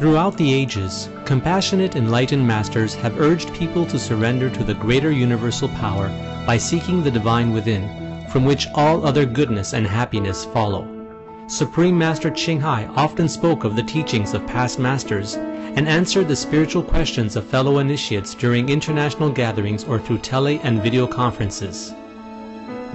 Throughout 0.00 0.38
the 0.38 0.54
ages, 0.54 1.10
compassionate 1.26 1.94
enlightened 1.94 2.46
masters 2.46 2.94
have 2.94 3.20
urged 3.20 3.52
people 3.52 3.84
to 3.84 3.98
surrender 3.98 4.48
to 4.48 4.64
the 4.64 4.72
greater 4.72 5.12
universal 5.12 5.68
power 5.68 6.08
by 6.46 6.56
seeking 6.56 7.02
the 7.02 7.10
divine 7.10 7.52
within, 7.52 8.26
from 8.30 8.46
which 8.46 8.66
all 8.74 9.04
other 9.04 9.26
goodness 9.26 9.74
and 9.74 9.86
happiness 9.86 10.46
follow. 10.46 10.88
Supreme 11.48 11.98
Master 11.98 12.30
Ching 12.30 12.62
Hai 12.62 12.86
often 12.96 13.28
spoke 13.28 13.64
of 13.64 13.76
the 13.76 13.82
teachings 13.82 14.32
of 14.32 14.46
past 14.46 14.78
masters 14.78 15.34
and 15.34 15.86
answered 15.86 16.28
the 16.28 16.34
spiritual 16.34 16.82
questions 16.82 17.36
of 17.36 17.44
fellow 17.44 17.78
initiates 17.78 18.34
during 18.34 18.70
international 18.70 19.28
gatherings 19.28 19.84
or 19.84 19.98
through 19.98 20.20
tele 20.20 20.60
and 20.62 20.82
video 20.82 21.06
conferences. 21.06 21.92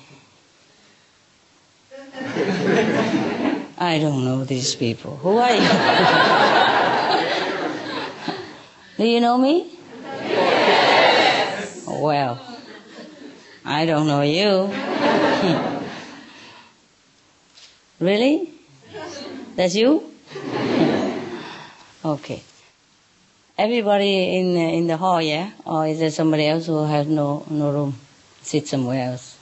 I 3.79 3.99
don't 3.99 4.27
know 4.27 4.45
these 4.45 4.75
people. 4.75 5.17
Who 5.17 5.39
are 5.39 5.55
you? 5.55 5.61
Do 8.99 9.05
you 9.07 9.21
know 9.21 9.39
me? 9.39 9.71
Yes. 10.05 11.85
Well, 11.87 12.58
I 13.71 13.85
don't 13.85 14.07
know 14.07 14.23
you. 14.23 14.73
really? 18.01 18.51
That's 19.57 19.75
you? 19.75 20.11
okay. 22.03 22.43
Everybody 23.59 24.39
in 24.39 24.55
the, 24.55 24.61
in 24.61 24.87
the 24.87 24.97
hall, 24.97 25.21
yeah? 25.21 25.51
Or 25.67 25.87
is 25.87 25.99
there 25.99 26.11
somebody 26.11 26.47
else 26.47 26.65
who 26.65 26.83
has 26.87 27.07
no 27.09 27.45
no 27.51 27.71
room? 27.71 27.95
Sit 28.41 28.67
somewhere 28.69 29.11
else. 29.11 29.37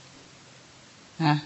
Huh? 1.21 1.37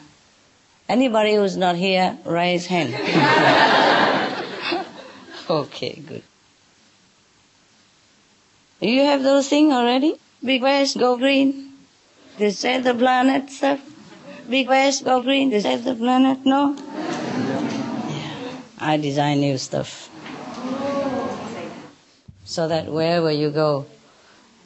Anybody 0.88 1.34
who's 1.34 1.58
not 1.58 1.76
here, 1.76 2.16
raise 2.24 2.64
hand. 2.64 2.94
okay, 5.50 6.00
good. 6.00 6.22
You 8.80 9.02
have 9.02 9.22
those 9.22 9.50
things 9.50 9.70
already? 9.70 10.18
Be 10.42 10.58
Veg, 10.58 10.88
go 10.98 11.18
green. 11.18 11.69
They 12.40 12.52
save 12.52 12.84
the 12.84 12.94
planet 12.94 13.50
stuff. 13.50 13.80
Be 14.48 14.64
Veg, 14.64 14.94
go 15.04 15.20
green. 15.20 15.50
They 15.50 15.60
save 15.60 15.84
the 15.84 15.94
planet, 15.94 16.46
no? 16.46 16.74
Yeah. 16.74 18.56
I 18.78 18.96
design 18.96 19.40
new 19.40 19.58
stuff. 19.58 20.08
So 22.46 22.66
that 22.66 22.86
wherever 22.86 23.30
you 23.30 23.50
go, 23.50 23.84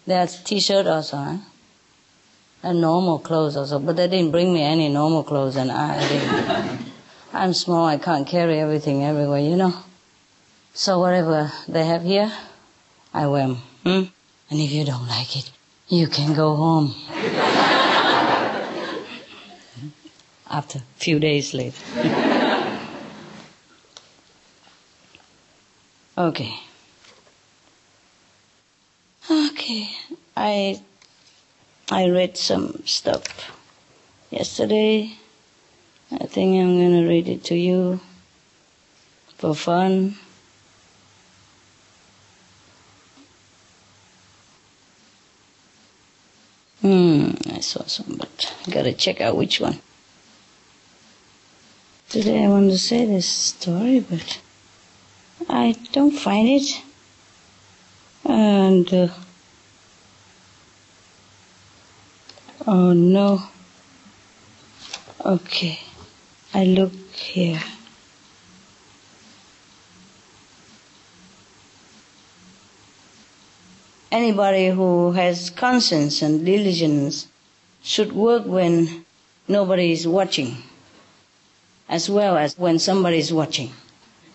there's 0.06 0.40
t-shirt 0.40 0.86
also, 0.86 1.16
huh? 1.16 1.36
And 2.62 2.80
normal 2.80 3.18
clothes 3.18 3.56
also, 3.56 3.80
but 3.80 3.96
they 3.96 4.06
didn't 4.06 4.30
bring 4.30 4.54
me 4.54 4.62
any 4.62 4.88
normal 4.88 5.24
clothes 5.24 5.56
and 5.56 5.72
I 5.72 5.98
didn't. 6.08 6.92
I'm 7.32 7.54
small, 7.54 7.86
I 7.86 7.98
can't 7.98 8.24
carry 8.24 8.60
everything 8.60 9.02
everywhere, 9.02 9.40
you 9.40 9.56
know? 9.56 9.74
So 10.74 11.00
whatever 11.00 11.50
they 11.66 11.84
have 11.84 12.04
here, 12.04 12.32
I 13.12 13.26
wear 13.26 13.42
'em. 13.42 13.56
Hmm? 13.82 14.04
And 14.48 14.60
if 14.60 14.70
you 14.70 14.84
don't 14.84 15.08
like 15.08 15.36
it, 15.36 15.50
you 15.88 16.06
can 16.06 16.34
go 16.34 16.54
home. 16.54 16.94
After 20.50 20.78
a 20.78 20.82
few 20.96 21.18
days 21.18 21.54
later. 21.54 21.82
okay. 26.18 26.54
Okay. 29.30 29.88
I 30.36 30.80
I 31.90 32.08
read 32.08 32.36
some 32.36 32.82
stuff 32.86 33.24
yesterday. 34.30 35.16
I 36.12 36.26
think 36.26 36.60
I'm 36.60 36.78
gonna 36.78 37.08
read 37.08 37.28
it 37.28 37.44
to 37.44 37.54
you 37.56 38.00
for 39.36 39.54
fun. 39.54 40.16
Hmm, 46.80 47.30
I 47.50 47.60
saw 47.60 47.84
some, 47.84 48.16
but 48.18 48.54
gotta 48.70 48.92
check 48.92 49.20
out 49.20 49.36
which 49.36 49.60
one. 49.60 49.80
Today 52.14 52.44
I 52.44 52.48
want 52.48 52.70
to 52.70 52.78
say 52.78 53.04
this 53.06 53.26
story, 53.26 53.98
but 53.98 54.40
I 55.48 55.74
don't 55.90 56.12
find 56.12 56.48
it. 56.48 56.80
And, 58.24 58.86
uh, 58.94 59.08
oh 62.68 62.92
no. 62.92 63.42
Okay, 65.26 65.80
I 66.54 66.62
look 66.62 66.92
here. 67.16 67.60
Anybody 74.12 74.68
who 74.68 75.10
has 75.10 75.50
conscience 75.50 76.22
and 76.22 76.46
diligence 76.46 77.26
should 77.82 78.12
work 78.12 78.46
when 78.46 79.04
nobody 79.48 79.90
is 79.90 80.06
watching, 80.06 80.58
as 81.88 82.08
well 82.10 82.36
as 82.36 82.58
when 82.58 82.78
somebody 82.78 83.18
is 83.18 83.32
watching. 83.32 83.72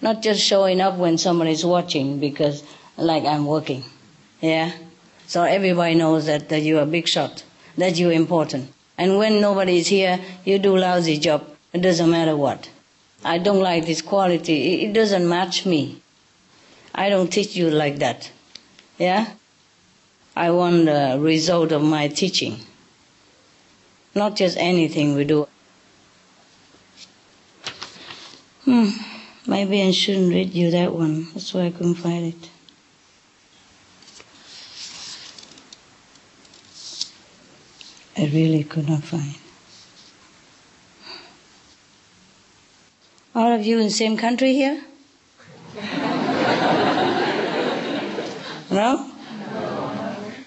Not 0.01 0.21
just 0.21 0.41
showing 0.41 0.81
up 0.81 0.95
when 0.97 1.17
somebody 1.17 1.51
is 1.51 1.65
watching 1.65 2.19
because, 2.19 2.63
like, 2.97 3.25
I'm 3.25 3.45
working. 3.45 3.83
Yeah? 4.41 4.71
So 5.27 5.43
everybody 5.43 5.95
knows 5.95 6.25
that, 6.27 6.49
that 6.49 6.61
you're 6.61 6.81
a 6.81 6.85
big 6.85 7.07
shot, 7.07 7.43
that 7.77 7.97
you're 7.97 8.11
important. 8.13 8.71
And 8.97 9.17
when 9.17 9.41
nobody 9.41 9.77
is 9.77 9.87
here, 9.87 10.19
you 10.45 10.59
do 10.59 10.77
lousy 10.77 11.17
job. 11.17 11.45
It 11.73 11.81
doesn't 11.81 12.09
matter 12.09 12.35
what. 12.35 12.69
I 13.23 13.37
don't 13.37 13.61
like 13.61 13.85
this 13.85 14.01
quality. 14.01 14.73
It, 14.73 14.89
it 14.89 14.93
doesn't 14.93 15.27
match 15.27 15.65
me. 15.65 16.01
I 16.95 17.09
don't 17.09 17.31
teach 17.31 17.55
you 17.55 17.69
like 17.69 17.99
that. 17.99 18.31
Yeah? 18.97 19.27
I 20.35 20.51
want 20.51 20.85
the 20.85 21.17
result 21.19 21.71
of 21.71 21.81
my 21.83 22.07
teaching. 22.07 22.59
not 24.15 24.35
just 24.35 24.57
anything 24.57 25.15
we 25.15 25.23
do. 25.23 25.47
Hmm, 28.69 28.89
maybe 29.47 29.81
I 29.81 29.89
shouldn't 29.89 30.31
read 30.31 30.53
you 30.53 30.69
that 30.69 30.93
one. 30.93 31.25
That's 31.33 31.55
why 31.55 31.65
I 31.65 31.71
couldn't 31.71 31.95
find 31.95 32.35
it. 32.35 32.49
I 38.15 38.25
really 38.31 38.63
could 38.63 38.87
not 38.87 39.03
find. 39.03 39.33
All 43.33 43.51
of 43.51 43.65
you 43.65 43.79
in 43.79 43.85
the 43.85 43.89
same 43.89 44.15
country 44.15 44.53
here? 44.53 44.83
no? 48.69 49.11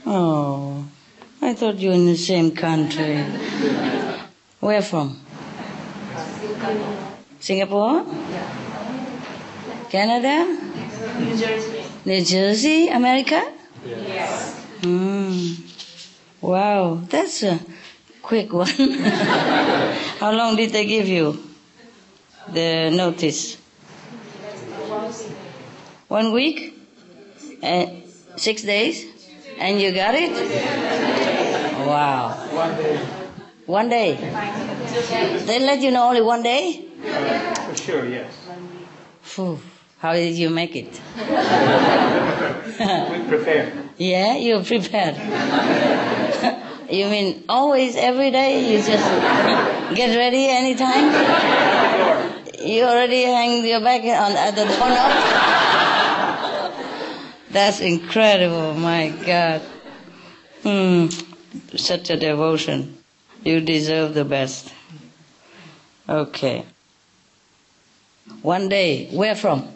Oh, 0.07 0.87
I 1.41 1.55
thought 1.55 1.79
you 1.81 1.89
were 1.89 1.97
in 1.97 2.07
the 2.07 2.17
same 2.17 2.53
country. 2.53 3.17
Where 4.61 4.81
from? 4.81 5.19
Singapore? 7.43 8.07
Canada? 9.91 10.47
New 11.19 11.35
Jersey. 11.37 11.83
New 12.05 12.23
Jersey, 12.25 12.89
America? 12.89 13.43
Yes. 13.85 14.55
Hmm. 14.83 15.55
Wow, 16.41 17.03
that's 17.11 17.43
a 17.43 17.59
quick 18.23 18.53
one. 18.63 18.71
How 20.23 20.31
long 20.31 20.55
did 20.55 20.71
they 20.71 20.87
give 20.87 21.09
you 21.09 21.35
the 22.49 22.91
notice? 22.95 23.59
One 26.07 26.33
week? 26.33 26.79
And 27.63 28.03
six 28.37 28.63
days? 28.63 29.05
And 29.59 29.81
you 29.81 29.91
got 29.93 30.15
it? 30.15 30.31
Wow. 31.87 32.31
One 32.55 32.77
day, 32.79 32.97
One 33.67 33.89
day. 33.89 34.15
They 35.47 35.59
let 35.59 35.81
you 35.83 35.91
know 35.91 36.09
only 36.09 36.23
one 36.23 36.43
day? 36.43 36.92
Uh, 37.05 37.55
for 37.55 37.77
sure, 37.77 38.09
yes. 38.09 38.33
Phew. 39.23 39.61
How 39.99 40.15
did 40.15 40.35
you 40.35 40.51
make 40.51 40.75
it? 40.75 41.01
We 42.83 43.29
prepare. 43.29 43.73
Yeah, 43.97 44.37
you're 44.37 44.65
prepared. 44.65 45.15
you 46.91 47.07
mean 47.09 47.45
always, 47.49 47.95
every 47.95 48.31
day? 48.33 48.73
You 48.73 48.79
just 48.79 49.07
get 49.95 50.17
ready 50.17 50.49
anytime? 50.49 51.13
You 52.65 52.85
already 52.85 53.23
hang 53.25 53.65
your 53.65 53.81
bag 53.81 54.03
on 54.03 54.33
at 54.33 54.55
the 54.57 54.65
doorknob? 54.65 55.13
That's 57.51 57.81
incredible, 57.81 58.75
my 58.75 59.11
God. 59.25 59.61
Hmm, 60.63 61.07
such 61.77 62.11
a 62.11 62.17
devotion. 62.17 62.97
You 63.45 63.61
deserve 63.61 64.15
the 64.15 64.25
best. 64.25 64.73
Okay. 66.09 66.65
One 68.43 68.69
day, 68.69 69.09
where 69.13 69.35
from? 69.35 69.69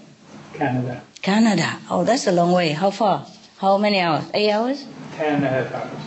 Canada. 0.55 1.03
Canada. 1.23 1.79
Oh, 1.91 2.05
that's 2.05 2.27
a 2.27 2.33
long 2.33 2.53
way. 2.53 2.71
How 2.71 2.91
far? 2.91 3.27
How 3.59 3.79
many 3.79 4.01
hours? 4.01 4.25
Eight 4.35 4.51
hours? 4.51 4.85
Ten 5.17 5.35
and 5.37 5.45
a 5.45 5.49
half 5.49 5.73
hours. 5.75 6.03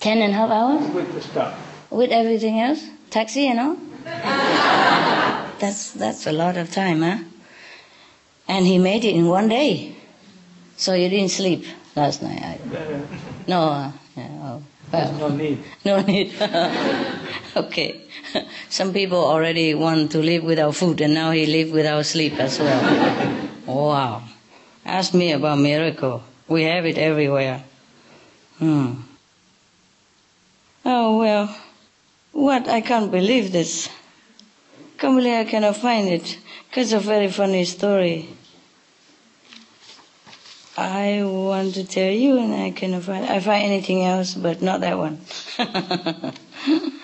Ten 0.00 0.18
and 0.18 0.32
a 0.32 0.36
half 0.36 0.50
hours? 0.50 0.88
With 0.94 1.12
the 1.14 1.20
stop. 1.20 1.54
With 1.90 2.10
everything 2.10 2.60
else? 2.60 2.82
Taxi, 3.10 3.42
you 3.42 3.54
know? 3.60 3.78
that's 5.58 5.92
that's 5.92 6.26
a 6.26 6.32
lot 6.32 6.56
of 6.56 6.70
time, 6.72 7.00
huh? 7.02 7.18
And 8.48 8.66
he 8.66 8.78
made 8.78 9.04
it 9.04 9.14
in 9.14 9.28
one 9.28 9.48
day. 9.48 9.96
So 10.76 10.94
you 10.94 11.08
didn't 11.08 11.30
sleep 11.30 11.64
last 11.96 12.22
night? 12.22 12.42
I, 12.42 12.58
Uh, 12.76 13.00
no. 13.46 13.60
Uh, 13.70 13.92
yeah, 14.16 14.28
oh, 14.42 14.62
there's 14.90 15.10
no 15.18 15.28
need. 15.28 15.58
no 15.84 16.00
need. 16.02 16.34
okay. 17.56 18.00
Some 18.68 18.92
people 18.92 19.18
already 19.18 19.74
want 19.74 20.12
to 20.12 20.18
live 20.18 20.44
without 20.44 20.74
food, 20.74 21.00
and 21.00 21.14
now 21.14 21.30
he 21.30 21.46
live 21.46 21.72
without 21.72 22.06
sleep 22.06 22.34
as 22.38 22.58
well. 22.58 23.48
wow. 23.66 24.22
Ask 24.84 25.14
me 25.14 25.32
about 25.32 25.58
miracle. 25.58 26.22
We 26.48 26.64
have 26.64 26.84
it 26.86 26.98
everywhere. 26.98 27.64
Hmm. 28.58 28.94
Oh 30.84 31.18
well. 31.18 31.56
What? 32.32 32.68
I 32.68 32.80
can't 32.80 33.10
believe 33.10 33.52
this. 33.52 33.88
Believe 35.00 35.46
I 35.46 35.50
cannot 35.50 35.76
find 35.76 36.08
it. 36.08 36.38
It's 36.72 36.92
a 36.92 36.98
very 36.98 37.30
funny 37.30 37.64
story. 37.64 38.28
I 40.76 41.22
want 41.22 41.74
to 41.74 41.84
tell 41.84 42.10
you, 42.10 42.38
and 42.38 42.54
I 42.54 42.70
cannot 42.70 43.02
find. 43.02 43.24
I 43.26 43.38
find 43.40 43.64
anything 43.64 44.04
else, 44.04 44.34
but 44.34 44.60
not 44.60 44.80
that 44.80 44.98
one. 44.98 45.20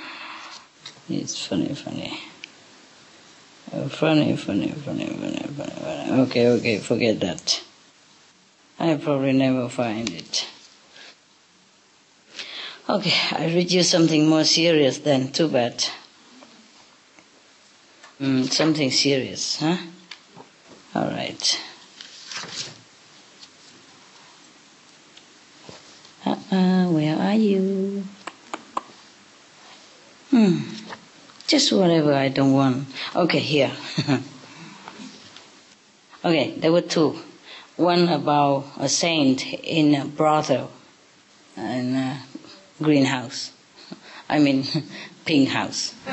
it's 1.19 1.47
funny, 1.47 1.75
funny. 1.75 2.19
Oh, 3.73 3.89
funny, 3.89 4.37
funny, 4.37 4.69
funny, 4.73 5.07
funny, 5.07 5.39
funny, 5.39 5.71
funny. 5.71 6.21
Okay, 6.23 6.49
okay, 6.49 6.79
forget 6.79 7.21
that. 7.21 7.63
I 8.79 8.95
probably 8.97 9.33
never 9.33 9.69
find 9.69 10.11
it. 10.11 10.49
Okay, 12.89 13.13
I 13.33 13.47
read 13.47 13.71
you 13.71 13.83
something 13.83 14.27
more 14.27 14.45
serious 14.45 14.99
then. 14.99 15.31
Too 15.31 15.49
bad. 15.49 15.85
Mm, 18.21 18.51
something 18.51 18.91
serious, 18.91 19.59
huh? 19.61 19.77
All 20.95 21.09
right. 21.09 21.61
Uh-uh, 26.27 26.89
where 26.91 27.17
are 27.17 27.35
you? 27.35 28.05
Hmm. 30.31 30.80
Just 31.51 31.73
whatever 31.73 32.15
I 32.15 32.29
don't 32.29 32.53
want. 32.53 32.87
Okay, 33.17 33.41
here. 33.41 33.73
okay, 36.25 36.55
there 36.57 36.71
were 36.71 36.81
two. 36.81 37.19
One 37.75 38.09
about 38.09 38.67
a 38.79 38.89
saint 38.89 39.45
in 39.53 39.97
a 39.97 40.05
brothel 40.05 40.71
in 41.57 41.97
a 41.97 42.23
greenhouse. 42.81 43.51
I 44.29 44.39
mean, 44.39 44.63
pink 45.25 45.49
house. 45.49 45.93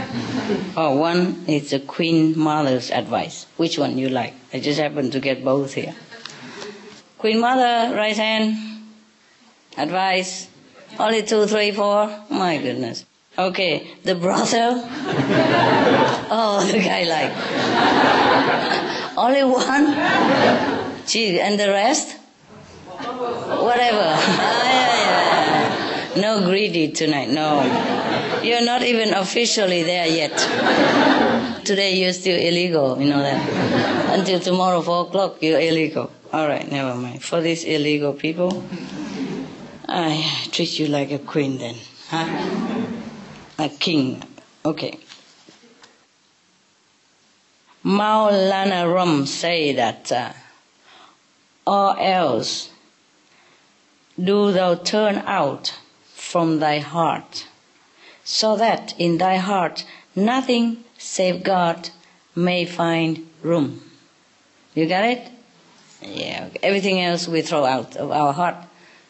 or 0.75 0.89
oh, 0.89 0.97
one 0.97 1.45
is 1.47 1.69
the 1.69 1.81
Queen 1.81 2.33
Mother's 2.35 2.89
advice. 2.89 3.45
Which 3.57 3.77
one 3.77 3.99
you 3.99 4.09
like? 4.09 4.33
I 4.51 4.59
just 4.59 4.79
happen 4.79 5.11
to 5.11 5.19
get 5.19 5.45
both 5.45 5.75
here. 5.75 5.93
Queen 7.19 7.39
Mother, 7.39 7.95
right 7.95 8.17
hand. 8.17 8.57
Advice. 9.77 10.47
Only 10.97 11.21
two, 11.21 11.45
three, 11.45 11.69
four. 11.73 12.25
My 12.31 12.57
goodness. 12.57 13.05
Okay, 13.37 13.87
the 14.03 14.15
brothel. 14.15 14.81
oh, 16.29 16.67
the 16.71 16.79
guy 16.79 17.03
like. 17.03 17.31
Only 19.17 19.43
one. 19.43 19.93
Gee, 21.05 21.39
and 21.39 21.59
the 21.59 21.69
rest? 21.69 22.17
Whatever. 22.97 24.01
Ah, 24.03 24.63
yeah, 24.65 26.15
yeah. 26.15 26.21
No 26.21 26.41
greedy 26.45 26.91
tonight. 26.91 27.29
No. 27.29 27.61
You're 28.41 28.65
not 28.65 28.81
even 28.81 29.13
officially 29.13 29.83
there 29.83 30.07
yet. 30.07 30.35
Today 31.63 31.95
you're 31.99 32.13
still 32.13 32.39
illegal. 32.39 32.99
You 32.99 33.09
know 33.09 33.19
that. 33.21 34.17
Until 34.17 34.39
tomorrow 34.39 34.81
four 34.81 35.05
o'clock 35.07 35.37
you're 35.41 35.59
illegal. 35.59 36.11
All 36.33 36.47
right, 36.47 36.69
never 36.71 36.95
mind. 36.95 37.23
For 37.23 37.39
these 37.39 37.63
illegal 37.63 38.13
people, 38.13 38.63
I 39.87 40.47
treat 40.51 40.79
you 40.79 40.87
like 40.87 41.11
a 41.11 41.19
queen 41.19 41.59
then, 41.59 41.75
huh? 42.09 43.05
A 43.59 43.69
king. 43.69 44.23
Okay. 44.63 44.99
Maulana 47.83 48.93
Rum 48.93 49.25
say 49.25 49.73
that, 49.73 50.11
uh, 50.11 50.33
or 51.65 51.99
else 51.99 52.69
do 54.21 54.51
thou 54.51 54.75
turn 54.75 55.17
out 55.25 55.73
from 56.13 56.59
thy 56.59 56.79
heart, 56.79 57.47
so 58.23 58.57
that 58.57 58.93
in 58.99 59.17
thy 59.17 59.37
heart 59.37 59.85
nothing 60.15 60.83
save 60.97 61.43
God 61.43 61.89
may 62.35 62.65
find 62.65 63.27
room. 63.41 63.81
You 64.75 64.87
got 64.87 65.05
it? 65.05 65.31
Yeah. 66.01 66.49
Everything 66.61 67.01
else 67.01 67.27
we 67.27 67.41
throw 67.41 67.65
out 67.65 67.95
of 67.95 68.11
our 68.11 68.33
heart, 68.33 68.57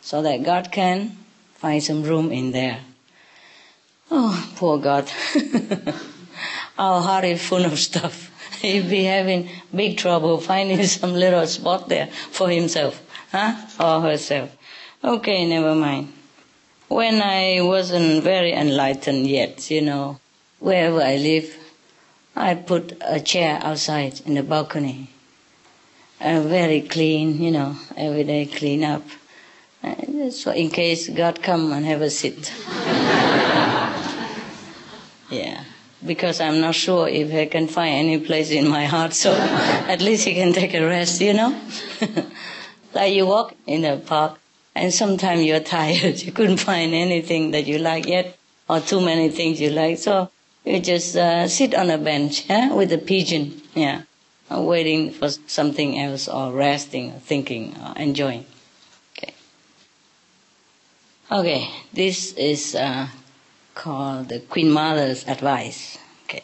so 0.02 0.22
that 0.22 0.44
God 0.44 0.72
can 0.72 1.18
find 1.56 1.82
some 1.82 2.04
room 2.04 2.32
in 2.32 2.52
there. 2.52 2.80
Oh, 4.10 4.54
poor 4.56 4.78
God. 4.80 5.12
our 6.80 7.02
heart 7.02 7.26
is 7.26 7.46
full 7.46 7.66
of 7.66 7.78
stuff. 7.78 8.32
He'd 8.62 8.90
be 8.90 9.04
having 9.04 9.50
big 9.76 9.98
trouble 9.98 10.40
finding 10.40 10.84
some 10.88 11.14
little 11.14 11.46
spot 11.48 11.90
there 11.90 12.08
for 12.08 12.50
himself, 12.50 13.02
huh? 13.32 13.56
Or 13.80 14.02
herself. 14.02 14.56
Okay, 15.04 15.46
never 15.46 15.76
mind. 15.76 16.14
When 16.88 17.22
I 17.22 17.60
wasn't 17.62 18.24
very 18.24 18.54
enlightened 18.54 19.28
yet, 19.28 19.70
you 19.70 19.82
know, 19.82 20.20
wherever 20.60 21.02
I 21.02 21.18
live, 21.18 21.54
I 22.36 22.56
put 22.56 22.98
a 23.02 23.20
chair 23.20 23.60
outside 23.62 24.22
in 24.26 24.36
the 24.36 24.44
balcony. 24.44 25.10
Uh, 26.22 26.42
very 26.42 26.82
clean, 26.82 27.42
you 27.42 27.52
know, 27.52 27.76
every 27.96 28.24
day 28.24 28.46
clean 28.46 28.84
up. 28.84 29.04
Uh, 29.84 30.32
so 30.32 30.52
in 30.52 30.70
case 30.70 31.10
God 31.10 31.44
come 31.44 31.74
and 31.74 31.86
have 31.86 32.02
a 32.02 32.10
sit. 32.10 32.52
Yeah. 35.30 35.64
Because 36.06 36.40
I'm 36.40 36.62
not 36.62 36.76
sure 36.76 37.08
if 37.08 37.34
I 37.34 37.46
can 37.48 37.68
find 37.68 37.96
any 37.96 38.20
place 38.20 38.52
in 38.52 38.68
my 38.68 38.86
heart, 38.86 39.14
so 39.14 39.34
at 39.88 40.02
least 40.02 40.28
you 40.28 40.34
can 40.34 40.54
take 40.54 40.74
a 40.74 40.86
rest, 40.86 41.22
you 41.22 41.34
know? 41.34 41.60
like 42.94 43.14
you 43.14 43.26
walk 43.26 43.56
in 43.66 43.84
a 43.84 43.98
park 43.98 44.40
and 44.76 44.94
sometimes 44.94 45.42
you're 45.42 45.60
tired, 45.78 46.22
you 46.22 46.32
couldn't 46.32 46.58
find 46.58 46.94
anything 46.94 47.52
that 47.52 47.66
you 47.66 47.80
like 47.80 48.06
yet, 48.06 48.38
or 48.70 48.80
too 48.80 49.02
many 49.02 49.30
things 49.30 49.60
you 49.60 49.72
like, 49.72 49.98
so 49.98 50.30
you 50.64 50.80
just 50.80 51.16
uh, 51.16 51.48
sit 51.48 51.74
on 51.74 51.90
a 51.90 51.98
bench 51.98 52.46
yeah, 52.50 52.74
with 52.74 52.92
a 52.92 52.98
pigeon, 52.98 53.62
yeah, 53.74 54.04
waiting 54.52 55.12
for 55.12 55.30
something 55.30 56.00
else, 56.00 56.28
or 56.28 56.52
resting, 56.52 57.12
or 57.12 57.20
thinking, 57.20 57.76
or 57.82 57.98
enjoying. 57.98 58.46
Okay. 59.18 59.34
Okay, 61.32 61.70
this 61.94 62.34
is 62.34 62.76
uh, 62.76 63.08
called 63.78 64.30
the 64.30 64.40
Queen 64.40 64.72
Mother's 64.72 65.24
advice. 65.28 66.00
Okay. 66.26 66.44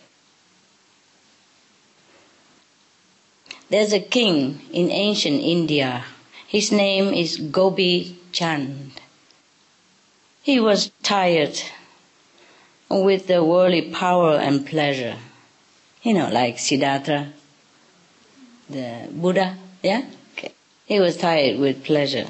There's 3.70 3.92
a 3.92 4.00
king 4.00 4.62
in 4.72 4.92
ancient 4.92 5.42
India. 5.42 6.06
His 6.48 6.72
name 6.72 7.12
is 7.12 7.38
Gobi 7.38 8.20
Chand. 8.32 9.02
He 10.44 10.60
was 10.60 10.92
tired 11.02 11.60
with 12.90 13.26
the 13.26 13.44
worldly 13.44 13.82
power 13.82 14.36
and 14.36 14.66
pleasure. 14.66 15.18
You 16.04 16.14
know, 16.14 16.30
like 16.30 16.60
Siddhartha, 16.60 17.34
the 18.70 19.08
Buddha, 19.12 19.58
yeah? 19.82 20.04
Okay. 20.34 20.54
He 20.86 21.00
was 21.00 21.18
tired 21.18 21.60
with 21.60 21.84
pleasure. 21.84 22.28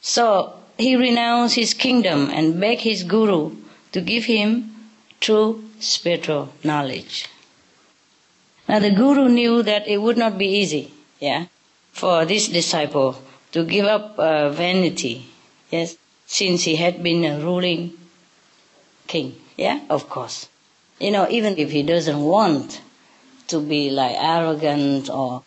So 0.00 0.54
he 0.78 0.94
renounced 0.94 1.56
his 1.56 1.74
kingdom 1.74 2.30
and 2.30 2.60
begged 2.60 2.82
his 2.82 3.02
guru 3.02 3.63
to 3.94 4.00
give 4.00 4.24
him 4.24 4.74
true 5.20 5.62
spiritual 5.78 6.52
knowledge. 6.64 7.28
Now 8.68 8.80
the 8.80 8.90
guru 8.90 9.28
knew 9.28 9.62
that 9.62 9.86
it 9.86 9.98
would 10.02 10.18
not 10.18 10.36
be 10.36 10.48
easy, 10.48 10.92
yeah, 11.20 11.46
for 11.92 12.24
this 12.24 12.48
disciple 12.48 13.22
to 13.52 13.64
give 13.64 13.86
up 13.86 14.18
uh, 14.18 14.50
vanity, 14.50 15.28
yes, 15.70 15.96
since 16.26 16.64
he 16.64 16.74
had 16.74 17.04
been 17.04 17.24
a 17.24 17.38
ruling 17.38 17.92
king, 19.06 19.36
yeah, 19.56 19.78
of 19.88 20.08
course. 20.08 20.48
You 20.98 21.12
know, 21.12 21.28
even 21.30 21.56
if 21.56 21.70
he 21.70 21.84
doesn't 21.84 22.20
want 22.20 22.80
to 23.46 23.60
be 23.60 23.90
like 23.90 24.16
arrogant 24.18 25.08
or 25.08 25.44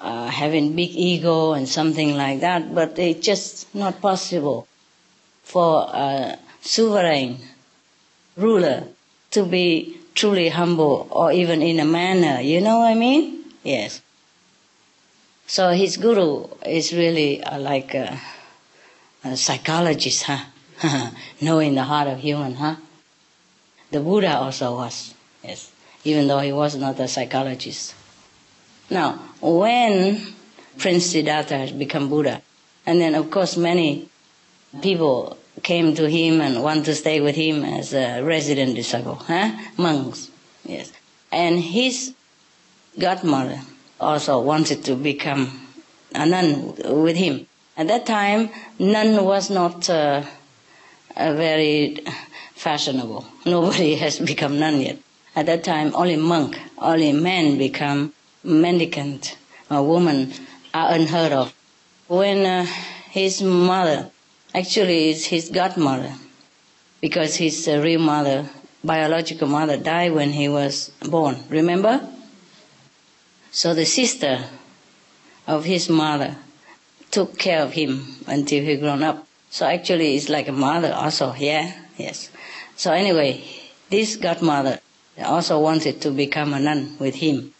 uh, 0.00 0.28
having 0.28 0.74
big 0.74 0.92
ego 0.92 1.52
and 1.52 1.68
something 1.68 2.16
like 2.16 2.40
that, 2.40 2.74
but 2.74 2.98
it's 2.98 3.26
just 3.26 3.74
not 3.74 4.00
possible 4.00 4.66
for 5.42 5.90
a 5.92 6.38
sovereign 6.62 7.38
ruler 8.40 8.84
to 9.30 9.44
be 9.44 9.98
truly 10.14 10.48
humble 10.48 11.06
or 11.10 11.32
even 11.32 11.62
in 11.62 11.80
a 11.80 11.84
manner. 11.84 12.40
You 12.40 12.60
know 12.60 12.78
what 12.78 12.90
I 12.90 12.94
mean? 12.94 13.44
Yes. 13.62 14.00
So 15.46 15.70
his 15.70 15.96
guru 15.96 16.46
is 16.64 16.92
really 16.92 17.42
uh, 17.42 17.58
like 17.58 17.94
a, 17.94 18.20
a 19.24 19.36
psychologist, 19.36 20.24
huh? 20.24 20.44
Knowing 21.40 21.74
the 21.74 21.84
heart 21.84 22.08
of 22.08 22.20
human, 22.20 22.54
huh? 22.54 22.76
The 23.90 24.00
Buddha 24.00 24.38
also 24.38 24.76
was, 24.76 25.14
yes, 25.42 25.72
even 26.04 26.28
though 26.28 26.38
he 26.38 26.52
was 26.52 26.76
not 26.76 27.00
a 27.00 27.08
psychologist. 27.08 27.94
Now, 28.88 29.18
when 29.40 30.34
Prince 30.78 31.06
Siddhartha 31.06 31.58
has 31.58 31.72
become 31.72 32.08
Buddha, 32.08 32.40
and 32.86 33.00
then 33.00 33.14
of 33.14 33.30
course 33.30 33.56
many 33.56 34.08
people 34.80 35.36
came 35.62 35.94
to 35.94 36.08
him 36.08 36.40
and 36.40 36.62
want 36.62 36.84
to 36.86 36.94
stay 36.94 37.20
with 37.20 37.34
him 37.34 37.64
as 37.64 37.92
a 37.94 38.22
resident 38.22 38.74
disciple, 38.76 39.16
huh? 39.16 39.50
Monks, 39.76 40.30
yes. 40.64 40.92
And 41.32 41.60
his 41.60 42.14
godmother 42.98 43.60
also 44.00 44.40
wanted 44.40 44.84
to 44.84 44.94
become 44.96 45.66
a 46.14 46.26
nun 46.26 46.74
with 47.02 47.16
him. 47.16 47.46
At 47.76 47.88
that 47.88 48.06
time, 48.06 48.50
nun 48.78 49.24
was 49.24 49.50
not 49.50 49.88
uh, 49.88 50.22
very 51.16 51.98
fashionable. 52.54 53.24
Nobody 53.46 53.94
has 53.96 54.18
become 54.18 54.58
nun 54.58 54.80
yet. 54.80 54.98
At 55.36 55.46
that 55.46 55.64
time, 55.64 55.94
only 55.94 56.16
monk, 56.16 56.58
only 56.78 57.12
men 57.12 57.56
become 57.58 58.12
mendicant. 58.42 59.36
A 59.70 59.82
woman 59.82 60.32
are 60.74 60.92
unheard 60.92 61.32
of. 61.32 61.54
When 62.08 62.44
uh, 62.44 62.66
his 63.10 63.40
mother 63.40 64.10
actually 64.54 65.10
is 65.10 65.26
his 65.26 65.48
godmother 65.50 66.12
because 67.00 67.36
his 67.36 67.66
uh, 67.68 67.80
real 67.80 68.00
mother, 68.00 68.48
biological 68.84 69.48
mother, 69.48 69.76
died 69.76 70.12
when 70.12 70.30
he 70.30 70.48
was 70.48 70.90
born. 71.08 71.36
Remember? 71.48 72.06
So 73.50 73.74
the 73.74 73.86
sister 73.86 74.44
of 75.46 75.64
his 75.64 75.88
mother 75.88 76.36
took 77.10 77.38
care 77.38 77.62
of 77.62 77.72
him 77.72 78.06
until 78.26 78.62
he 78.62 78.76
grown 78.76 79.02
up. 79.02 79.26
So 79.50 79.66
actually, 79.66 80.16
it's 80.16 80.28
like 80.28 80.48
a 80.48 80.52
mother 80.52 80.92
also. 80.92 81.34
Yeah, 81.34 81.72
yes. 81.96 82.30
So 82.76 82.92
anyway, 82.92 83.42
this 83.88 84.16
godmother 84.16 84.78
also 85.18 85.58
wanted 85.58 86.00
to 86.02 86.10
become 86.10 86.54
a 86.54 86.60
nun 86.60 86.96
with 86.98 87.16
him, 87.16 87.52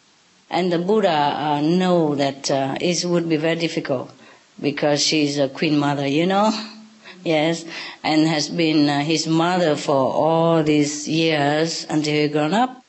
and 0.49 0.73
the 0.73 0.79
Buddha 0.79 1.11
uh, 1.11 1.61
know 1.61 2.15
that 2.15 2.51
uh, 2.51 2.77
it 2.81 3.05
would 3.05 3.29
be 3.29 3.37
very 3.37 3.57
difficult 3.59 4.11
because 4.61 5.03
she's 5.03 5.39
a 5.39 5.49
queen 5.49 5.79
mother, 5.79 6.07
you 6.07 6.27
know 6.27 6.53
yes, 7.25 7.65
and 8.03 8.27
has 8.27 8.49
been 8.49 8.89
uh, 8.89 9.01
his 9.01 9.27
mother 9.27 9.77
for 9.77 9.95
all 9.95 10.63
these 10.63 11.09
years 11.09 11.87
until 11.89 12.15
he 12.15 12.29
grown 12.29 12.55
up. 12.55 12.83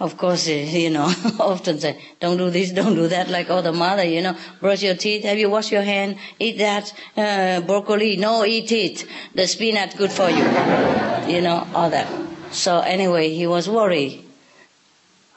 Of 0.00 0.16
course, 0.16 0.46
you 0.82 0.90
know, 0.90 1.12
often 1.40 1.80
say, 1.80 2.00
don't 2.20 2.36
do 2.36 2.50
this, 2.50 2.70
don't 2.70 2.94
do 2.94 3.08
that, 3.08 3.28
like 3.28 3.50
all 3.50 3.62
the 3.62 3.72
mother, 3.72 4.04
you 4.04 4.22
know, 4.22 4.36
brush 4.60 4.82
your 4.82 4.94
teeth, 4.94 5.24
have 5.24 5.38
you 5.38 5.50
washed 5.50 5.72
your 5.72 5.82
hand, 5.82 6.16
eat 6.38 6.58
that, 6.58 6.92
uh, 7.16 7.60
broccoli, 7.62 8.16
no, 8.16 8.44
eat 8.44 8.70
it, 8.70 9.04
the 9.34 9.46
spinach 9.46 9.96
good 9.96 10.12
for 10.12 10.28
you, 10.30 10.44
you 11.26 11.40
know, 11.40 11.66
all 11.74 11.90
that. 11.90 12.06
So 12.52 12.80
anyway, 12.80 13.30
he 13.34 13.46
was 13.46 13.68
worried 13.68 14.24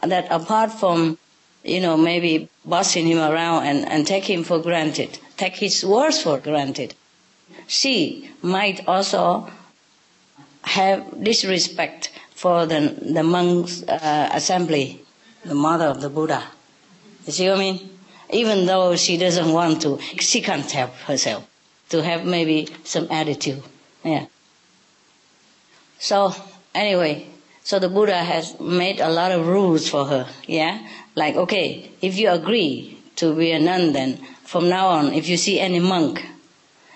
that 0.01 0.27
apart 0.31 0.71
from, 0.71 1.17
you 1.63 1.79
know, 1.79 1.97
maybe 1.97 2.49
bossing 2.65 3.07
him 3.07 3.19
around 3.19 3.65
and, 3.65 3.87
and 3.87 4.07
take 4.07 4.29
him 4.29 4.43
for 4.43 4.59
granted, 4.59 5.19
take 5.37 5.55
his 5.55 5.83
words 5.85 6.21
for 6.21 6.37
granted, 6.39 6.95
she 7.67 8.31
might 8.41 8.87
also 8.87 9.49
have 10.63 11.23
disrespect 11.23 12.11
for 12.33 12.65
the, 12.65 12.97
the 13.01 13.23
monks' 13.23 13.83
uh, 13.83 14.29
assembly, 14.33 15.01
the 15.45 15.55
mother 15.55 15.85
of 15.85 16.01
the 16.01 16.09
Buddha. 16.09 16.43
You 17.25 17.33
see 17.33 17.47
what 17.49 17.57
I 17.57 17.59
mean? 17.59 17.89
Even 18.31 18.65
though 18.65 18.95
she 18.95 19.17
doesn't 19.17 19.51
want 19.51 19.81
to, 19.83 19.99
she 20.19 20.41
can't 20.41 20.69
help 20.71 20.93
herself 21.05 21.47
to 21.89 22.01
have 22.01 22.25
maybe 22.25 22.67
some 22.83 23.07
attitude. 23.11 23.61
Yeah. 24.03 24.25
So, 25.99 26.33
anyway, 26.73 27.27
so 27.63 27.77
the 27.77 27.89
Buddha 27.89 28.17
has 28.17 28.59
made 28.59 28.99
a 28.99 29.09
lot 29.09 29.31
of 29.31 29.47
rules 29.47 29.87
for 29.89 30.05
her. 30.05 30.27
Yeah? 30.47 30.79
Like, 31.15 31.35
okay, 31.35 31.91
if 32.01 32.17
you 32.17 32.31
agree 32.31 32.97
to 33.17 33.35
be 33.35 33.51
a 33.51 33.59
nun, 33.59 33.93
then 33.93 34.17
from 34.45 34.67
now 34.69 34.87
on, 34.87 35.13
if 35.13 35.27
you 35.29 35.37
see 35.37 35.59
any 35.59 35.79
monk 35.79 36.25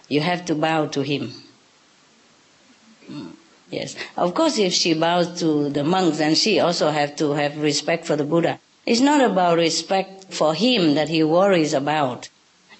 you 0.07 0.21
have 0.21 0.45
to 0.45 0.55
bow 0.55 0.87
to 0.87 1.01
him. 1.01 1.33
Yes. 3.69 3.95
Of 4.15 4.33
course, 4.33 4.57
if 4.57 4.73
she 4.73 4.93
bows 4.93 5.39
to 5.39 5.69
the 5.69 5.83
monks, 5.83 6.17
then 6.17 6.35
she 6.35 6.59
also 6.59 6.91
have 6.91 7.15
to 7.17 7.31
have 7.31 7.57
respect 7.57 8.05
for 8.05 8.15
the 8.15 8.23
Buddha. 8.23 8.59
It's 8.85 9.01
not 9.01 9.21
about 9.21 9.57
respect 9.57 10.33
for 10.33 10.53
him 10.53 10.93
that 10.95 11.09
he 11.09 11.23
worries 11.23 11.73
about. 11.73 12.29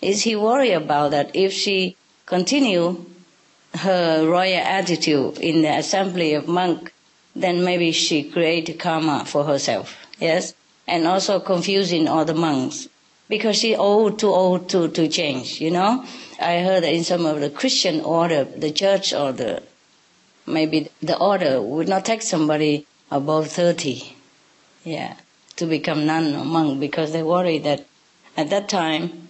Is 0.01 0.21
he 0.21 0.35
worry 0.35 0.71
about 0.71 1.11
that 1.11 1.35
if 1.35 1.51
she 1.51 1.97
continue 2.25 3.05
her 3.73 4.25
royal 4.27 4.59
attitude 4.59 5.37
in 5.39 5.63
the 5.63 5.77
assembly 5.77 6.33
of 6.33 6.47
monks, 6.47 6.91
then 7.35 7.63
maybe 7.63 7.91
she 7.91 8.23
create 8.23 8.79
karma 8.79 9.25
for 9.25 9.43
herself. 9.43 9.97
Yes? 10.19 10.53
And 10.87 11.07
also 11.07 11.39
confusing 11.39 12.07
all 12.07 12.23
the 12.23 12.35
monks. 12.35 12.87
Because 13.27 13.57
she 13.57 13.75
old, 13.75 14.19
too 14.19 14.29
old 14.29 14.69
to, 14.69 14.87
to 14.89 15.07
change, 15.07 15.59
you 15.59 15.71
know? 15.71 16.05
I 16.39 16.59
heard 16.59 16.83
that 16.83 16.93
in 16.93 17.03
some 17.03 17.25
of 17.25 17.39
the 17.39 17.49
Christian 17.49 18.01
order, 18.01 18.43
the 18.43 18.71
church 18.71 19.13
or 19.13 19.31
the 19.31 19.63
maybe 20.45 20.89
the 21.01 21.17
order 21.17 21.61
would 21.61 21.87
not 21.87 22.05
take 22.05 22.21
somebody 22.21 22.85
above 23.09 23.47
30, 23.47 24.15
yeah, 24.83 25.15
to 25.55 25.65
become 25.65 26.05
nun 26.05 26.35
or 26.35 26.45
monk 26.45 26.79
because 26.79 27.11
they 27.11 27.23
worry 27.23 27.57
that 27.59 27.85
at 28.37 28.49
that 28.49 28.69
time 28.69 29.29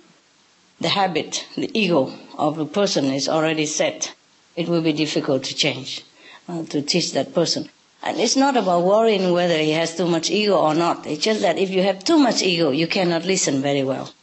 the 0.80 0.90
habit, 0.90 1.46
the 1.56 1.70
ego 1.74 2.12
of 2.38 2.58
the 2.58 2.66
person 2.66 3.06
is 3.06 3.30
already 3.30 3.66
set. 3.66 4.14
It 4.56 4.68
will 4.68 4.82
be 4.82 4.94
difficult 4.94 5.44
to 5.46 5.56
change, 5.56 6.04
uh, 6.50 6.64
to 6.66 6.82
teach 6.82 7.14
that 7.14 7.34
person. 7.34 7.70
And 8.04 8.20
it's 8.20 8.36
not 8.36 8.56
about 8.58 8.84
worrying 8.84 9.32
whether 9.32 9.58
he 9.58 9.72
has 9.72 9.96
too 9.96 10.08
much 10.08 10.30
ego 10.30 10.58
or 10.58 10.76
not. 10.76 11.08
It's 11.08 11.24
just 11.24 11.42
that 11.42 11.58
if 11.58 11.70
you 11.70 11.82
have 11.84 12.04
too 12.04 12.18
much 12.20 12.42
ego, 12.42 12.72
you 12.72 12.88
cannot 12.88 13.26
listen 13.26 13.62
very 13.62 13.84
well. 13.84 14.14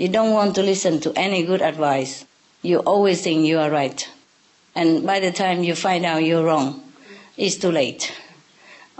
You 0.00 0.08
don't 0.08 0.32
want 0.32 0.54
to 0.54 0.62
listen 0.62 1.00
to 1.00 1.12
any 1.14 1.44
good 1.44 1.60
advice. 1.60 2.24
You 2.62 2.78
always 2.78 3.20
think 3.20 3.44
you 3.44 3.58
are 3.58 3.70
right. 3.70 4.00
And 4.74 5.04
by 5.04 5.20
the 5.20 5.30
time 5.30 5.62
you 5.62 5.74
find 5.74 6.06
out 6.06 6.24
you're 6.24 6.44
wrong, 6.44 6.82
it's 7.36 7.56
too 7.56 7.70
late. 7.70 8.10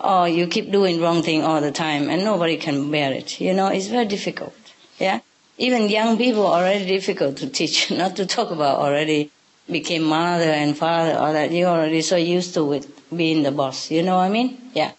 or 0.03 0.29
you 0.29 0.47
keep 0.47 0.71
doing 0.71 1.01
wrong 1.01 1.23
thing 1.23 1.43
all 1.43 1.61
the 1.61 1.73
time 1.73 2.09
and 2.09 2.25
nobody 2.25 2.57
can 2.57 2.91
bear 2.91 3.13
it. 3.13 3.41
You 3.41 3.53
know, 3.55 3.69
it's 3.69 3.87
very 3.87 4.07
difficult. 4.07 4.55
Yeah? 4.99 5.21
Even 5.59 5.89
young 5.89 6.17
people 6.17 6.47
are 6.47 6.61
already 6.61 6.87
difficult 6.87 7.37
to 7.39 7.49
teach, 7.49 7.91
not 8.03 8.17
to 8.17 8.27
talk 8.27 8.51
about 8.51 8.79
already 8.79 9.31
became 9.71 10.03
mother 10.03 10.51
and 10.51 10.77
father, 10.77 11.17
or 11.19 11.33
that 11.33 11.53
you're 11.53 11.69
already 11.69 12.03
so 12.03 12.17
used 12.17 12.55
to 12.55 12.73
it 12.73 12.87
being 13.17 13.43
the 13.43 13.53
boss. 13.53 13.91
You 13.91 14.03
know 14.03 14.17
what 14.17 14.25
I 14.25 14.29
mean? 14.31 14.71
Yeah. 14.75 14.93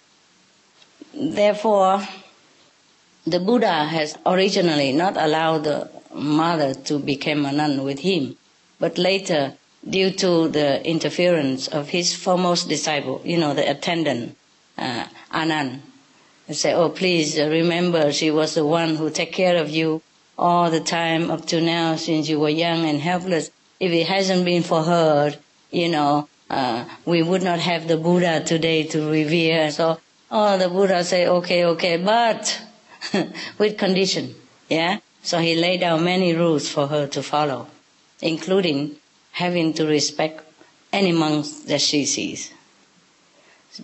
Therefore, 1.14 2.02
the 3.26 3.40
Buddha 3.40 3.86
has 3.86 4.18
originally 4.26 4.92
not 4.92 5.16
allowed 5.16 5.64
the 5.64 5.90
mother 6.14 6.74
to 6.74 6.98
become 6.98 7.46
a 7.46 7.52
nun 7.52 7.84
with 7.84 8.00
him, 8.00 8.36
but 8.80 8.98
later, 8.98 9.54
due 9.88 10.12
to 10.12 10.48
the 10.50 10.84
interference 10.86 11.68
of 11.68 11.90
his 11.90 12.16
foremost 12.16 12.68
disciple, 12.68 13.22
you 13.24 13.38
know, 13.38 13.54
the 13.54 13.70
attendant, 13.70 14.36
uh, 14.78 15.06
Anand, 15.32 15.82
say, 16.50 16.74
oh, 16.74 16.90
please 16.90 17.38
remember 17.40 18.12
she 18.12 18.32
was 18.32 18.56
the 18.56 18.66
one 18.66 18.96
who 18.96 19.10
take 19.10 19.32
care 19.32 19.58
of 19.58 19.70
you 19.70 20.02
all 20.38 20.72
the 20.72 20.80
time 20.80 21.30
up 21.30 21.46
to 21.46 21.62
now 21.62 21.96
since 21.96 22.28
you 22.28 22.40
were 22.40 22.50
young 22.50 22.86
and 22.86 23.00
helpless. 23.00 23.52
If 23.80 23.92
it 23.92 24.08
hasn't 24.08 24.46
been 24.46 24.64
for 24.64 24.84
her, 24.84 25.34
you 25.72 25.90
know, 25.90 26.28
uh, 26.50 26.86
we 27.06 27.22
would 27.22 27.44
not 27.44 27.60
have 27.60 27.88
the 27.88 27.98
Buddha 27.98 28.44
today 28.44 28.84
to 28.88 29.10
revere. 29.10 29.72
So, 29.72 30.00
oh, 30.30 30.58
the 30.58 30.68
Buddha 30.68 31.04
say, 31.04 31.28
okay, 31.28 31.66
okay, 31.66 31.98
but 31.98 32.62
with 33.58 33.78
condition, 33.78 34.36
yeah? 34.70 35.00
So 35.24 35.40
he 35.40 35.56
laid 35.56 35.82
down 35.82 36.04
many 36.04 36.36
rules 36.36 36.68
for 36.70 36.88
her 36.88 37.08
to 37.08 37.22
follow, 37.24 37.68
including 38.22 38.96
having 39.34 39.74
to 39.74 39.86
respect 39.86 40.44
any 40.92 41.12
monks 41.12 41.50
that 41.70 41.82
she 41.82 42.06
sees. 42.06 42.52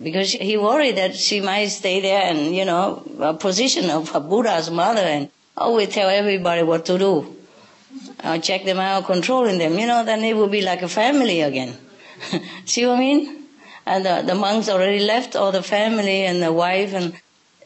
Because 0.02 0.32
he 0.32 0.56
worried 0.56 0.96
that 0.96 1.16
she 1.16 1.40
might 1.40 1.68
stay 1.68 2.00
there 2.00 2.22
and, 2.22 2.54
you 2.54 2.64
know, 2.64 3.02
a 3.20 3.32
position 3.32 3.88
of 3.88 4.14
a 4.14 4.20
Buddha's 4.20 4.70
mother 4.70 5.00
and 5.00 5.30
always 5.56 5.88
tell 5.88 6.08
everybody 6.08 6.62
what 6.62 6.84
to 6.86 6.98
do. 6.98 7.34
Or 8.22 8.38
check 8.38 8.64
them 8.64 8.78
out, 8.78 9.06
controlling 9.06 9.58
them, 9.58 9.78
you 9.78 9.86
know, 9.86 10.04
then 10.04 10.22
it 10.22 10.36
will 10.36 10.48
be 10.48 10.60
like 10.60 10.82
a 10.82 10.88
family 10.88 11.40
again. 11.40 11.76
See 12.66 12.86
what 12.86 12.96
I 12.96 13.00
mean? 13.00 13.44
And 13.86 14.04
the, 14.04 14.22
the 14.26 14.34
monks 14.34 14.68
already 14.68 15.00
left 15.00 15.34
all 15.34 15.52
the 15.52 15.62
family 15.62 16.24
and 16.24 16.42
the 16.42 16.52
wife 16.52 16.92
and 16.92 17.14
uh, 17.14 17.16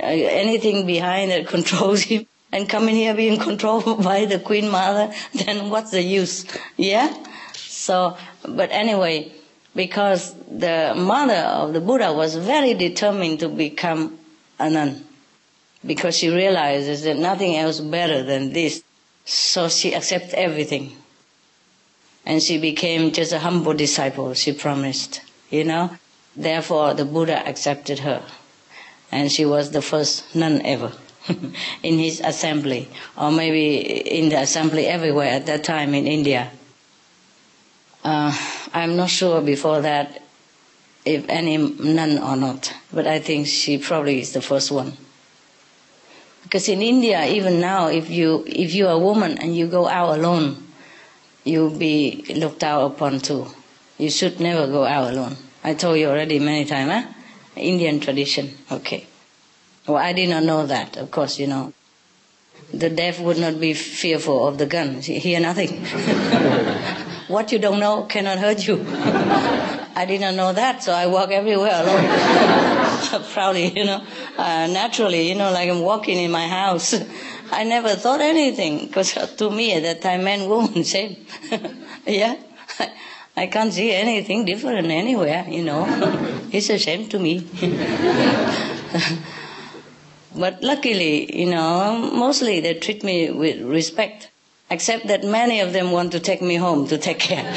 Uh, 0.03 0.07
anything 0.07 0.85
behind 0.85 1.31
that 1.31 1.47
controls 1.55 2.03
him 2.03 2.27
and 2.51 2.69
coming 2.69 2.97
here 2.97 3.15
being 3.15 3.39
controlled 3.49 4.03
by 4.03 4.25
the 4.25 4.39
queen 4.39 4.69
mother, 4.69 5.13
then 5.35 5.71
what's 5.71 5.93
the 5.93 6.03
use? 6.03 6.45
Yeah? 6.77 7.15
So, 7.55 8.17
but 8.47 8.71
anyway, 8.73 9.33
because 9.75 10.35
the 10.51 10.95
mother 10.97 11.35
of 11.35 11.73
the 11.73 11.81
Buddha 11.81 12.13
was 12.13 12.37
very 12.37 12.75
determined 12.75 13.41
to 13.41 13.49
become 13.49 14.19
a 14.59 14.69
nun, 14.69 15.05
because 15.85 16.17
she 16.17 16.29
realizes 16.29 17.03
that 17.05 17.17
nothing 17.17 17.57
else 17.57 17.81
better 17.81 18.23
than 18.23 18.53
this. 18.53 18.83
So 19.25 19.69
she 19.69 19.95
accepts 19.95 20.35
everything. 20.35 20.97
And 22.27 22.43
she 22.43 22.59
became 22.59 23.13
just 23.13 23.33
a 23.33 23.39
humble 23.39 23.75
disciple, 23.75 24.35
she 24.35 24.53
promised, 24.53 25.23
you 25.51 25.65
know. 25.65 25.97
Therefore, 26.37 26.95
the 26.95 27.05
Buddha 27.05 27.47
accepted 27.49 28.01
her. 28.01 28.23
And 29.13 29.31
she 29.31 29.45
was 29.45 29.71
the 29.71 29.83
first 29.83 30.35
nun 30.35 30.63
ever 30.65 30.93
in 31.83 31.99
his 31.99 32.21
assembly, 32.21 32.89
or 33.17 33.31
maybe 33.31 33.77
in 33.79 34.31
the 34.31 34.41
assembly 34.41 34.87
everywhere 34.87 35.29
at 35.29 35.47
that 35.47 35.63
time 35.63 35.95
in 35.95 36.07
India. 36.07 36.51
Uh, 38.03 38.37
I'm 38.75 38.97
not 38.97 39.11
sure 39.11 39.41
before 39.41 39.83
that 39.83 40.23
if 41.05 41.29
any 41.29 41.57
nun 41.57 42.19
or 42.19 42.37
not, 42.37 42.73
but 42.93 43.07
I 43.07 43.19
think 43.19 43.47
she 43.47 43.79
probably 43.79 44.21
is 44.21 44.33
the 44.33 44.41
first 44.43 44.71
one. 44.71 44.97
Because 46.43 46.69
in 46.69 46.83
India, 46.83 47.25
even 47.27 47.61
now, 47.61 47.89
if 47.89 48.11
you 48.11 48.45
if 48.47 48.75
you 48.75 48.87
are 48.89 48.95
a 48.95 48.99
woman 48.99 49.39
and 49.39 49.57
you 49.57 49.67
go 49.67 49.89
out 49.89 50.19
alone, 50.19 50.57
you'll 51.45 51.77
be 51.77 52.25
looked 52.35 52.63
out 52.65 52.93
upon 52.93 53.21
too. 53.21 53.47
You 53.99 54.11
should 54.11 54.41
never 54.41 54.67
go 54.67 54.85
out 54.85 55.13
alone. 55.13 55.37
I 55.65 55.75
told 55.75 55.99
you 55.99 56.09
already 56.09 56.39
many 56.39 56.65
times, 56.65 56.91
huh? 56.91 57.12
Indian 57.57 58.01
tradition. 58.01 58.57
Okay. 58.71 59.07
Well, 59.87 59.99
I 59.99 60.13
did 60.13 60.31
not 60.31 60.45
know 60.45 60.67
that. 60.67 60.97
Of 60.97 61.11
course, 61.11 61.39
you 61.39 61.47
know. 61.47 61.73
The 62.73 62.89
deaf 62.89 63.21
would 63.21 63.39
not 63.39 63.61
be 63.61 63.75
fearful 63.75 64.47
of 64.49 64.57
the 64.59 64.67
gun. 64.67 65.01
Hear 65.01 65.41
nothing. 65.41 65.85
what 67.29 67.53
you 67.53 67.59
don't 67.59 67.81
know 67.81 68.05
cannot 68.05 68.39
hurt 68.39 68.67
you. 68.67 68.85
I 69.95 70.07
did 70.07 70.23
not 70.23 70.35
know 70.35 70.53
that, 70.53 70.83
so 70.83 70.93
I 70.93 71.07
walk 71.07 71.31
everywhere 71.31 71.83
alone. 71.83 73.25
Proudly, 73.33 73.79
you 73.79 73.85
know. 73.85 74.03
Uh, 74.39 74.67
naturally, 74.69 75.29
you 75.29 75.35
know, 75.35 75.53
like 75.53 75.69
I'm 75.69 75.81
walking 75.81 76.17
in 76.17 76.31
my 76.31 76.49
house. 76.49 76.95
I 77.51 77.65
never 77.65 77.95
thought 77.97 78.23
anything, 78.23 78.87
because 78.87 79.13
to 79.37 79.51
me 79.51 79.75
at 79.75 79.83
that 79.83 80.01
time, 80.01 80.25
man, 80.25 80.49
woman, 80.49 80.85
same. 80.85 81.17
yeah? 82.07 82.37
I 83.37 83.47
can't 83.47 83.73
see 83.73 83.93
anything 83.93 84.45
different 84.45 84.89
anywhere, 84.89 85.47
you 85.49 85.65
know. 85.65 85.87
it's 86.53 86.69
a 86.69 86.79
shame 86.79 87.09
to 87.09 87.19
me. 87.19 87.47
but 90.37 90.63
luckily, 90.63 91.41
you 91.41 91.51
know, 91.51 92.11
mostly 92.13 92.61
they 92.61 92.75
treat 92.75 93.03
me 93.03 93.31
with 93.31 93.63
respect, 93.63 94.29
except 94.71 95.07
that 95.07 95.25
many 95.25 95.61
of 95.61 95.73
them 95.73 95.93
want 95.93 96.13
to 96.13 96.21
take 96.21 96.43
me 96.43 96.57
home 96.57 96.87
to 96.89 96.99
take 96.99 97.19
care. 97.19 97.47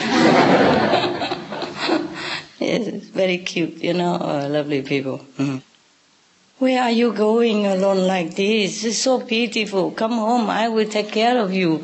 it's 2.62 3.10
very 3.10 3.40
cute, 3.40 3.84
you 3.84 3.94
know, 3.94 4.16
uh, 4.16 4.48
lovely 4.50 4.82
people. 4.82 5.26
Mm. 5.38 5.62
Where 6.58 6.84
are 6.84 6.92
you 6.92 7.12
going 7.12 7.66
alone 7.66 8.08
like 8.08 8.38
this? 8.38 8.86
It's 8.86 9.00
so 9.00 9.20
beautiful. 9.20 9.92
Come 9.92 10.14
home, 10.14 10.50
I 10.50 10.70
will 10.70 10.88
take 10.88 11.12
care 11.12 11.38
of 11.38 11.52
you. 11.52 11.84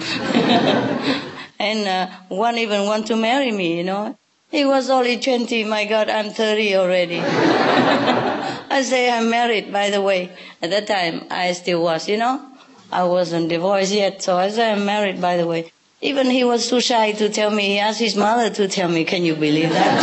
And 1.62 1.88
uh, 1.88 2.10
one 2.30 2.58
even 2.58 2.86
want 2.86 3.06
to 3.08 3.16
marry 3.16 3.52
me, 3.52 3.78
you 3.78 3.84
know. 3.84 4.18
He 4.50 4.66
was 4.66 4.90
only 4.90 5.20
20, 5.20 5.64
my 5.66 5.86
God, 5.86 6.10
I'm 6.10 6.32
30 6.32 6.76
already. 6.76 7.20
I 7.22 8.82
say 8.84 9.12
I'm 9.12 9.30
married, 9.30 9.72
by 9.72 9.92
the 9.92 10.02
way. 10.02 10.32
At 10.62 10.72
that 10.72 10.88
time, 10.88 11.28
I 11.30 11.54
still 11.54 11.84
was, 11.84 12.10
you 12.10 12.18
know. 12.18 12.44
I 12.92 13.04
wasn't 13.04 13.50
divorced 13.50 13.94
yet, 13.94 14.24
so 14.24 14.38
I 14.38 14.50
say 14.50 14.72
I'm 14.72 14.86
married, 14.86 15.22
by 15.22 15.38
the 15.38 15.46
way. 15.46 15.72
Even 16.02 16.32
he 16.32 16.44
was 16.44 16.68
too 16.68 16.82
shy 16.82 17.12
to 17.12 17.30
tell 17.30 17.52
me. 17.52 17.68
He 17.68 17.80
asked 17.80 18.00
his 18.00 18.16
mother 18.16 18.50
to 18.56 18.68
tell 18.68 18.90
me. 18.90 19.06
Can 19.06 19.24
you 19.24 19.36
believe 19.36 19.70
that? 19.70 20.02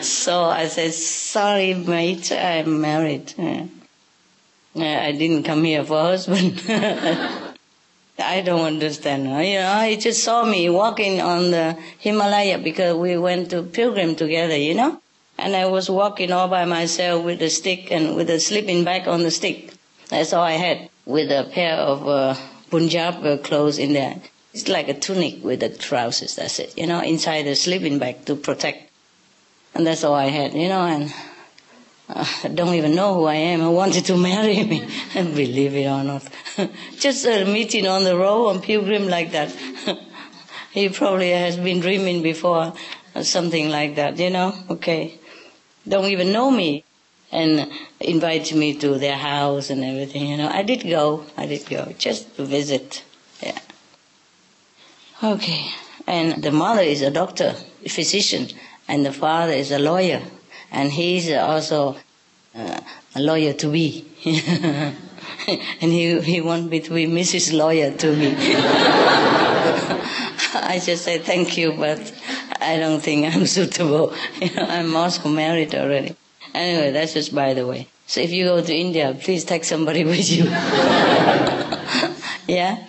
so 0.02 0.44
I 0.44 0.68
said, 0.68 0.94
sorry, 0.94 1.74
mate, 1.74 2.32
I'm 2.32 2.80
married. 2.80 3.34
I 4.74 5.12
didn't 5.12 5.42
come 5.42 5.62
here 5.64 5.84
for 5.84 6.00
husband. 6.00 6.62
I 8.18 8.42
don't 8.42 8.64
understand. 8.64 9.24
You 9.24 9.58
know, 9.60 9.80
he 9.82 9.96
just 9.96 10.22
saw 10.22 10.44
me 10.44 10.70
walking 10.70 11.20
on 11.20 11.50
the 11.50 11.76
Himalaya 11.98 12.58
because 12.58 12.96
we 12.96 13.18
went 13.18 13.50
to 13.50 13.62
pilgrim 13.62 14.14
together, 14.14 14.56
you 14.56 14.74
know. 14.74 15.00
And 15.36 15.56
I 15.56 15.66
was 15.66 15.90
walking 15.90 16.30
all 16.30 16.48
by 16.48 16.64
myself 16.64 17.24
with 17.24 17.42
a 17.42 17.50
stick 17.50 17.90
and 17.90 18.14
with 18.14 18.30
a 18.30 18.38
sleeping 18.38 18.84
bag 18.84 19.08
on 19.08 19.24
the 19.24 19.32
stick. 19.32 19.72
That's 20.08 20.32
all 20.32 20.44
I 20.44 20.52
had, 20.52 20.88
with 21.06 21.30
a 21.32 21.50
pair 21.50 21.74
of 21.74 22.06
uh, 22.06 22.36
Punjab 22.70 23.42
clothes 23.42 23.78
in 23.78 23.94
there. 23.94 24.20
It's 24.52 24.68
like 24.68 24.88
a 24.88 24.94
tunic 24.94 25.42
with 25.42 25.60
the 25.60 25.68
trousers, 25.68 26.36
that's 26.36 26.60
it, 26.60 26.78
you 26.78 26.86
know, 26.86 27.00
inside 27.00 27.42
the 27.42 27.56
sleeping 27.56 27.98
bag 27.98 28.24
to 28.26 28.36
protect. 28.36 28.90
And 29.74 29.84
that's 29.84 30.04
all 30.04 30.14
I 30.14 30.26
had, 30.26 30.54
you 30.54 30.68
know, 30.68 30.82
and 30.82 31.10
uh, 31.10 31.14
I 32.08 32.48
don't 32.54 32.74
even 32.74 32.94
know 32.94 33.14
who 33.14 33.24
I 33.24 33.34
am. 33.34 33.62
I 33.62 33.68
wanted 33.68 34.04
to 34.06 34.16
marry 34.30 34.62
me, 34.64 34.86
believe 35.14 35.74
it 35.74 35.86
or 35.86 36.04
not. 36.04 36.28
Just 36.98 37.26
a 37.26 37.44
meeting 37.44 37.86
on 37.86 38.04
the 38.04 38.16
road 38.16 38.48
on 38.48 38.60
pilgrim 38.60 39.08
like 39.08 39.32
that. 39.32 39.50
he 40.72 40.88
probably 40.88 41.30
has 41.30 41.56
been 41.56 41.80
dreaming 41.80 42.22
before, 42.22 42.74
uh, 43.14 43.22
something 43.22 43.70
like 43.70 43.94
that, 43.96 44.18
you 44.18 44.30
know, 44.30 44.54
okay 44.70 45.18
don't 45.86 46.06
even 46.06 46.32
know 46.32 46.50
me 46.50 46.84
and 47.30 47.70
invite 48.00 48.54
me 48.54 48.74
to 48.78 48.98
their 48.98 49.16
house 49.16 49.70
and 49.70 49.84
everything, 49.84 50.26
you 50.26 50.36
know. 50.36 50.48
I 50.48 50.62
did 50.62 50.88
go, 50.88 51.24
I 51.36 51.46
did 51.46 51.68
go, 51.68 51.92
just 51.98 52.36
to 52.36 52.44
visit, 52.44 53.04
yeah. 53.42 53.58
Okay, 55.22 55.70
and 56.06 56.42
the 56.42 56.52
mother 56.52 56.82
is 56.82 57.02
a 57.02 57.10
doctor, 57.10 57.54
a 57.84 57.88
physician, 57.88 58.48
and 58.88 59.04
the 59.04 59.12
father 59.12 59.52
is 59.52 59.70
a 59.70 59.78
lawyer, 59.78 60.22
and 60.74 60.90
he's 60.92 61.30
also 61.30 61.96
uh, 62.54 62.80
a 63.14 63.20
lawyer 63.20 63.52
to 63.52 63.70
be. 63.70 64.04
and 64.24 65.92
he, 65.92 66.20
he 66.20 66.40
want 66.40 66.68
me 66.68 66.80
to 66.80 66.90
be 66.92 67.06
Mrs. 67.06 67.56
Lawyer 67.56 67.92
to 67.92 68.16
me. 68.16 68.34
I 70.56 70.80
just 70.84 71.04
say 71.04 71.18
thank 71.18 71.56
you, 71.56 71.72
but 71.72 72.12
I 72.60 72.78
don't 72.78 73.00
think 73.00 73.32
I'm 73.32 73.46
suitable. 73.58 74.12
You 74.40 74.52
know, 74.54 74.66
I'm 74.66 74.96
also 74.96 75.28
married 75.28 75.74
already. 75.74 76.16
Anyway, 76.52 76.90
that's 76.90 77.14
just 77.14 77.32
by 77.34 77.54
the 77.54 77.66
way. 77.66 77.86
So 78.06 78.20
if 78.20 78.32
you 78.32 78.44
go 78.44 78.62
to 78.62 78.74
India, 78.74 79.16
please 79.18 79.44
take 79.44 79.64
somebody 79.64 80.04
with 80.04 80.28
you. 80.28 80.44
yeah? 82.48 82.84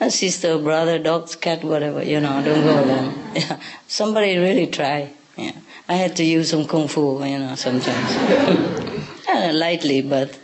A 0.00 0.10
sister, 0.10 0.58
brother, 0.58 0.98
dog, 0.98 1.28
cat, 1.40 1.64
whatever, 1.64 2.02
you 2.02 2.20
know, 2.20 2.42
don't 2.44 2.62
go 2.62 2.84
alone. 2.84 3.14
Yeah. 3.34 3.58
Somebody 3.88 4.36
really 4.38 4.66
try. 4.68 5.12
Yeah. 5.36 5.52
I 5.90 5.94
had 5.94 6.14
to 6.16 6.24
use 6.24 6.50
some 6.50 6.68
kung 6.68 6.86
fu, 6.86 7.18
you 7.24 7.40
know, 7.40 7.56
sometimes. 7.56 8.14
uh, 9.28 9.50
lightly, 9.52 10.02
but 10.02 10.38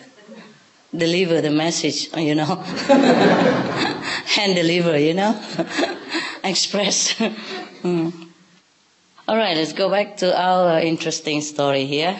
deliver 0.92 1.40
the 1.40 1.52
message, 1.52 2.08
you 2.16 2.34
know. 2.34 2.56
Hand 4.34 4.56
deliver, 4.56 4.98
you 4.98 5.14
know. 5.14 5.40
Express. 6.42 7.14
mm. 7.14 8.12
All 9.28 9.36
right, 9.36 9.56
let's 9.56 9.72
go 9.72 9.88
back 9.88 10.16
to 10.16 10.36
our 10.36 10.80
interesting 10.80 11.40
story 11.40 11.86
here. 11.86 12.18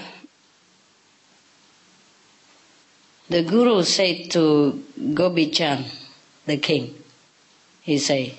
The 3.28 3.42
guru 3.42 3.82
said 3.82 4.30
to 4.30 4.84
Gobi 5.14 5.50
Chan, 5.50 5.84
the 6.46 6.58
king, 6.58 6.94
he 7.82 7.98
said, 7.98 8.34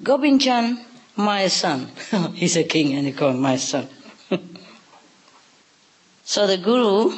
Gobind 0.00 0.42
Chan, 0.42 0.78
my 1.18 1.48
son. 1.48 1.90
He's 2.34 2.56
a 2.56 2.62
king 2.64 2.94
and 2.94 3.06
he 3.06 3.12
called 3.12 3.36
my 3.36 3.56
son. 3.56 3.88
so 6.24 6.46
the 6.46 6.56
guru 6.56 7.12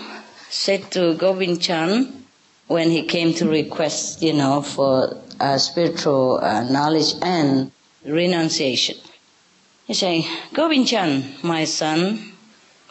said 0.49 0.91
to 0.93 1.15
Gobind 1.15 1.61
Chan 1.63 2.25
when 2.67 2.91
he 2.91 3.03
came 3.03 3.35
to 3.35 3.49
request, 3.49 4.23
you 4.23 4.33
know, 4.33 4.63
for 4.63 5.17
uh, 5.39 5.59
spiritual 5.59 6.41
uh, 6.43 6.65
knowledge 6.65 7.13
and 7.21 7.71
renunciation. 8.05 8.97
He 9.87 9.95
say, 9.95 10.27
Gobind 10.55 10.89
Chan, 10.89 11.35
my 11.43 11.65
son. 11.65 12.33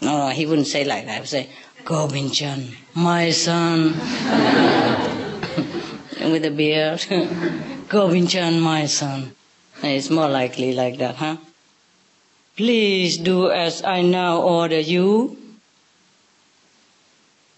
No, 0.02 0.28
no, 0.28 0.30
he 0.30 0.46
wouldn't 0.46 0.68
say 0.68 0.86
like 0.86 1.06
that. 1.06 1.14
He 1.14 1.20
would 1.22 1.30
say, 1.30 1.50
Gobind 1.86 2.34
Chan, 2.34 2.76
my 2.94 3.32
son. 3.32 3.94
With 6.20 6.46
a 6.46 6.52
beard. 6.52 7.04
Gobind 7.88 8.30
Chan, 8.30 8.60
my 8.60 8.86
son. 8.86 9.34
It's 9.82 10.10
more 10.10 10.28
likely 10.28 10.74
like 10.74 10.98
that, 10.98 11.16
huh? 11.16 11.38
Please 12.58 13.18
do 13.18 13.50
as 13.50 13.82
I 13.84 14.02
now 14.02 14.42
order 14.42 14.80
you. 14.80 15.38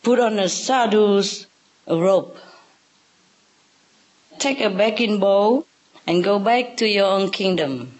Put 0.03 0.19
on 0.19 0.38
a 0.38 0.47
sadhu's 0.47 1.47
robe. 1.88 2.36
Take 4.38 4.62
a 4.62 4.69
begging 4.69 5.19
bowl 5.19 5.65
and 6.05 6.23
go 6.23 6.38
back 6.38 6.77
to 6.77 6.88
your 6.88 7.07
own 7.07 7.31
kingdom. 7.31 7.99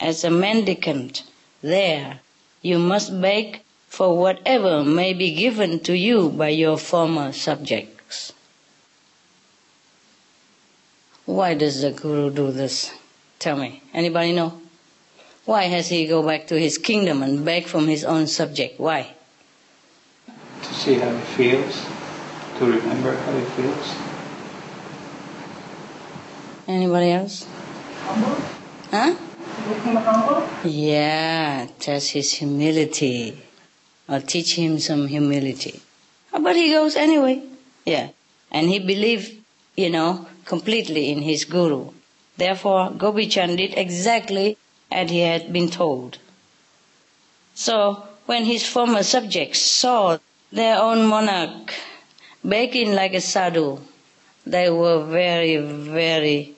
As 0.00 0.24
a 0.24 0.30
mendicant, 0.30 1.24
there 1.60 2.20
you 2.62 2.78
must 2.78 3.20
beg 3.20 3.60
for 3.88 4.16
whatever 4.16 4.82
may 4.82 5.12
be 5.12 5.34
given 5.34 5.80
to 5.80 5.94
you 5.94 6.30
by 6.30 6.48
your 6.48 6.78
former 6.78 7.32
subjects. 7.32 8.32
Why 11.26 11.52
does 11.54 11.82
the 11.82 11.90
Guru 11.90 12.30
do 12.30 12.50
this? 12.50 12.90
Tell 13.42 13.56
me. 13.56 13.82
Anybody 13.92 14.30
know? 14.30 14.54
Why 15.46 15.64
has 15.64 15.88
he 15.88 16.06
go 16.06 16.22
back 16.22 16.46
to 16.46 16.54
his 16.54 16.78
kingdom 16.78 17.24
and 17.24 17.44
beg 17.44 17.66
from 17.66 17.88
his 17.88 18.04
own 18.04 18.28
subject? 18.28 18.78
Why? 18.78 19.14
To 20.62 20.70
see 20.72 20.94
how 20.94 21.10
he 21.10 21.22
feels, 21.34 21.74
to 22.58 22.66
remember 22.70 23.16
how 23.16 23.32
he 23.34 23.44
feels. 23.58 23.96
Anybody 26.68 27.10
else? 27.10 27.44
Humble? 28.06 28.38
Huh? 28.92 29.16
Make 29.66 29.82
him 29.82 29.96
humble? 29.96 30.46
Yeah, 30.62 31.66
test 31.80 32.12
his 32.12 32.30
humility. 32.34 33.42
Or 34.08 34.20
teach 34.20 34.54
him 34.54 34.78
some 34.78 35.08
humility. 35.08 35.82
Ah, 36.32 36.38
but 36.38 36.54
he 36.54 36.70
goes 36.70 36.94
anyway. 36.94 37.42
Yeah. 37.84 38.10
And 38.52 38.68
he 38.68 38.78
believed, 38.78 39.34
you 39.74 39.90
know, 39.90 40.28
completely 40.44 41.10
in 41.10 41.22
his 41.22 41.44
guru. 41.44 41.90
Therefore, 42.36 42.90
Gobi 42.90 43.26
Chan 43.26 43.56
did 43.56 43.74
exactly 43.76 44.56
as 44.90 45.10
he 45.10 45.20
had 45.20 45.52
been 45.52 45.70
told. 45.70 46.18
So, 47.54 48.04
when 48.26 48.44
his 48.44 48.66
former 48.66 49.02
subjects 49.02 49.60
saw 49.60 50.18
their 50.50 50.80
own 50.80 51.06
monarch 51.06 51.74
begging 52.44 52.94
like 52.94 53.14
a 53.14 53.20
sadhu, 53.20 53.78
they 54.46 54.70
were 54.70 55.04
very, 55.04 55.56
very 55.56 56.54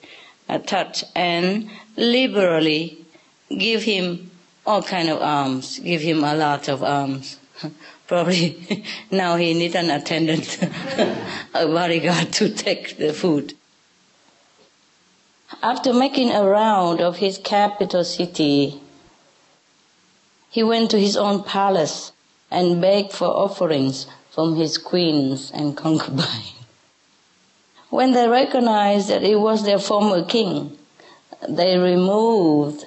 uh, 0.49 0.59
touched 0.59 1.03
and 1.15 1.69
liberally 1.97 2.97
give 3.55 3.83
him 3.83 4.31
all 4.65 4.81
kind 4.81 5.09
of 5.09 5.21
alms, 5.21 5.79
give 5.79 6.01
him 6.01 6.23
a 6.23 6.35
lot 6.35 6.67
of 6.67 6.83
alms. 6.83 7.37
Probably 8.07 8.83
now 9.11 9.35
he 9.35 9.53
needs 9.53 9.75
an 9.75 9.89
attendant, 9.89 10.57
a 11.53 11.67
bodyguard 11.67 12.31
to 12.33 12.49
take 12.49 12.97
the 12.97 13.13
food. 13.13 13.53
After 15.61 15.93
making 15.93 16.31
a 16.31 16.43
round 16.43 17.01
of 17.01 17.17
his 17.17 17.37
capital 17.37 18.03
city, 18.03 18.81
he 20.49 20.63
went 20.63 20.89
to 20.91 20.99
his 20.99 21.15
own 21.15 21.43
palace 21.43 22.11
and 22.49 22.81
begged 22.81 23.11
for 23.11 23.27
offerings 23.27 24.07
from 24.31 24.55
his 24.55 24.77
queens 24.77 25.51
and 25.53 25.77
concubines. 25.77 26.53
When 27.89 28.13
they 28.13 28.27
recognized 28.27 29.09
that 29.09 29.23
it 29.23 29.39
was 29.39 29.63
their 29.63 29.79
former 29.79 30.25
king, 30.25 30.77
they 31.47 31.77
removed 31.77 32.85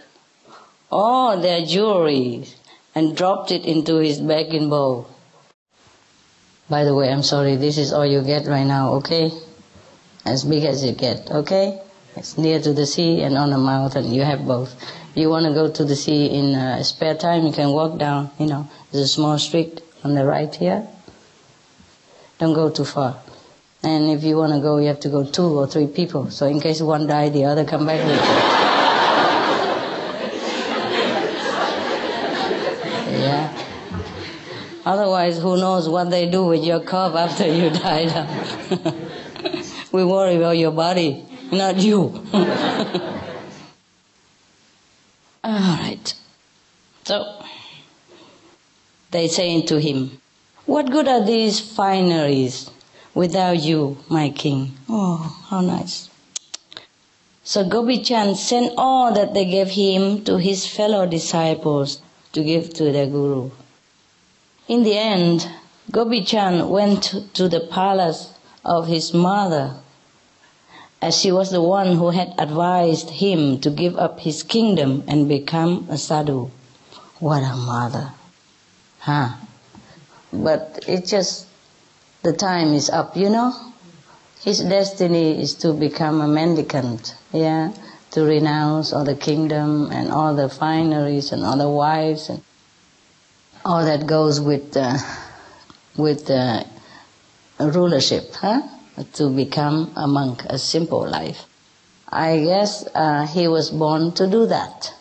all 0.91 1.41
their 1.41 1.65
jewelry 1.65 2.45
and 2.95 3.17
dropped 3.17 3.53
it 3.53 3.65
into 3.65 3.97
his 3.97 4.21
begging 4.21 4.69
bowl. 4.69 5.09
By 6.69 6.85
the 6.85 6.95
way, 6.95 7.11
I'm 7.11 7.23
sorry, 7.23 7.57
this 7.57 7.79
is 7.79 7.93
all 7.93 8.05
you 8.05 8.23
get 8.23 8.47
right 8.47 8.67
now, 8.67 8.95
okay? 8.95 9.31
As 10.27 10.45
big 10.45 10.65
as 10.65 10.85
you 10.85 10.93
get, 10.93 11.31
okay? 11.31 11.81
It's 12.19 12.37
near 12.37 12.61
to 12.61 12.73
the 12.73 12.85
sea 12.85 13.23
and 13.23 13.39
on 13.39 13.53
a 13.53 13.59
mountain. 13.59 14.13
You 14.13 14.23
have 14.25 14.45
both. 14.45 14.75
You 15.15 15.31
want 15.31 15.47
to 15.47 15.53
go 15.53 15.71
to 15.71 15.85
the 15.85 15.95
sea 15.95 16.27
in 16.27 16.55
uh, 16.55 16.83
spare 16.83 17.15
time, 17.15 17.47
you 17.47 17.53
can 17.53 17.71
walk 17.71 17.99
down, 17.99 18.31
you 18.39 18.47
know, 18.47 18.69
there's 18.91 19.05
a 19.05 19.09
small 19.09 19.39
street 19.39 19.81
on 20.03 20.15
the 20.15 20.25
right 20.25 20.53
here. 20.53 20.87
Don't 22.39 22.55
go 22.55 22.71
too 22.71 22.85
far. 22.85 23.21
And 23.83 24.11
if 24.11 24.25
you 24.25 24.37
want 24.37 24.53
to 24.53 24.61
go, 24.61 24.79
you 24.79 24.89
have 24.89 25.01
to 25.01 25.09
go 25.09 25.25
two 25.25 25.59
or 25.59 25.67
three 25.69 25.87
people. 25.87 26.31
So 26.31 26.47
in 26.47 26.61
case 26.61 26.81
one 26.83 27.07
die, 27.07 27.29
the 27.29 27.45
other 27.45 27.65
come 27.65 27.87
back 27.87 28.05
with 28.05 28.17
you. 28.19 28.23
yeah. 33.23 33.65
Otherwise, 34.85 35.39
who 35.39 35.57
knows 35.57 35.89
what 35.89 36.11
they 36.11 36.29
do 36.29 36.47
with 36.47 36.65
your 36.65 36.81
cup 36.81 37.15
after 37.15 37.47
you 37.47 37.71
die 37.85 38.07
we 39.93 40.05
worry 40.05 40.37
about 40.37 40.57
your 40.57 40.71
body, 40.71 41.25
not 41.53 41.79
you. 41.79 42.25
All 45.45 45.55
right. 45.55 46.15
So, 47.05 47.43
they 49.11 49.29
saying 49.29 49.67
to 49.67 49.81
him, 49.81 50.21
What 50.67 50.91
good 50.91 51.09
are 51.09 51.25
these 51.25 51.61
fineries 51.61 52.71
without 53.15 53.59
you, 53.59 53.99
my 54.09 54.31
king? 54.31 54.77
Oh, 54.89 55.17
how 55.49 55.61
nice. 55.61 56.11
So 57.43 57.67
Gobi 57.67 58.03
Chan 58.03 58.35
sent 58.35 58.75
all 58.77 59.15
that 59.15 59.33
they 59.33 59.47
gave 59.47 59.71
him 59.71 60.23
to 60.25 60.37
his 60.37 60.67
fellow 60.67 61.07
disciples 61.07 62.03
to 62.33 62.45
give 62.45 62.75
to 62.75 62.93
their 62.93 63.07
guru. 63.07 63.51
In 64.69 64.83
the 64.83 64.99
end, 64.99 65.49
Gobi 65.91 66.23
Chan 66.23 66.69
went 66.69 67.15
to 67.33 67.49
the 67.49 67.61
palace 67.61 68.35
of 68.67 68.87
his 68.87 69.15
mother, 69.15 69.77
as 71.01 71.17
she 71.17 71.31
was 71.31 71.51
the 71.51 71.63
one 71.63 71.95
who 71.97 72.11
had 72.11 72.35
advised 72.39 73.11
him 73.11 73.61
to 73.61 73.71
give 73.71 73.97
up 73.97 74.21
his 74.21 74.43
kingdom 74.43 75.05
and 75.07 75.29
become 75.29 75.87
a 75.89 75.97
sadhu. 75.97 76.51
What 77.21 77.43
a 77.43 77.57
mother! 77.57 78.13
Huh? 79.01 79.35
But 80.33 80.85
it's 80.89 81.11
just 81.11 81.47
the 82.23 82.33
time 82.33 82.75
is 82.75 82.91
up, 82.91 83.17
you 83.17 83.31
know? 83.31 83.55
His 84.43 84.61
destiny 84.61 85.41
is 85.41 85.55
to 85.57 85.73
become 85.73 86.21
a 86.21 86.29
mendicant, 86.29 87.15
yeah? 87.33 87.73
To 88.13 88.25
renounce 88.25 88.93
all 88.93 89.05
the 89.05 89.15
kingdom 89.15 89.91
and 89.93 90.11
all 90.11 90.35
the 90.35 90.49
fineries 90.49 91.33
and 91.33 91.45
all 91.45 91.59
the 91.59 91.69
wives 91.69 92.29
and 92.29 92.43
all 93.65 93.85
that 93.85 94.07
goes 94.07 94.41
with 94.41 94.77
uh, 94.77 94.99
with 95.97 96.31
uh, 96.31 96.65
rulership, 97.59 98.33
huh? 98.35 98.63
To 99.15 99.31
become 99.31 99.93
a 99.95 100.09
monk, 100.09 100.43
a 100.47 100.59
simple 100.59 101.07
life. 101.09 101.47
I 102.09 102.39
guess 102.39 102.85
uh, 102.95 103.27
he 103.27 103.47
was 103.47 103.71
born 103.71 104.13
to 104.13 104.27
do 104.27 104.47
that, 104.47 104.93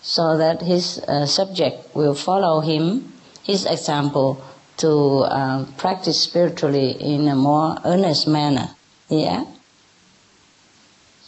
so 0.00 0.38
that 0.38 0.62
his 0.62 0.98
uh, 1.00 1.26
subject 1.26 1.94
will 1.94 2.14
follow 2.14 2.60
him, 2.60 3.12
his 3.42 3.66
example, 3.66 4.42
to 4.78 5.24
uh, 5.28 5.66
practice 5.76 6.20
spiritually 6.20 6.92
in 6.92 7.28
a 7.28 7.34
more 7.34 7.76
earnest 7.84 8.26
manner. 8.26 8.70
Yeah? 9.08 9.44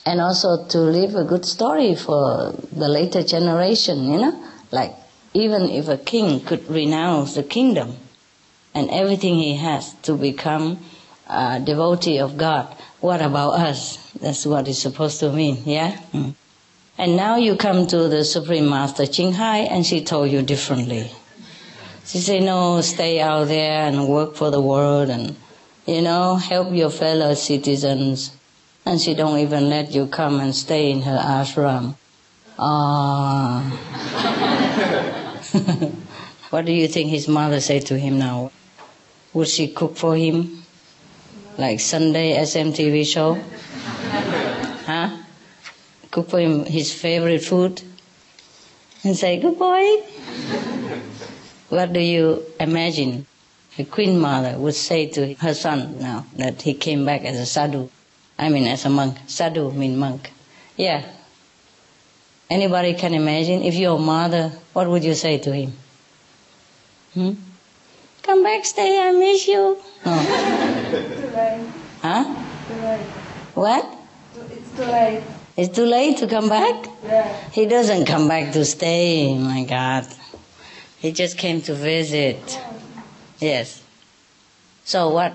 And 0.06 0.20
also 0.20 0.64
to 0.68 0.78
leave 0.78 1.14
a 1.16 1.24
good 1.24 1.44
story 1.44 1.94
for 1.96 2.54
the 2.72 2.88
later 2.88 3.22
generation, 3.22 4.08
you 4.10 4.18
know? 4.18 4.44
Like, 4.70 4.94
even 5.34 5.68
if 5.68 5.88
a 5.88 5.98
king 5.98 6.40
could 6.40 6.68
renounce 6.70 7.34
the 7.34 7.42
kingdom 7.42 7.96
and 8.74 8.88
everything 8.90 9.34
he 9.34 9.56
has 9.56 9.92
to 10.02 10.16
become 10.16 10.78
a 11.28 11.60
devotee 11.60 12.18
of 12.18 12.36
God, 12.36 12.74
what 13.00 13.20
about 13.20 13.54
us? 13.54 14.12
That's 14.20 14.46
what 14.46 14.68
it's 14.68 14.78
supposed 14.78 15.20
to 15.20 15.32
mean, 15.32 15.62
yeah? 15.64 16.00
Mm. 16.12 16.34
And 16.98 17.16
now 17.16 17.36
you 17.36 17.56
come 17.56 17.86
to 17.88 18.08
the 18.08 18.24
Supreme 18.24 18.68
Master 18.68 19.06
Ching 19.06 19.34
Hai 19.34 19.58
and 19.58 19.84
she 19.84 20.02
told 20.02 20.30
you 20.30 20.42
differently. 20.42 21.10
She 22.06 22.18
said, 22.18 22.42
no, 22.42 22.80
stay 22.80 23.20
out 23.20 23.48
there 23.48 23.82
and 23.86 24.08
work 24.08 24.34
for 24.36 24.50
the 24.50 24.60
world 24.60 25.10
and, 25.10 25.36
you 25.86 26.00
know, 26.02 26.36
help 26.36 26.72
your 26.72 26.90
fellow 26.90 27.34
citizens. 27.34 28.30
And 28.86 29.00
she 29.00 29.14
don't 29.14 29.38
even 29.40 29.68
let 29.68 29.90
you 29.90 30.06
come 30.06 30.40
and 30.40 30.54
stay 30.54 30.90
in 30.90 31.02
her 31.02 31.18
ashram. 31.18 31.96
Ah. 32.58 33.60
what 36.50 36.64
do 36.64 36.72
you 36.72 36.88
think 36.88 37.10
his 37.10 37.28
mother 37.28 37.60
said 37.60 37.84
to 37.86 37.98
him 37.98 38.18
now? 38.18 38.52
Would 39.34 39.48
she 39.48 39.68
cook 39.68 39.96
for 39.96 40.16
him? 40.16 40.62
Like 41.58 41.80
Sunday 41.80 42.36
SMTV 42.36 43.06
show? 43.06 43.34
Huh? 44.84 45.16
Cook 46.10 46.30
for 46.30 46.38
him 46.38 46.64
his 46.64 46.92
favorite 46.92 47.42
food? 47.42 47.82
And 49.02 49.16
say, 49.16 49.38
good 49.40 49.58
boy. 49.58 50.02
What 51.68 51.92
do 51.92 52.00
you 52.00 52.44
imagine 52.60 53.26
a 53.78 53.84
queen 53.84 54.18
mother 54.18 54.58
would 54.58 54.74
say 54.74 55.06
to 55.06 55.34
her 55.34 55.54
son 55.54 55.98
now 55.98 56.26
that 56.36 56.62
he 56.62 56.74
came 56.74 57.04
back 57.04 57.24
as 57.24 57.38
a 57.38 57.46
sadhu? 57.46 57.88
I 58.38 58.48
mean, 58.50 58.66
as 58.66 58.84
a 58.84 58.90
monk. 58.90 59.16
Sadhu 59.26 59.72
mean 59.72 59.96
monk. 59.96 60.30
Yeah. 60.76 61.04
Anybody 62.50 62.94
can 62.94 63.14
imagine 63.14 63.62
if 63.62 63.74
you're 63.74 63.98
mother, 63.98 64.52
what 64.72 64.88
would 64.88 65.04
you 65.04 65.14
say 65.14 65.38
to 65.38 65.52
him? 65.52 65.72
Hmm? 67.14 67.32
Come 68.22 68.42
back, 68.42 68.64
stay, 68.64 69.00
I 69.00 69.12
miss 69.12 69.48
you. 69.48 69.78
Too 71.02 71.36
late. 71.36 71.66
Huh? 72.02 72.24
Too 72.68 72.74
late. 72.82 73.06
What? 73.54 73.98
It's 74.50 74.76
too 74.76 74.84
late. 74.84 75.22
It's 75.56 75.74
too 75.74 75.84
late 75.86 76.18
to 76.18 76.26
come 76.26 76.48
back? 76.48 76.86
Yeah. 77.04 77.50
He 77.50 77.66
doesn't 77.66 78.04
come 78.04 78.28
back 78.28 78.52
to 78.52 78.64
stay, 78.64 79.36
my 79.38 79.64
God. 79.64 80.06
He 80.98 81.12
just 81.12 81.38
came 81.38 81.62
to 81.62 81.74
visit. 81.74 82.60
Yes. 83.38 83.82
So 84.84 85.10
what? 85.10 85.32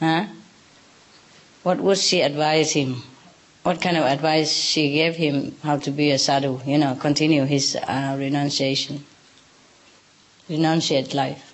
Huh? 0.00 0.26
What 1.62 1.78
would 1.80 1.98
she 1.98 2.22
advise 2.22 2.72
him? 2.72 3.02
What 3.62 3.80
kind 3.80 3.96
of 3.96 4.04
advice 4.04 4.50
she 4.52 4.92
gave 4.92 5.14
him 5.14 5.54
how 5.62 5.76
to 5.78 5.90
be 5.90 6.10
a 6.10 6.18
sadhu, 6.18 6.60
you 6.66 6.78
know, 6.78 6.96
continue 6.96 7.44
his 7.44 7.76
uh, 7.76 8.16
renunciation? 8.18 9.04
Renunciate 10.48 11.14
life. 11.14 11.51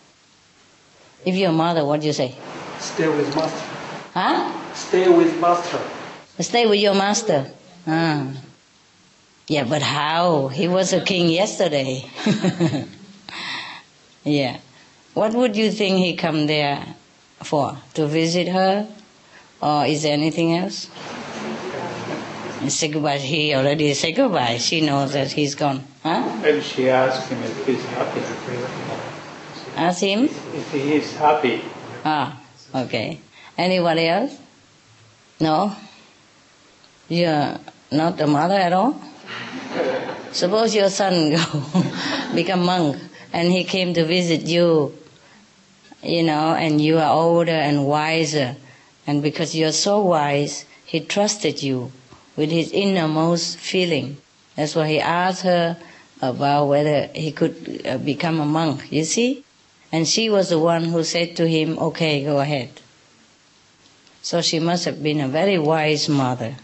If 1.25 1.35
you're 1.35 1.51
a 1.51 1.53
mother, 1.53 1.85
what 1.85 2.01
do 2.01 2.07
you 2.07 2.13
say? 2.13 2.35
Stay 2.79 3.09
with 3.09 3.35
master. 3.35 3.67
Huh? 4.15 4.75
Stay 4.75 5.09
with 5.09 5.41
master. 5.41 5.81
Stay 6.41 6.67
with 6.67 6.79
your 6.81 6.95
master. 6.95 7.51
Ah. 7.87 8.33
Yeah, 9.49 9.65
but 9.65 9.83
how? 9.83 10.49
He 10.49 10.69
was 10.69 10.93
a 10.93 11.01
king 11.01 11.29
yesterday. 11.29 12.05
yeah. 14.25 14.59
What 15.15 15.33
would 15.35 15.57
you 15.57 15.73
think 15.73 15.99
he 15.99 16.15
come 16.15 16.47
there 16.47 16.95
for? 17.43 17.77
To 17.95 18.07
visit 18.07 18.49
her? 18.49 18.87
Or 19.61 19.87
is 19.87 20.03
there 20.03 20.13
anything 20.13 20.55
else? 20.55 20.89
Say 22.69 22.89
goodbye. 22.89 23.19
He 23.19 23.55
already 23.55 23.95
said 23.95 24.17
goodbye. 24.17 24.59
She 24.59 24.81
knows 24.81 25.13
that 25.13 25.33
he's 25.33 25.55
gone. 25.55 25.83
Huh? 26.03 26.23
And 26.45 26.63
she 26.63 26.89
asked 26.91 27.29
him 27.29 27.43
if 27.43 27.67
he's 27.67 27.85
happy. 27.87 28.21
Ask 29.79 30.03
him? 30.03 30.25
If 30.25 30.73
he 30.73 30.95
is 30.95 31.15
happy. 31.15 31.63
Ah, 32.05 32.35
okay. 32.75 33.21
Anybody 33.57 34.09
else? 34.09 34.37
No? 35.39 35.71
You're 37.09 37.61
not 37.93 38.21
a 38.21 38.27
mother 38.27 38.59
at 38.59 38.73
all? 38.73 39.01
Suppose 40.33 40.75
your 40.75 40.91
son 40.91 41.31
go 41.31 41.45
become 42.35 42.67
monk 42.67 42.99
and 43.33 43.53
he 43.53 43.63
came 43.63 43.95
to 43.95 44.05
visit 44.05 44.43
you, 44.43 44.99
you 46.03 46.25
know, 46.25 46.55
and 46.59 46.81
you 46.81 46.99
are 46.99 47.15
older 47.15 47.53
and 47.53 47.87
wiser, 47.87 48.57
and 49.07 49.23
because 49.23 49.55
you're 49.55 49.71
so 49.71 50.01
wise, 50.01 50.65
he 50.85 50.99
trusted 50.99 51.63
you 51.63 51.93
with 52.35 52.51
his 52.51 52.73
innermost 52.73 53.59
feeling. 53.59 54.17
That's 54.57 54.75
why 54.75 54.89
he 54.89 54.99
asked 54.99 55.43
her 55.43 55.77
about 56.21 56.67
whether 56.67 57.07
he 57.15 57.31
could 57.31 57.83
uh, 57.87 57.99
become 57.99 58.41
a 58.41 58.45
monk, 58.45 58.91
you 58.91 59.05
see? 59.05 59.45
And 59.91 60.07
she 60.07 60.29
was 60.29 60.51
the 60.51 60.59
one 60.59 60.85
who 60.85 61.03
said 61.03 61.37
to 61.37 61.49
him, 61.49 61.79
okay, 61.79 62.23
go 62.25 62.41
ahead. 62.41 62.71
So 64.23 64.43
she 64.43 64.59
must 64.59 64.85
have 64.85 65.03
been 65.03 65.21
a 65.21 65.29
very 65.29 65.59
wise 65.59 66.09
mother. 66.09 66.57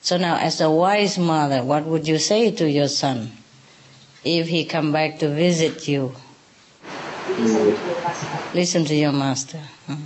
So 0.00 0.16
now, 0.18 0.36
as 0.36 0.60
a 0.60 0.70
wise 0.70 1.18
mother, 1.18 1.64
what 1.64 1.84
would 1.86 2.06
you 2.06 2.18
say 2.18 2.50
to 2.52 2.70
your 2.70 2.88
son 2.88 3.32
if 4.22 4.48
he 4.48 4.64
come 4.64 4.92
back 4.92 5.18
to 5.20 5.28
visit 5.28 5.88
you? 5.88 6.14
Listen 8.54 8.84
to 8.84 8.94
your 8.94 9.12
master. 9.12 9.60
Hmm. 9.86 10.04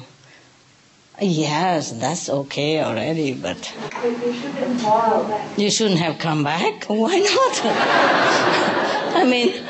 Yes, 1.21 1.91
that's 1.93 2.29
okay 2.31 2.81
already, 2.81 3.35
but 3.35 3.75
you 4.05 4.33
shouldn't 4.33 5.59
you 5.59 5.71
shouldn't 5.71 5.99
have 6.01 6.19
come 6.19 6.45
back. 6.45 6.85
Why 6.89 7.19
not? 7.19 7.61
I 9.17 9.25
mean, 9.29 9.65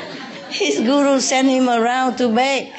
his 0.49 0.79
guru 0.79 1.19
sent 1.19 1.47
him 1.47 1.69
around 1.69 2.17
to 2.17 2.29
beg, 2.33 2.73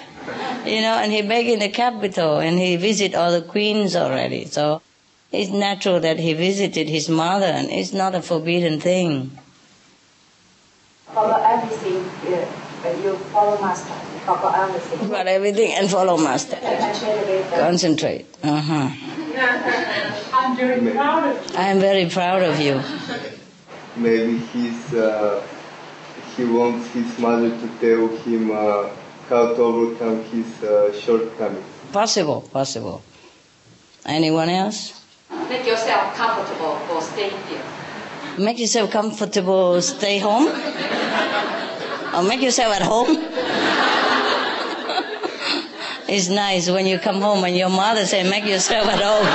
you 0.65 0.81
know, 0.81 0.95
and 0.99 1.13
he 1.13 1.23
begged 1.23 1.49
in 1.49 1.59
the 1.59 1.69
capital, 1.69 2.39
and 2.39 2.59
he 2.59 2.77
visited 2.77 3.15
all 3.15 3.33
the 3.33 3.43
queens 3.43 3.97
already. 3.97 4.45
So 4.47 4.83
it's 5.33 5.51
natural 5.51 6.01
that 6.01 6.19
he 6.19 6.35
visited 6.35 6.89
his 6.89 7.09
mother, 7.09 7.47
and 7.47 7.71
it's 7.71 7.93
not 7.93 8.15
a 8.15 8.23
forbidden 8.23 8.81
thing. 8.81 9.39
Follow 11.13 11.43
everything. 11.43 12.05
Yeah. 12.31 12.49
But 12.83 12.97
you 13.05 13.17
follow 13.17 13.61
master. 13.61 13.93
Follow 14.25 14.53
everything. 14.55 15.09
But 15.09 15.27
everything 15.27 15.73
and 15.73 15.91
follow 15.91 16.17
master. 16.17 16.57
Concentrate. 16.57 17.51
Concentrate. 17.51 18.27
Uh-huh. 18.43 18.89
I'm 20.33 20.57
very 20.57 20.91
proud 20.91 21.37
of 21.37 21.57
I 21.57 21.69
am 21.69 21.79
very 21.81 22.09
proud 22.09 22.43
of 22.43 22.61
you. 22.61 22.83
maybe 23.97 24.39
he's 24.39 24.95
uh, 24.95 25.43
he 26.37 26.45
wants 26.45 26.89
his 26.93 27.19
mother 27.19 27.51
to 27.51 27.69
tell 27.81 28.09
him 28.25 28.51
uh, 28.51 28.89
how 29.29 29.55
to 29.55 29.63
overcome 29.63 30.23
his 30.25 30.63
uh, 30.63 30.93
shortcomings. 30.93 31.65
Possible, 31.93 32.43
possible. 32.53 33.03
Anyone 34.07 34.49
else? 34.49 35.01
Make 35.49 35.67
yourself 35.67 36.15
comfortable 36.15 36.77
for 36.89 37.01
staying 37.03 37.37
here. 37.49 37.63
Make 38.39 38.59
yourself 38.59 38.91
comfortable, 38.91 39.81
stay 39.83 40.19
home. 40.19 40.49
Or 42.15 42.23
make 42.23 42.41
yourself 42.43 42.75
at 42.75 42.83
home. 42.83 43.09
it's 46.09 46.29
nice 46.29 46.69
when 46.71 46.87
you 46.87 46.99
come 46.99 47.21
home 47.21 47.45
and 47.45 47.57
your 47.57 47.69
mother 47.69 48.05
say, 48.07 48.29
make 48.29 48.45
yourself 48.47 48.89
at 48.89 49.01
home. 49.01 49.27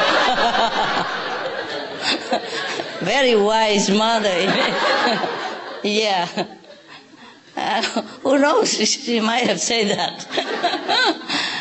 Very 3.05 3.35
wise 3.35 3.89
mother. 3.89 4.29
yeah. 5.83 6.27
Uh, 7.55 7.81
who 8.23 8.37
knows? 8.37 8.69
She 8.85 9.19
might 9.19 9.47
have 9.47 9.59
said 9.59 9.97
that. 9.97 10.27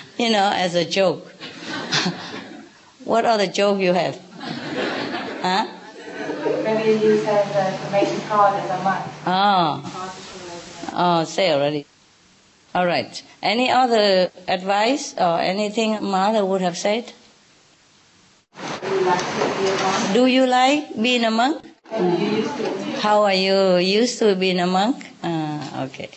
you 0.18 0.30
know, 0.30 0.50
as 0.52 0.74
a 0.74 0.85
joke. 0.85 1.33
what 3.04 3.24
other 3.24 3.46
joke 3.46 3.78
you 3.80 3.92
have? 3.92 4.20
Huh? 5.42 5.66
Maybe 6.64 7.04
you 7.04 7.18
said 7.18 7.44
to 7.52 7.90
make 7.92 8.09
it 8.09 8.22
hard 8.22 8.59
as 8.61 8.70
a 8.70 8.83
monk. 8.83 9.04
Oh. 9.26 10.11
Oh, 10.92 11.24
say 11.24 11.52
already. 11.52 11.87
All 12.74 12.87
right. 12.87 13.22
Any 13.42 13.70
other 13.70 14.30
advice 14.48 15.14
or 15.18 15.38
anything 15.38 16.02
mother 16.02 16.44
would 16.44 16.61
have 16.61 16.76
said? 16.76 17.12
You 18.83 19.00
like 19.00 19.18
to 19.18 19.54
be 19.59 19.68
a 19.68 19.76
monk? 19.76 20.12
Do 20.14 20.26
you 20.26 20.46
like 20.46 21.00
being 21.00 21.24
a 21.24 21.30
monk? 21.30 21.73
You. 21.98 22.42
How 23.00 23.24
are 23.24 23.35
you 23.35 23.76
used 23.76 24.18
to 24.20 24.35
being 24.35 24.59
a 24.61 24.66
monk? 24.66 25.07
Ah, 25.22 25.85
okay. 25.85 26.11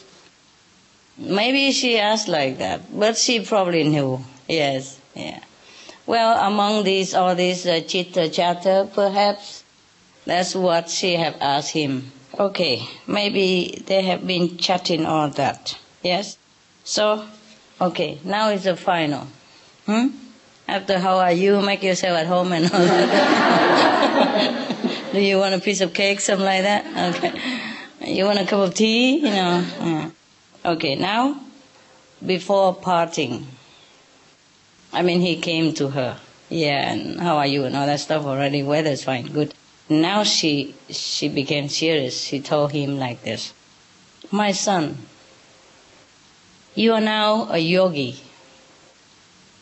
Maybe 1.18 1.72
she 1.72 1.98
asked 2.00 2.28
like 2.28 2.60
that, 2.60 2.82
but 2.98 3.18
she 3.18 3.42
probably 3.42 3.84
knew. 3.84 4.22
Yes, 4.48 5.00
yeah. 5.16 5.40
Well, 6.06 6.38
among 6.48 6.84
these, 6.84 7.14
all 7.14 7.36
these 7.36 7.66
uh, 7.66 7.82
chitta 7.82 8.30
chatter, 8.30 8.88
perhaps 8.94 9.64
that's 10.26 10.56
what 10.56 10.90
she 10.90 11.16
have 11.16 11.36
asked 11.42 11.72
him. 11.72 12.12
Okay, 12.40 12.88
maybe 13.08 13.84
they 13.86 14.04
have 14.04 14.26
been 14.26 14.58
chatting 14.58 15.06
all 15.06 15.30
that. 15.32 15.78
Yes? 16.04 16.38
So, 16.84 17.26
okay, 17.82 18.20
now 18.24 18.50
is 18.50 18.64
the 18.64 18.76
final. 18.76 19.28
Hmm? 19.86 20.08
After 20.68 21.00
how 21.00 21.18
are 21.18 21.32
you, 21.32 21.62
make 21.62 21.84
yourself 21.84 22.18
at 22.18 22.28
home 22.28 22.52
and 22.54 22.66
all 22.66 22.80
that. 22.80 24.74
Do 25.18 25.24
you 25.24 25.40
want 25.40 25.56
a 25.56 25.60
piece 25.60 25.82
of 25.82 25.96
cake, 25.96 26.20
something 26.20 26.46
like 26.46 26.62
that? 26.62 27.16
Okay. 27.16 27.34
You 28.06 28.26
want 28.26 28.38
a 28.38 28.46
cup 28.46 28.60
of 28.60 28.76
tea? 28.76 29.16
You 29.16 29.32
know. 29.32 29.66
yeah. 29.82 30.12
Okay, 30.64 30.94
now, 30.94 31.42
before 32.24 32.76
parting, 32.76 33.48
I 34.94 35.02
mean, 35.02 35.22
he 35.22 35.38
came 35.38 35.74
to 35.74 35.88
her. 35.88 36.20
Yeah, 36.50 36.92
and 36.92 37.20
how 37.20 37.38
are 37.38 37.48
you 37.48 37.66
and 37.66 37.76
all 37.76 37.88
that 37.88 38.00
stuff 38.00 38.26
already. 38.26 38.62
Weather's 38.62 39.04
fine, 39.06 39.26
good. 39.26 39.56
Now 39.90 40.22
she, 40.22 40.76
she 40.90 41.30
became 41.30 41.68
serious. 41.68 42.22
She 42.22 42.40
told 42.40 42.72
him 42.72 43.00
like 43.00 43.24
this 43.24 43.54
My 44.30 44.52
son, 44.52 45.00
you 46.76 46.94
are 46.94 47.02
now 47.02 47.48
a 47.50 47.58
yogi. 47.58 48.20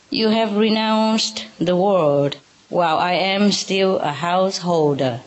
You 0.10 0.28
have 0.28 0.58
renounced 0.58 1.46
the 1.60 1.78
world 1.78 2.36
while 2.68 2.98
I 2.98 3.14
am 3.14 3.54
still 3.54 4.00
a 4.00 4.12
householder. 4.12 5.22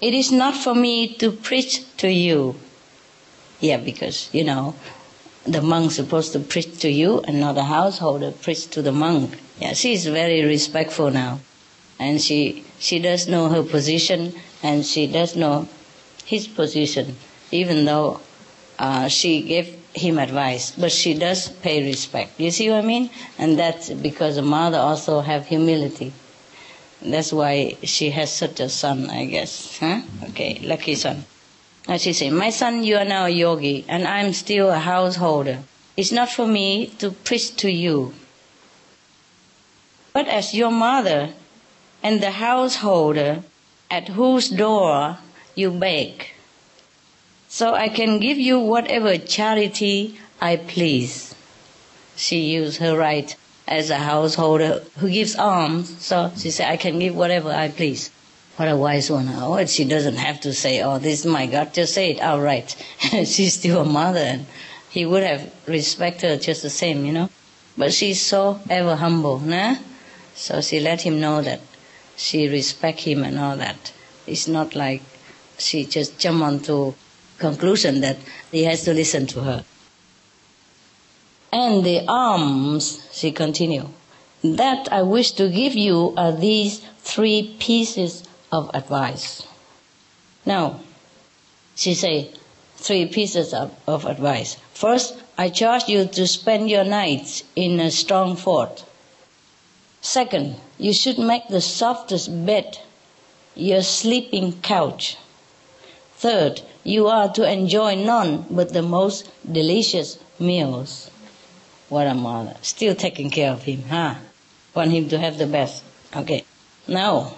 It 0.00 0.12
is 0.12 0.30
not 0.30 0.54
for 0.54 0.74
me 0.74 1.14
to 1.14 1.32
preach 1.32 1.84
to 1.98 2.08
you. 2.08 2.56
Yeah, 3.60 3.78
because, 3.78 4.28
you 4.32 4.44
know, 4.44 4.74
the 5.44 5.62
monk's 5.62 5.96
supposed 5.96 6.32
to 6.34 6.40
preach 6.40 6.78
to 6.80 6.90
you 6.90 7.20
and 7.20 7.40
not 7.40 7.54
the 7.54 7.64
householder 7.64 8.32
preach 8.32 8.68
to 8.70 8.82
the 8.82 8.92
monk. 8.92 9.38
Yeah, 9.58 9.72
she 9.72 9.94
is 9.94 10.06
very 10.06 10.44
respectful 10.44 11.10
now. 11.10 11.40
And 11.98 12.20
she, 12.20 12.64
she 12.78 12.98
does 12.98 13.26
know 13.26 13.48
her 13.48 13.62
position 13.62 14.34
and 14.62 14.84
she 14.84 15.06
does 15.06 15.34
know 15.34 15.68
his 16.26 16.46
position, 16.46 17.16
even 17.50 17.86
though 17.86 18.20
uh, 18.78 19.08
she 19.08 19.40
gave 19.42 19.68
him 19.94 20.18
advice, 20.18 20.72
but 20.72 20.92
she 20.92 21.14
does 21.14 21.48
pay 21.48 21.82
respect. 21.82 22.38
You 22.38 22.50
see 22.50 22.68
what 22.68 22.84
I 22.84 22.86
mean? 22.86 23.08
And 23.38 23.58
that's 23.58 23.88
because 23.88 24.36
the 24.36 24.42
mother 24.42 24.78
also 24.78 25.20
have 25.20 25.46
humility. 25.46 26.12
That's 27.06 27.32
why 27.32 27.76
she 27.84 28.10
has 28.10 28.32
such 28.32 28.58
a 28.58 28.68
son, 28.68 29.08
I 29.10 29.26
guess. 29.26 29.78
Huh? 29.78 30.02
Okay, 30.30 30.58
lucky 30.64 30.96
son. 30.96 31.24
And 31.86 32.00
she 32.00 32.12
said, 32.12 32.32
My 32.32 32.50
son, 32.50 32.82
you 32.82 32.96
are 32.96 33.04
now 33.04 33.26
a 33.26 33.30
yogi, 33.30 33.84
and 33.88 34.08
I'm 34.08 34.32
still 34.32 34.70
a 34.70 34.78
householder. 34.80 35.60
It's 35.96 36.10
not 36.10 36.28
for 36.30 36.48
me 36.48 36.88
to 36.98 37.12
preach 37.12 37.54
to 37.58 37.70
you. 37.70 38.12
But 40.12 40.26
as 40.26 40.52
your 40.52 40.72
mother 40.72 41.30
and 42.02 42.20
the 42.20 42.32
householder 42.32 43.44
at 43.88 44.08
whose 44.08 44.48
door 44.48 45.18
you 45.54 45.70
beg, 45.70 46.30
so 47.48 47.74
I 47.74 47.88
can 47.88 48.18
give 48.18 48.36
you 48.38 48.58
whatever 48.58 49.16
charity 49.16 50.18
I 50.40 50.56
please. 50.56 51.34
She 52.16 52.40
used 52.40 52.78
her 52.78 52.96
right 52.96 53.36
as 53.68 53.90
a 53.90 53.96
householder 53.96 54.82
who 54.98 55.10
gives 55.10 55.36
alms, 55.36 56.02
so 56.04 56.30
she 56.36 56.50
said, 56.50 56.70
I 56.70 56.76
can 56.76 56.98
give 56.98 57.16
whatever 57.16 57.50
I 57.50 57.68
please. 57.68 58.10
What 58.56 58.68
a 58.68 58.76
wise 58.76 59.10
one. 59.10 59.28
Oh, 59.28 59.64
she 59.66 59.84
doesn't 59.84 60.16
have 60.16 60.40
to 60.40 60.54
say, 60.54 60.82
oh, 60.82 60.98
this 60.98 61.20
is 61.20 61.26
my 61.26 61.46
God, 61.46 61.74
just 61.74 61.92
say 61.92 62.12
it 62.12 62.20
outright. 62.20 62.74
she's 63.24 63.54
still 63.54 63.82
a 63.82 63.84
mother, 63.84 64.20
and 64.20 64.46
he 64.88 65.04
would 65.04 65.22
have 65.22 65.52
respected 65.66 66.30
her 66.30 66.36
just 66.36 66.62
the 66.62 66.70
same, 66.70 67.04
you 67.04 67.12
know. 67.12 67.28
But 67.76 67.92
she's 67.92 68.22
so 68.22 68.60
ever 68.70 68.96
humble, 68.96 69.40
nah? 69.40 69.76
So 70.34 70.60
she 70.60 70.80
let 70.80 71.02
him 71.02 71.20
know 71.20 71.42
that 71.42 71.60
she 72.16 72.48
respect 72.48 73.00
him 73.00 73.24
and 73.24 73.38
all 73.38 73.56
that. 73.56 73.92
It's 74.26 74.48
not 74.48 74.74
like 74.74 75.02
she 75.58 75.84
just 75.84 76.18
jump 76.18 76.42
onto 76.42 76.94
conclusion 77.38 78.00
that 78.00 78.16
he 78.50 78.64
has 78.64 78.84
to 78.84 78.94
listen 78.94 79.26
to 79.28 79.40
her. 79.42 79.64
And 81.52 81.84
the 81.84 82.04
alms, 82.06 83.06
she 83.12 83.32
continued, 83.32 83.88
that 84.42 84.92
I 84.92 85.02
wish 85.02 85.32
to 85.32 85.48
give 85.48 85.74
you 85.74 86.12
are 86.16 86.32
these 86.32 86.80
three 87.00 87.56
pieces 87.58 88.24
of 88.52 88.70
advice. 88.74 89.46
Now, 90.44 90.80
she 91.74 91.94
said, 91.94 92.38
three 92.76 93.06
pieces 93.06 93.52
of, 93.54 93.74
of 93.86 94.04
advice. 94.04 94.56
First, 94.72 95.16
I 95.38 95.48
charge 95.48 95.88
you 95.88 96.06
to 96.06 96.26
spend 96.26 96.70
your 96.70 96.84
nights 96.84 97.42
in 97.54 97.80
a 97.80 97.90
strong 97.90 98.36
fort. 98.36 98.84
Second, 100.00 100.56
you 100.78 100.92
should 100.92 101.18
make 101.18 101.48
the 101.48 101.60
softest 101.60 102.46
bed 102.46 102.78
your 103.56 103.82
sleeping 103.82 104.60
couch. 104.60 105.16
Third, 106.16 106.62
you 106.84 107.08
are 107.08 107.32
to 107.32 107.50
enjoy 107.50 107.96
none 107.96 108.46
but 108.50 108.72
the 108.72 108.82
most 108.82 109.28
delicious 109.50 110.18
meals. 110.38 111.10
What 111.88 112.06
a 112.06 112.14
mother. 112.14 112.56
Still 112.62 112.94
taking 112.94 113.30
care 113.30 113.52
of 113.52 113.62
him, 113.62 113.84
huh? 113.88 114.16
Want 114.74 114.90
him 114.90 115.08
to 115.08 115.18
have 115.18 115.38
the 115.38 115.46
best. 115.46 115.84
Okay. 116.14 116.44
Now, 116.88 117.34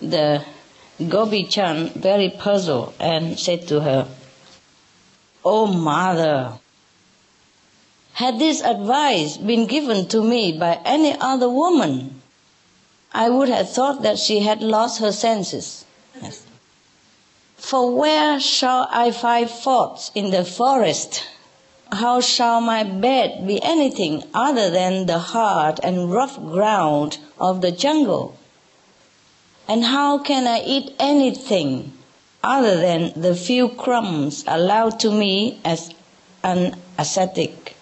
the 0.00 0.44
Gopichand 1.00 1.94
very 1.94 2.30
puzzled 2.30 2.94
and 3.00 3.38
said 3.38 3.66
to 3.68 3.80
her, 3.80 4.08
Oh 5.44 5.66
mother, 5.66 6.58
had 8.14 8.38
this 8.38 8.62
advice 8.62 9.36
been 9.36 9.66
given 9.66 10.08
to 10.08 10.22
me 10.22 10.56
by 10.56 10.80
any 10.84 11.14
other 11.20 11.48
woman, 11.48 12.22
I 13.12 13.30
would 13.30 13.48
have 13.48 13.70
thought 13.70 14.02
that 14.02 14.18
she 14.18 14.40
had 14.40 14.60
lost 14.62 15.00
her 15.00 15.12
senses. 15.12 15.84
Yes. 16.20 16.42
For 17.56 17.90
where 17.90 18.40
shall 18.40 18.88
I 18.90 19.10
find 19.10 19.48
forts 19.48 20.10
in 20.14 20.30
the 20.30 20.44
forest? 20.44 21.24
How 21.92 22.20
shall 22.20 22.60
my 22.60 22.82
bed 22.82 23.46
be 23.46 23.62
anything 23.62 24.24
other 24.34 24.70
than 24.70 25.06
the 25.06 25.18
hard 25.18 25.78
and 25.82 26.10
rough 26.10 26.36
ground 26.36 27.18
of 27.38 27.60
the 27.60 27.70
jungle? 27.70 28.36
And 29.68 29.84
how 29.84 30.18
can 30.18 30.46
I 30.46 30.62
eat 30.64 30.94
anything 30.98 31.92
other 32.42 32.76
than 32.76 33.12
the 33.20 33.34
few 33.34 33.68
crumbs 33.68 34.44
allowed 34.46 35.00
to 35.00 35.10
me 35.10 35.60
as 35.64 35.92
an 36.42 36.76
ascetic? 36.98 37.76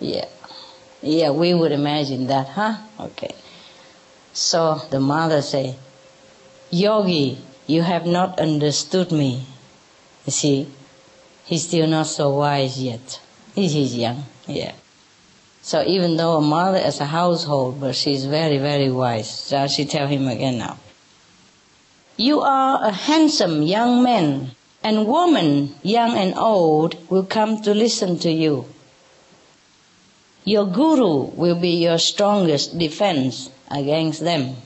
Yeah. 0.00 0.26
Yeah, 1.02 1.30
we 1.30 1.54
would 1.54 1.72
imagine 1.72 2.26
that, 2.26 2.48
huh? 2.48 2.76
Okay. 2.98 3.34
So 4.32 4.82
the 4.90 5.00
mother 5.00 5.40
say, 5.40 5.76
Yogi, 6.70 7.38
you 7.66 7.82
have 7.82 8.06
not 8.06 8.38
understood 8.38 9.12
me. 9.12 9.46
You 10.24 10.32
see, 10.32 10.68
he's 11.46 11.66
still 11.66 11.86
not 11.86 12.06
so 12.06 12.30
wise 12.30 12.82
yet. 12.82 13.20
He's 13.54 13.96
young, 13.96 14.24
yeah. 14.46 14.72
So 15.62 15.82
even 15.82 16.16
though 16.16 16.36
a 16.36 16.40
mother 16.40 16.78
is 16.78 17.00
a 17.00 17.06
household, 17.06 17.80
but 17.80 17.96
she's 17.96 18.26
very, 18.26 18.58
very 18.58 18.90
wise. 18.90 19.30
So 19.30 19.66
she 19.66 19.84
tell 19.84 20.06
him 20.06 20.28
again 20.28 20.58
now. 20.58 20.78
You 22.16 22.40
are 22.40 22.84
a 22.84 22.92
handsome 22.92 23.62
young 23.62 24.02
man, 24.02 24.52
and 24.84 25.06
women, 25.06 25.74
young 25.82 26.16
and 26.16 26.34
old, 26.36 26.96
will 27.10 27.24
come 27.24 27.62
to 27.62 27.74
listen 27.74 28.18
to 28.20 28.30
you. 28.30 28.66
Your 30.44 30.66
guru 30.66 31.30
will 31.34 31.58
be 31.58 31.82
your 31.82 31.98
strongest 31.98 32.78
defense 32.78 33.50
against 33.70 34.20
them. 34.20 34.56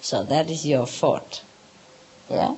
So 0.00 0.24
that 0.24 0.50
is 0.50 0.66
your 0.66 0.86
fort. 0.86 1.42
Yeah? 2.28 2.56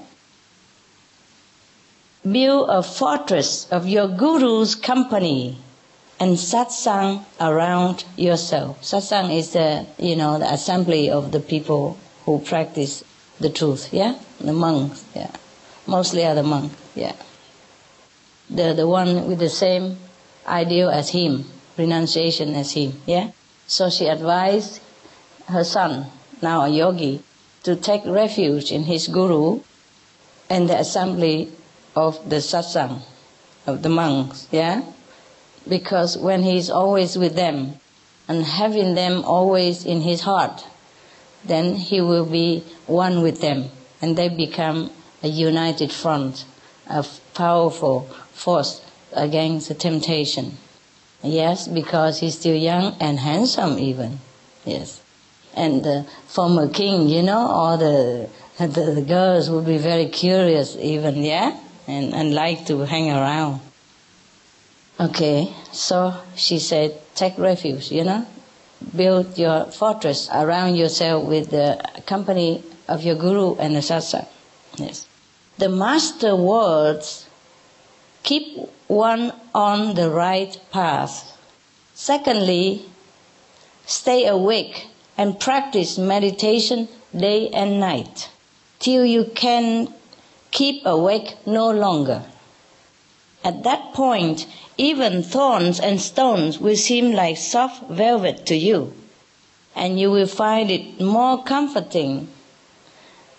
Build 2.23 2.71
a 2.71 2.83
fortress 2.83 3.67
of 3.71 3.89
your 3.89 4.07
guru's 4.07 4.77
company 4.77 5.59
and 6.21 6.37
satsang 6.37 7.25
around 7.41 8.05
yourself. 8.17 8.81
Satsang 8.81 9.37
is 9.37 9.53
the, 9.55 9.87
you 9.99 10.15
know, 10.15 10.39
the 10.39 10.53
assembly 10.53 11.11
of 11.11 11.33
the 11.33 11.41
people 11.41 11.99
who 12.25 12.39
practice 12.39 13.03
the 13.41 13.51
truth, 13.51 13.93
yeah? 13.93 14.19
The 14.41 14.53
monks, 14.53 15.05
yeah. 15.17 15.33
Mostly 15.87 16.25
are 16.25 16.37
the 16.37 16.45
monks, 16.45 16.77
yeah. 16.95 17.17
The, 18.49 18.73
the 18.73 18.87
one 18.87 19.27
with 19.27 19.41
the 19.41 19.51
same 19.51 19.99
ideal 20.47 20.91
as 20.91 21.11
him, 21.11 21.45
renunciation 21.77 22.55
as 22.55 22.71
him, 22.71 23.03
yeah? 23.05 23.33
So 23.67 23.91
she 23.91 24.07
advised 24.07 24.81
her 25.49 25.65
son, 25.65 26.07
now 26.41 26.63
a 26.63 26.69
yogi, 26.69 27.23
to 27.65 27.75
take 27.75 28.03
refuge 28.07 28.71
in 28.71 28.85
his 28.85 29.09
guru 29.09 29.61
and 30.49 30.69
the 30.69 30.79
assembly 30.79 31.51
of 31.94 32.28
the 32.28 32.37
satsang, 32.37 33.02
of 33.66 33.83
the 33.83 33.88
monks, 33.88 34.48
yeah? 34.50 34.83
because 35.68 36.18
when 36.18 36.43
he 36.43 36.57
is 36.57 36.70
always 36.70 37.16
with 37.16 37.34
them 37.34 37.74
and 38.28 38.45
having 38.45 38.95
them 38.95 39.24
always 39.24 39.84
in 39.84 40.01
his 40.01 40.22
heart, 40.22 40.66
then 41.45 41.74
he 41.74 42.01
will 42.01 42.26
be 42.26 42.64
one 42.86 43.22
with 43.22 43.40
them 43.40 43.70
and 44.01 44.16
they 44.16 44.28
become 44.28 44.90
a 45.22 45.28
united 45.28 45.93
front, 45.93 46.45
a 46.88 47.05
powerful 47.34 48.03
force 48.32 48.80
against 49.12 49.68
the 49.68 49.74
temptation. 49.74 50.57
Yes, 51.22 51.68
because 51.68 52.18
he's 52.18 52.38
still 52.38 52.57
young 52.57 52.97
and 53.01 53.20
handsome 53.20 53.78
even. 53.78 54.18
Yes. 54.64 55.01
And 55.55 55.84
the 55.84 56.07
former 56.26 56.68
king, 56.68 57.09
you 57.09 57.22
know, 57.22 57.38
all 57.38 57.78
the, 57.78 58.28
the, 58.59 58.66
the 58.66 59.03
girls 59.03 59.49
would 59.51 59.66
be 59.66 59.78
very 59.78 60.07
curious 60.07 60.76
even, 60.76 61.22
yeah? 61.22 61.57
And, 61.87 62.14
and 62.14 62.35
like 62.35 62.66
to 62.66 62.80
hang 62.80 63.11
around. 63.11 63.61
Okay, 65.01 65.53
so 65.72 66.14
she 66.37 66.59
said, 66.59 67.01
take 67.14 67.37
refuge, 67.39 67.91
you 67.91 68.05
know, 68.05 68.26
build 68.95 69.37
your 69.37 69.64
fortress 69.66 70.28
around 70.33 70.76
yourself 70.76 71.24
with 71.24 71.51
the 71.51 71.83
company 72.07 72.62
of 72.89 73.03
your 73.03 73.16
guru 73.16 73.57
and 73.57 73.74
the 73.74 73.80
satsang. 73.80 74.28
Yes. 74.76 75.07
The 75.59 75.68
master 75.68 76.37
words 76.37 77.26
keep 78.22 78.59
one 78.87 79.33
on 79.55 79.95
the 79.95 80.11
right 80.11 80.57
path. 80.70 81.37
Secondly, 81.95 82.85
stay 83.87 84.26
awake 84.26 84.87
and 85.18 85.39
practice 85.41 85.99
meditation 85.99 86.89
day 87.16 87.49
and 87.49 87.80
night. 87.80 88.28
till 88.83 89.07
you 89.07 89.24
can 89.37 89.87
keep 90.53 90.86
awake 90.86 91.36
no 91.46 91.70
longer. 91.70 92.22
At 93.42 93.64
that 93.64 93.92
point, 93.92 94.46
even 94.78 95.22
thorns 95.22 95.80
and 95.80 96.00
stones 96.00 96.61
will 96.61 96.76
seem 96.76 97.12
like 97.12 97.36
soft 97.36 97.90
velvet 97.90 98.46
to 98.46 98.55
you, 98.55 98.92
and 99.74 99.98
you 99.98 100.11
will 100.12 100.28
find 100.28 100.70
it 100.70 101.00
more 101.00 101.42
comforting 101.42 102.28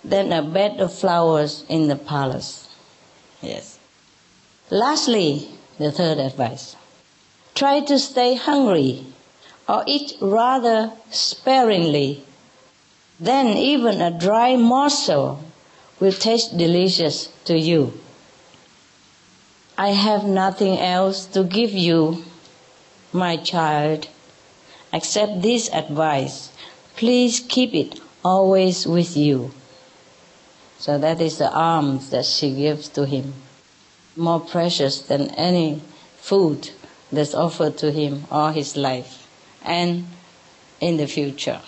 than 0.03 0.33
a 0.33 0.41
bed 0.41 0.81
of 0.81 0.93
flowers 0.93 1.63
in 1.69 1.87
the 1.87 1.95
palace. 1.95 2.67
Yes. 3.41 3.79
Lastly, 4.69 5.47
the 5.77 5.91
third 5.91 6.17
advice. 6.17 6.75
Try 7.55 7.79
to 7.81 7.97
stay 7.99 8.35
hungry 8.35 9.05
or 9.69 9.83
eat 9.87 10.17
rather 10.19 10.91
sparingly. 11.11 12.23
Then 13.19 13.47
even 13.57 14.01
a 14.01 14.11
dry 14.11 14.57
morsel 14.57 15.39
will 15.99 16.11
taste 16.11 16.57
delicious 16.57 17.27
to 17.45 17.57
you. 17.57 17.99
I 19.77 19.89
have 19.89 20.23
nothing 20.23 20.77
else 20.77 21.25
to 21.27 21.43
give 21.43 21.71
you, 21.71 22.23
my 23.11 23.37
child, 23.37 24.07
except 24.91 25.41
this 25.41 25.69
advice. 25.73 26.51
Please 26.95 27.39
keep 27.39 27.73
it 27.73 27.99
always 28.23 28.85
with 28.85 29.17
you. 29.17 29.51
So 30.77 30.97
that 30.97 31.21
is 31.21 31.37
the 31.37 31.51
alms 31.51 32.09
that 32.09 32.25
she 32.25 32.53
gives 32.53 32.89
to 32.89 33.05
him, 33.05 33.33
more 34.15 34.39
precious 34.39 35.01
than 35.01 35.31
any 35.31 35.81
food 36.17 36.69
that's 37.11 37.33
offered 37.33 37.77
to 37.77 37.91
him 37.91 38.25
all 38.29 38.51
his 38.51 38.75
life 38.75 39.27
and 39.63 40.05
in 40.79 40.97
the 40.97 41.07
future. 41.07 41.61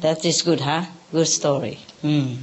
That 0.00 0.24
is 0.24 0.42
good, 0.42 0.60
huh? 0.60 0.86
Good 1.10 1.28
story. 1.28 1.78
Mm. 2.02 2.38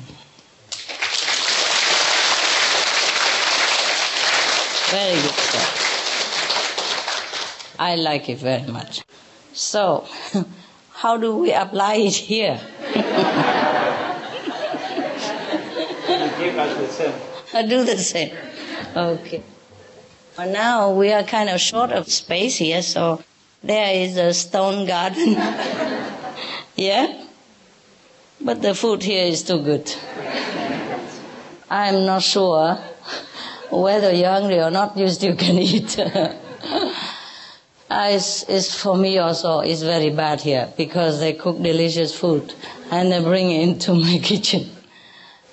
Very 4.91 5.21
good 5.21 5.31
story. 5.31 5.65
I 7.77 7.95
like 7.95 8.27
it 8.27 8.39
very 8.39 8.65
much. 8.71 9.03
So, 9.53 10.07
how 10.93 11.15
do 11.17 11.35
we 11.37 11.53
apply 11.53 11.95
it 11.95 12.15
here? 12.15 12.59
I 17.53 17.61
do 17.69 17.83
the 17.83 17.97
same. 17.99 18.35
Okay. 18.95 19.43
Well, 20.35 20.49
now 20.51 20.91
we 20.91 21.11
are 21.11 21.21
kind 21.21 21.49
of 21.49 21.61
short 21.61 21.91
of 21.91 22.07
space 22.09 22.57
here, 22.57 22.81
so 22.81 23.21
there 23.61 23.93
is 23.93 24.17
a 24.17 24.33
stone 24.33 24.87
garden. 24.87 25.33
yeah? 26.75 27.25
But 28.41 28.63
the 28.63 28.73
food 28.73 29.03
here 29.03 29.25
is 29.25 29.43
too 29.43 29.61
good. 29.61 29.93
I'm 31.69 32.05
not 32.07 32.23
sure 32.23 32.79
whether 33.71 34.13
you're 34.13 34.29
hungry 34.29 34.59
or 34.59 34.71
not, 34.71 34.97
you 34.97 35.07
still 35.09 35.35
can 35.35 35.57
eat. 35.57 35.97
it's, 37.91 38.43
it's 38.43 38.75
for 38.75 38.97
me 38.97 39.17
also, 39.17 39.59
it's 39.59 39.81
very 39.81 40.09
bad 40.09 40.41
here 40.41 40.71
because 40.77 41.19
they 41.19 41.33
cook 41.33 41.61
delicious 41.61 42.17
food 42.17 42.53
and 42.91 43.11
they 43.11 43.21
bring 43.21 43.51
it 43.51 43.61
into 43.61 43.93
my 44.05 44.19
kitchen. 44.19 44.69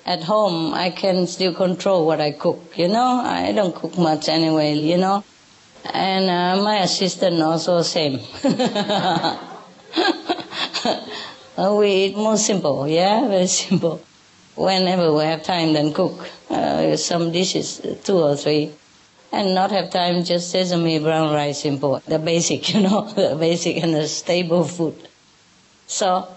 At 0.05 0.23
home, 0.23 0.73
I 0.73 0.91
can 0.91 1.27
still 1.27 1.53
control 1.53 2.05
what 2.05 2.21
I 2.21 2.31
cook, 2.31 2.77
you 2.77 2.87
know? 2.87 3.21
I 3.25 3.51
don't 3.51 3.75
cook 3.75 3.97
much 3.97 4.29
anyway, 4.29 4.75
you 4.75 4.97
know? 4.97 5.25
And 5.93 6.29
uh, 6.29 6.63
my 6.63 6.77
assistant 6.77 7.41
also 7.41 7.81
same. 7.81 8.21
we 11.57 11.91
eat 11.91 12.15
more 12.15 12.37
simple, 12.37 12.87
yeah, 12.87 13.27
very 13.27 13.47
simple. 13.47 14.01
Whenever 14.55 15.13
we 15.13 15.25
have 15.25 15.43
time, 15.43 15.73
then 15.73 15.91
cook 15.93 16.29
uh, 16.49 16.95
some 16.95 17.31
dishes, 17.31 17.81
two 18.03 18.17
or 18.17 18.35
three, 18.35 18.71
and 19.31 19.53
not 19.53 19.71
have 19.71 19.89
time, 19.89 20.23
just 20.23 20.51
sesame, 20.51 20.99
brown 20.99 21.33
rice, 21.33 21.61
simple, 21.61 22.01
the 22.07 22.19
basic, 22.19 22.73
you 22.73 22.81
know, 22.81 23.11
the 23.13 23.35
basic 23.35 23.77
and 23.77 23.93
the 23.93 24.07
stable 24.07 24.63
food. 24.63 25.07
So 25.87 26.27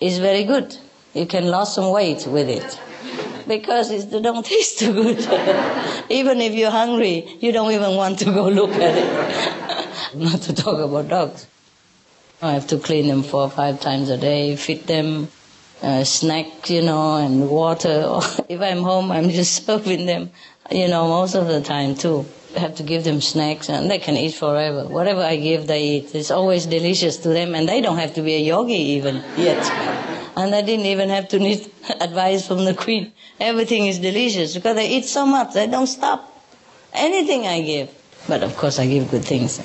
it's 0.00 0.18
very 0.18 0.44
good. 0.44 0.76
You 1.14 1.26
can 1.26 1.50
lose 1.50 1.74
some 1.74 1.92
weight 1.92 2.26
with 2.26 2.48
it 2.48 2.80
because 3.46 3.90
it 3.90 4.10
don't 4.22 4.44
taste 4.54 4.78
too 4.78 4.92
good. 4.92 5.18
even 6.10 6.40
if 6.40 6.54
you're 6.54 6.70
hungry, 6.70 7.36
you 7.40 7.52
don't 7.52 7.72
even 7.72 7.96
want 7.96 8.18
to 8.20 8.24
go 8.26 8.48
look 8.48 8.70
at 8.70 8.96
it. 8.96 10.14
Not 10.14 10.42
to 10.42 10.54
talk 10.54 10.78
about 10.78 11.08
dogs. 11.08 11.46
I 12.40 12.52
have 12.52 12.66
to 12.68 12.78
clean 12.78 13.06
them 13.06 13.22
four 13.22 13.42
or 13.42 13.50
five 13.50 13.80
times 13.80 14.10
a 14.10 14.16
day, 14.16 14.56
feed 14.56 14.86
them 14.86 15.28
uh, 15.82 16.04
snack, 16.04 16.70
you 16.70 16.82
know, 16.82 17.16
and 17.16 17.48
water. 17.50 18.20
if 18.48 18.60
I'm 18.60 18.82
home, 18.82 19.10
I'm 19.10 19.30
just 19.30 19.66
serving 19.66 20.06
them, 20.06 20.30
you 20.70 20.88
know, 20.88 21.08
most 21.08 21.34
of 21.34 21.48
the 21.48 21.60
time 21.60 21.94
too. 21.94 22.24
I 22.54 22.60
have 22.60 22.76
to 22.76 22.82
give 22.82 23.04
them 23.04 23.22
snacks 23.22 23.70
and 23.70 23.90
they 23.90 23.98
can 23.98 24.16
eat 24.16 24.34
forever. 24.34 24.84
Whatever 24.84 25.22
I 25.22 25.36
give, 25.36 25.66
they 25.66 25.82
eat. 25.82 26.14
It's 26.14 26.30
always 26.30 26.66
delicious 26.66 27.16
to 27.18 27.30
them 27.30 27.54
and 27.54 27.66
they 27.66 27.80
don't 27.80 27.96
have 27.96 28.14
to 28.14 28.22
be 28.22 28.34
a 28.34 28.40
yogi 28.40 28.74
even 28.74 29.24
yet. 29.36 29.64
and 30.36 30.54
I 30.54 30.60
didn't 30.60 30.86
even 30.86 31.08
have 31.08 31.28
to 31.28 31.38
need 31.38 31.70
advice 32.00 32.46
from 32.46 32.66
the 32.66 32.74
queen. 32.74 33.12
Everything 33.40 33.86
is 33.86 33.98
delicious 33.98 34.54
because 34.54 34.76
they 34.76 34.88
eat 34.88 35.06
so 35.06 35.24
much, 35.24 35.54
they 35.54 35.66
don't 35.66 35.86
stop. 35.86 36.28
Anything 36.92 37.46
I 37.46 37.62
give. 37.62 37.90
But 38.28 38.42
of 38.42 38.54
course 38.56 38.78
I 38.78 38.86
give 38.86 39.10
good 39.10 39.24
things. 39.24 39.58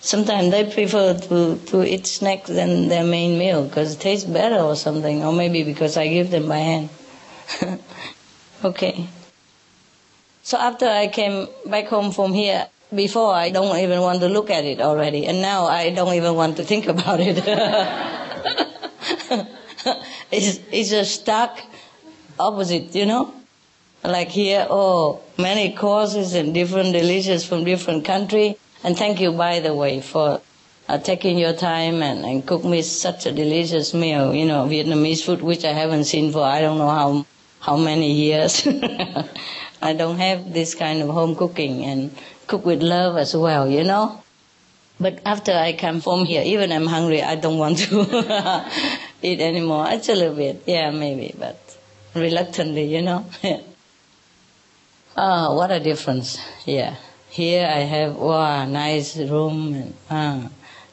Sometimes 0.00 0.52
they 0.52 0.72
prefer 0.72 1.18
to, 1.18 1.58
to 1.66 1.82
eat 1.82 2.06
snacks 2.06 2.48
than 2.48 2.88
their 2.88 3.04
main 3.04 3.38
meal 3.38 3.64
because 3.64 3.94
it 3.94 4.00
tastes 4.00 4.24
better 4.24 4.56
or 4.56 4.76
something, 4.76 5.24
or 5.24 5.32
maybe 5.32 5.64
because 5.64 5.96
I 5.96 6.08
give 6.08 6.30
them 6.30 6.48
by 6.48 6.58
hand. 6.58 6.88
okay. 8.64 9.06
So 10.42 10.56
after 10.56 10.86
I 10.86 11.08
came 11.08 11.48
back 11.66 11.88
home 11.88 12.12
from 12.12 12.32
here, 12.32 12.68
before 12.94 13.34
I 13.34 13.50
don't 13.50 13.76
even 13.78 14.00
want 14.00 14.20
to 14.20 14.28
look 14.28 14.50
at 14.50 14.64
it 14.64 14.80
already, 14.80 15.26
and 15.26 15.42
now 15.42 15.66
I 15.66 15.90
don't 15.90 16.14
even 16.14 16.34
want 16.34 16.56
to 16.58 16.64
think 16.64 16.86
about 16.94 17.20
it. 17.20 17.38
it's, 20.30 20.60
it's 20.70 20.92
a 20.92 21.04
stark 21.04 21.60
opposite, 22.38 22.94
you 22.94 23.04
know? 23.04 23.34
Like 24.04 24.28
here, 24.28 24.64
oh, 24.70 25.22
many 25.36 25.74
courses 25.74 26.34
and 26.34 26.54
different 26.54 26.92
delicious 26.92 27.44
from 27.44 27.64
different 27.64 28.04
country 28.04 28.56
and 28.84 28.96
thank 28.96 29.20
you, 29.20 29.32
by 29.32 29.60
the 29.60 29.74
way, 29.74 30.00
for 30.00 30.40
uh, 30.88 30.98
taking 30.98 31.38
your 31.38 31.52
time 31.52 32.02
and, 32.02 32.24
and 32.24 32.46
cook 32.46 32.64
me 32.64 32.82
such 32.82 33.26
a 33.26 33.32
delicious 33.32 33.92
meal, 33.92 34.34
you 34.34 34.46
know, 34.46 34.66
Vietnamese 34.66 35.24
food, 35.24 35.42
which 35.42 35.64
I 35.64 35.72
haven't 35.72 36.04
seen 36.04 36.32
for 36.32 36.42
I 36.42 36.60
don't 36.60 36.78
know 36.78 36.88
how, 36.88 37.26
how 37.60 37.76
many 37.76 38.12
years. 38.12 38.66
I 39.82 39.92
don't 39.92 40.18
have 40.18 40.52
this 40.52 40.74
kind 40.74 41.02
of 41.02 41.08
home 41.08 41.36
cooking 41.36 41.84
and 41.84 42.16
cook 42.46 42.64
with 42.64 42.82
love 42.82 43.16
as 43.16 43.36
well, 43.36 43.68
you 43.68 43.84
know. 43.84 44.22
But 45.00 45.20
after 45.24 45.52
I 45.52 45.74
come 45.74 46.00
from 46.00 46.24
here, 46.24 46.42
even 46.44 46.72
I'm 46.72 46.86
hungry, 46.86 47.22
I 47.22 47.36
don't 47.36 47.58
want 47.58 47.78
to 47.78 48.64
eat 49.22 49.40
anymore. 49.40 49.86
It's 49.90 50.08
a 50.08 50.14
little 50.14 50.34
bit, 50.34 50.64
yeah, 50.66 50.90
maybe, 50.90 51.34
but 51.38 51.58
reluctantly, 52.14 52.84
you 52.84 53.02
know. 53.02 53.26
oh, 55.16 55.54
what 55.56 55.70
a 55.70 55.78
difference, 55.78 56.38
yeah. 56.64 56.96
Here 57.38 57.68
I 57.68 57.86
have 57.86 58.16
wow, 58.16 58.66
nice 58.66 59.16
room 59.16 59.72
and 59.72 59.94
uh, 60.10 60.48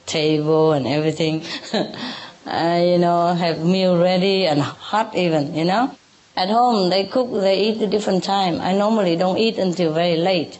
table 0.05 0.73
and 0.73 0.85
everything. 0.85 1.41
I, 2.45 2.85
you 2.85 2.99
know, 2.99 3.33
have 3.33 3.65
meal 3.65 3.97
ready 3.97 4.45
and 4.45 4.61
hot 4.61 5.15
even, 5.15 5.55
you 5.55 5.65
know. 5.65 5.97
At 6.37 6.49
home 6.49 6.91
they 6.91 7.05
cook, 7.05 7.31
they 7.31 7.69
eat 7.69 7.81
a 7.81 7.87
different 7.87 8.23
time. 8.23 8.61
I 8.61 8.73
normally 8.73 9.15
don't 9.15 9.39
eat 9.39 9.57
until 9.57 9.91
very 9.91 10.17
late, 10.17 10.59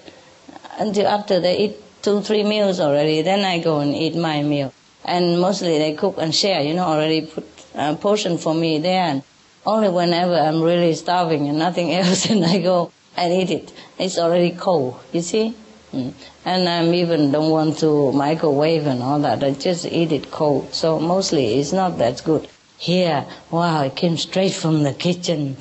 until 0.80 1.06
after 1.06 1.40
they 1.40 1.56
eat 1.60 1.76
two, 2.02 2.22
three 2.22 2.44
meals 2.44 2.80
already. 2.80 3.22
Then 3.22 3.46
I 3.46 3.60
go 3.60 3.82
and 3.82 3.94
eat 3.94 4.16
my 4.16 4.42
meal. 4.42 4.74
And 5.04 5.40
mostly 5.40 5.78
they 5.78 5.94
cook 5.94 6.16
and 6.18 6.34
share, 6.34 6.64
you 6.64 6.74
know, 6.74 6.86
already 6.86 7.28
put 7.28 7.46
a 7.76 7.94
portion 7.94 8.40
for 8.40 8.56
me 8.56 8.80
there. 8.80 9.22
Only 9.68 9.90
whenever 9.90 10.34
I'm 10.34 10.64
really 10.64 10.96
starving 10.96 11.48
and 11.48 11.60
nothing 11.60 11.94
else, 12.00 12.26
and 12.26 12.44
I 12.44 12.58
go 12.58 12.92
and 13.16 13.32
eat 13.32 13.52
it. 13.52 13.72
It's 14.00 14.18
already 14.18 14.50
cold, 14.50 15.00
you 15.14 15.22
see. 15.22 15.54
Mm. 15.94 16.14
And 16.46 16.70
I 16.70 16.86
even 16.94 17.32
don't 17.32 17.50
want 17.50 17.80
to 17.80 18.12
microwave 18.12 18.86
and 18.88 19.02
all 19.02 19.20
that. 19.20 19.44
I 19.44 19.52
just 19.52 19.86
eat 19.86 20.12
it 20.12 20.32
cold. 20.32 20.74
So 20.74 21.00
mostly 21.00 21.60
it's 21.60 21.74
not 21.74 21.98
that 21.98 22.22
good. 22.24 22.48
Here, 22.78 23.26
wow, 23.52 23.84
it 23.84 23.96
came 23.96 24.18
straight 24.18 24.54
from 24.54 24.84
the 24.84 24.94
kitchen, 24.94 25.56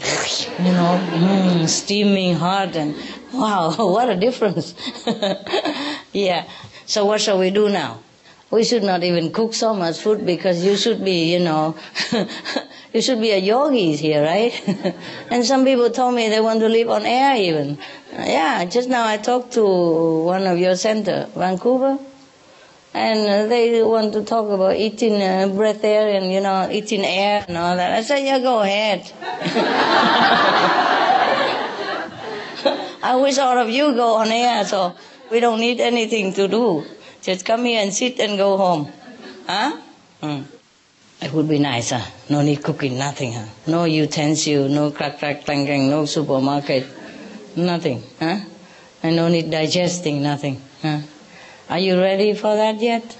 you 0.58 0.72
know, 0.72 1.00
mm, 1.12 1.68
steaming 1.68 2.34
hot 2.34 2.74
and 2.74 2.96
wow, 3.32 3.74
what 3.78 4.10
a 4.10 4.16
difference. 4.16 4.74
yeah. 6.12 6.48
So 6.86 7.04
what 7.04 7.20
shall 7.20 7.38
we 7.38 7.50
do 7.50 7.68
now? 7.68 8.00
We 8.50 8.64
should 8.64 8.82
not 8.82 9.02
even 9.04 9.32
cook 9.32 9.54
so 9.54 9.74
much 9.74 9.98
food 9.98 10.26
because 10.26 10.64
you 10.64 10.76
should 10.76 11.04
be, 11.04 11.32
you 11.32 11.38
know, 11.38 11.76
you 12.95 13.03
should 13.03 13.20
be 13.20 13.32
a 13.32 13.38
yogi 13.38 13.97
here, 13.97 14.22
right? 14.22 14.55
and 15.30 15.45
some 15.45 15.64
people 15.64 15.90
told 15.90 16.14
me 16.14 16.28
they 16.28 16.40
want 16.40 16.61
to 16.61 16.68
live 16.68 16.88
on 16.88 17.05
air 17.05 17.34
even. 17.34 17.76
Yeah, 18.12 18.64
just 18.66 18.88
now 18.88 19.05
I 19.05 19.16
talked 19.16 19.55
to 19.55 19.64
one 20.24 20.47
of 20.47 20.59
your 20.59 20.76
center, 20.76 21.28
Vancouver. 21.34 21.99
And 22.95 23.51
they 23.51 23.82
want 23.82 24.12
to 24.12 24.22
talk 24.22 24.49
about 24.49 24.76
eating 24.76 25.20
uh, 25.20 25.49
breath 25.49 25.82
air 25.82 26.16
and, 26.16 26.32
you 26.32 26.40
know, 26.40 26.70
eating 26.70 27.05
air 27.05 27.45
and 27.49 27.57
all 27.57 27.74
that. 27.74 27.90
I 27.90 28.03
said, 28.03 28.20
yeah, 28.20 28.38
go 28.38 28.61
ahead. 28.61 29.11
I 33.03 33.16
wish 33.16 33.36
all 33.38 33.59
of 33.59 33.68
you 33.68 33.92
go 33.95 34.14
on 34.18 34.28
air, 34.28 34.64
so 34.64 34.95
we 35.32 35.40
don't 35.40 35.59
need 35.59 35.80
anything 35.80 36.32
to 36.34 36.47
do. 36.47 36.84
Just 37.22 37.45
come 37.45 37.64
here 37.64 37.82
and 37.82 37.92
sit 37.92 38.20
and 38.20 38.38
go 38.38 38.57
home. 38.57 38.92
Huh? 39.49 39.80
Mm. 40.22 40.45
It 41.24 41.32
would 41.32 41.48
be 41.48 41.58
nicer. 41.58 42.02
No 42.28 42.42
need 42.42 42.62
cooking, 42.62 42.98
nothing. 42.98 43.32
Huh? 43.32 43.46
No 43.66 43.84
utensil, 43.84 44.68
no 44.68 44.90
crack, 44.90 45.18
crack, 45.18 45.46
clang, 45.46 45.64
clang, 45.64 45.88
no 45.88 46.04
supermarket, 46.04 46.86
nothing. 47.56 48.02
Huh? 48.20 48.40
And 49.02 49.16
no 49.16 49.28
need 49.28 49.50
digesting, 49.50 50.22
nothing. 50.22 50.60
Huh? 50.82 50.98
Are 51.70 51.78
you 51.78 51.98
ready 51.98 52.34
for 52.34 52.54
that 52.54 52.78
yet? 52.78 53.16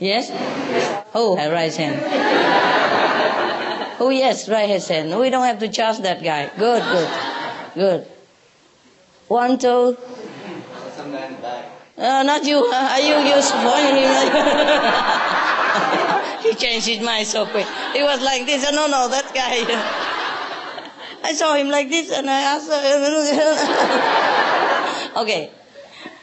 Yes? 0.00 0.30
Oh, 1.14 1.36
right 1.36 1.72
hand. 1.74 2.00
Oh, 4.00 4.10
yes, 4.10 4.48
right 4.48 4.68
hand. 4.68 5.16
We 5.18 5.30
don't 5.30 5.44
have 5.44 5.58
to 5.60 5.68
charge 5.68 5.98
that 5.98 6.20
guy. 6.22 6.50
Good, 6.58 6.82
good, 6.82 7.08
good. 7.74 8.06
One, 9.28 9.56
two. 9.58 9.96
Uh, 11.96 12.22
not 12.22 12.44
you. 12.44 12.64
huh? 12.70 12.94
Are 12.94 13.00
you? 13.00 13.16
You 13.28 13.42
spoiling 13.42 14.02
him. 14.02 14.28
he 16.48 16.54
changed 16.54 16.86
his 16.86 17.00
mind 17.00 17.26
so 17.26 17.44
quick. 17.46 17.66
He 17.92 18.02
was 18.02 18.20
like 18.22 18.46
this. 18.46 18.64
and 18.66 18.74
No, 18.76 18.86
no, 18.86 19.08
that 19.08 19.32
guy. 19.34 19.64
I 21.28 21.32
saw 21.34 21.54
him 21.54 21.68
like 21.68 21.88
this, 21.90 22.10
and 22.10 22.28
I 22.30 22.40
asked. 22.40 22.70
him. 22.70 23.02
okay, 25.22 25.50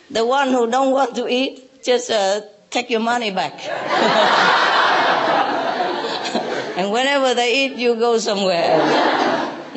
the 0.09 0.25
one 0.25 0.49
who 0.49 0.67
don't 0.69 0.91
want 0.91 1.15
to 1.15 1.27
eat, 1.27 1.83
just 1.83 2.09
uh, 2.09 2.41
take 2.69 2.89
your 2.89 3.01
money 3.01 3.31
back. 3.31 3.53
and 6.77 6.91
whenever 6.91 7.33
they 7.35 7.65
eat, 7.65 7.73
you 7.73 7.95
go 7.95 8.17
somewhere. 8.17 8.79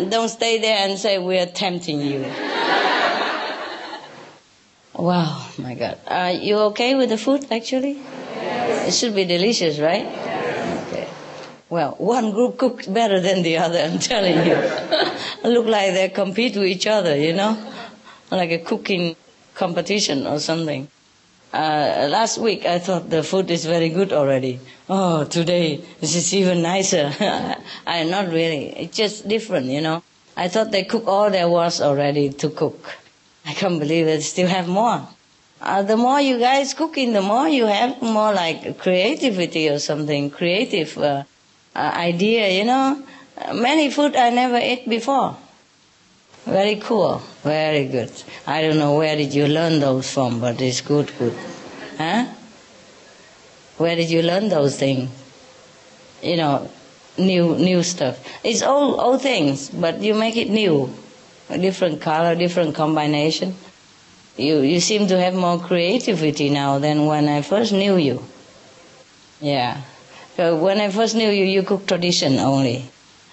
Don't 0.08 0.28
stay 0.28 0.58
there 0.58 0.88
and 0.88 0.98
say 0.98 1.18
we 1.18 1.38
are 1.38 1.46
tempting 1.46 2.00
you. 2.00 2.24
Wow, 4.94 5.46
my 5.58 5.74
God. 5.74 5.98
Are 6.08 6.32
you 6.32 6.56
okay 6.70 6.94
with 6.94 7.10
the 7.10 7.18
food, 7.18 7.46
actually? 7.52 7.98
Yes. 8.34 8.88
It 8.88 8.94
should 8.98 9.14
be 9.14 9.24
delicious, 9.24 9.78
right? 9.78 10.06
Well, 11.70 11.96
one 11.98 12.32
group 12.32 12.56
cooks 12.56 12.86
better 12.86 13.20
than 13.20 13.42
the 13.42 13.58
other, 13.58 13.78
I'm 13.78 13.98
telling 13.98 14.46
you. 14.46 14.56
Look 15.44 15.66
like 15.66 15.92
they 15.92 16.08
compete 16.08 16.56
with 16.56 16.64
each 16.66 16.86
other, 16.86 17.14
you 17.16 17.34
know? 17.34 17.58
Like 18.30 18.50
a 18.50 18.58
cooking 18.58 19.16
competition 19.54 20.26
or 20.26 20.38
something. 20.38 20.88
Uh, 21.52 22.08
last 22.10 22.38
week 22.38 22.64
I 22.64 22.78
thought 22.78 23.10
the 23.10 23.22
food 23.22 23.50
is 23.50 23.64
very 23.64 23.88
good 23.90 24.12
already. 24.12 24.60
Oh, 24.88 25.24
today 25.24 25.82
this 26.00 26.14
is 26.14 26.32
even 26.34 26.62
nicer. 26.62 27.12
I 27.86 28.04
not 28.04 28.28
really. 28.28 28.68
It's 28.76 28.96
just 28.96 29.28
different, 29.28 29.66
you 29.66 29.80
know. 29.80 30.02
I 30.36 30.48
thought 30.48 30.70
they 30.70 30.84
cook 30.84 31.06
all 31.06 31.30
there 31.30 31.48
was 31.48 31.80
already 31.80 32.30
to 32.30 32.48
cook. 32.50 32.96
I 33.44 33.54
can't 33.54 33.78
believe 33.78 34.06
they 34.06 34.20
Still 34.20 34.48
have 34.48 34.68
more. 34.68 35.08
Uh, 35.60 35.82
the 35.82 35.96
more 35.96 36.20
you 36.20 36.38
guys 36.38 36.74
cooking, 36.74 37.12
the 37.12 37.22
more 37.22 37.48
you 37.48 37.66
have 37.66 38.00
more 38.00 38.32
like 38.32 38.78
creativity 38.78 39.68
or 39.68 39.78
something, 39.78 40.30
creative 40.30 40.96
uh, 40.98 41.24
uh, 41.74 41.92
idea. 41.94 42.48
You 42.50 42.64
know, 42.64 43.02
many 43.54 43.90
food 43.90 44.16
I 44.16 44.30
never 44.30 44.56
ate 44.56 44.88
before. 44.88 45.36
Very 46.44 46.76
cool, 46.76 47.20
very 47.42 47.86
good. 47.86 48.10
I 48.46 48.62
don't 48.62 48.78
know 48.78 48.96
where 48.96 49.16
did 49.16 49.34
you 49.34 49.46
learn 49.46 49.80
those 49.80 50.10
from, 50.10 50.40
but 50.40 50.60
it's 50.62 50.80
good, 50.80 51.12
good. 51.18 51.36
Huh? 51.98 52.24
Where 53.76 53.94
did 53.94 54.08
you 54.10 54.22
learn 54.22 54.48
those 54.48 54.78
things? 54.78 55.10
You 56.22 56.36
know, 56.36 56.70
new 57.18 57.54
new 57.56 57.82
stuff. 57.82 58.18
It's 58.42 58.62
old 58.62 58.98
old 58.98 59.20
things, 59.20 59.68
but 59.68 60.00
you 60.00 60.14
make 60.14 60.36
it 60.36 60.48
new. 60.48 60.88
A 61.50 61.58
different 61.58 62.00
color, 62.00 62.34
different 62.34 62.74
combination. 62.74 63.54
You 64.36 64.60
you 64.60 64.80
seem 64.80 65.06
to 65.08 65.20
have 65.20 65.34
more 65.34 65.58
creativity 65.58 66.48
now 66.48 66.78
than 66.78 67.06
when 67.06 67.28
I 67.28 67.42
first 67.42 67.72
knew 67.72 67.96
you. 67.96 68.24
Yeah. 69.40 69.82
So 70.38 70.54
when 70.54 70.80
I 70.80 70.88
first 70.88 71.16
knew 71.16 71.28
you, 71.30 71.44
you 71.44 71.64
cook 71.64 71.84
tradition 71.88 72.38
only. 72.38 72.88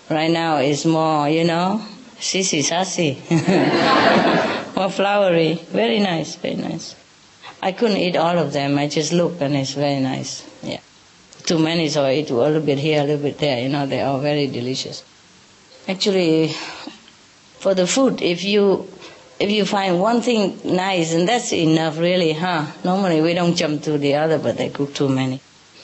Right 0.09 0.31
now 0.31 0.57
it's 0.57 0.85
more, 0.85 1.29
you 1.29 1.43
know, 1.43 1.85
sissy 2.17 2.63
sassy. 2.63 3.21
more 4.75 4.89
flowery. 4.89 5.53
Very 5.69 5.99
nice, 5.99 6.33
very 6.37 6.55
nice. 6.55 6.95
I 7.61 7.73
couldn't 7.73 7.97
eat 7.97 8.15
all 8.15 8.39
of 8.39 8.53
them. 8.53 8.79
I 8.79 8.87
just 8.87 9.13
look 9.13 9.39
and 9.39 9.55
it's 9.55 9.73
very 9.73 9.99
nice. 9.99 10.49
Yeah. 10.63 10.79
Too 11.43 11.59
many, 11.59 11.89
so 11.89 12.03
I 12.05 12.15
eat 12.15 12.31
a 12.31 12.33
little 12.33 12.59
bit 12.59 12.79
here, 12.79 13.01
a 13.01 13.03
little 13.05 13.21
bit 13.21 13.37
there. 13.37 13.61
You 13.61 13.69
know, 13.69 13.85
they 13.85 14.01
are 14.01 14.17
very 14.17 14.47
delicious. 14.47 15.03
Actually, 15.87 16.55
for 17.59 17.75
the 17.75 17.85
food, 17.85 18.23
if 18.23 18.43
you 18.43 18.89
if 19.39 19.51
you 19.51 19.65
find 19.65 20.01
one 20.01 20.21
thing 20.21 20.59
nice 20.63 21.13
and 21.13 21.29
that's 21.29 21.53
enough, 21.53 21.99
really, 21.99 22.33
huh? 22.33 22.65
Normally 22.83 23.21
we 23.21 23.35
don't 23.35 23.53
jump 23.53 23.83
to 23.83 23.99
the 23.99 24.15
other, 24.15 24.39
but 24.39 24.57
they 24.57 24.71
cook 24.71 24.95
too 24.95 25.07
many. 25.07 25.39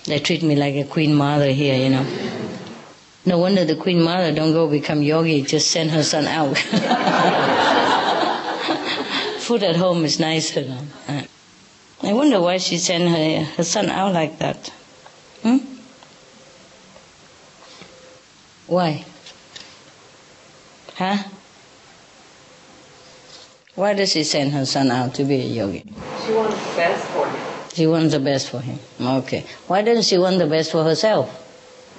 They 0.06 0.20
treat 0.20 0.42
me 0.42 0.56
like 0.56 0.76
a 0.76 0.84
queen 0.84 1.14
mother 1.14 1.52
here, 1.52 1.76
you 1.76 1.90
know. 1.90 2.06
No 3.26 3.38
wonder 3.38 3.64
the 3.66 3.76
queen 3.76 4.02
mother 4.02 4.34
don't 4.34 4.52
go 4.52 4.68
become 4.68 5.04
yogi, 5.04 5.44
just 5.44 5.70
send 5.70 5.92
her 5.92 6.02
son 6.04 6.26
out. 6.26 6.58
Food 9.42 9.64
at 9.64 9.76
home 9.76 10.04
is 10.06 10.20
nicer. 10.20 10.66
No? 10.66 10.80
Uh, 11.08 11.22
I 12.02 12.14
wonder 12.14 12.42
why 12.42 12.58
she 12.58 12.80
sent 12.80 13.10
her, 13.10 13.44
her 13.58 13.64
son 13.64 13.90
out 13.90 14.14
like 14.14 14.40
that. 14.40 14.74
Hmm? 15.44 15.58
Why? 18.66 19.06
Huh? 20.96 21.18
Why 23.76 23.94
does 23.94 24.12
she 24.12 24.24
send 24.24 24.54
her 24.54 24.66
son 24.66 24.90
out 24.90 25.14
to 25.16 25.24
be 25.24 25.36
a 25.36 25.46
yogi? 25.46 25.84
She 26.26 26.34
wants 26.34 26.56
the 26.56 26.76
best 26.76 27.06
for 27.10 27.28
him. 27.28 27.51
She 27.74 27.88
wants 27.88 28.14
the 28.14 28.20
best 28.20 28.50
for 28.50 28.60
him. 28.60 28.80
Okay. 29.00 29.46
Why 29.68 29.82
doesn't 29.82 30.04
she 30.04 30.18
want 30.18 30.40
the 30.40 30.48
best 30.48 30.72
for 30.72 30.84
herself? 30.84 31.30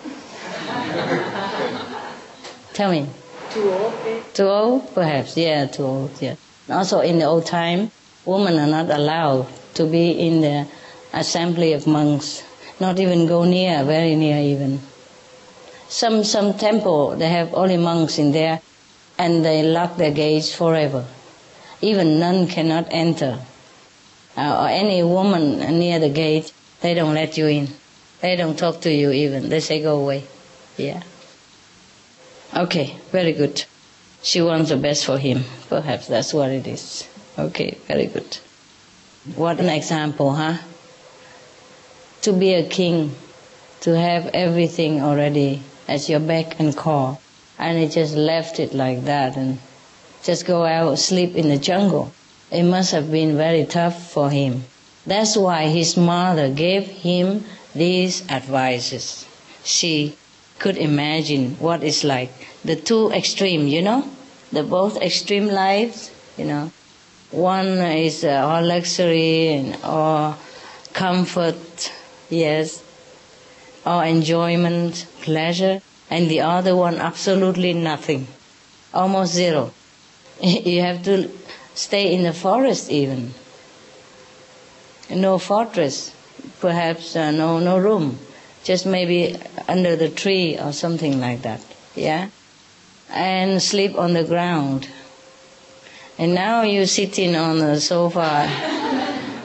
Tell 2.74 2.90
me. 2.90 3.06
Too 3.50 3.70
old, 3.70 3.94
maybe? 4.04 4.22
Too 4.34 4.48
old? 4.48 4.94
Perhaps. 4.94 5.36
Yeah, 5.36 5.66
too 5.66 5.84
old. 5.84 6.10
Yeah. 6.20 6.36
Also, 6.68 7.00
in 7.00 7.18
the 7.18 7.24
old 7.24 7.46
time, 7.46 7.90
women 8.24 8.58
are 8.58 8.66
not 8.66 8.90
allowed 8.90 9.46
to 9.74 9.86
be 9.86 10.10
in 10.12 10.40
the 10.42 10.66
assembly 11.12 11.72
of 11.72 11.86
monks. 11.86 12.42
Not 12.80 12.98
even 12.98 13.26
go 13.26 13.44
near, 13.44 13.84
very 13.84 14.14
near 14.14 14.38
even. 14.38 14.80
Some 15.88 16.24
some 16.24 16.54
temple 16.54 17.16
they 17.16 17.28
have 17.28 17.52
only 17.54 17.76
monks 17.76 18.18
in 18.18 18.32
there, 18.32 18.60
and 19.18 19.44
they 19.44 19.62
lock 19.62 19.96
their 19.96 20.10
gates 20.10 20.54
forever. 20.54 21.04
Even 21.80 22.18
nun 22.18 22.46
cannot 22.46 22.86
enter. 22.90 23.38
Uh, 24.36 24.62
or 24.62 24.68
any 24.68 25.02
woman 25.02 25.58
near 25.78 25.98
the 25.98 26.08
gate, 26.08 26.52
they 26.80 26.94
don't 26.94 27.14
let 27.14 27.36
you 27.36 27.46
in. 27.46 27.68
They 28.20 28.36
don't 28.36 28.58
talk 28.58 28.80
to 28.82 28.92
you 28.92 29.10
even. 29.10 29.48
They 29.48 29.60
say 29.60 29.82
go 29.82 30.00
away. 30.00 30.24
Yeah. 30.76 31.02
Okay, 32.54 32.96
very 33.10 33.32
good. 33.32 33.64
She 34.22 34.40
wants 34.40 34.70
the 34.70 34.76
best 34.76 35.04
for 35.04 35.18
him. 35.18 35.44
Perhaps 35.68 36.06
that's 36.06 36.32
what 36.32 36.50
it 36.50 36.66
is. 36.66 37.08
Okay, 37.38 37.78
very 37.88 38.06
good. 38.06 38.38
What 39.36 39.58
an 39.60 39.68
example, 39.68 40.32
huh? 40.34 40.58
To 42.22 42.32
be 42.32 42.54
a 42.54 42.68
king, 42.68 43.14
to 43.80 43.98
have 43.98 44.26
everything 44.34 45.02
already 45.02 45.62
at 45.88 46.08
your 46.08 46.20
beck 46.20 46.60
and 46.60 46.76
call, 46.76 47.20
and 47.58 47.78
he 47.78 47.88
just 47.88 48.14
left 48.14 48.60
it 48.60 48.74
like 48.74 49.04
that 49.04 49.36
and 49.36 49.58
just 50.22 50.46
go 50.46 50.64
out 50.64 50.98
sleep 50.98 51.34
in 51.34 51.48
the 51.48 51.58
jungle. 51.58 52.12
It 52.52 52.64
must 52.64 52.92
have 52.92 53.10
been 53.10 53.38
very 53.38 53.64
tough 53.64 54.12
for 54.12 54.28
him. 54.28 54.64
That's 55.06 55.38
why 55.38 55.68
his 55.68 55.96
mother 55.96 56.50
gave 56.50 56.86
him 56.86 57.44
these 57.74 58.28
advices. 58.28 59.24
She 59.64 60.16
could 60.58 60.76
imagine 60.76 61.56
what 61.58 61.82
it's 61.82 62.04
like. 62.04 62.30
The 62.62 62.76
two 62.76 63.10
extreme, 63.10 63.66
you 63.68 63.80
know, 63.80 64.06
the 64.52 64.62
both 64.62 65.00
extreme 65.00 65.46
lives, 65.46 66.10
you 66.36 66.44
know. 66.44 66.70
One 67.30 67.68
is 67.78 68.22
uh, 68.22 68.46
all 68.46 68.62
luxury 68.62 69.48
and 69.48 69.82
all 69.82 70.36
comfort, 70.92 71.90
yes, 72.28 72.82
all 73.86 74.02
enjoyment, 74.02 75.06
pleasure, 75.22 75.80
and 76.10 76.30
the 76.30 76.42
other 76.42 76.76
one 76.76 76.96
absolutely 76.96 77.72
nothing, 77.72 78.26
almost 78.92 79.32
zero. 79.32 79.72
you 80.42 80.82
have 80.82 81.02
to 81.04 81.30
stay 81.74 82.12
in 82.12 82.22
the 82.22 82.32
forest 82.32 82.90
even. 82.90 83.34
No 85.10 85.38
fortress, 85.38 86.14
perhaps 86.60 87.16
uh, 87.16 87.30
no 87.30 87.58
no 87.58 87.78
room, 87.78 88.18
just 88.64 88.86
maybe 88.86 89.36
under 89.68 89.96
the 89.96 90.08
tree 90.08 90.58
or 90.58 90.72
something 90.72 91.20
like 91.20 91.42
that. 91.42 91.60
Yeah, 91.94 92.30
and 93.10 93.62
sleep 93.62 93.98
on 93.98 94.14
the 94.14 94.24
ground. 94.24 94.88
And 96.18 96.34
now 96.34 96.62
you're 96.62 96.86
sitting 96.86 97.34
on 97.36 97.58
the 97.58 97.80
sofa 97.80 98.48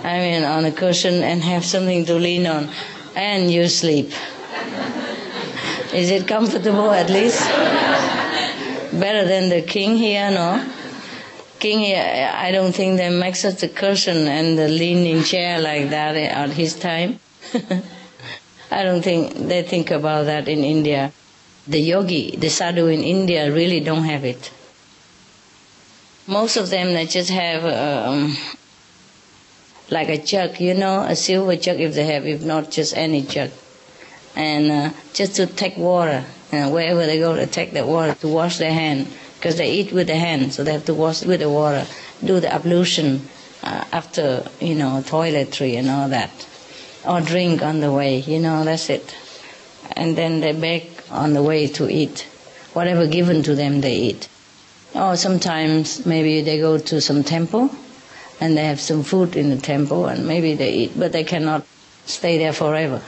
I 0.07 0.19
mean, 0.19 0.43
on 0.43 0.63
a 0.63 0.71
cushion 0.71 1.21
and 1.21 1.43
have 1.43 1.65
something 1.65 2.05
to 2.05 2.13
lean 2.13 2.47
on, 2.47 2.69
and 3.13 3.51
you 3.51 3.67
sleep. 3.67 4.11
Is 5.93 6.11
it 6.11 6.25
comfortable 6.27 6.91
at 6.91 7.09
least? 7.09 7.41
Better 8.97 9.27
than 9.27 9.49
the 9.49 9.61
king 9.61 9.97
here, 9.97 10.31
no? 10.31 10.63
King 11.59 11.95
I 11.95 12.51
don't 12.51 12.73
think 12.73 12.97
they 12.97 13.09
make 13.09 13.35
such 13.35 13.63
a 13.63 13.67
cushion 13.67 14.27
and 14.27 14.57
the 14.57 14.67
leaning 14.67 15.23
chair 15.23 15.59
like 15.59 15.89
that 15.89 16.15
at 16.15 16.49
his 16.51 16.75
time. 16.75 17.19
I 18.71 18.83
don't 18.83 19.01
think 19.01 19.33
they 19.47 19.63
think 19.63 19.91
about 19.91 20.25
that 20.25 20.47
in 20.47 20.63
India. 20.63 21.11
The 21.67 21.79
yogi, 21.79 22.35
the 22.35 22.49
sadhu 22.49 22.87
in 22.87 23.01
India 23.01 23.51
really 23.51 23.79
don't 23.79 24.03
have 24.03 24.23
it. 24.25 24.51
Most 26.27 26.57
of 26.57 26.69
them, 26.69 26.93
they 26.93 27.05
just 27.05 27.29
have 27.29 27.63
um, 27.65 28.35
like 29.89 30.09
a 30.09 30.17
jug, 30.17 30.59
you 30.59 30.73
know, 30.73 31.01
a 31.01 31.15
silver 31.15 31.55
jug 31.55 31.79
if 31.79 31.93
they 31.93 32.05
have, 32.05 32.25
if 32.27 32.43
not 32.43 32.69
just 32.71 32.95
any 32.95 33.21
jug. 33.21 33.51
And 34.35 34.71
uh, 34.71 34.89
just 35.13 35.35
to 35.37 35.47
take 35.47 35.77
water, 35.77 36.25
uh, 36.51 36.69
wherever 36.69 37.05
they 37.05 37.19
go, 37.19 37.35
they 37.35 37.45
take 37.45 37.73
the 37.73 37.85
water 37.85 38.13
to 38.15 38.27
wash 38.27 38.57
their 38.57 38.73
hand, 38.73 39.07
because 39.37 39.57
they 39.57 39.71
eat 39.71 39.91
with 39.93 40.07
the 40.07 40.15
hand, 40.15 40.51
so 40.53 40.63
they 40.63 40.73
have 40.73 40.85
to 40.85 40.93
wash 40.95 41.23
with 41.23 41.39
the 41.41 41.49
water, 41.49 41.85
do 42.25 42.39
the 42.39 42.51
ablution 42.51 43.21
uh, 43.63 43.83
after, 43.91 44.43
you 44.59 44.73
know, 44.73 45.03
toiletry 45.05 45.77
and 45.77 45.89
all 45.89 46.09
that. 46.09 46.31
Or 47.05 47.21
drink 47.21 47.61
on 47.61 47.79
the 47.79 47.91
way, 47.91 48.17
you 48.19 48.39
know, 48.39 48.63
that's 48.63 48.89
it. 48.89 49.15
And 49.95 50.17
then 50.17 50.39
they 50.41 50.53
beg 50.53 50.89
on 51.11 51.33
the 51.33 51.43
way 51.43 51.67
to 51.67 51.87
eat. 51.89 52.27
Whatever 52.73 53.05
given 53.07 53.43
to 53.43 53.53
them, 53.55 53.81
they 53.81 53.95
eat. 53.95 54.27
Or 54.95 55.15
sometimes 55.15 56.05
maybe 56.05 56.41
they 56.41 56.59
go 56.59 56.77
to 56.79 56.99
some 56.99 57.23
temple 57.23 57.69
and 58.41 58.57
they 58.57 58.65
have 58.65 58.79
some 58.79 59.03
food 59.03 59.35
in 59.35 59.49
the 59.51 59.57
temple 59.57 60.07
and 60.07 60.27
maybe 60.27 60.55
they 60.55 60.73
eat, 60.73 60.91
but 60.97 61.11
they 61.11 61.23
cannot 61.23 61.65
stay 62.05 62.37
there 62.39 62.53
forever. 62.53 63.01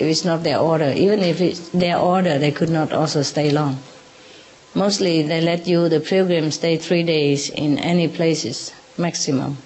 If 0.00 0.06
it's 0.08 0.24
not 0.24 0.42
their 0.42 0.58
order, 0.58 0.92
even 0.96 1.20
if 1.20 1.40
it's 1.40 1.68
their 1.70 1.98
order, 1.98 2.38
they 2.38 2.50
could 2.50 2.70
not 2.70 2.92
also 2.92 3.22
stay 3.22 3.50
long. 3.50 3.78
Mostly 4.74 5.22
they 5.22 5.40
let 5.40 5.66
you, 5.66 5.88
the 5.88 6.00
pilgrim, 6.00 6.50
stay 6.50 6.76
three 6.76 7.02
days 7.02 7.50
in 7.50 7.78
any 7.78 8.06
places, 8.08 8.72
maximum, 8.96 9.56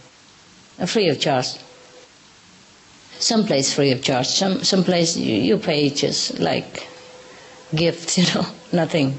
uh, 0.78 0.86
free 0.86 1.08
of 1.08 1.20
charge. 1.20 1.48
Some 3.18 3.44
place 3.46 3.72
free 3.74 3.92
of 3.92 4.02
charge, 4.02 4.26
some, 4.28 4.64
some 4.64 4.82
place 4.82 5.16
you, 5.16 5.34
you 5.34 5.58
pay 5.58 5.90
just 5.90 6.38
like 6.40 6.86
gift, 7.74 8.16
you 8.18 8.24
know, 8.34 8.46
nothing, 8.72 9.18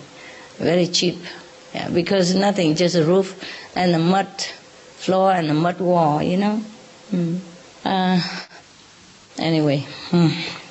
very 0.57 0.87
cheap. 0.87 1.17
Yeah, 1.73 1.89
because 1.89 2.33
nothing, 2.33 2.75
just 2.75 2.95
a 2.95 3.03
roof 3.03 3.35
and 3.75 3.93
a 3.93 3.99
mud 3.99 4.27
floor 4.97 5.33
and 5.33 5.51
a 5.51 5.53
mud 5.53 5.79
wall, 5.79 6.23
you 6.23 6.37
know. 6.37 6.63
Mm. 7.11 7.39
Uh, 7.83 8.21
anyway. 9.37 9.85
Mm. 10.09 10.61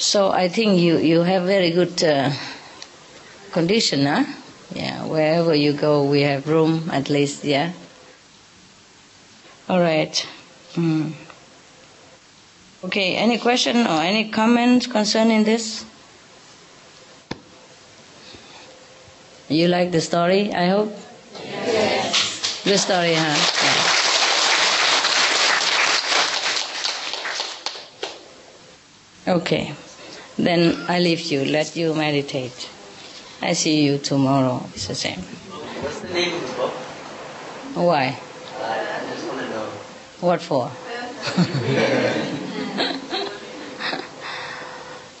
So 0.00 0.30
I 0.32 0.48
think 0.48 0.80
you, 0.80 0.96
you 0.96 1.20
have 1.20 1.42
very 1.42 1.70
good 1.72 2.02
uh, 2.02 2.32
condition, 3.52 4.06
huh? 4.06 4.24
Yeah, 4.74 5.04
wherever 5.04 5.54
you 5.54 5.74
go, 5.74 6.04
we 6.04 6.22
have 6.22 6.48
room 6.48 6.88
at 6.90 7.10
least, 7.10 7.44
yeah. 7.44 7.72
All 9.68 9.78
right. 9.78 10.26
Mm. 10.72 11.12
Okay, 12.84 13.14
any 13.16 13.36
question 13.36 13.76
or 13.86 14.00
any 14.00 14.30
comments 14.30 14.86
concerning 14.86 15.44
this? 15.44 15.84
You 19.50 19.68
like 19.68 19.92
the 19.92 20.00
story, 20.00 20.50
I 20.54 20.68
hope? 20.68 20.96
Yes. 21.44 22.62
Good 22.64 22.78
story, 22.78 23.12
huh? 23.12 23.36
Yeah. 29.26 29.34
Okay. 29.36 29.74
Then 30.44 30.74
I 30.88 31.00
leave 31.00 31.20
you, 31.30 31.44
let 31.44 31.76
you 31.76 31.92
meditate. 31.94 32.70
I 33.42 33.52
see 33.52 33.82
you 33.84 33.98
tomorrow. 33.98 34.64
It's 34.74 34.88
the 34.88 34.94
same. 34.94 35.20
What's 35.20 36.00
the 36.00 36.08
name 36.08 36.34
of 36.34 36.40
the 36.48 36.54
book? 36.56 36.72
Why? 37.74 38.18
I 38.58 39.00
just 39.12 39.26
want 39.26 39.40
to 39.40 39.48
know. 39.50 39.66
What 40.20 40.40
for? 40.40 40.70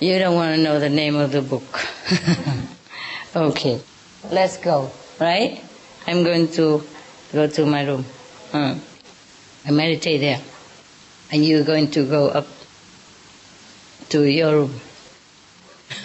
you 0.00 0.18
don't 0.18 0.34
want 0.34 0.56
to 0.56 0.62
know 0.62 0.80
the 0.80 0.88
name 0.88 1.16
of 1.16 1.32
the 1.32 1.42
book. 1.42 1.80
okay. 3.36 3.80
Let's 4.30 4.56
go, 4.56 4.90
right? 5.20 5.62
I'm 6.06 6.24
going 6.24 6.48
to 6.52 6.82
go 7.32 7.46
to 7.46 7.66
my 7.66 7.84
room. 7.84 8.06
Uh, 8.54 8.78
I 9.66 9.70
meditate 9.70 10.20
there. 10.20 10.40
And 11.30 11.44
you're 11.44 11.64
going 11.64 11.90
to 11.92 12.06
go 12.06 12.28
up 12.28 12.46
to 14.08 14.24
your 14.24 14.52
room. 14.52 14.80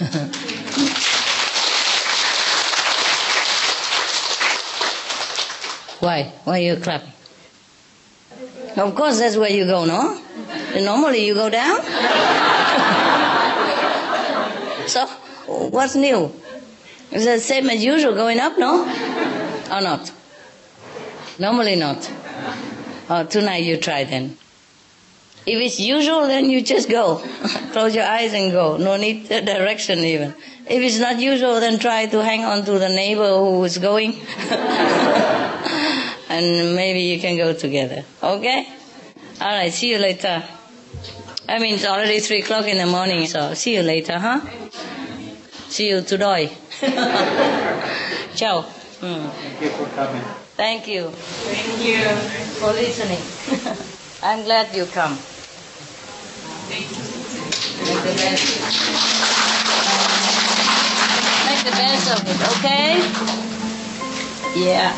Why? 6.00 6.34
Why 6.44 6.58
you 6.58 6.76
clapping? 6.76 7.14
Of 8.76 8.94
course, 8.94 9.20
that's 9.20 9.38
where 9.38 9.50
you 9.50 9.66
go, 9.66 9.86
no? 9.86 10.20
Normally 10.76 11.26
you 11.26 11.34
go 11.34 11.50
down. 11.50 11.78
so, 14.88 15.08
what's 15.48 15.96
new? 15.96 16.34
Is 17.12 17.26
it 17.26 17.36
the 17.36 17.40
same 17.40 17.70
as 17.70 17.84
usual 17.84 18.14
going 18.14 18.40
up, 18.40 18.58
no? 18.58 18.84
Or 19.72 19.82
not? 19.82 20.12
Normally 21.40 21.78
not. 21.78 22.12
Oh, 23.10 23.24
tonight 23.24 23.64
you 23.64 23.78
try 23.78 24.04
then. 24.04 24.38
If 25.46 25.62
it's 25.62 25.80
usual, 25.80 26.28
then 26.28 26.50
you 26.50 26.62
just 26.62 26.90
go. 26.90 27.18
Close 27.72 27.94
your 27.96 28.06
eyes 28.06 28.34
and 28.34 28.52
go. 28.52 28.78
No 28.78 28.98
need 28.98 29.28
direction 29.30 30.00
even. 30.00 30.34
If 30.68 30.82
it's 30.82 30.98
not 31.00 31.20
usual, 31.20 31.60
then 31.60 31.78
try 31.78 32.08
to 32.08 32.24
hang 32.24 32.44
on 32.44 32.66
to 32.66 32.80
the 32.80 32.90
neighbor 32.90 33.28
who 33.38 33.64
is 33.64 33.78
going. 33.78 34.14
and 36.30 36.76
maybe 36.76 37.02
you 37.02 37.20
can 37.20 37.38
go 37.38 37.54
together. 37.54 38.04
Okay? 38.24 38.68
Alright, 39.40 39.72
see 39.74 39.92
you 39.92 40.00
later. 40.00 40.44
I 41.48 41.60
mean, 41.60 41.76
it's 41.76 41.86
already 41.86 42.20
3 42.20 42.40
o'clock 42.42 42.66
in 42.66 42.78
the 42.80 42.88
morning, 42.88 43.28
so 43.28 43.54
see 43.54 43.76
you 43.76 43.84
later, 43.84 44.18
huh? 44.18 44.42
See 45.70 45.90
you 45.90 46.02
today. 46.02 46.48
Ciao. 48.36 48.64
Mm. 49.02 49.30
Thank 49.30 49.62
you 49.62 49.70
for 49.70 49.86
coming. 49.96 50.22
Thank 50.56 50.88
you 50.88 51.10
Thank 51.12 51.86
you. 51.86 52.06
for 52.60 52.72
listening. 52.72 53.20
I'm 54.24 54.44
glad 54.44 54.74
you 54.76 54.86
come. 54.86 55.18
Make 56.70 56.90
the 58.04 58.16
best. 58.18 58.66
Of 62.06 62.22
it, 62.28 62.40
okay? 62.58 63.02
Yeah. 64.56 64.94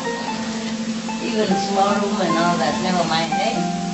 Even 1.22 1.48
small 1.56 1.94
room 1.96 2.20
and 2.20 2.38
all 2.38 2.56
that, 2.58 2.82
never 2.82 3.04
mind, 3.08 3.32
eh? 3.32 3.87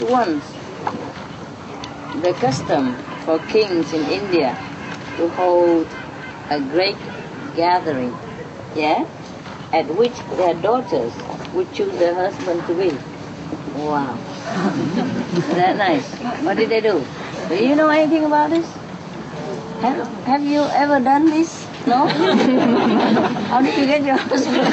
Once 0.00 0.44
the 2.20 2.32
custom 2.40 2.96
for 3.24 3.38
kings 3.46 3.92
in 3.92 4.02
India 4.10 4.56
to 5.16 5.28
hold 5.30 5.86
a 6.50 6.60
great 6.60 6.96
gathering, 7.54 8.12
yeah, 8.74 9.06
at 9.72 9.86
which 9.94 10.14
their 10.36 10.54
daughters 10.54 11.12
would 11.52 11.72
choose 11.72 11.96
their 11.98 12.14
husband 12.14 12.66
to 12.66 12.74
be. 12.74 12.90
Wow. 13.78 14.18
That 15.54 15.76
nice? 15.76 16.04
What 16.42 16.56
did 16.56 16.70
they 16.70 16.80
do? 16.80 17.04
Do 17.48 17.54
you 17.54 17.76
know 17.76 17.88
anything 17.88 18.24
about 18.24 18.50
this? 18.50 18.66
Have, 19.80 20.06
have 20.24 20.42
you 20.42 20.62
ever 20.62 20.98
done 20.98 21.26
this? 21.26 21.66
No? 21.86 22.06
How 22.08 23.62
did 23.62 23.78
you 23.78 23.86
get 23.86 24.02
your 24.04 24.16
husband? 24.16 24.56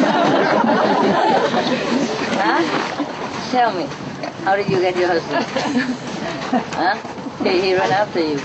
huh? 2.42 3.52
Tell 3.52 3.74
me. 3.74 4.11
How 4.44 4.56
did 4.56 4.70
you 4.70 4.80
get 4.82 4.96
your 4.98 5.08
husband? 5.08 5.46
huh? 6.76 6.96
He, 7.44 7.62
he 7.62 7.74
ran 7.76 7.92
after 7.92 8.20
you. 8.20 8.40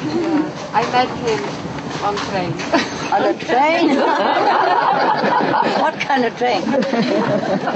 I 0.73 0.85
met 0.93 1.09
him 1.25 1.41
on 2.05 2.17
train. 2.29 2.53
On 3.13 3.23
a 3.23 3.35
train? 3.41 3.89
what 5.83 5.95
kind 6.01 6.25
of 6.25 6.37
train? 6.37 6.63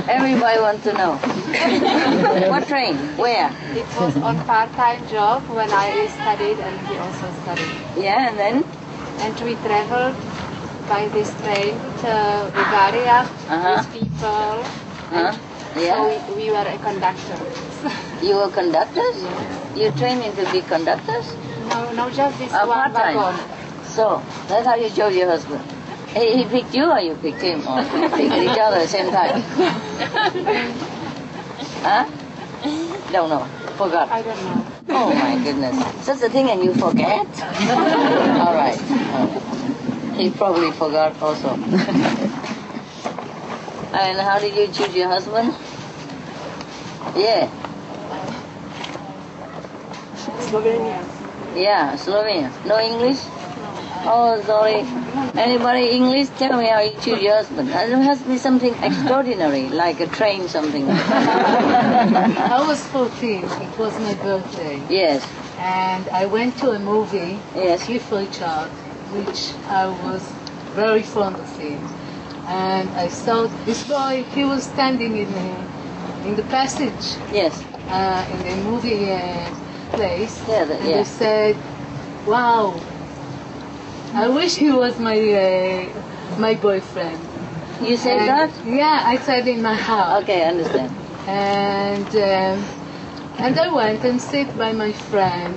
Everybody 0.08 0.60
wants 0.60 0.84
to 0.84 0.92
know. 0.92 1.12
what 2.50 2.66
train? 2.68 2.96
Where? 3.16 3.48
It 3.74 3.86
was 3.96 4.16
on 4.18 4.36
part-time 4.44 5.06
job 5.08 5.42
when 5.48 5.70
I 5.72 6.06
studied 6.08 6.58
and 6.60 6.86
he 6.88 6.96
also 6.96 7.30
studied. 7.42 7.72
Yeah, 7.96 8.28
and 8.28 8.38
then? 8.38 8.64
And 9.20 9.34
we 9.40 9.54
traveled 9.66 10.16
by 10.88 11.08
this 11.08 11.30
train 11.40 11.74
to 12.04 12.50
Bulgaria 12.54 13.24
Uh-huh. 13.48 13.76
with 13.76 13.92
people. 13.92 14.64
Huh? 15.08 15.32
Yeah. 15.76 15.94
So 15.96 16.34
we, 16.34 16.44
we 16.44 16.50
were 16.50 16.66
a 16.66 16.78
conductor. 16.78 17.38
You 18.22 18.36
were 18.36 18.50
conductors? 18.50 19.22
You 19.76 19.90
training 19.92 20.34
to 20.36 20.50
be 20.52 20.60
conductors? 20.62 21.34
no, 21.68 21.92
no, 21.92 22.10
just 22.10 22.38
this 22.38 22.52
Uh, 22.52 22.66
one 22.66 22.92
wagon. 22.92 23.34
So, 23.84 24.22
that's 24.48 24.66
how 24.66 24.74
you 24.74 24.90
chose 24.90 25.14
your 25.14 25.28
husband. 25.28 25.62
He, 26.14 26.36
he 26.38 26.44
picked 26.44 26.74
you 26.74 26.90
or 26.90 26.98
you 27.00 27.14
picked 27.14 27.40
him? 27.40 27.66
Or 27.66 27.80
you 27.80 28.08
picked 28.10 28.34
each 28.34 28.58
other 28.58 28.76
at 28.76 28.82
the 28.82 28.88
same 28.88 29.10
time? 29.10 29.40
huh? 31.82 32.04
Don't 33.12 33.28
know. 33.30 33.44
Forgot. 33.76 34.10
I 34.10 34.22
don't 34.22 34.44
know. 34.44 34.66
Oh 34.90 35.14
my 35.14 35.36
goodness. 35.42 36.04
Such 36.04 36.20
a 36.22 36.28
thing 36.28 36.50
and 36.50 36.62
you 36.62 36.74
forget? 36.74 37.26
All 38.40 38.54
right. 38.54 38.78
Oh. 38.80 40.14
He 40.18 40.30
probably 40.30 40.72
forgot 40.72 41.20
also. 41.22 41.54
and 43.94 44.20
how 44.20 44.38
did 44.40 44.54
you 44.54 44.66
choose 44.68 44.94
your 44.94 45.08
husband? 45.08 45.54
Yeah. 47.16 47.48
Slovenia. 50.50 50.98
Yeah, 51.54 51.94
Slovenia. 51.96 52.50
No 52.66 52.78
English? 52.78 53.18
Oh, 54.02 54.40
sorry. 54.46 54.82
Anybody 55.38 55.90
English? 55.94 56.28
Tell 56.38 56.56
me 56.58 56.66
how 56.68 56.80
you 56.80 56.92
choose 57.00 57.20
your 57.22 57.36
husband. 57.36 57.68
It 57.68 57.72
There 57.74 58.02
has 58.02 58.18
to 58.22 58.28
be 58.28 58.38
something 58.38 58.74
extraordinary, 58.82 59.68
like 59.68 60.00
a 60.00 60.06
train 60.06 60.48
something. 60.48 60.88
I 60.90 62.64
was 62.66 62.80
14. 62.88 63.44
It 63.44 63.78
was 63.78 63.92
my 64.00 64.14
birthday. 64.14 64.80
yes, 64.88 65.22
And 65.58 66.08
I 66.08 66.26
went 66.26 66.56
to 66.58 66.70
a 66.70 66.78
movie, 66.78 67.38
Yes. 67.54 67.84
Cliff 67.84 68.10
Richard, 68.10 68.70
which 69.12 69.52
I 69.68 69.86
was 70.02 70.22
very 70.74 71.02
fond 71.02 71.36
of 71.36 71.50
him. 71.58 71.78
And 72.48 72.88
I 72.96 73.08
saw 73.08 73.46
this 73.66 73.86
boy, 73.86 74.24
he 74.34 74.44
was 74.44 74.64
standing 74.64 75.16
in 75.16 75.30
the, 75.30 75.48
in 76.26 76.36
the 76.36 76.42
passage 76.50 77.20
yes. 77.30 77.52
uh, 77.88 78.24
in 78.32 78.38
the 78.48 78.56
movie 78.68 79.12
uh, 79.12 79.46
place. 79.92 80.34
Yeah, 80.48 80.64
the- 80.64 80.78
and 80.78 80.88
yeah. 80.88 81.00
I 81.00 81.04
said, 81.04 81.56
wow, 82.26 82.80
I 84.14 84.28
wish 84.28 84.56
he 84.56 84.70
was 84.70 84.98
my, 84.98 85.18
uh, 85.18 86.38
my 86.38 86.54
boyfriend. 86.54 87.18
You 87.82 87.96
said 87.96 88.18
And- 88.18 88.28
that? 88.28 88.50
Yeah, 88.66 89.02
I 89.04 89.16
said 89.18 89.48
in 89.48 89.62
my 89.62 89.74
heart. 89.74 90.22
Okay, 90.24 90.44
I 90.44 90.48
understand. 90.48 90.90
and 91.26 92.08
um, 92.16 92.64
and 93.38 93.58
I 93.58 93.68
went 93.72 94.04
and 94.04 94.20
sit 94.20 94.48
by 94.58 94.72
my 94.72 94.92
friend 94.92 95.54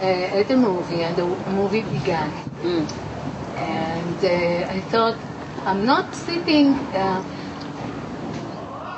uh, 0.00 0.38
at 0.38 0.48
the 0.48 0.56
movie, 0.56 1.02
and 1.02 1.14
the 1.16 1.26
movie 1.50 1.82
began. 1.82 2.30
Mm. 2.62 2.86
And 3.56 4.18
uh, 4.24 4.72
I 4.76 4.80
thought, 4.90 5.16
I'm 5.64 5.84
not 5.84 6.14
sitting 6.14 6.74
uh, 6.94 7.22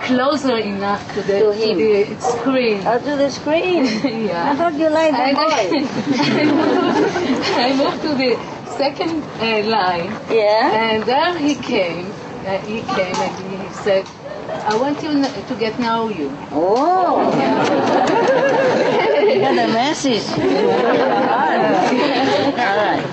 closer 0.00 0.56
enough 0.56 1.06
to 1.14 1.22
the, 1.22 1.38
To 1.40 1.50
him. 1.52 1.78
the 1.78 2.16
screen. 2.20 2.82
Out 2.86 3.02
to 3.04 3.16
the 3.16 3.30
screen. 3.30 3.84
yeah. 4.26 4.52
I 4.52 4.56
thought 4.56 4.74
you 4.74 4.88
liked 4.90 5.16
the 5.16 5.22
And 5.22 5.36
boy. 5.36 5.42
I 7.66 7.68
moved 7.76 8.02
to 8.02 8.14
the 8.14 8.36
second 8.76 9.22
uh, 9.40 9.62
line, 9.68 10.10
Yeah? 10.30 10.70
and 10.72 11.02
there 11.04 11.36
he 11.38 11.54
came. 11.54 12.12
Uh, 12.46 12.58
he 12.58 12.82
came 12.94 13.16
and 13.16 13.62
he 13.62 13.68
said, 13.82 14.06
"I 14.70 14.76
want 14.76 15.02
you 15.02 15.12
to 15.24 15.54
get 15.58 15.78
know 15.80 16.08
you." 16.08 16.30
Oh. 16.52 17.32
you 19.34 19.40
got 19.40 19.58
a 19.58 19.66
message. 19.72 20.22
All 22.62 22.76
right. 22.84 23.04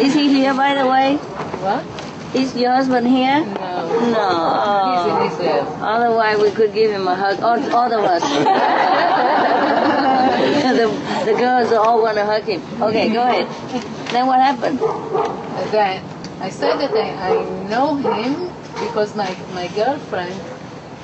Is 0.00 0.14
he 0.14 0.28
here, 0.28 0.54
by 0.54 0.74
the 0.74 0.86
way? 0.86 1.16
What? 1.64 1.82
Is 2.34 2.54
your 2.56 2.72
husband 2.72 3.06
here? 3.08 3.44
No. 3.44 3.65
No. 4.00 4.84
He's 4.86 5.06
in 5.12 5.32
Israel. 5.32 5.66
Otherwise, 5.80 6.38
we 6.40 6.50
could 6.50 6.72
give 6.72 6.90
him 6.90 7.06
a 7.08 7.14
hug. 7.14 7.40
All, 7.40 7.58
all 7.74 7.92
of 7.92 8.04
us. 8.04 8.22
the, 10.76 11.32
the 11.32 11.38
girls 11.38 11.72
all 11.72 12.02
want 12.02 12.16
to 12.16 12.24
hug 12.24 12.44
him. 12.44 12.60
Okay, 12.82 13.12
go 13.12 13.22
ahead. 13.22 13.46
Then 14.12 14.26
what 14.26 14.40
happened? 14.40 14.78
Then 15.72 16.02
I 16.40 16.50
said 16.50 16.78
that 16.78 16.92
I, 16.92 17.32
I 17.32 17.68
know 17.68 17.96
him 17.96 18.52
because 18.80 19.14
my, 19.16 19.34
my 19.54 19.68
girlfriend 19.68 20.38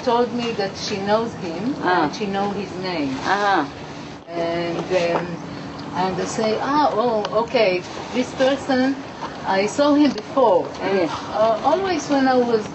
told 0.05 0.33
me 0.35 0.53
that 0.53 0.77
she 0.77 0.99
knows 0.99 1.33
him 1.35 1.75
Ah. 1.81 2.05
and 2.05 2.15
she 2.15 2.27
know 2.27 2.51
his 2.51 2.71
name. 2.83 3.15
Uh 3.25 3.65
huh. 3.65 3.67
And 4.29 4.79
um, 4.79 5.27
and 5.95 6.21
I 6.21 6.25
say, 6.25 6.59
ah, 6.61 6.91
oh, 6.93 7.43
okay, 7.45 7.83
this 8.15 8.33
person, 8.35 8.97
I 9.47 9.67
saw 9.67 9.95
him 9.95 10.13
before. 10.13 10.67
And 10.81 10.99
Yes. 10.99 11.11
uh, 11.11 11.61
always 11.63 12.09
when 12.09 12.27
I 12.27 12.37
was 12.37 12.67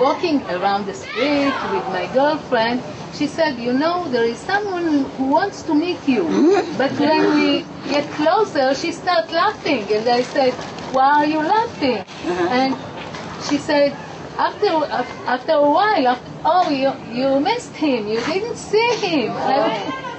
walking 0.00 0.42
around 0.50 0.86
the 0.86 0.94
street 0.94 1.54
with 1.72 1.84
my 1.88 2.08
girlfriend, 2.12 2.82
she 3.14 3.26
said, 3.26 3.58
you 3.58 3.72
know, 3.72 4.08
there 4.08 4.24
is 4.24 4.38
someone 4.38 5.04
who 5.16 5.24
wants 5.24 5.62
to 5.62 5.74
meet 5.74 6.00
you. 6.08 6.24
But 6.78 6.92
when 6.98 7.34
we 7.38 7.66
get 7.90 8.08
closer, 8.12 8.74
she 8.74 8.92
starts 8.92 9.30
laughing. 9.32 9.84
And 9.92 10.08
I 10.08 10.22
said, 10.22 10.54
why 10.92 11.08
are 11.22 11.26
you 11.26 11.38
laughing? 11.38 11.98
Uh-huh. 11.98 12.58
And 12.58 12.76
she 13.44 13.58
said, 13.58 13.92
after 14.38 14.68
after 15.26 15.52
a 15.52 15.70
while, 15.70 16.06
after, 16.08 16.30
oh, 16.44 16.70
you, 16.70 16.90
you 17.12 17.40
missed 17.40 17.74
him. 17.76 18.08
You 18.08 18.20
didn't 18.24 18.56
see 18.56 18.90
him. 18.96 19.30
Oh. 19.32 19.36
I- 19.36 20.11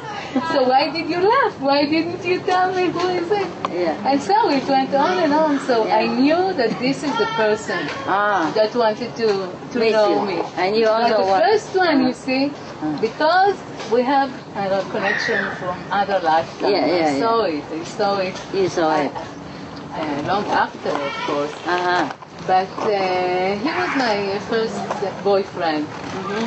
so 0.52 0.64
why 0.68 0.90
did 0.92 1.10
you 1.10 1.20
laugh? 1.22 1.60
Why 1.60 1.86
didn't 1.86 2.24
you 2.26 2.40
tell 2.42 2.74
me 2.74 2.90
who 2.90 3.08
is 3.10 3.30
it? 3.32 3.48
Yeah. 3.72 4.10
And 4.10 4.22
so 4.22 4.50
it 4.50 4.66
went 4.68 4.94
on 4.94 5.18
and 5.24 5.34
on. 5.34 5.60
So 5.60 5.88
I 5.90 6.08
knew 6.08 6.54
that 6.54 6.70
this 6.80 7.04
is 7.04 7.12
the 7.18 7.26
person 7.36 7.80
Ah. 8.08 8.52
that 8.56 8.74
wanted 8.76 9.16
to, 9.18 9.28
to 9.74 9.80
Meet 9.80 9.92
know 9.92 10.10
you. 10.22 10.26
me. 10.28 10.42
And 10.58 10.76
you 10.76 10.86
But 10.86 11.12
also 11.14 11.24
the 11.24 11.40
first 11.46 11.76
one, 11.76 12.06
you 12.08 12.14
see, 12.14 12.52
because 13.02 13.58
we 13.92 14.02
have 14.04 14.32
a 14.56 14.82
connection 14.92 15.40
from 15.58 15.78
other 15.92 16.20
lifetimes. 16.20 16.72
Yeah, 16.74 16.86
yeah, 16.86 17.16
I 17.16 17.20
saw 17.20 17.44
it. 17.44 17.64
I 17.72 17.84
saw 17.84 18.18
it 18.18 18.36
You 18.54 18.70
saw 18.70 18.96
it. 19.02 19.12
uh, 19.14 20.24
long 20.26 20.46
after, 20.46 20.90
of 20.90 21.14
course. 21.28 21.54
Uh 21.66 21.82
huh. 22.08 22.14
But 22.46 22.68
uh, 22.80 23.56
he 23.58 23.70
was 23.72 23.96
my 23.96 24.40
first 24.50 24.76
boyfriend. 25.24 25.88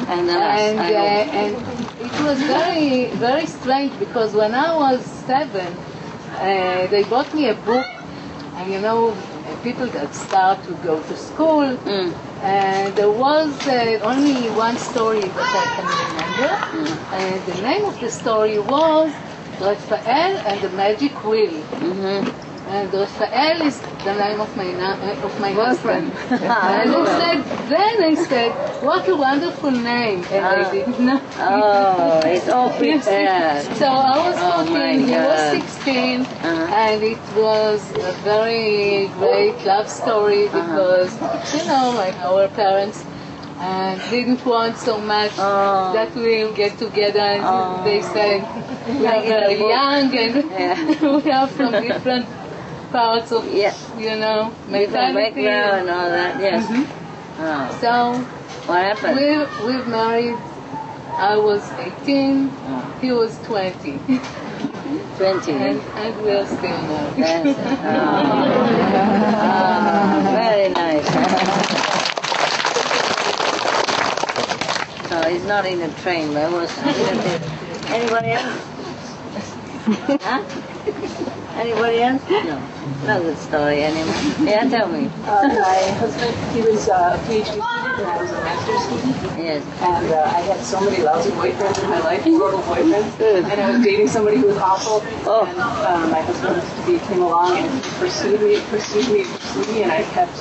And 0.09 0.29
the 0.29 0.35
last. 0.35 0.61
And, 0.61 0.81
uh, 0.81 1.41
and 1.41 1.57
it 2.01 2.13
was 2.23 2.39
very, 2.43 3.07
very 3.17 3.47
strange 3.47 3.99
because 3.99 4.35
when 4.35 4.55
I 4.55 4.77
was 4.77 5.03
seven, 5.03 5.73
uh, 5.73 6.87
they 6.89 7.05
bought 7.05 7.33
me 7.35 7.49
a 7.49 7.55
book, 7.55 7.87
and 8.57 8.71
you 8.73 8.81
know, 8.81 9.11
uh, 9.13 9.57
people 9.63 9.87
that 9.89 10.15
start 10.15 10.63
to 10.65 10.73
go 10.85 11.03
to 11.03 11.17
school, 11.17 11.77
Mm. 11.79 12.13
and 12.43 12.95
there 12.95 13.11
was 13.11 13.51
uh, 13.67 13.99
only 14.03 14.49
one 14.51 14.77
story 14.77 15.29
that 15.39 15.51
I 15.63 15.67
can 15.77 15.87
remember, 16.07 16.53
and 17.17 17.39
the 17.47 17.63
name 17.63 17.85
of 17.87 17.99
the 18.01 18.11
story 18.11 18.59
was 18.59 19.13
Raphael 19.61 20.37
and 20.49 20.61
the 20.61 20.71
Magic 20.71 21.13
Wheel. 21.25 21.57
Mm-hmm. 21.81 22.46
And 22.69 22.93
Raphael 22.93 23.63
is 23.63 23.79
the 24.03 24.15
name 24.15 24.41
of 24.41 24.57
my 24.57 24.67
uh, 24.75 25.25
of 25.27 25.41
my 25.41 25.53
Boyfriend. 25.55 26.13
husband. 26.13 26.43
and 26.43 26.91
I 26.95 27.19
said, 27.21 27.69
then 27.69 28.03
I 28.03 28.15
said, 28.29 28.51
what 28.83 29.07
a 29.09 29.15
wonderful 29.15 29.71
name, 29.71 30.25
and 30.33 30.45
Ah. 30.45 30.69
I 30.69 30.73
didn't 30.73 30.99
know. 31.01 31.21
Oh, 31.39 32.21
it's 32.25 32.49
all 32.49 32.71
prepared. 32.83 33.65
So 33.77 33.87
I 33.87 34.17
was 34.27 34.37
Oh, 34.39 34.65
14, 34.67 34.73
my 34.75 34.93
he 34.99 35.15
was 35.15 35.41
16, 35.63 36.21
Uh-huh. 36.23 36.83
and 36.85 37.03
it 37.05 37.23
was 37.37 37.81
a 38.11 38.13
very 38.27 39.07
great 39.21 39.65
love 39.65 39.89
story 39.89 40.47
Uh-huh. 40.49 40.59
because, 40.61 41.11
you 41.55 41.63
know, 41.71 41.91
like 41.95 42.17
our 42.19 42.49
parents 42.49 43.05
and 43.61 44.01
didn't 44.11 44.45
want 44.45 44.77
so 44.77 44.99
much 44.99 45.33
Oh. 45.39 45.93
that 45.95 46.11
we'll 46.17 46.53
get 46.53 46.77
together 46.79 47.21
and 47.37 47.45
Oh. 47.47 47.81
they 47.85 48.03
said 48.03 48.43
we 48.89 49.07
are 49.07 49.17
Like 49.17 49.25
in 49.25 49.31
the 49.31 49.55
very 49.55 49.71
young 49.77 50.07
and 50.25 50.35
Yeah. 50.51 51.21
we 51.25 51.31
are 51.31 51.47
from 51.49 51.71
different 51.73 52.27
parts 52.91 53.33
of, 53.33 53.45
Yeah. 53.53 53.75
you 53.99 54.17
know, 54.17 54.53
mentality. 54.69 55.47
and 55.47 55.89
all 55.91 56.09
that. 56.09 56.41
Yes. 56.41 56.67
Mm-hmm. 56.67 57.43
Oh. 57.43 57.79
So 57.81 58.21
What 58.67 58.83
happened? 58.83 59.17
we 59.17 59.39
we've 59.67 59.87
married. 59.87 60.37
I 61.19 61.37
was 61.37 61.63
18, 61.73 62.51
Oh. 62.69 62.99
he 63.01 63.11
was 63.13 63.39
20, 63.45 63.99
Twenty. 65.17 65.53
and, 65.53 65.81
and 65.81 66.17
we're 66.23 66.45
still 66.47 66.61
married. 66.61 67.19
It. 67.19 67.57
Oh. 69.17 70.23
Very 70.37 70.69
nice. 70.71 71.07
so 75.09 75.17
he's 75.31 75.45
not 75.45 75.65
in 75.67 75.79
the 75.81 75.89
train, 76.03 76.33
but 76.35 76.51
was 76.53 76.71
anybody 77.89 78.33
else? 78.33 78.61
huh? 80.23 80.43
Anybody 81.57 82.03
else? 82.03 82.23
No. 82.29 82.63
No 83.07 83.23
good 83.23 83.39
story 83.39 83.83
anymore. 83.83 84.15
Yeah, 84.47 84.69
tell 84.69 84.89
me. 84.89 85.07
Uh, 85.25 85.49
my 85.49 85.83
husband, 85.99 86.37
he 86.55 86.63
was 86.63 86.89
uh, 86.89 87.19
a 87.19 87.19
PhD 87.27 87.43
student 87.43 87.99
and 87.99 88.07
I 88.07 88.23
was 88.23 88.31
a 88.31 88.41
master's 88.41 88.83
student. 88.85 89.39
Yes. 89.39 89.65
And 89.81 90.13
uh, 90.13 90.23
I 90.23 90.41
had 90.43 90.61
so 90.61 90.81
many 90.81 91.03
lousy 91.03 91.31
boyfriends 91.31 91.83
in 91.83 91.91
my 91.91 92.01
life, 92.01 92.23
horrible 92.23 92.63
boyfriends. 92.63 93.21
And 93.21 93.61
I 93.61 93.71
was 93.71 93.83
dating 93.83 94.09
somebody 94.09 94.37
who 94.37 94.47
was 94.47 94.59
awful. 94.59 95.03
Oh. 95.27 95.47
And 95.47 95.59
uh, 95.59 96.07
my 96.09 96.21
husband 96.21 96.63
he 96.87 97.05
came 97.07 97.23
along 97.23 97.57
and 97.57 97.83
pursued 97.99 98.41
me, 98.41 98.61
pursued 98.71 99.09
me, 99.13 99.25
pursued 99.25 99.69
me, 99.75 99.83
and 99.83 99.91
I 99.91 100.05
kept 100.15 100.37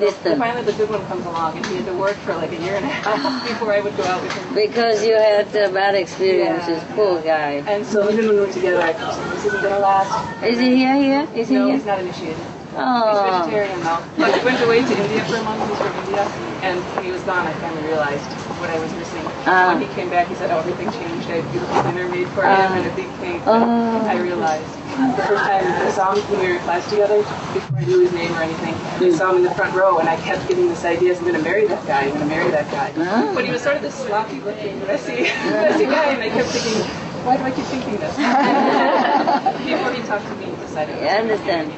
So 0.00 0.36
finally, 0.36 0.64
the 0.64 0.72
good 0.72 0.88
one 0.88 1.04
comes 1.06 1.26
along, 1.26 1.58
and 1.58 1.66
he 1.66 1.76
had 1.76 1.86
to 1.86 1.92
work 1.92 2.16
for 2.16 2.34
like 2.34 2.52
a 2.52 2.60
year 2.62 2.76
and 2.76 2.84
a 2.84 2.88
half 2.88 3.48
before 3.48 3.72
I 3.72 3.80
would 3.80 3.96
go 3.96 4.04
out 4.04 4.22
with 4.22 4.32
him. 4.32 4.54
Because 4.54 5.04
you 5.04 5.14
had 5.14 5.54
uh, 5.54 5.70
bad 5.72 5.94
experiences, 5.94 6.82
poor 6.94 7.20
guy. 7.20 7.62
And 7.66 7.84
so 7.84 8.08
we 8.08 8.26
were 8.26 8.50
together, 8.50 8.80
I 8.80 8.94
thought 8.94 9.34
this 9.34 9.44
isn't 9.44 9.62
gonna 9.62 9.78
last. 9.78 10.44
Is 10.44 10.58
he 10.58 10.76
here? 10.76 10.96
Here? 10.96 11.28
Is 11.34 11.48
he 11.48 11.54
no, 11.54 11.66
here? 11.66 11.76
he's 11.76 11.84
not 11.84 11.98
initiated. 12.00 12.46
Oh. 12.76 13.10
He's 13.10 13.50
vegetarian 13.50 13.80
now. 13.80 14.02
But 14.16 14.38
he 14.38 14.44
went 14.44 14.62
away 14.62 14.82
to 14.82 14.94
India 14.94 15.24
for 15.26 15.36
a 15.36 15.42
month. 15.42 15.66
He's 15.68 15.78
from 15.78 15.94
India, 16.06 16.22
and 16.62 16.78
when 16.94 17.04
he 17.04 17.10
was 17.10 17.22
gone, 17.22 17.46
I 17.46 17.52
finally 17.54 17.82
realized 17.82 18.24
what 18.62 18.70
I 18.70 18.78
was 18.78 18.92
missing. 18.94 19.24
Ah. 19.46 19.74
When 19.74 19.82
he 19.82 19.88
came 19.94 20.10
back, 20.10 20.28
he 20.28 20.34
said, 20.34 20.50
"Oh, 20.50 20.58
everything 20.60 20.90
changed. 20.92 21.26
I 21.30 21.42
had 21.42 21.50
beautiful 21.50 21.82
dinner 21.82 22.08
made 22.08 22.28
for 22.30 22.42
him 22.46 22.72
and 22.78 22.86
a 22.86 22.94
big 22.94 23.10
cake." 23.18 23.42
Oh. 23.46 24.06
I 24.06 24.16
realized 24.18 24.70
the 25.16 25.22
first 25.26 25.42
time 25.42 25.64
I 25.66 25.90
saw 25.90 26.12
him 26.14 26.22
when 26.30 26.40
we 26.40 26.46
were 26.48 26.54
in 26.58 26.62
class 26.62 26.88
together, 26.90 27.18
before 27.54 27.78
I 27.78 27.84
knew 27.84 28.00
his 28.00 28.12
name 28.12 28.32
or 28.36 28.42
anything, 28.42 28.74
I 28.74 29.10
saw 29.16 29.30
him 29.30 29.38
in 29.38 29.44
the 29.44 29.54
front 29.54 29.74
row, 29.74 29.98
and 29.98 30.08
I 30.08 30.16
kept 30.22 30.46
getting 30.46 30.68
this 30.68 30.84
idea: 30.84 31.16
I'm 31.16 31.22
going 31.22 31.34
to 31.34 31.42
marry 31.42 31.66
that 31.66 31.84
guy. 31.86 32.02
I'm 32.06 32.14
going 32.14 32.20
to 32.20 32.26
marry 32.26 32.50
that 32.50 32.70
guy. 32.70 32.92
Ah. 32.98 33.32
But 33.34 33.44
he 33.44 33.50
was 33.50 33.62
sort 33.62 33.76
of 33.76 33.82
this 33.82 33.94
sloppy-looking, 33.94 34.78
messy, 34.86 35.26
messy 35.50 35.84
guy, 35.90 36.14
and 36.14 36.22
I 36.22 36.28
kept 36.30 36.48
thinking. 36.54 36.86
Why 37.20 37.36
do 37.36 37.44
I 37.44 37.50
keep 37.50 37.66
thinking 37.66 37.98
this? 38.00 38.16
Before 38.16 39.92
he 39.92 40.00
talked 40.08 40.24
to 40.24 40.34
me, 40.36 40.46
he 40.46 40.56
decided. 40.56 40.96
I 41.04 41.18
understand. 41.20 41.68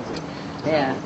Yeah. 0.66 0.96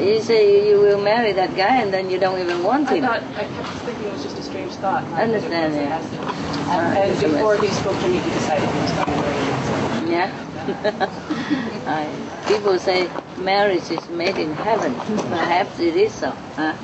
You 0.00 0.20
say 0.20 0.68
you 0.68 0.80
will 0.80 1.00
marry 1.00 1.32
that 1.32 1.56
guy 1.56 1.80
and 1.82 1.92
then 1.94 2.10
you 2.10 2.18
don't 2.18 2.40
even 2.40 2.62
want 2.64 2.88
I 2.88 2.96
him. 2.96 3.04
thought 3.04 3.22
I 3.22 3.44
kept 3.44 3.68
thinking 3.86 4.06
it 4.08 4.12
was 4.12 4.22
just 4.24 4.38
a 4.38 4.42
strange 4.42 4.72
thought. 4.74 5.04
it 5.04 5.12
Understand, 5.14 5.74
yeah. 5.74 5.88
message. 5.90 6.18
Ah, 6.66 6.92
And 6.96 7.20
before 7.20 7.56
he 7.56 7.68
spoke 7.68 7.98
to 8.00 8.08
me, 8.08 8.18
he 8.18 8.30
decided 8.30 8.68
he 8.68 8.78
was 8.80 8.92
going 8.92 9.06
to 9.06 9.16
marry 9.16 10.06
me. 10.06 10.12
Yeah. 10.12 10.30
I, 11.86 12.10
people 12.48 12.78
say 12.78 13.08
marriage 13.38 13.90
is 13.90 14.08
made 14.10 14.36
in 14.36 14.52
heaven. 14.54 14.94
Perhaps 15.30 15.78
it 15.78 15.96
is 15.96 16.12
so. 16.12 16.30
Huh? 16.56 16.74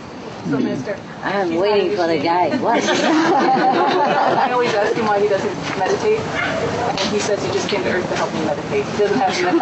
So, 0.50 0.58
hmm. 0.58 0.64
Mister, 0.64 0.96
I'm 1.24 1.50
he's 1.50 1.60
waiting 1.60 1.96
for 1.96 2.06
the 2.06 2.22
guy. 2.22 2.56
What? 2.58 2.80
I 2.86 4.52
always 4.52 4.72
ask 4.74 4.94
him 4.94 5.06
why 5.06 5.20
he 5.20 5.26
doesn't 5.26 5.54
meditate, 5.76 6.20
and 6.20 7.08
he 7.10 7.18
says 7.18 7.44
he 7.44 7.52
just 7.52 7.68
came 7.68 7.82
to 7.82 7.90
Earth 7.90 8.08
to 8.08 8.16
help 8.16 8.32
me 8.32 8.44
meditate. 8.44 8.84
He 8.86 8.96
doesn't 8.96 9.18
have 9.18 9.34
to 9.34 9.42
meditate. 9.42 9.58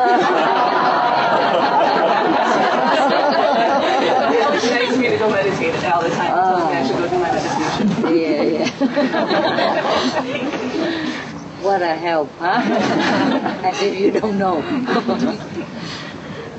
he 4.61 4.69
begs 4.69 4.99
me 4.99 5.09
to 5.09 5.17
go 5.17 5.31
meditate 5.31 5.85
all 5.85 6.03
the 6.03 6.11
time. 6.11 6.29
Tells 6.29 6.69
I 6.69 6.87
should 6.87 6.99
go 6.99 7.09
do 7.09 7.19
my 7.19 7.33
meditation. 7.33 7.89
Oh. 8.05 8.13
yeah, 8.13 8.43
yeah. 8.43 8.69
what 11.63 11.81
a 11.81 11.95
help, 11.95 12.31
huh? 12.39 12.61
As 13.65 13.81
if 13.81 13.99
you 13.99 14.11
don't 14.11 14.37
know. 14.39 14.61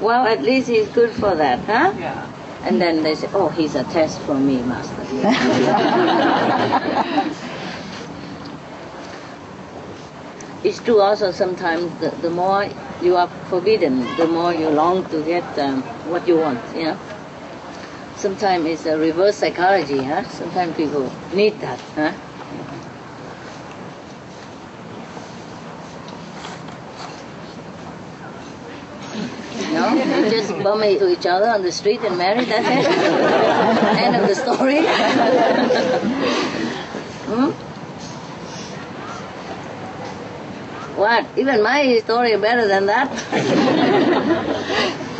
well, 0.01 0.25
at 0.25 0.41
least 0.41 0.67
he's 0.67 0.89
good 0.89 1.11
for 1.11 1.35
that, 1.35 1.59
huh? 1.65 1.93
Yeah. 1.99 2.34
And 2.65 2.81
then 2.81 3.03
they 3.03 3.13
say, 3.13 3.29
oh, 3.33 3.49
he's 3.49 3.75
a 3.75 3.83
test 3.83 4.19
for 4.21 4.33
me, 4.33 4.63
master. 4.63 5.01
it's 10.63 10.79
true 10.79 10.99
also 10.99 11.29
sometimes 11.29 11.93
the, 11.99 12.09
the 12.21 12.29
more 12.31 12.67
you 13.03 13.15
are 13.15 13.27
forbidden, 13.49 14.15
the 14.15 14.25
more 14.25 14.51
you 14.51 14.69
long 14.69 15.07
to 15.11 15.21
get 15.23 15.43
um, 15.59 15.83
what 16.09 16.27
you 16.27 16.37
want, 16.37 16.59
know. 16.75 16.97
Sometimes 18.15 18.65
it's 18.65 18.85
a 18.87 18.97
reverse 18.97 19.35
psychology, 19.35 20.03
huh? 20.03 20.23
Sometimes 20.23 20.75
people 20.75 21.11
need 21.33 21.59
that, 21.61 21.79
huh? 21.93 22.13
No, 29.71 29.93
you 29.93 30.34
just 30.47 30.63
bump 30.63 30.83
into 30.83 31.09
each 31.09 31.25
other 31.25 31.49
on 31.49 31.61
the 31.61 31.71
street 31.71 32.01
and 32.01 32.17
marry. 32.17 32.45
That's 32.45 32.67
it. 32.67 32.85
End 34.05 34.15
of 34.15 34.27
the 34.27 34.35
story. 34.35 34.85
hmm? 37.25 37.51
What? 40.99 41.25
Even 41.37 41.61
my 41.61 41.97
story 41.99 42.31
is 42.31 42.41
better 42.41 42.67
than 42.67 42.85
that? 42.85 43.11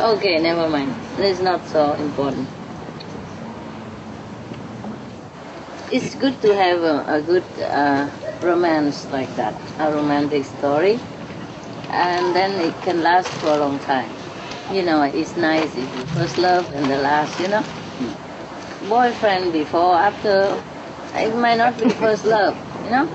okay, 0.00 0.40
never 0.40 0.68
mind. 0.68 0.94
It's 1.18 1.40
not 1.40 1.66
so 1.66 1.92
important. 1.94 2.48
It's 5.92 6.14
good 6.16 6.40
to 6.42 6.54
have 6.54 6.82
a, 6.82 7.04
a 7.16 7.22
good 7.22 7.44
uh, 7.60 8.08
romance 8.42 9.06
like 9.12 9.34
that, 9.36 9.54
a 9.78 9.92
romantic 9.92 10.44
story, 10.44 10.98
and 11.90 12.34
then 12.34 12.52
it 12.58 12.74
can 12.82 13.02
last 13.02 13.28
for 13.28 13.48
a 13.48 13.56
long 13.58 13.78
time. 13.80 14.15
You 14.72 14.82
know, 14.82 15.02
it's 15.02 15.36
nice 15.36 15.70
if 15.76 15.76
you 15.76 16.06
first 16.06 16.38
love 16.38 16.72
and 16.74 16.90
the 16.90 16.98
last, 16.98 17.40
you 17.40 17.46
know. 17.46 17.64
Boyfriend 18.88 19.52
before, 19.52 19.94
after, 19.94 20.60
it 21.14 21.36
might 21.36 21.56
not 21.56 21.78
be 21.78 21.88
first 21.90 22.24
love, 22.24 22.56
you 22.84 22.90
know. 22.90 23.08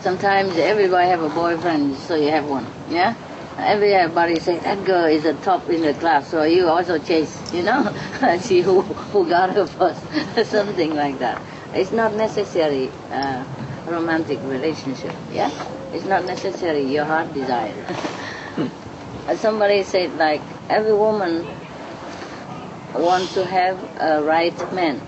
Sometimes 0.00 0.56
everybody 0.56 1.08
have 1.08 1.22
a 1.22 1.28
boyfriend, 1.28 1.94
so 1.94 2.16
you 2.16 2.28
have 2.30 2.44
one, 2.48 2.66
yeah. 2.88 3.14
Everybody 3.56 4.40
say 4.40 4.58
that 4.58 4.84
girl 4.84 5.04
is 5.04 5.22
the 5.22 5.34
top 5.34 5.68
in 5.70 5.82
the 5.82 5.94
class, 5.94 6.28
so 6.28 6.42
you 6.42 6.66
also 6.66 6.98
chase, 6.98 7.54
you 7.54 7.62
know, 7.62 7.94
see 8.40 8.62
who 8.62 8.80
who 8.80 9.28
got 9.28 9.50
her 9.50 9.66
first, 9.66 10.02
something 10.50 10.92
like 10.92 11.20
that. 11.20 11.40
It's 11.72 11.92
not 11.92 12.14
necessary 12.14 12.90
uh, 13.12 13.44
romantic 13.86 14.40
relationship, 14.42 15.14
yeah. 15.30 15.52
It's 15.92 16.04
not 16.04 16.24
necessary 16.24 16.82
your 16.82 17.04
heart 17.04 17.32
desire. 17.32 17.96
Somebody 19.36 19.82
said 19.84 20.16
like 20.16 20.42
every 20.68 20.92
woman 20.94 21.46
wants 22.94 23.34
to 23.34 23.44
have 23.46 23.78
a 24.00 24.22
right 24.22 24.56
man, 24.74 25.00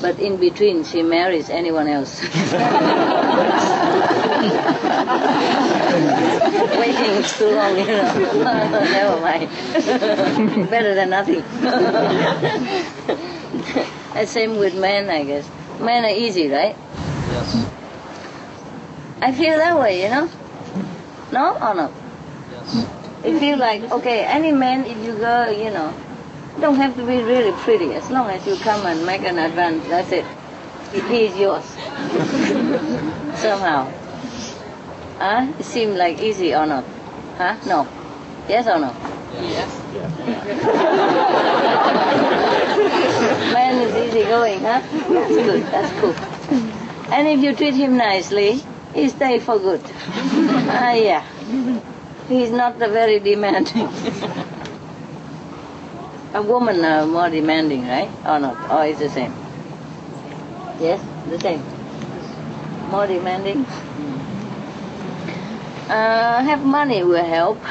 but 0.00 0.18
in 0.18 0.36
between 0.38 0.84
she 0.84 1.02
marries 1.02 1.50
anyone 1.50 1.88
else. 1.88 2.22
Waiting 6.78 7.10
is 7.22 7.36
too 7.38 7.50
long, 7.50 7.76
you 7.78 7.86
know. 7.86 8.12
Never 8.44 9.20
mind. 9.20 9.50
Better 10.70 10.94
than 10.94 11.10
nothing. 11.10 11.42
and 14.14 14.28
same 14.28 14.56
with 14.58 14.74
men, 14.74 15.10
I 15.10 15.24
guess. 15.24 15.48
Men 15.80 16.04
are 16.04 16.10
easy, 16.10 16.48
right? 16.48 16.76
Yes. 16.96 17.66
I 19.20 19.32
feel 19.32 19.56
that 19.58 19.78
way, 19.78 20.02
you 20.02 20.10
know. 20.10 20.30
No 21.32 21.56
or 21.58 21.74
no? 21.74 21.92
Yes. 22.52 23.05
It 23.26 23.40
feel 23.40 23.58
like 23.58 23.82
okay, 23.90 24.24
any 24.24 24.52
man 24.52 24.86
if 24.86 24.96
you 25.04 25.14
go, 25.18 25.50
you 25.50 25.70
know, 25.70 25.92
don't 26.60 26.76
have 26.76 26.94
to 26.94 27.04
be 27.04 27.20
really 27.22 27.50
pretty. 27.62 27.92
As 27.92 28.08
long 28.08 28.30
as 28.30 28.46
you 28.46 28.54
come 28.56 28.86
and 28.86 29.04
make 29.04 29.22
an 29.22 29.38
advance, 29.38 29.84
that's 29.88 30.12
it. 30.12 30.24
He 30.92 31.24
is 31.26 31.36
yours. 31.36 31.64
Somehow. 33.42 33.90
Huh? 35.18 35.52
It 35.58 35.64
seems 35.64 35.96
like 35.96 36.22
easy 36.22 36.54
or 36.54 36.66
not? 36.66 36.84
Huh? 37.36 37.56
No. 37.66 37.88
Yes 38.48 38.68
or 38.68 38.78
no? 38.78 38.94
Yes. 39.34 39.82
Man 43.52 43.82
is 43.82 43.94
easy 43.96 44.22
going, 44.22 44.60
huh? 44.60 44.80
That's 45.08 45.34
good. 45.34 45.64
That's 45.64 46.00
cool. 46.00 46.14
And 47.12 47.26
if 47.26 47.40
you 47.40 47.56
treat 47.56 47.74
him 47.74 47.96
nicely, 47.96 48.62
he 48.94 49.08
stay 49.08 49.40
for 49.40 49.58
good. 49.58 49.82
Ah, 50.68 50.92
yeah. 50.92 51.24
He's 52.28 52.50
not 52.50 52.80
the 52.80 52.88
very 52.88 53.20
demanding. 53.20 53.88
A 56.34 56.42
woman 56.42 56.84
are 56.84 57.06
more 57.06 57.30
demanding, 57.30 57.86
right? 57.86 58.10
Or 58.26 58.40
not? 58.40 58.68
Or 58.68 58.84
it's 58.84 58.98
the 58.98 59.08
same? 59.08 59.32
Yes, 60.80 61.00
the 61.28 61.38
same. 61.38 61.62
More 62.90 63.06
demanding. 63.06 63.64
Uh, 65.88 66.42
have 66.42 66.64
money 66.64 67.04
will 67.04 67.24
help. 67.24 67.62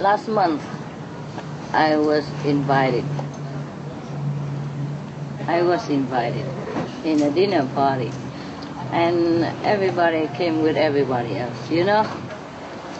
Last 0.00 0.26
month, 0.26 0.64
I 1.72 1.96
was 1.96 2.28
invited. 2.44 3.04
I 5.48 5.62
was 5.62 5.88
invited 5.88 6.46
in 7.04 7.22
a 7.22 7.30
dinner 7.30 7.66
party, 7.74 8.12
and 8.92 9.44
everybody 9.64 10.28
came 10.36 10.62
with 10.62 10.76
everybody 10.76 11.36
else, 11.36 11.70
you 11.70 11.84
know? 11.84 12.06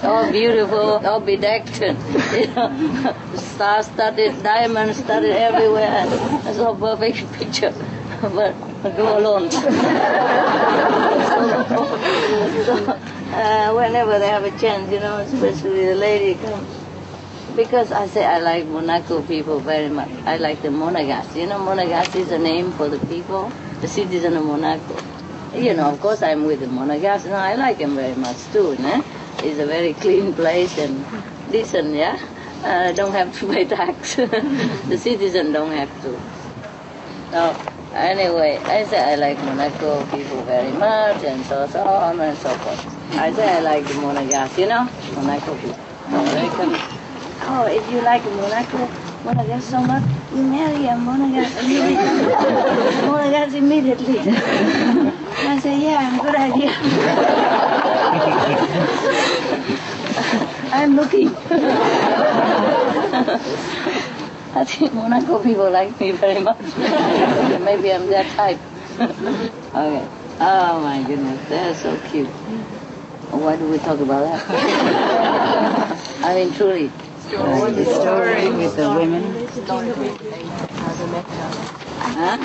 All 0.03 0.33
beautiful, 0.33 1.07
all 1.07 1.21
bedecked, 1.21 1.81
you 1.81 2.47
know, 2.55 3.15
star-studded, 3.37 4.43
diamond-studded 4.43 5.31
everywhere. 5.31 6.05
It's 6.47 6.59
all 6.59 6.75
perfect 6.75 7.33
picture, 7.35 7.73
but 8.23 8.53
go 8.97 9.19
alone. 9.19 9.49
so, 9.53 9.63
uh, 13.33 13.73
whenever 13.75 14.19
they 14.19 14.29
have 14.29 14.43
a 14.43 14.51
chance, 14.59 14.91
you 14.91 14.99
know, 14.99 15.19
especially 15.19 15.87
the 15.87 15.95
lady 15.95 16.35
comes. 16.41 16.82
Because 17.57 17.93
I 17.93 18.07
say 18.07 18.25
I 18.25 18.39
like 18.39 18.67
Monaco 18.67 19.21
people 19.23 19.61
very 19.61 19.91
much. 19.91 20.09
I 20.25 20.39
like 20.39 20.63
the 20.63 20.69
Monegasque. 20.69 21.37
You 21.37 21.47
know, 21.47 21.59
Monegasque 21.59 22.17
is 22.17 22.31
a 22.31 22.39
name 22.39 22.73
for 22.73 22.89
the 22.89 22.99
people, 23.07 23.53
the 23.83 23.89
citizen 23.89 24.37
of 24.37 24.45
Monaco. 24.45 24.97
you 25.55 25.75
know, 25.75 25.91
of 25.91 26.01
course 26.01 26.23
I'm 26.23 26.45
with 26.45 26.61
the 26.61 26.67
Monegasque, 26.67 27.27
and 27.27 27.35
I 27.35 27.55
like 27.57 27.77
him 27.77 27.95
very 27.95 28.15
much 28.15 28.39
too. 28.53 28.75
No? 28.79 29.05
It's 29.39 29.59
a 29.59 29.67
very 29.67 29.93
clean 29.93 30.33
place 30.33 30.79
and 30.79 31.05
decent, 31.51 31.95
yeah? 31.95 32.19
Uh, 32.65 32.93
don't 32.93 33.13
have 33.13 33.39
to 33.39 33.47
pay 33.53 33.67
tax. 33.67 34.17
the 34.17 34.97
citizen 34.97 35.53
don't 35.53 35.73
have 35.73 35.91
to. 36.03 36.19
So, 37.33 37.57
anyway, 37.93 38.57
I 38.65 38.85
say 38.85 39.13
I 39.13 39.17
like 39.17 39.39
Monaco 39.45 40.07
people 40.07 40.43
very 40.45 40.73
much, 40.73 41.23
and 41.25 41.45
so, 41.45 41.67
so 41.67 41.83
on 41.83 42.19
and 42.19 42.39
so 42.39 42.49
forth. 42.49 43.15
I 43.17 43.31
say 43.35 43.57
I 43.57 43.61
like 43.61 43.87
the 43.87 43.95
Monegasque, 43.95 44.57
you 44.57 44.69
know? 44.69 44.89
Monaco 45.15 45.55
people. 45.57 47.02
Oh, 47.55 47.67
if 47.67 47.87
you 47.91 48.01
like 48.01 48.25
Monaco, 48.25 48.89
Monegasque 49.25 49.69
so 49.69 49.83
much, 49.85 50.03
you 50.33 50.43
marry 50.43 50.87
a 50.87 50.97
Monaco 50.97 51.61
immediately. 51.61 52.33
Monegasque 53.05 53.55
immediately. 53.57 54.21
I 55.45 55.59
say, 55.61 55.79
yeah, 55.79 55.99
I'm 56.01 56.19
a 56.19 56.23
good 56.23 56.35
idea. 56.35 56.71
I'm 60.73 60.97
looking. 60.97 61.29
I 64.55 64.65
think 64.65 64.95
Monaco 64.95 65.43
people 65.43 65.71
like 65.71 66.01
me 66.01 66.13
very 66.13 66.41
much. 66.41 66.57
Maybe 67.61 67.93
I'm 67.93 68.07
that 68.09 68.27
type. 68.35 68.59
okay. 68.99 70.09
Oh 70.41 70.81
my 70.81 71.03
goodness, 71.07 71.47
they're 71.51 71.75
so 71.75 71.99
cute. 72.09 72.29
Why 73.29 73.57
do 73.57 73.69
we 73.69 73.77
talk 73.79 74.01
about 74.01 74.25
that? 74.25 74.43
I 76.25 76.35
mean, 76.35 76.55
truly. 76.55 76.91
Story. 77.33 77.73
the 77.73 77.85
story 77.87 78.51
with 78.53 78.77
the 78.77 78.91
women. 78.93 79.23
How 79.33 80.93
they 80.93 81.07
met 81.09 81.25
each 81.25 81.41
other. 81.41 81.65
Huh? 82.13 82.37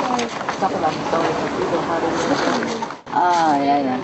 Talk 0.63 0.71
about 0.71 0.93
the 0.95 1.03
story 1.11 1.31
for 1.35 1.49
people, 1.59 1.81
how 1.83 1.99
they 1.99 2.07
met 2.07 2.23
each 2.31 2.47
other. 2.47 2.87
Ah, 3.11 3.59
yeah, 3.59 3.79
yeah. 3.83 3.99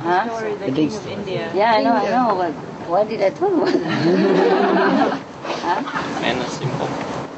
Huh? 0.00 0.26
Story, 0.26 0.54
the 0.56 0.72
king 0.72 0.92
of 0.92 1.06
India. 1.06 1.52
Yeah, 1.54 1.70
I 1.70 1.82
know, 1.84 1.92
I 1.94 2.10
know, 2.10 2.34
but 2.34 2.52
why 2.90 3.04
did 3.04 3.22
I 3.22 3.30
talk 3.30 3.52
about 3.52 3.72
that? 3.72 3.82
huh? 5.62 5.80
Men 6.20 6.38
er 6.38 6.42
are 6.42 6.48
simple. 6.50 6.88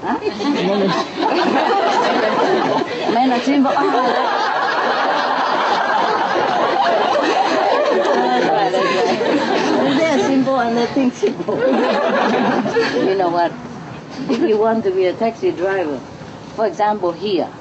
Huh? 0.01 0.17
Men 3.13 3.33
are 3.33 3.41
simple. 3.41 3.73
Oh. 3.77 3.83
That's 8.17 8.47
right, 8.47 8.73
that's 8.73 9.21
right 9.21 9.36
and 10.59 10.77
you 10.77 11.11
you 13.09 13.15
know 13.15 13.31
what? 13.31 13.53
If 14.31 14.41
you 14.41 14.57
want 14.59 14.85
to 14.85 14.91
be 14.91 15.07
a 15.07 15.13
taxi 15.13 15.53
driver, 15.53 15.99
for 16.55 16.67
example, 16.67 17.13
here, 17.13 17.53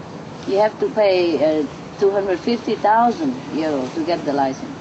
you 0.47 0.57
have 0.57 0.79
to 0.79 0.89
pay 0.89 1.59
uh, 1.59 1.67
250,000 1.99 3.57
euro 3.57 3.87
to 3.95 4.05
get 4.05 4.23
the 4.25 4.33
license. 4.33 4.71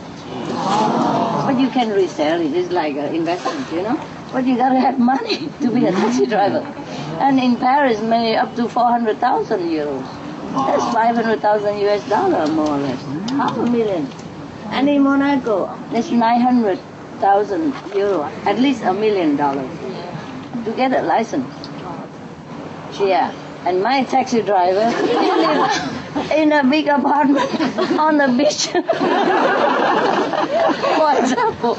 But 1.46 1.58
you 1.58 1.68
can 1.70 1.90
resell 1.90 2.40
it. 2.40 2.52
It's 2.54 2.70
like 2.70 2.96
an 2.96 3.14
investment, 3.14 3.70
you 3.72 3.82
know. 3.82 4.00
But 4.32 4.46
you 4.46 4.56
gotta 4.56 4.80
have 4.80 4.98
money 4.98 5.48
to 5.60 5.70
be 5.70 5.86
a 5.86 5.92
taxi 5.92 6.26
driver. 6.26 6.62
And 7.20 7.38
in 7.38 7.56
Paris, 7.56 8.00
maybe 8.00 8.36
up 8.36 8.54
to 8.56 8.68
400,000 8.68 9.60
euros. 9.60 10.02
That's 10.66 10.94
500,000 10.94 11.78
US 11.78 12.08
dollar, 12.08 12.46
more 12.48 12.68
or 12.68 12.78
less. 12.78 13.02
Half 13.30 13.56
a 13.58 13.66
million. 13.66 14.08
And 14.70 14.88
in 14.88 15.02
Monaco, 15.02 15.66
that's 15.90 16.10
900 16.10 16.78
thousand 17.24 17.72
euro, 17.94 18.24
at 18.44 18.58
least 18.58 18.82
a 18.82 18.92
million 18.92 19.34
dollars, 19.34 19.70
to 20.66 20.72
get 20.76 20.92
a 20.92 21.00
license. 21.00 21.48
Yeah, 23.00 23.32
and 23.64 23.82
my 23.82 24.04
taxi 24.04 24.42
driver 24.42 24.88
in 26.40 26.52
a 26.52 26.62
big 26.64 26.86
apartment 26.86 27.50
on 27.98 28.18
the 28.18 28.28
beach. 28.28 28.66
For 31.00 31.10
example, 31.18 31.74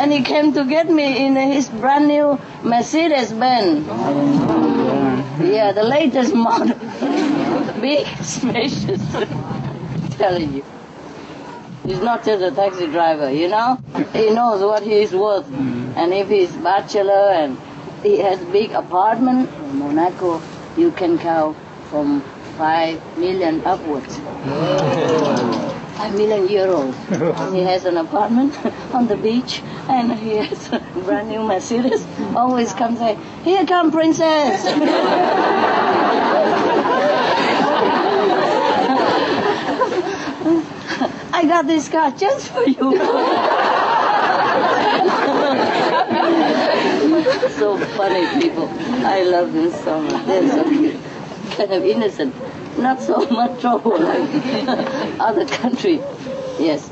and 0.00 0.12
he 0.12 0.22
came 0.22 0.52
to 0.54 0.64
get 0.64 0.90
me 0.90 1.26
in 1.26 1.36
his 1.36 1.68
brand 1.68 2.08
new 2.08 2.38
Mercedes 2.64 3.32
Benz. 3.32 3.86
Yeah, 5.40 5.70
the 5.72 5.84
latest 5.84 6.34
model, 6.34 6.74
big, 7.80 8.06
spacious. 8.20 9.00
Telling 10.18 10.54
you. 10.54 10.64
He's 11.84 12.00
not 12.00 12.24
just 12.24 12.42
a 12.42 12.52
taxi 12.52 12.86
driver, 12.86 13.30
you 13.30 13.48
know? 13.48 13.76
He 14.12 14.30
knows 14.30 14.62
what 14.62 14.84
he 14.84 15.02
is 15.02 15.12
worth. 15.12 15.46
Mm-hmm. 15.46 15.92
And 15.96 16.14
if 16.14 16.28
he's 16.28 16.52
bachelor 16.52 17.30
and 17.32 17.58
he 18.02 18.18
has 18.18 18.38
big 18.46 18.70
apartment 18.70 19.50
in 19.50 19.78
Monaco, 19.78 20.40
you 20.76 20.92
can 20.92 21.18
count 21.18 21.56
from 21.90 22.20
five 22.56 23.00
million 23.18 23.64
upwards. 23.64 24.16
Oh. 24.20 25.68
Five 25.96 26.14
million 26.14 26.46
euros. 26.46 26.94
he 27.52 27.60
has 27.70 27.84
an 27.84 27.96
apartment 27.96 28.54
on 28.94 29.08
the 29.08 29.16
beach 29.16 29.60
and 29.88 30.12
he 30.12 30.36
has 30.36 30.72
a 30.72 30.78
brand 31.04 31.28
new 31.28 31.42
Mercedes. 31.42 32.06
Always 32.36 32.72
comes 32.74 32.98
say, 32.98 33.18
here 33.42 33.66
come 33.66 33.90
princess. 33.90 34.64
I 41.42 41.46
got 41.46 41.66
this 41.66 41.88
car 41.88 42.12
just 42.12 42.50
for 42.50 42.62
you. 42.62 42.76
so 47.58 47.76
funny 47.96 48.40
people. 48.40 48.68
I 49.04 49.24
love 49.24 49.52
them 49.52 49.72
so 49.72 50.02
much. 50.02 50.24
They're 50.26 50.48
so 50.48 50.62
cute. 50.62 51.00
Kind 51.56 51.72
of 51.72 51.82
innocent. 51.82 52.32
Not 52.78 53.02
so 53.02 53.26
much 53.30 53.60
trouble 53.60 53.98
like 53.98 54.68
other 55.18 55.44
country. 55.46 55.96
Yes. 56.60 56.88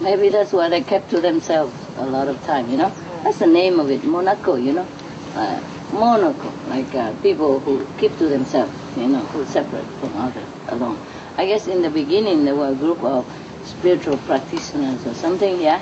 Maybe 0.00 0.28
that's 0.28 0.52
why 0.52 0.68
they 0.68 0.82
kept 0.82 1.10
to 1.10 1.20
themselves 1.20 1.74
a 1.96 2.06
lot 2.06 2.28
of 2.28 2.40
time, 2.44 2.70
you 2.70 2.76
know? 2.76 2.92
That's 3.24 3.40
the 3.40 3.48
name 3.48 3.80
of 3.80 3.90
it, 3.90 4.04
Monaco, 4.04 4.54
you 4.54 4.74
know? 4.74 4.86
Uh, 5.34 5.60
Monaco, 5.92 6.52
like 6.68 6.94
uh, 6.94 7.12
people 7.22 7.58
who 7.58 7.84
keep 7.98 8.16
to 8.18 8.28
themselves, 8.28 8.72
you 8.96 9.08
know, 9.08 9.24
who 9.34 9.44
separate 9.46 9.84
from 9.98 10.16
others 10.16 10.46
alone. 10.68 10.96
I 11.38 11.46
guess 11.46 11.68
in 11.68 11.82
the 11.82 11.90
beginning 11.90 12.44
there 12.44 12.56
were 12.56 12.70
a 12.70 12.74
group 12.74 13.00
of 13.04 13.24
spiritual 13.62 14.18
practitioners 14.18 15.06
or 15.06 15.14
something, 15.14 15.60
yeah? 15.60 15.80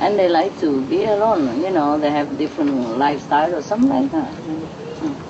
And 0.00 0.16
they 0.16 0.28
like 0.28 0.56
to 0.60 0.80
be 0.86 1.04
alone, 1.04 1.60
you 1.60 1.70
know, 1.70 1.98
they 1.98 2.10
have 2.10 2.38
different 2.38 2.96
lifestyle 2.96 3.52
or 3.52 3.62
something 3.62 3.90
like 3.90 4.12
that. 4.12 4.32
Hmm. 4.32 5.24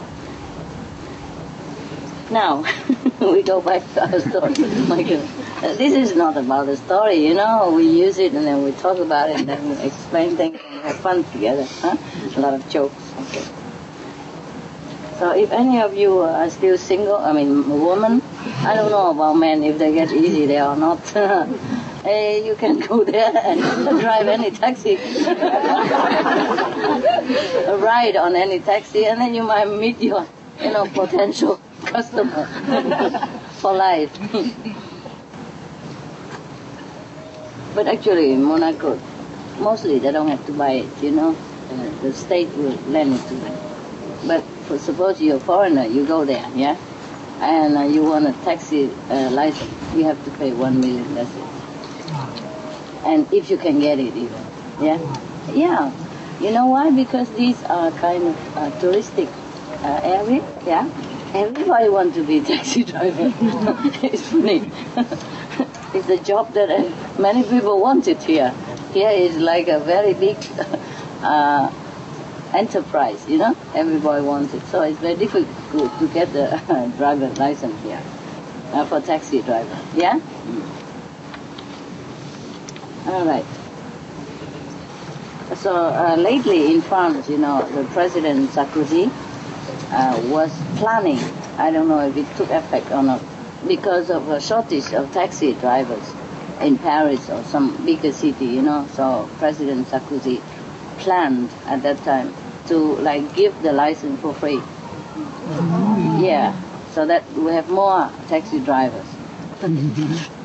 Now, 2.35 2.65
we 3.21 3.43
go 3.43 3.63
back 3.63 3.83
to 3.95 4.03
our 4.03 4.21
story. 4.21 4.55
This 5.65 5.95
is 5.95 6.15
not 6.15 6.37
about 6.37 6.67
the 6.67 6.77
story, 6.77 7.27
you 7.27 7.33
know. 7.33 7.73
We 7.75 7.89
use 7.89 8.19
it 8.19 8.35
and 8.35 8.47
then 8.47 8.63
we 8.63 8.73
talk 8.73 8.99
about 8.99 9.31
it 9.31 9.37
and 9.37 9.49
then 9.49 9.71
we 9.71 9.77
explain 9.79 10.37
things 10.37 10.61
and 10.61 10.81
have 10.83 10.97
fun 10.97 11.25
together. 11.25 11.67
Huh? 11.81 11.97
A 12.37 12.41
lot 12.41 12.53
of 12.53 12.69
jokes. 12.69 13.15
Okay. 13.19 13.64
So 15.25 15.33
if 15.33 15.53
any 15.53 15.81
of 15.81 15.97
you 15.97 16.19
are 16.19 16.51
still 16.51 16.77
single, 16.77 17.17
I 17.17 17.33
mean, 17.33 17.67
woman, 17.67 18.21
I 18.61 18.75
don't 18.75 18.91
know 18.91 19.11
about 19.11 19.33
men 19.41 19.65
if 19.65 19.79
they 19.79 19.91
get 19.95 20.13
easy 20.13 20.45
there 20.45 20.67
or 20.67 20.77
not. 20.77 21.01
hey, 22.05 22.45
you 22.47 22.55
can 22.57 22.79
go 22.79 23.05
there 23.05 23.33
and 23.35 23.59
drive 24.03 24.29
any 24.29 24.51
taxi, 24.51 24.97
ride 27.89 28.17
on 28.17 28.37
any 28.37 28.61
taxi, 28.61 29.07
and 29.07 29.19
then 29.19 29.35
you 29.35 29.45
might 29.45 29.65
meet 29.67 29.99
your, 29.99 30.27
you 30.61 30.71
know, 30.71 30.85
potential 30.89 31.59
customer 31.87 32.45
for 33.63 33.73
life. 33.73 34.13
but 37.75 37.87
actually, 37.87 38.33
in 38.33 38.43
Monaco, 38.43 39.01
mostly 39.59 39.99
they 40.01 40.13
don't 40.13 40.29
have 40.29 40.45
to 40.45 40.53
buy 40.53 40.73
it, 40.85 41.03
you 41.03 41.13
know. 41.13 41.35
Uh, 41.71 41.89
the 42.03 42.13
state 42.13 42.51
will 42.59 42.77
lend 42.93 43.15
it 43.15 43.27
to 43.29 43.35
them. 43.37 43.57
But 44.27 44.45
for, 44.67 44.79
suppose 44.79 45.21
you're 45.21 45.37
a 45.37 45.41
foreigner, 45.41 45.85
you 45.87 46.07
go 46.07 46.25
there, 46.25 46.49
yeah, 46.55 46.77
and 47.41 47.77
uh, 47.77 47.83
you 47.83 48.03
want 48.05 48.27
a 48.27 48.33
taxi 48.45 48.91
uh, 49.11 49.31
license, 49.31 49.71
you 49.95 50.05
have 50.05 50.23
to 50.25 50.31
pay 50.33 50.53
one 50.53 50.81
million. 50.81 51.15
That's 51.15 51.31
it. 51.31 51.45
And 53.05 53.33
if 53.33 53.51
you 53.51 53.59
can 53.59 53.81
get 53.81 53.99
it, 53.99 54.17
even, 54.17 54.45
yeah, 54.81 54.99
yeah. 55.53 55.93
You 56.41 56.51
know 56.51 56.67
why? 56.67 56.91
Because 56.91 57.31
these 57.35 57.63
are 57.65 57.91
kind 57.93 58.25
of 58.25 58.57
uh, 58.57 58.71
touristic 58.81 59.29
uh, 59.83 60.01
area, 60.03 60.43
yeah. 60.67 60.89
Everybody 61.35 61.89
wants 61.89 62.15
to 62.17 62.25
be 62.25 62.39
a 62.39 62.43
taxi 62.43 62.85
driver. 62.93 63.33
it's 64.03 64.29
funny. 64.29 64.71
it's 65.95 66.09
a 66.09 66.19
job 66.23 66.53
that 66.55 66.71
uh, 66.71 67.21
many 67.21 67.43
people 67.43 67.81
want 67.81 68.09
it 68.09 68.23
here. 68.23 68.55
Here 68.93 69.11
is 69.11 69.37
like 69.37 69.69
a 69.69 69.81
very 69.81 70.15
big 70.15 70.37
uh, 71.23 71.71
enterprise, 72.55 73.29
you 73.29 73.39
know. 73.39 73.57
Everybody 73.75 74.25
wants 74.25 74.55
it, 74.55 74.65
so 74.67 74.83
it's 74.83 74.99
very 74.99 75.17
difficult 75.17 75.49
to 75.99 76.09
get 76.09 76.33
the 76.33 76.93
driver 76.97 77.29
license 77.31 77.81
here 77.83 78.03
uh, 78.73 78.85
for 78.87 79.01
taxi 79.01 79.43
driver. 79.43 79.79
Yeah. 79.95 80.21
All 83.07 83.27
right. 83.27 83.45
So 85.57 85.75
uh, 85.75 86.17
lately 86.17 86.75
in 86.75 86.81
France, 86.83 87.29
you 87.29 87.39
know, 87.39 87.69
the 87.71 87.85
President 87.93 88.51
Sarkozy 88.51 89.11
uh, 89.91 90.21
was 90.29 90.51
planning. 90.79 91.19
I 91.59 91.71
don't 91.71 91.89
know 91.89 92.01
if 92.01 92.17
it 92.17 92.27
took 92.37 92.51
effect 92.51 92.91
or 92.91 93.03
not, 93.03 93.23
because 93.67 94.11
of 94.11 94.29
a 94.29 94.41
shortage 94.41 94.93
of 94.93 95.13
taxi 95.13 95.53
drivers 95.55 96.13
in 96.61 96.79
Paris 96.79 97.29
or 97.29 97.43
some 97.45 97.85
bigger 97.85 98.13
city, 98.13 98.47
you 98.47 98.63
know. 98.63 98.89
So 98.95 99.29
President 99.39 99.87
Sarkozy 99.89 100.41
planned 100.99 101.51
at 101.67 101.83
that 101.83 101.99
time 101.99 102.33
to 102.69 102.77
like 102.97 103.35
give 103.35 103.61
the 103.63 103.73
license 103.73 104.21
for 104.21 104.35
free. 104.35 104.61
Yeah, 106.25 106.55
so 106.93 107.07
that 107.07 107.31
we 107.33 107.53
have 107.53 107.69
more 107.69 108.11
taxi 108.29 108.61
drivers. 108.61 109.07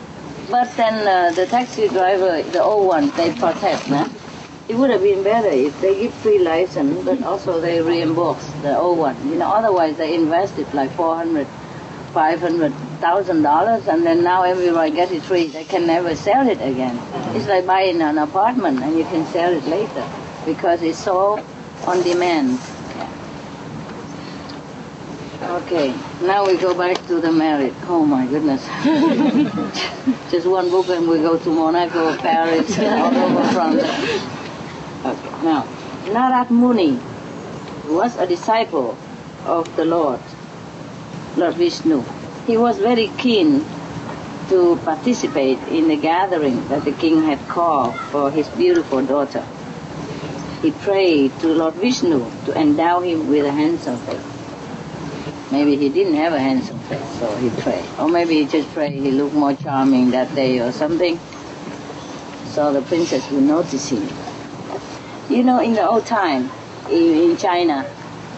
But 0.49 0.75
then 0.75 1.07
uh, 1.07 1.31
the 1.35 1.45
taxi 1.45 1.87
driver, 1.89 2.41
the 2.41 2.63
old 2.63 2.87
one, 2.87 3.11
they 3.11 3.31
protest. 3.33 3.87
Nah? 3.87 4.09
It 4.67 4.75
would 4.75 4.89
have 4.89 5.03
been 5.03 5.23
better 5.23 5.47
if 5.47 5.79
they 5.79 5.99
give 6.01 6.13
free 6.15 6.39
license, 6.39 7.05
but 7.05 7.21
also 7.21 7.61
they 7.61 7.81
reimburse 7.81 8.45
the 8.63 8.75
old 8.75 8.97
one. 8.97 9.15
You 9.29 9.35
know, 9.35 9.51
otherwise 9.51 9.97
they 9.97 10.15
invested 10.15 10.73
like 10.73 10.91
400, 10.93 11.45
500 12.13 12.73
thousand 12.99 13.43
dollars, 13.43 13.87
and 13.87 14.05
then 14.05 14.23
now 14.23 14.43
everyone 14.43 14.93
get 14.93 15.11
it 15.11 15.21
free. 15.21 15.47
They 15.47 15.65
can 15.65 15.87
never 15.87 16.15
sell 16.15 16.47
it 16.47 16.61
again. 16.61 16.99
It's 17.35 17.47
like 17.47 17.65
buying 17.65 18.01
an 18.01 18.17
apartment 18.17 18.81
and 18.81 18.97
you 18.97 19.05
can 19.05 19.25
sell 19.27 19.53
it 19.53 19.63
later 19.65 20.05
because 20.45 20.81
it's 20.81 20.97
so 20.97 21.43
on 21.85 22.01
demand. 22.03 22.59
Okay, 25.41 25.95
now 26.21 26.45
we 26.45 26.57
go 26.57 26.73
back 26.77 26.97
to 27.07 27.19
the 27.21 27.31
married. 27.31 27.73
Oh 27.83 28.05
my 28.05 28.27
goodness. 28.27 28.61
Just 30.31 30.47
one 30.47 30.69
book 30.69 30.89
and 30.89 31.07
we 31.07 31.17
go 31.19 31.39
to 31.39 31.49
Monaco, 31.49 32.15
Paris, 32.17 32.77
all 32.77 33.15
over 33.15 33.43
France. 33.53 33.83
Okay, 35.05 35.43
now, 35.43 35.63
Narad 36.05 36.49
Muni 36.51 36.99
was 37.87 38.17
a 38.17 38.27
disciple 38.27 38.97
of 39.45 39.73
the 39.75 39.85
Lord, 39.85 40.19
Lord 41.37 41.55
Vishnu. 41.55 42.03
He 42.45 42.57
was 42.57 42.77
very 42.77 43.07
keen 43.17 43.65
to 44.49 44.77
participate 44.83 45.59
in 45.69 45.87
the 45.87 45.95
gathering 45.95 46.67
that 46.67 46.83
the 46.83 46.91
king 46.91 47.23
had 47.23 47.39
called 47.47 47.97
for 48.11 48.29
his 48.29 48.47
beautiful 48.49 49.05
daughter. 49.05 49.45
He 50.61 50.71
prayed 50.71 51.39
to 51.39 51.47
Lord 51.47 51.75
Vishnu 51.75 52.29
to 52.45 52.59
endow 52.59 52.99
him 52.99 53.29
with 53.29 53.45
a 53.45 53.51
handsome 53.51 53.97
face. 53.99 54.19
Maybe 55.51 55.77
he 55.77 55.89
didn't 55.89 56.15
have 56.15 56.33
a 56.33 56.39
handsome 56.39 56.79
face, 56.81 57.17
so 57.17 57.33
he 57.37 57.49
prayed. 57.61 57.85
Or 57.97 58.09
maybe 58.09 58.35
he 58.35 58.45
just 58.45 58.69
prayed 58.73 58.91
he 58.91 59.11
looked 59.11 59.33
more 59.33 59.55
charming 59.55 60.11
that 60.11 60.35
day 60.35 60.59
or 60.59 60.71
something. 60.73 61.17
So 62.47 62.73
the 62.73 62.81
princess 62.81 63.31
would 63.31 63.43
notice 63.43 63.87
him. 63.89 64.09
You 65.29 65.43
know, 65.43 65.59
in 65.59 65.73
the 65.73 65.87
old 65.87 66.05
time, 66.05 66.51
in 66.89 67.37
China, 67.37 67.83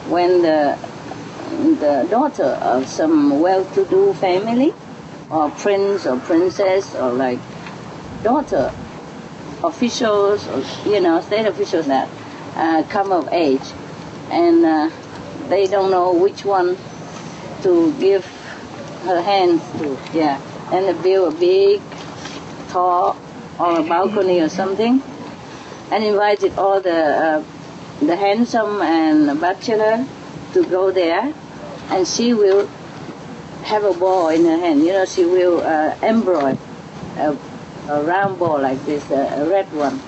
when 0.08 0.42
the 0.42 0.78
the 1.80 2.08
daughter 2.10 2.58
of 2.62 2.88
some 2.88 3.40
well-to-do 3.40 4.14
family, 4.14 4.74
or 5.30 5.50
prince 5.50 6.06
or 6.06 6.20
princess, 6.20 6.96
or 6.96 7.12
like 7.12 7.40
daughter 8.24 8.72
officials, 9.64 10.48
you 10.86 11.00
know, 11.00 11.22
state 11.22 11.46
officials 11.46 11.88
that 11.88 12.10
uh, 12.56 12.84
come 12.90 13.12
of 13.12 13.30
age, 13.32 13.62
and 14.30 14.66
uh, 14.66 14.90
they 15.50 15.68
don't 15.68 15.92
know 15.92 16.14
which 16.14 16.44
one 16.46 16.78
to 17.64 17.94
give 18.00 18.26
her 19.04 19.22
hands 19.22 19.62
to. 19.80 19.98
Yeah, 20.14 20.42
and 20.72 20.88
they 20.88 21.02
build 21.02 21.34
a 21.34 21.38
big, 21.38 21.82
tall, 22.70 23.18
or 23.60 23.80
a 23.80 23.84
balcony 23.84 24.42
or 24.42 24.50
something, 24.50 25.02
and 25.92 26.04
invited 26.04 26.58
all 26.58 26.82
the 26.82 27.04
uh, 27.04 27.44
the 28.00 28.16
handsome 28.16 28.82
and 28.82 29.40
bachelor 29.40 30.06
to 30.54 30.64
go 30.66 30.92
there, 30.92 31.34
and 31.90 32.08
she 32.08 32.34
will 32.34 32.68
have 33.64 33.84
a 33.84 33.94
ball 33.94 34.30
in 34.30 34.44
her 34.46 34.58
hand. 34.58 34.82
You 34.82 34.94
know, 34.94 35.06
she 35.06 35.26
will 35.26 35.62
uh, 35.62 35.96
embroider 36.02 36.58
a, 38.00 38.04
round 38.04 38.40
ball 38.40 38.62
like 38.62 38.84
this, 38.86 39.10
a, 39.12 39.44
a 39.44 39.50
red 39.50 39.72
one. 39.74 40.00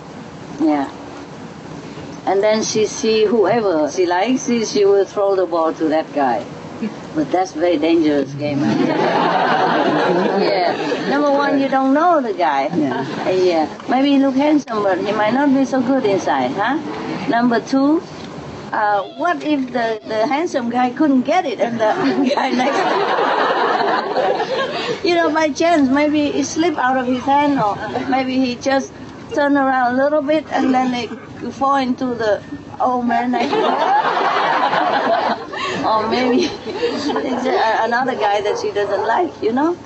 Yeah. 0.60 0.90
And 2.26 2.42
then 2.42 2.64
she 2.64 2.86
see 2.86 3.26
whoever 3.26 3.92
she 3.92 4.06
likes, 4.06 4.48
she, 4.48 4.66
she 4.66 4.86
will 4.86 5.06
throw 5.06 5.36
the 5.36 5.46
ball 5.46 5.74
to 5.74 5.86
that 5.90 6.14
guy. 6.14 6.46
But 7.16 7.32
that's 7.32 7.54
very 7.54 7.78
dangerous 7.78 8.34
game. 8.34 8.60
yeah. 10.42 11.08
Number 11.10 11.32
one, 11.32 11.62
you 11.62 11.68
don't 11.70 11.94
know 11.94 12.22
the 12.22 12.34
guy. 12.34 12.76
Yeah. 12.76 13.30
Yeah. 13.30 13.68
Maybe 13.88 14.10
he 14.12 14.20
look 14.20 14.36
handsome, 14.36 14.82
but 14.82 14.98
he 14.98 15.12
might 15.12 15.34
not 15.34 15.54
be 15.54 15.64
so 15.66 15.82
good 15.82 16.06
inside, 16.06 16.52
huh? 16.52 16.80
Number 17.30 17.60
two, 17.60 18.02
uh, 18.74 19.04
what 19.18 19.44
if 19.44 19.72
the, 19.72 20.02
the 20.08 20.26
handsome 20.28 20.70
guy 20.70 20.90
couldn't 20.90 21.22
get 21.22 21.46
it 21.46 21.60
and 21.60 21.80
the 21.80 22.32
guy 22.36 22.50
next 22.50 22.78
to 22.78 22.84
you 25.08 25.16
know, 25.16 25.34
by 25.34 25.50
chance, 25.50 25.90
maybe 25.90 26.28
it 26.28 26.46
slipped 26.46 26.78
out 26.78 26.98
of 26.98 27.06
his 27.06 27.24
hand 27.24 27.60
or 27.60 27.76
maybe 28.10 28.38
he 28.38 28.56
just 28.56 28.92
turned 29.34 29.56
around 29.56 29.94
a 29.94 30.04
little 30.04 30.22
bit 30.22 30.46
and 30.52 30.74
then 30.74 30.94
it 30.94 31.10
fall 31.54 31.76
into 31.76 32.06
the 32.16 32.42
old 32.80 33.06
man 33.06 33.32
next 33.32 33.54
or 35.86 36.10
maybe 36.10 36.46
it's 36.46 37.46
another 37.86 38.16
guy 38.16 38.42
that 38.42 38.58
she 38.60 38.72
doesn't 38.72 39.06
like, 39.06 39.32
you 39.42 39.54
know? 39.54 39.78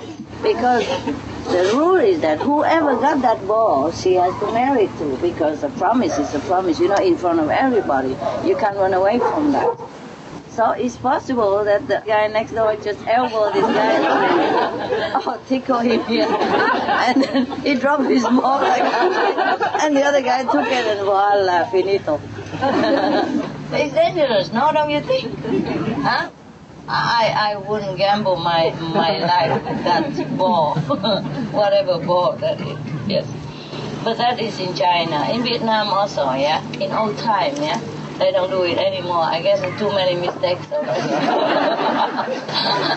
Because 0.42 0.86
the 1.50 1.72
rule 1.74 1.96
is 1.96 2.20
that 2.20 2.40
whoever 2.40 2.94
got 2.96 3.22
that 3.22 3.46
ball, 3.46 3.90
she 3.92 4.14
has 4.14 4.38
to 4.40 4.52
marry 4.52 4.86
to, 4.98 5.16
because 5.22 5.60
the 5.62 5.70
promise 5.70 6.18
is 6.18 6.34
a 6.34 6.40
promise, 6.40 6.78
you 6.78 6.88
know, 6.88 6.96
in 6.96 7.16
front 7.16 7.40
of 7.40 7.48
everybody. 7.48 8.10
You 8.46 8.56
can't 8.56 8.76
run 8.76 8.94
away 8.94 9.18
from 9.18 9.52
that. 9.52 9.78
So 10.50 10.72
it's 10.72 10.96
possible 10.96 11.64
that 11.64 11.86
the 11.86 12.02
guy 12.04 12.26
next 12.26 12.50
door 12.50 12.74
just 12.76 12.98
elbowed 13.06 13.54
this 13.54 13.62
guy 13.62 15.12
or 15.24 15.34
oh, 15.34 15.42
tickle 15.46 15.78
him 15.78 16.04
here. 16.04 16.26
And 17.08 17.22
then 17.22 17.46
he 17.62 17.76
dropped 17.76 18.10
his 18.10 18.24
ball 18.24 18.60
like 18.60 18.82
and 19.82 19.96
the 19.96 20.02
other 20.02 20.20
guy 20.20 20.42
took 20.42 20.66
it 20.66 20.86
and 20.86 21.00
voila, 21.06 21.64
finito. 21.70 22.20
it's 23.72 23.94
dangerous, 23.94 24.52
no, 24.52 24.72
don't 24.72 24.90
you 24.90 25.00
think? 25.00 25.32
Huh? 26.02 26.30
I, 26.88 27.52
I 27.52 27.56
wouldn't 27.56 27.98
gamble 27.98 28.36
my, 28.36 28.70
my 28.80 29.18
life 29.18 29.62
with 29.62 29.84
that 29.84 30.38
ball, 30.38 30.74
whatever 31.52 31.98
ball 31.98 32.36
that 32.36 32.60
is, 32.60 32.78
yes. 33.06 33.26
But 34.04 34.16
that 34.16 34.40
is 34.40 34.58
in 34.58 34.74
China. 34.74 35.28
In 35.30 35.42
Vietnam 35.42 35.88
also, 35.88 36.32
yeah? 36.32 36.66
In 36.74 36.92
old 36.92 37.18
time, 37.18 37.56
yeah? 37.56 37.80
They 38.18 38.32
don't 38.32 38.50
do 38.50 38.62
it 38.64 38.78
anymore. 38.78 39.22
I 39.22 39.42
guess 39.42 39.60
too 39.78 39.90
many 39.90 40.16
mistakes 40.16 40.66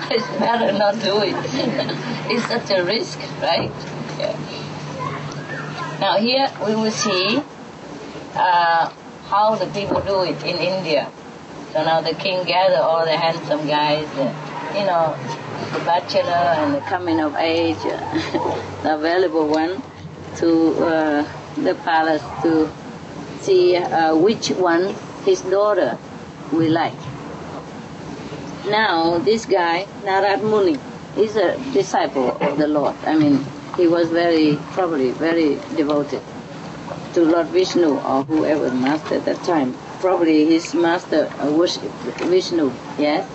it's 0.09 0.27
better 0.39 0.71
not 0.71 0.99
do 0.99 1.21
it. 1.21 1.35
it's 2.31 2.47
such 2.47 2.71
a 2.71 2.83
risk, 2.83 3.19
right? 3.41 3.71
Yeah. 4.17 4.35
Now 5.99 6.17
here 6.17 6.49
we 6.65 6.75
will 6.75 6.91
see 6.91 7.43
uh, 8.35 8.89
how 9.27 9.55
the 9.55 9.67
people 9.67 10.01
do 10.01 10.23
it 10.23 10.41
in 10.43 10.57
India. 10.57 11.11
So 11.73 11.85
now 11.85 12.01
the 12.01 12.13
king 12.13 12.43
gathered 12.45 12.79
all 12.79 13.05
the 13.05 13.15
handsome 13.15 13.65
guys, 13.65 14.05
the, 14.15 14.25
you 14.77 14.85
know, 14.85 15.15
the 15.71 15.79
bachelor 15.85 16.43
and 16.59 16.75
the 16.75 16.81
coming 16.81 17.21
of 17.21 17.35
age, 17.37 17.77
the 18.83 18.95
available 18.95 19.47
one, 19.47 19.81
to 20.37 20.83
uh, 20.83 21.27
the 21.55 21.75
palace 21.75 22.23
to 22.43 22.69
see 23.39 23.77
uh, 23.77 24.13
which 24.17 24.49
one 24.49 24.93
his 25.23 25.41
daughter 25.43 25.97
will 26.51 26.71
like. 26.71 26.99
Now 28.67 29.19
this 29.19 29.45
guy, 29.45 29.87
Narad 30.03 30.43
Muni, 30.43 30.77
is 31.15 31.37
a 31.37 31.57
disciple 31.71 32.31
of 32.41 32.57
the 32.57 32.67
Lord. 32.67 32.95
I 33.05 33.15
mean, 33.15 33.45
he 33.77 33.87
was 33.87 34.09
very, 34.09 34.57
probably 34.71 35.11
very 35.11 35.55
devoted 35.77 36.21
to 37.13 37.21
Lord 37.21 37.47
Vishnu 37.47 37.97
or 37.97 38.23
whoever 38.23 38.69
master 38.73 39.15
at 39.15 39.25
that 39.25 39.41
time 39.45 39.73
probably 40.01 40.45
his 40.45 40.73
master 40.73 41.31
uh, 41.39 41.49
worshipped 41.51 41.93
Vishnu, 42.25 42.73
yes? 42.97 43.29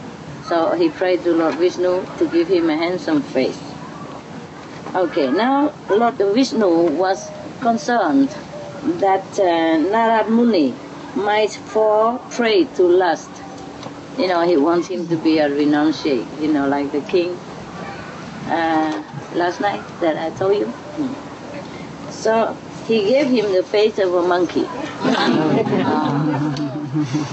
So 0.48 0.72
he 0.74 0.90
prayed 0.90 1.22
to 1.24 1.32
Lord 1.32 1.55
Vishnu 1.55 2.05
to 2.18 2.28
give 2.28 2.48
him 2.48 2.68
a 2.68 2.76
handsome 2.76 3.22
face. 3.22 3.60
Okay, 4.94 5.30
now 5.30 5.72
Lord 5.88 6.16
Vishnu 6.16 6.68
was 6.97 7.30
concerned 7.60 8.28
that 9.01 9.24
uh, 9.38 9.78
Narad 9.93 10.28
Muni 10.28 10.74
might 11.14 11.51
fall 11.51 12.18
prey 12.30 12.64
to 12.76 12.82
lust. 12.82 13.30
You 14.18 14.28
know, 14.28 14.47
he 14.47 14.56
wants 14.56 14.88
him 14.88 15.09
to 15.09 15.16
be 15.16 15.38
a 15.38 15.48
renunciate, 15.48 16.26
you 16.40 16.48
know, 16.48 16.68
like 16.68 16.93
the 16.93 17.01
king 17.02 17.38
uh, 18.47 19.02
last 19.34 19.60
night 19.60 19.84
that 20.01 20.16
I 20.16 20.30
told 20.36 20.56
you. 20.56 20.66
Hmm. 20.66 22.10
So 22.10 22.56
he 22.86 23.08
gave 23.08 23.26
him 23.26 23.52
the 23.52 23.62
face 23.62 23.98
of 23.98 24.14
a 24.14 24.22
monkey. 24.22 24.64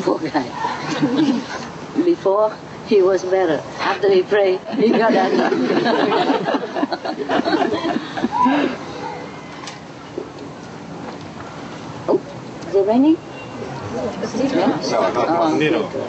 Poor 0.03 0.19
guy. 0.19 0.43
Before 2.03 2.53
he 2.87 3.01
was 3.01 3.23
better. 3.23 3.63
After 3.79 4.11
he 4.11 4.23
prayed, 4.23 4.59
he 4.75 4.89
got 4.89 5.13
angry. 5.13 5.39
oh, 12.07 12.21
is 12.67 12.75
it 12.75 12.85
raining? 12.87 13.17
Yeah. 13.93 14.81
Oh, 14.85 15.59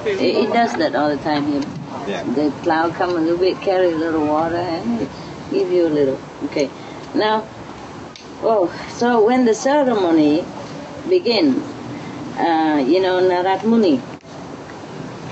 it, 0.06 0.20
it 0.20 0.52
does 0.52 0.76
that 0.78 0.94
all 0.94 1.14
the 1.14 1.22
time 1.22 1.46
here. 1.46 1.62
Yeah. 2.08 2.22
The 2.24 2.50
cloud 2.62 2.94
come 2.94 3.10
a 3.10 3.20
little 3.20 3.38
bit, 3.38 3.60
carry 3.60 3.92
a 3.92 3.96
little 3.96 4.26
water, 4.26 4.56
and 4.56 4.98
give 5.50 5.70
you 5.70 5.86
a 5.86 5.88
little. 5.88 6.18
Okay. 6.44 6.70
Now, 7.14 7.46
oh, 8.42 8.72
so 8.96 9.24
when 9.24 9.44
the 9.44 9.54
ceremony 9.54 10.44
begin, 11.08 11.60
uh, 12.38 12.84
you 12.86 13.00
know, 13.00 13.20
Narad 13.20 13.64
Muni 13.64 14.00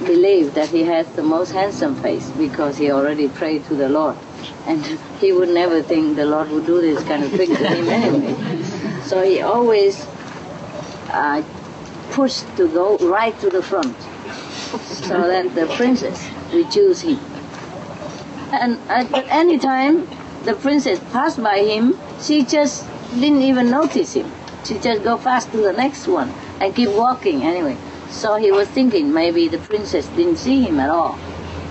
believed 0.04 0.54
that 0.54 0.68
he 0.68 0.84
has 0.84 1.06
the 1.12 1.22
most 1.22 1.52
handsome 1.52 1.94
face 1.96 2.30
because 2.30 2.78
he 2.78 2.90
already 2.90 3.28
prayed 3.28 3.64
to 3.66 3.74
the 3.74 3.88
Lord. 3.88 4.16
And 4.66 4.84
he 5.20 5.32
would 5.32 5.48
never 5.48 5.82
think 5.82 6.16
the 6.16 6.26
Lord 6.26 6.50
would 6.50 6.66
do 6.66 6.80
this 6.80 7.02
kind 7.04 7.22
of 7.22 7.30
thing 7.30 7.54
to 7.54 7.68
him 7.68 7.88
anyway. 7.88 8.62
So 9.02 9.22
he 9.22 9.40
always 9.40 10.06
uh, 11.08 11.42
pushed 12.10 12.44
to 12.56 12.68
go 12.68 12.98
right 12.98 13.38
to 13.40 13.50
the 13.50 13.62
front 13.62 13.96
so 14.80 15.28
that 15.28 15.54
the 15.54 15.66
princess 15.76 16.30
would 16.52 16.70
choose 16.70 17.00
him. 17.02 17.18
And 18.52 18.78
at 18.88 19.12
any 19.28 19.58
time 19.58 20.08
the 20.44 20.54
princess 20.54 21.00
passed 21.12 21.42
by 21.42 21.58
him, 21.58 21.98
she 22.20 22.44
just 22.44 22.86
didn't 23.20 23.42
even 23.42 23.70
notice 23.70 24.14
him. 24.14 24.30
She 24.64 24.78
just 24.78 25.02
go 25.02 25.16
fast 25.16 25.50
to 25.52 25.58
the 25.58 25.72
next 25.72 26.06
one 26.06 26.30
and 26.60 26.74
keep 26.74 26.90
walking 26.90 27.42
anyway. 27.42 27.76
So 28.10 28.36
he 28.36 28.52
was 28.52 28.68
thinking 28.68 29.12
maybe 29.12 29.48
the 29.48 29.58
princess 29.58 30.06
didn't 30.08 30.36
see 30.36 30.62
him 30.62 30.78
at 30.78 30.90
all. 30.90 31.18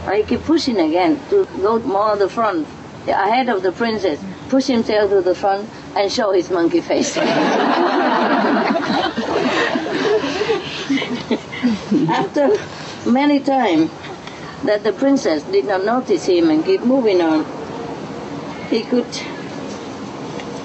Or 0.05 0.13
he 0.13 0.23
keep 0.23 0.43
pushing 0.43 0.79
again 0.79 1.19
to 1.29 1.45
go 1.61 1.79
more 1.79 2.17
the 2.17 2.27
front, 2.27 2.67
ahead 3.07 3.49
of 3.49 3.61
the 3.61 3.71
princess, 3.71 4.19
push 4.49 4.65
himself 4.67 5.09
to 5.11 5.21
the 5.21 5.35
front 5.35 5.69
and 5.95 6.11
show 6.11 6.31
his 6.31 6.49
monkey 6.49 6.81
face. 6.81 7.15
After 12.09 12.57
many 13.09 13.39
times 13.39 13.91
that 14.63 14.83
the 14.83 14.93
princess 14.93 15.43
did 15.43 15.65
not 15.65 15.85
notice 15.85 16.25
him 16.25 16.49
and 16.49 16.65
keep 16.65 16.81
moving 16.81 17.21
on, 17.21 17.45
he 18.69 18.83
could 18.83 19.05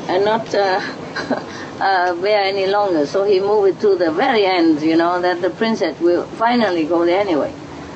uh, 0.08 0.18
not 0.18 0.54
uh, 0.54 0.80
uh, 1.80 2.14
bear 2.20 2.42
any 2.42 2.66
longer. 2.66 3.06
So 3.06 3.24
he 3.24 3.40
moved 3.40 3.76
it 3.76 3.80
to 3.80 3.96
the 3.96 4.10
very 4.10 4.44
end, 4.44 4.82
you 4.82 4.96
know, 4.96 5.20
that 5.20 5.42
the 5.42 5.50
princess 5.50 5.98
will 6.00 6.24
finally 6.24 6.84
go 6.84 7.04
there 7.04 7.20
anyway. 7.20 7.52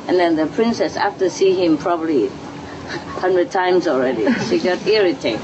And 0.08 0.18
then 0.18 0.36
the 0.36 0.46
princess, 0.46 0.96
after 0.96 1.30
seeing 1.30 1.58
him 1.58 1.78
probably 1.78 2.28
hundred 3.22 3.50
times 3.50 3.86
already, 3.86 4.32
she 4.48 4.58
got 4.58 4.84
irritated. 4.86 5.40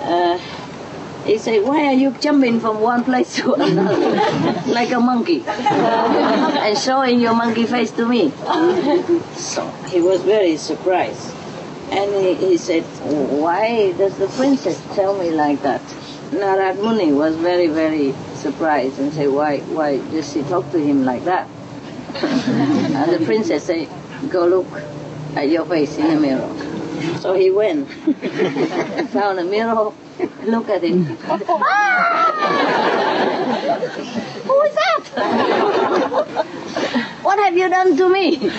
Uh, 0.00 0.38
he 1.24 1.38
said, 1.38 1.64
why 1.64 1.86
are 1.86 1.92
you 1.92 2.12
jumping 2.12 2.60
from 2.60 2.80
one 2.80 3.02
place 3.02 3.36
to 3.36 3.54
another 3.54 3.98
like 4.66 4.92
a 4.92 5.00
monkey 5.00 5.42
and 5.46 6.78
showing 6.78 7.20
your 7.20 7.34
monkey 7.34 7.66
face 7.66 7.90
to 7.90 8.06
me? 8.06 8.30
so 9.34 9.68
he 9.88 10.00
was 10.00 10.22
very 10.22 10.56
surprised. 10.56 11.35
And 11.90 12.14
he, 12.14 12.34
he 12.34 12.56
said, 12.56 12.82
why 12.82 13.92
does 13.92 14.18
the 14.18 14.26
princess 14.28 14.82
tell 14.94 15.16
me 15.18 15.30
like 15.30 15.62
that? 15.62 15.80
Narad 16.30 16.82
Muni 16.82 17.12
was 17.12 17.36
very, 17.36 17.68
very 17.68 18.12
surprised 18.34 18.98
and 18.98 19.12
said, 19.12 19.28
why, 19.30 19.60
why 19.60 19.98
does 20.10 20.32
she 20.32 20.42
talk 20.42 20.70
to 20.72 20.78
him 20.78 21.04
like 21.04 21.24
that? 21.24 21.48
and 22.22 23.12
the 23.12 23.24
princess 23.24 23.64
said, 23.64 23.88
go 24.30 24.46
look 24.46 24.66
at 25.36 25.48
your 25.48 25.64
face 25.66 25.96
in 25.96 26.08
the 26.08 26.16
mirror. 26.20 26.48
So 27.20 27.34
he 27.34 27.50
went, 27.50 27.88
found 29.10 29.38
a 29.38 29.44
mirror, 29.44 29.92
look 30.44 30.68
at 30.68 30.82
it. 30.82 30.90
Who 34.46 34.62
is 34.62 34.74
that? 34.74 35.02
what 37.22 37.38
have 37.38 37.56
you 37.56 37.68
done 37.68 37.96
to 37.96 38.08
me? 38.08 38.50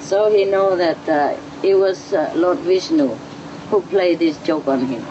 so 0.00 0.30
he 0.30 0.44
know 0.44 0.76
that 0.76 1.08
uh, 1.08 1.36
it 1.62 1.74
was 1.74 2.12
uh, 2.12 2.32
Lord 2.34 2.58
Vishnu 2.58 3.16
who 3.70 3.82
played 3.82 4.18
this 4.18 4.38
joke 4.44 4.68
on 4.68 4.86
him. 4.86 5.04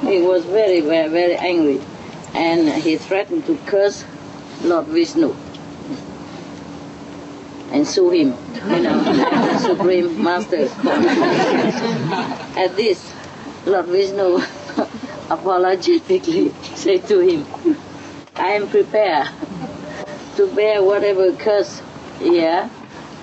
He 0.00 0.20
was 0.22 0.44
very, 0.44 0.80
very, 0.80 1.08
very 1.08 1.36
angry, 1.36 1.80
and 2.34 2.68
he 2.68 2.96
threatened 2.96 3.46
to 3.46 3.56
curse 3.66 4.04
Lord 4.62 4.86
Vishnu 4.86 5.34
and 7.72 7.86
sue 7.86 8.10
him, 8.10 8.36
you 8.54 8.80
know, 8.80 9.02
the 9.02 9.58
Supreme 9.58 10.22
Master. 10.22 10.68
At 12.58 12.76
this, 12.76 13.12
Lord 13.66 13.86
Vishnu 13.86 14.38
apologetically 15.30 16.52
said 16.74 17.06
to 17.08 17.20
him, 17.20 17.46
I 18.36 18.50
am 18.50 18.68
prepared 18.68 19.28
to 20.36 20.46
bear 20.54 20.82
whatever 20.82 21.32
curse, 21.34 21.82
yeah, 22.20 22.68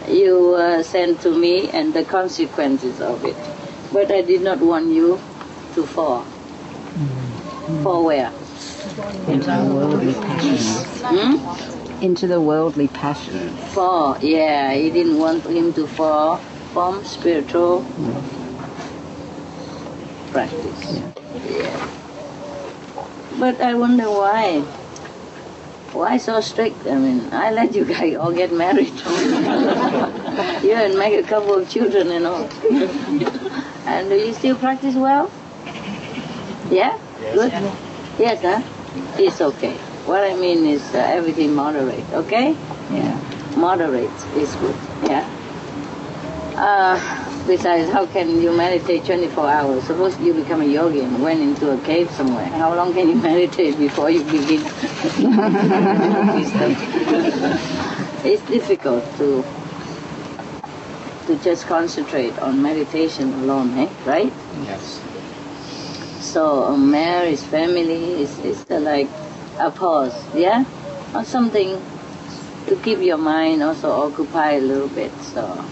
you 0.09 0.55
uh, 0.55 0.83
send 0.83 1.19
to 1.21 1.35
me 1.35 1.69
and 1.69 1.93
the 1.93 2.03
consequences 2.03 3.01
of 3.01 3.23
it. 3.25 3.35
But 3.91 4.11
I 4.11 4.21
did 4.21 4.41
not 4.41 4.59
want 4.59 4.89
you 4.89 5.19
to 5.75 5.85
fall. 5.85 6.25
Fall 7.83 8.05
where? 8.05 8.31
Into 9.27 9.51
the 9.51 9.65
worldly 9.73 10.13
passions. 10.13 11.01
Hmm? 11.01 12.03
Into 12.03 12.27
the 12.27 12.41
worldly 12.41 12.87
passions. 12.87 13.59
Fall, 13.73 14.17
yeah, 14.21 14.73
he 14.73 14.89
didn't 14.89 15.17
want 15.17 15.45
him 15.45 15.73
to 15.73 15.87
fall 15.87 16.37
from 16.73 17.03
spiritual 17.03 17.85
practice. 20.31 21.01
Yeah. 21.45 21.89
But 23.39 23.61
I 23.61 23.73
wonder 23.73 24.09
why. 24.09 24.63
Why 25.93 26.17
so 26.17 26.39
strict? 26.41 26.85
I 26.87 26.95
mean, 26.95 27.33
I 27.33 27.51
let 27.51 27.73
you 27.73 27.83
guys 27.85 28.15
all 28.15 28.31
get 28.31 28.51
married. 28.53 28.93
you 30.63 30.73
and 30.73 30.97
make 30.97 31.19
a 31.19 31.23
couple 31.27 31.55
of 31.55 31.69
children 31.69 32.11
and 32.11 32.25
all. 32.31 32.49
and 33.85 34.09
do 34.09 34.15
you 34.15 34.33
still 34.33 34.55
practice 34.55 34.95
well? 34.95 35.31
Yeah? 36.69 36.97
Good? 37.19 37.51
Yes, 38.19 38.41
huh? 38.41 38.61
It's 39.17 39.41
okay. 39.41 39.73
What 40.05 40.23
I 40.23 40.35
mean 40.35 40.65
is 40.65 40.83
uh, 40.93 40.99
everything 40.99 41.53
moderate, 41.55 42.05
okay? 42.13 42.55
Yeah. 42.91 43.19
Moderate 43.55 44.09
is 44.35 44.55
good, 44.55 44.75
yeah? 45.03 45.27
Uh, 46.55 47.25
besides, 47.49 47.91
how 47.91 48.05
can 48.05 48.39
you 48.39 48.55
meditate 48.55 49.03
24 49.05 49.49
hours? 49.49 49.83
Suppose 49.83 50.17
you 50.19 50.33
become 50.33 50.61
a 50.61 50.65
yogi 50.65 51.01
and 51.01 51.21
went 51.21 51.41
into 51.41 51.71
a 51.71 51.77
cave 51.81 52.09
somewhere. 52.11 52.45
How 52.45 52.75
long 52.75 52.93
can 52.93 53.09
you 53.09 53.15
meditate 53.29 53.77
before 53.77 54.11
you 54.11 54.23
begin? 54.23 54.61
it's 58.23 58.43
difficult 58.43 59.03
to 59.17 59.43
to 61.25 61.35
just 61.43 61.67
concentrate 61.67 62.37
on 62.39 62.61
meditation 62.61 63.33
alone, 63.33 63.77
eh? 63.77 63.89
right? 64.05 64.33
Yes. 64.63 65.01
So 66.21 66.63
a 66.73 66.77
marriage, 66.77 67.39
family 67.39 68.21
is, 68.23 68.37
is 68.39 68.69
like 68.69 69.09
a 69.59 69.69
pause, 69.69 70.17
yeah? 70.33 70.65
Or 71.13 71.23
something 71.23 71.81
to 72.65 72.75
keep 72.77 72.99
your 72.99 73.17
mind 73.17 73.61
also 73.61 73.91
occupied 73.91 74.63
a 74.63 74.65
little 74.65 74.89
bit. 74.89 75.11
So 75.21 75.63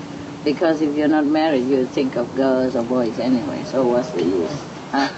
because 0.47 0.79
if 0.79 0.95
you're 0.95 1.09
not 1.09 1.25
married, 1.25 1.65
you 1.67 1.85
think 1.85 2.15
of 2.15 2.33
girls 2.33 2.73
or 2.73 2.83
boys 2.83 3.19
anyway. 3.19 3.61
So 3.65 3.85
what's 3.85 4.11
the 4.11 4.23
use? 4.23 4.63
Huh? 4.91 5.09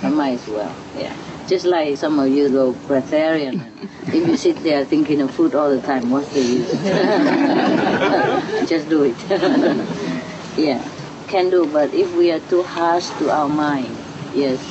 I 0.00 0.10
might 0.10 0.34
as 0.34 0.46
well. 0.46 0.72
Yeah. 0.96 1.12
Just 1.48 1.66
like 1.66 1.96
some 1.96 2.20
of 2.20 2.28
you 2.28 2.48
go 2.50 2.72
breatharian. 2.86 3.66
If 4.06 4.28
you 4.28 4.36
sit 4.36 4.62
there 4.62 4.84
thinking 4.84 5.20
of 5.22 5.34
food 5.34 5.56
all 5.56 5.74
the 5.74 5.82
time, 5.82 6.10
what's 6.10 6.32
the 6.32 6.40
use? 6.40 6.70
Just 8.70 8.88
do 8.88 9.02
it. 9.02 9.16
yeah, 10.56 10.88
can 11.26 11.50
do. 11.50 11.66
But 11.66 11.92
if 11.92 12.14
we 12.14 12.30
are 12.30 12.40
too 12.48 12.62
harsh 12.62 13.08
to 13.18 13.30
our 13.30 13.48
mind, 13.48 13.96
yes, 14.34 14.62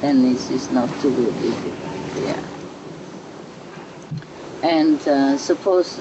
then 0.00 0.24
it's, 0.24 0.50
it's 0.50 0.72
not 0.72 0.90
too 1.00 1.14
good, 1.14 1.34
it? 1.44 1.74
Yeah. 2.26 2.42
And 4.64 4.98
uh, 5.06 5.38
suppose 5.38 6.00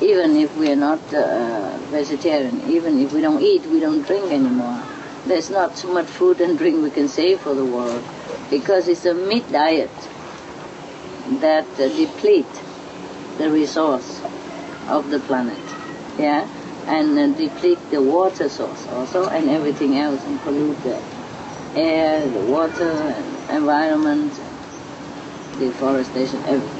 even 0.00 0.36
if 0.36 0.56
we 0.56 0.70
are 0.70 0.76
not 0.76 1.00
uh, 1.12 1.76
vegetarian, 1.90 2.70
even 2.70 2.98
if 2.98 3.12
we 3.12 3.20
don't 3.20 3.42
eat, 3.42 3.64
we 3.66 3.80
don't 3.80 4.02
drink 4.06 4.32
anymore, 4.32 4.82
there's 5.26 5.50
not 5.50 5.76
so 5.76 5.92
much 5.92 6.06
food 6.06 6.40
and 6.40 6.56
drink 6.56 6.82
we 6.82 6.90
can 6.90 7.08
save 7.08 7.40
for 7.40 7.54
the 7.54 7.64
world 7.64 8.02
because 8.48 8.88
it's 8.88 9.04
a 9.04 9.14
meat 9.14 9.50
diet 9.52 9.90
that 11.40 11.66
uh, 11.78 11.88
deplete 11.88 12.46
the 13.36 13.50
resource 13.50 14.22
of 14.88 15.10
the 15.10 15.20
planet, 15.20 15.58
yeah, 16.18 16.48
and 16.86 17.18
uh, 17.18 17.26
deplete 17.38 17.78
the 17.90 18.02
water 18.02 18.48
source 18.48 18.88
also 18.88 19.28
and 19.28 19.48
everything 19.48 19.98
else 19.98 20.24
and 20.24 20.40
pollute 20.40 20.82
the 20.82 21.00
air, 21.74 22.28
the 22.28 22.40
water, 22.40 23.14
environment, 23.50 24.32
deforestation, 25.58 26.42
everything. 26.46 26.79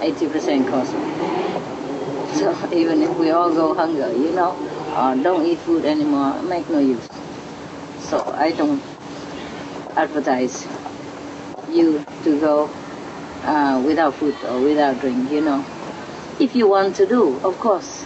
80% 0.00 0.68
cosmic. 0.68 2.36
So 2.36 2.72
even 2.72 3.02
if 3.02 3.16
we 3.16 3.30
all 3.30 3.52
go 3.52 3.74
hunger, 3.74 4.12
you 4.12 4.32
know, 4.32 4.52
or 4.96 5.22
don't 5.22 5.46
eat 5.46 5.58
food 5.58 5.84
anymore, 5.84 6.42
make 6.42 6.68
no 6.68 6.78
use. 6.78 7.08
So 8.00 8.22
I 8.36 8.52
don't 8.52 8.82
advertise 9.96 10.66
you 11.70 12.04
to 12.24 12.40
go 12.40 12.70
uh, 13.44 13.82
without 13.84 14.14
food 14.14 14.36
or 14.44 14.60
without 14.60 15.00
drink, 15.00 15.30
you 15.30 15.40
know. 15.40 15.64
if 16.38 16.54
you 16.54 16.68
want 16.68 16.96
to 16.96 17.06
do, 17.06 17.38
of 17.40 17.58
course, 17.58 18.04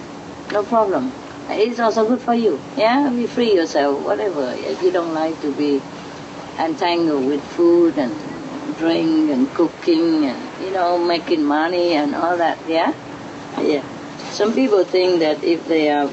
no 0.52 0.62
problem. 0.62 1.12
It's 1.48 1.80
also 1.80 2.06
good 2.06 2.20
for 2.20 2.34
you. 2.34 2.60
Yeah, 2.76 3.10
be 3.10 3.26
free 3.26 3.54
yourself, 3.54 4.04
whatever. 4.04 4.54
If 4.56 4.82
you 4.82 4.92
don't 4.92 5.14
like 5.14 5.40
to 5.42 5.52
be 5.52 5.82
entangled 6.58 7.26
with 7.26 7.42
food 7.42 7.98
and 7.98 8.14
drink 8.80 9.30
and 9.30 9.52
cooking 9.54 10.24
and 10.24 10.40
you 10.64 10.72
know 10.72 10.98
making 10.98 11.44
money 11.44 11.92
and 11.92 12.14
all 12.14 12.36
that. 12.36 12.58
Yeah, 12.66 12.92
yeah. 13.60 13.84
Some 14.30 14.54
people 14.54 14.84
think 14.84 15.20
that 15.20 15.44
if 15.44 15.66
they 15.66 15.90
are 15.90 16.10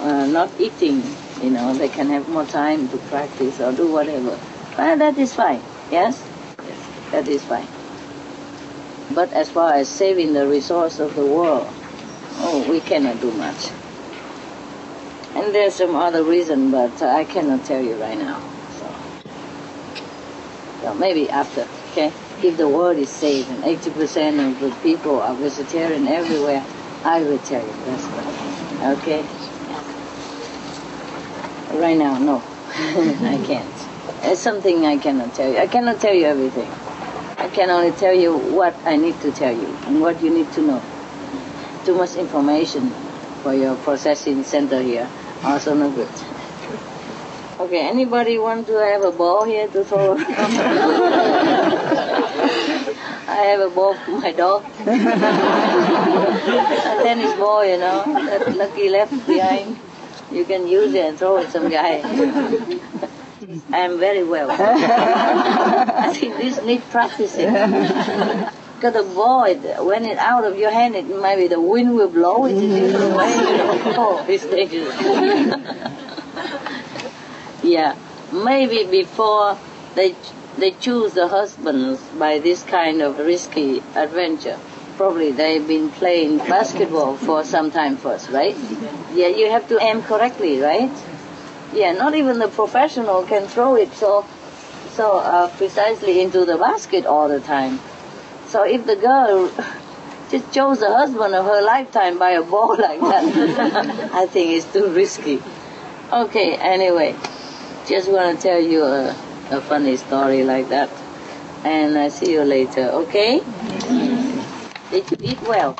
uh, 0.00 0.26
not 0.26 0.50
eating, 0.58 1.02
you 1.42 1.50
know, 1.50 1.74
they 1.74 1.88
can 1.88 2.08
have 2.08 2.28
more 2.28 2.46
time 2.46 2.88
to 2.90 2.98
practice 3.12 3.60
or 3.60 3.72
do 3.72 3.90
whatever. 3.90 4.38
Well, 4.78 4.98
that 4.98 5.18
is 5.18 5.34
fine. 5.34 5.62
Yes, 5.90 6.22
yes, 6.66 6.78
that 7.10 7.28
is 7.28 7.42
fine. 7.44 7.68
But 9.14 9.32
as 9.32 9.50
far 9.50 9.74
as 9.74 9.88
saving 9.88 10.32
the 10.32 10.46
resource 10.46 10.98
of 10.98 11.14
the 11.14 11.24
world, 11.24 11.68
oh, 12.38 12.66
we 12.68 12.80
cannot 12.80 13.20
do 13.20 13.30
much. 13.32 13.70
And 15.34 15.54
there's 15.54 15.74
some 15.74 15.94
other 15.94 16.22
reason, 16.22 16.70
but 16.70 17.02
I 17.02 17.24
cannot 17.24 17.64
tell 17.64 17.82
you 17.82 17.96
right 17.96 18.18
now. 18.18 18.40
So, 18.78 18.94
so 20.80 20.94
maybe 20.94 21.28
after, 21.28 21.66
okay? 21.94 22.12
If 22.42 22.56
the 22.56 22.68
world 22.68 22.98
is 22.98 23.08
saved 23.08 23.48
and 23.50 23.62
80% 23.62 24.46
of 24.46 24.60
the 24.60 24.70
people 24.82 25.20
are 25.20 25.34
vegetarian 25.34 26.08
everywhere, 26.08 26.64
I 27.04 27.22
will 27.22 27.38
tell 27.38 27.64
you. 27.64 27.72
That's 27.86 28.04
right. 28.04 28.98
Okay? 28.98 29.22
Right 31.78 31.96
now, 31.96 32.18
no. 32.18 32.42
I 32.74 33.40
can't. 33.46 33.70
It's 34.24 34.40
something 34.40 34.84
I 34.84 34.98
cannot 34.98 35.34
tell 35.34 35.50
you. 35.50 35.58
I 35.58 35.66
cannot 35.66 36.00
tell 36.00 36.14
you 36.14 36.24
everything. 36.24 36.70
I 37.38 37.48
can 37.48 37.70
only 37.70 37.92
tell 37.92 38.14
you 38.14 38.36
what 38.36 38.74
I 38.84 38.96
need 38.96 39.20
to 39.20 39.30
tell 39.32 39.52
you 39.52 39.66
and 39.86 40.00
what 40.00 40.22
you 40.22 40.30
need 40.30 40.50
to 40.52 40.62
know. 40.62 40.82
Too 41.84 41.94
much 41.94 42.16
information 42.16 42.90
for 43.42 43.54
your 43.54 43.76
processing 43.76 44.42
center 44.42 44.80
here. 44.82 45.08
Also 45.44 45.74
no 45.74 45.90
good. 45.90 46.33
Okay, 47.64 47.80
anybody 47.80 48.36
want 48.38 48.66
to 48.66 48.74
have 48.74 49.02
a 49.04 49.10
ball 49.10 49.44
here 49.46 49.66
to 49.68 49.84
throw? 49.84 50.18
I 50.18 50.20
have 53.48 53.60
a 53.60 53.70
ball 53.70 53.94
for 53.94 54.10
my 54.20 54.32
dog. 54.32 54.66
a 54.80 54.94
tennis 57.02 57.32
ball, 57.38 57.64
you 57.64 57.78
know, 57.78 58.04
that 58.04 58.54
Lucky 58.54 58.90
left 58.90 59.26
behind. 59.26 59.78
You 60.30 60.44
can 60.44 60.68
use 60.68 60.92
it 60.92 61.06
and 61.06 61.18
throw 61.18 61.38
it 61.38 61.48
some 61.52 61.70
guy. 61.70 62.02
I'm 63.72 63.98
very 63.98 64.24
well. 64.24 64.50
I 64.60 66.12
think 66.12 66.36
this 66.36 66.60
needs 66.62 66.84
practicing. 66.90 67.50
Because 67.50 68.92
the 68.92 69.04
ball, 69.14 69.54
when 69.86 70.04
it's 70.04 70.20
out 70.20 70.44
of 70.44 70.58
your 70.58 70.70
hand, 70.70 70.96
it 70.96 71.06
maybe 71.06 71.48
the 71.48 71.62
wind 71.62 71.94
will 71.94 72.10
blow 72.10 72.44
it. 72.44 72.52
Oh, 73.96 74.22
it's 74.28 74.44
dangerous. 74.44 76.10
Yeah, 77.64 77.96
maybe 78.32 78.84
before 78.84 79.58
they 79.94 80.14
they 80.58 80.70
choose 80.70 81.14
the 81.14 81.26
husbands 81.26 82.00
by 82.18 82.38
this 82.38 82.62
kind 82.62 83.02
of 83.02 83.18
risky 83.18 83.82
adventure. 83.94 84.58
Probably 84.96 85.32
they've 85.32 85.66
been 85.66 85.90
playing 85.90 86.38
basketball 86.38 87.16
for 87.16 87.42
some 87.42 87.72
time 87.72 87.96
first, 87.96 88.30
right? 88.30 88.56
Yeah, 89.12 89.28
you 89.28 89.50
have 89.50 89.66
to 89.68 89.80
aim 89.80 90.02
correctly, 90.02 90.60
right? 90.60 90.92
Yeah, 91.72 91.92
not 91.92 92.14
even 92.14 92.38
the 92.38 92.48
professional 92.48 93.24
can 93.24 93.48
throw 93.48 93.74
it 93.76 93.92
so 93.94 94.24
so 94.90 95.18
uh, 95.18 95.48
precisely 95.56 96.20
into 96.20 96.44
the 96.44 96.56
basket 96.56 97.06
all 97.06 97.28
the 97.28 97.40
time. 97.40 97.80
So 98.46 98.62
if 98.64 98.86
the 98.86 98.94
girl 98.94 99.50
just 100.30 100.52
chose 100.52 100.78
the 100.78 100.92
husband 100.92 101.34
of 101.34 101.44
her 101.44 101.62
lifetime 101.62 102.18
by 102.18 102.30
a 102.32 102.42
ball 102.42 102.76
like 102.78 103.00
that, 103.00 104.10
I 104.22 104.26
think 104.26 104.52
it's 104.52 104.72
too 104.72 104.88
risky. 104.88 105.42
Okay, 106.12 106.54
anyway, 106.54 107.16
just 107.86 108.10
want 108.10 108.40
to 108.40 108.42
tell 108.42 108.60
you 108.60 108.82
a, 108.82 109.10
a 109.50 109.60
funny 109.60 109.96
story 109.96 110.42
like 110.42 110.68
that. 110.70 110.90
And 111.64 111.96
I 111.98 112.08
see 112.08 112.32
you 112.32 112.42
later, 112.42 112.88
okay? 113.04 113.40
Did 114.90 115.10
you 115.10 115.16
eat 115.22 115.40
well? 115.42 115.78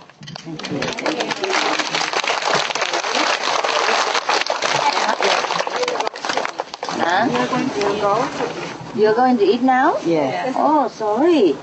Huh? 6.97 7.29
You're 7.31 7.47
going 7.49 7.69
to 7.71 7.81
go? 8.01 8.29
You're 8.95 9.15
going 9.15 9.37
to 9.39 9.45
eat 9.45 9.63
now? 9.63 9.99
Yeah. 10.05 10.53
Oh, 10.57 10.89
sorry. 10.89 11.53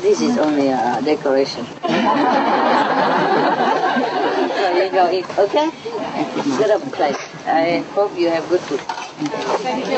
this 0.00 0.20
is 0.20 0.38
only 0.38 0.68
a 0.68 1.00
decoration. 1.04 1.66
you 4.84 4.90
go 4.90 5.10
eat, 5.10 5.26
okay? 5.38 5.70
Get 6.58 6.70
up, 6.70 6.82
place. 6.92 7.16
I 7.46 7.84
hope 7.94 8.16
you 8.16 8.28
have 8.28 8.48
good 8.48 8.60
food. 8.60 8.80
Thank 8.80 9.86
you. 9.86 9.92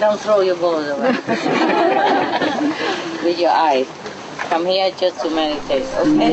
Don't 0.00 0.18
throw 0.20 0.40
your 0.40 0.56
balls 0.56 0.88
away. 0.88 1.12
With 3.24 3.38
your 3.38 3.50
eyes. 3.50 3.86
Come 4.48 4.66
here 4.66 4.90
just 4.98 5.20
to 5.22 5.30
meditate, 5.30 5.84
okay? 5.94 6.32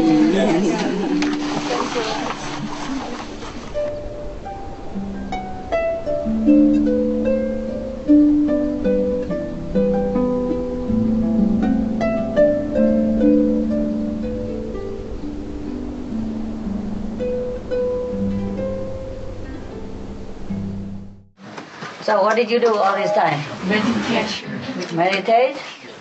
So 22.09 22.23
what 22.23 22.35
did 22.35 22.49
you 22.49 22.59
do 22.59 22.73
all 22.73 22.95
this 22.95 23.11
time? 23.11 23.37
Meditation. 23.69 24.49
Meditate? 24.97 25.57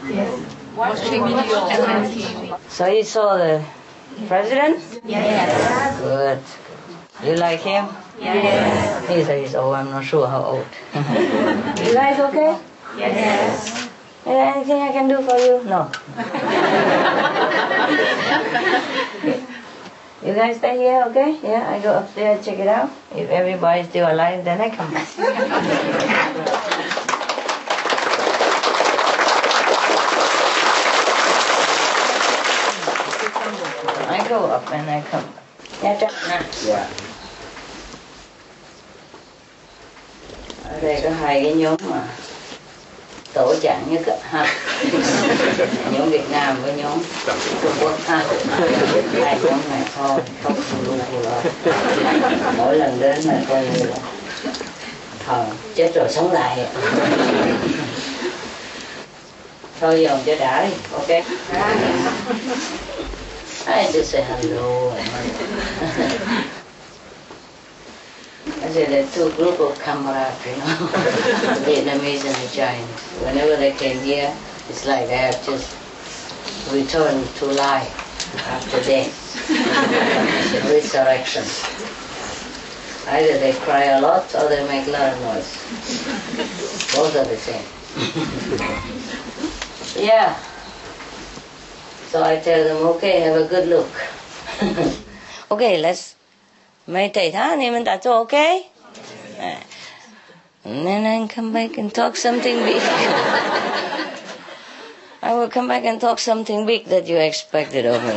Yes. 0.09 0.41
Watching 0.75 1.21
videos 1.21 1.69
TV. 2.09 2.59
So 2.71 2.87
you 2.87 3.05
saw 3.05 3.37
the 3.37 3.63
president? 4.27 4.81
Yes. 5.05 6.01
Good. 6.01 6.41
You 7.29 7.37
like 7.37 7.61
him? 7.61 7.89
Yes. 8.19 9.07
He 9.07 9.23
says 9.23 9.49
he's 9.49 9.55
old, 9.55 9.75
I'm 9.75 9.91
not 9.91 10.03
sure 10.03 10.27
how 10.27 10.45
old. 10.45 10.67
you 10.95 11.93
guys 11.93 12.19
okay? 12.19 12.57
Yes. 12.97 13.91
Anything 14.25 14.81
I 14.81 14.93
can 14.93 15.09
do 15.11 15.21
for 15.21 15.37
you? 15.37 15.63
No. 15.65 15.93
you 20.25 20.35
guys 20.35 20.57
stay 20.57 20.77
here, 20.77 21.05
okay? 21.09 21.39
Yeah, 21.43 21.71
I 21.71 21.81
go 21.81 21.99
upstairs, 21.99 22.45
check 22.45 22.59
it 22.59 22.69
out. 22.69 22.91
If 23.15 23.31
everybody's 23.31 23.89
still 23.89 24.11
alive, 24.11 24.45
then 24.45 24.61
I 24.61 24.71
come 24.71 24.93
back. 24.93 25.09
I 34.11 34.29
go 34.29 34.47
up 34.47 34.71
and 34.73 34.91
I 34.91 35.03
come 35.03 35.25
back. 35.25 35.45
Yeah, 35.83 36.01
Jack. 36.01 36.13
Yeah. 36.67 36.89
Ở 40.65 40.81
đây 40.81 41.01
có 41.05 41.11
hai 41.11 41.43
cái 41.43 41.55
nhóm 41.55 41.77
mà 41.91 42.03
tổ 43.33 43.55
trạng 43.61 43.85
nhất 43.91 44.03
á, 44.07 44.15
ha 44.23 44.47
nhóm 45.93 46.11
Việt 46.11 46.31
Nam 46.31 46.63
với 46.63 46.73
nhóm 46.73 46.99
Trung 47.63 47.73
Quốc. 47.81 47.93
Ha 48.07 48.25
hai 49.23 49.39
nhóm 49.45 49.61
này 49.71 49.83
thôi 49.97 50.21
khóc 50.43 50.53
lu 50.87 50.97
lo 51.25 51.43
mỗi 52.57 52.77
lần 52.77 53.01
đến 53.01 53.23
là 53.25 53.35
coi 53.49 53.63
như 53.63 53.85
là 53.85 53.97
thờ 55.27 55.45
chết 55.75 55.91
rồi 55.95 56.09
sống 56.11 56.33
lại. 56.33 56.59
Thôi 59.81 60.01
dồn 60.03 60.19
cho 60.27 60.35
đã 60.35 60.67
đi 60.67 60.73
ok. 60.93 61.09
I 63.67 63.93
just 63.93 64.03
say 64.03 64.25
hello 64.25 64.93
I 68.69 68.71
said 68.71 68.93
are 68.93 69.11
two 69.15 69.33
group 69.33 69.59
of 69.61 69.79
camaraderie, 69.79 70.53
you 70.53 70.59
know, 70.59 70.65
Vietnamese 71.65 72.27
and 72.29 72.37
the 72.37 72.51
Chinese. 72.53 73.01
Whenever 73.25 73.57
they 73.57 73.73
came 73.73 73.99
here, 74.05 74.37
it's 74.69 74.85
like 74.85 75.07
they 75.07 75.17
have 75.17 75.43
just 75.43 75.73
returned 76.71 77.27
to 77.37 77.47
life 77.47 77.89
after 78.47 78.85
death, 78.85 79.17
resurrection. 80.69 81.45
Either 83.09 83.39
they 83.39 83.55
cry 83.55 83.85
a 83.85 84.03
lot 84.03 84.35
or 84.35 84.51
they 84.51 84.63
make 84.69 84.87
a 84.87 84.91
lot 84.91 85.15
of 85.15 85.21
noise. 85.23 85.49
Both 86.93 87.17
are 87.17 87.25
the 87.25 87.39
same. 87.39 87.65
yeah. 90.05 90.37
So 92.11 92.23
I 92.23 92.39
tell 92.41 92.65
them, 92.65 92.87
okay, 92.97 93.21
have 93.21 93.41
a 93.41 93.49
good 93.49 93.69
look. 93.71 93.91
okay, 95.53 95.81
let's 95.81 96.18
meditate, 96.89 97.35
huh, 97.35 97.57
That's 97.85 98.07
okay? 98.07 98.67
Uh, 99.39 99.61
and 100.65 100.87
then 100.87 101.07
I 101.07 101.27
come 101.29 101.53
back 101.53 101.79
and 101.79 101.95
talk 101.95 102.17
something 102.17 102.57
big. 102.57 102.83
I 105.23 105.35
will 105.35 105.49
come 105.49 105.69
back 105.69 105.85
and 105.85 106.01
talk 106.01 106.19
something 106.19 106.67
big 106.67 106.87
that 106.87 107.07
you 107.07 107.17
expected 107.19 107.87
of 107.87 108.03
me. 108.03 108.15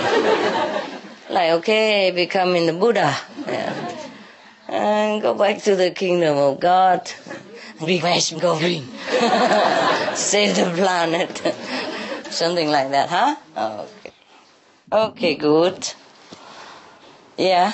like, 1.29 1.51
okay, 1.59 2.11
becoming 2.11 2.65
the 2.65 2.73
Buddha. 2.73 3.15
Yeah. 3.45 3.97
And 4.67 5.21
go 5.21 5.33
back 5.33 5.61
to 5.63 5.75
the 5.75 5.91
kingdom 5.91 6.37
of 6.37 6.59
God. 6.59 7.11
Be 7.85 7.99
Veg, 7.99 8.39
go. 8.39 8.57
Save 10.15 10.55
the 10.55 10.71
planet. 10.75 11.41
something 12.31 12.69
like 12.69 12.91
that, 12.91 13.09
huh? 13.09 13.35
Okay. 13.57 14.11
Okay, 14.93 15.35
good. 15.35 15.93
Yeah. 17.37 17.73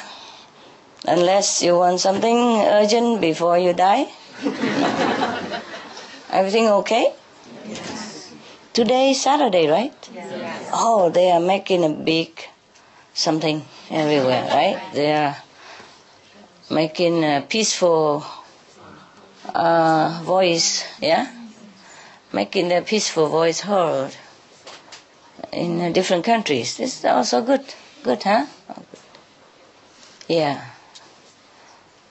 Unless 1.07 1.63
you 1.63 1.77
want 1.77 2.01
something 2.01 2.37
urgent 2.67 3.21
before 3.21 3.57
you 3.57 3.71
die. 3.71 4.07
Everything 6.29 6.67
okay? 6.67 7.13
Yes. 7.65 8.33
Today 8.73 9.11
is 9.11 9.21
Saturday, 9.21 9.69
right? 9.69 9.95
Yes. 10.13 10.69
Oh, 10.73 11.09
they 11.09 11.31
are 11.31 11.39
making 11.39 11.85
a 11.85 11.89
big 11.89 12.49
something 13.13 13.63
everywhere, 13.89 14.43
right? 14.51 14.81
They 14.93 15.13
are 15.13 15.37
making 16.69 17.23
a 17.23 17.41
peaceful 17.47 18.25
uh, 19.55 20.21
voice, 20.25 20.83
yeah? 21.01 21.31
Making 22.33 22.67
their 22.67 22.81
peaceful 22.81 23.29
voice 23.29 23.61
heard 23.61 24.11
in 25.53 25.93
different 25.93 26.25
countries. 26.25 26.75
This 26.75 26.99
is 26.99 27.05
also 27.05 27.41
good. 27.41 27.63
Good, 28.03 28.23
huh? 28.23 28.45
Oh, 28.69 28.73
good. 28.75 28.99
Yeah. 30.27 30.65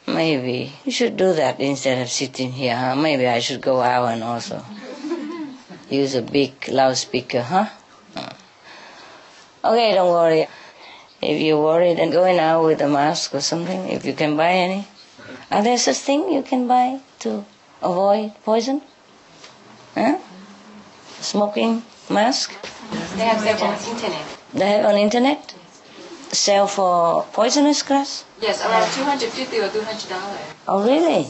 Maybe 0.07 0.73
you 0.85 0.93
should 0.93 1.17
do 1.17 1.33
that 1.35 1.59
instead 1.59 2.01
of 2.01 2.09
sitting 2.09 2.53
here, 2.53 2.77
huh? 2.77 2.95
Maybe 2.95 3.27
I 3.27 3.41
should 3.41 3.61
go 3.61 3.81
out 3.81 4.13
and 4.13 4.23
also 4.23 4.65
use 5.91 6.15
a 6.15 6.23
big 6.23 6.69
loudspeaker, 6.69 7.43
huh? 7.43 7.67
Hmm. 8.15 9.67
Okay, 9.67 9.95
don't 9.95 10.13
worry. 10.13 10.47
If 11.21 11.41
you're 11.41 11.61
worried 11.61 11.99
and 11.99 12.13
going 12.13 12.39
out 12.39 12.63
with 12.65 12.81
a 12.81 12.89
mask 12.89 13.35
or 13.35 13.41
something, 13.41 13.89
if 13.89 14.05
you 14.05 14.13
can 14.13 14.37
buy 14.37 14.53
any. 14.53 14.87
Are 15.51 15.63
there 15.63 15.79
such 15.79 15.97
thing 15.97 16.33
you 16.33 16.43
can 16.43 16.69
buy 16.69 17.01
to 17.21 17.45
avoid 17.83 18.33
poison? 18.45 18.83
Huh? 19.95 20.19
Smoking 21.21 21.83
mask? 22.09 22.53
They 23.17 23.25
have 23.25 23.43
them 23.43 23.57
on 23.59 23.75
internet. 23.75 24.39
They 24.55 24.69
have 24.71 24.85
on 24.87 24.97
internet? 24.97 25.55
Sell 26.33 26.67
for 26.67 27.25
poisonous 27.33 27.83
grass? 27.83 28.25
Yes, 28.41 28.65
around 28.65 28.91
250 28.93 29.59
or 29.61 29.69
200 29.69 30.09
dollars. 30.09 30.41
Oh, 30.69 30.85
really? 30.85 31.25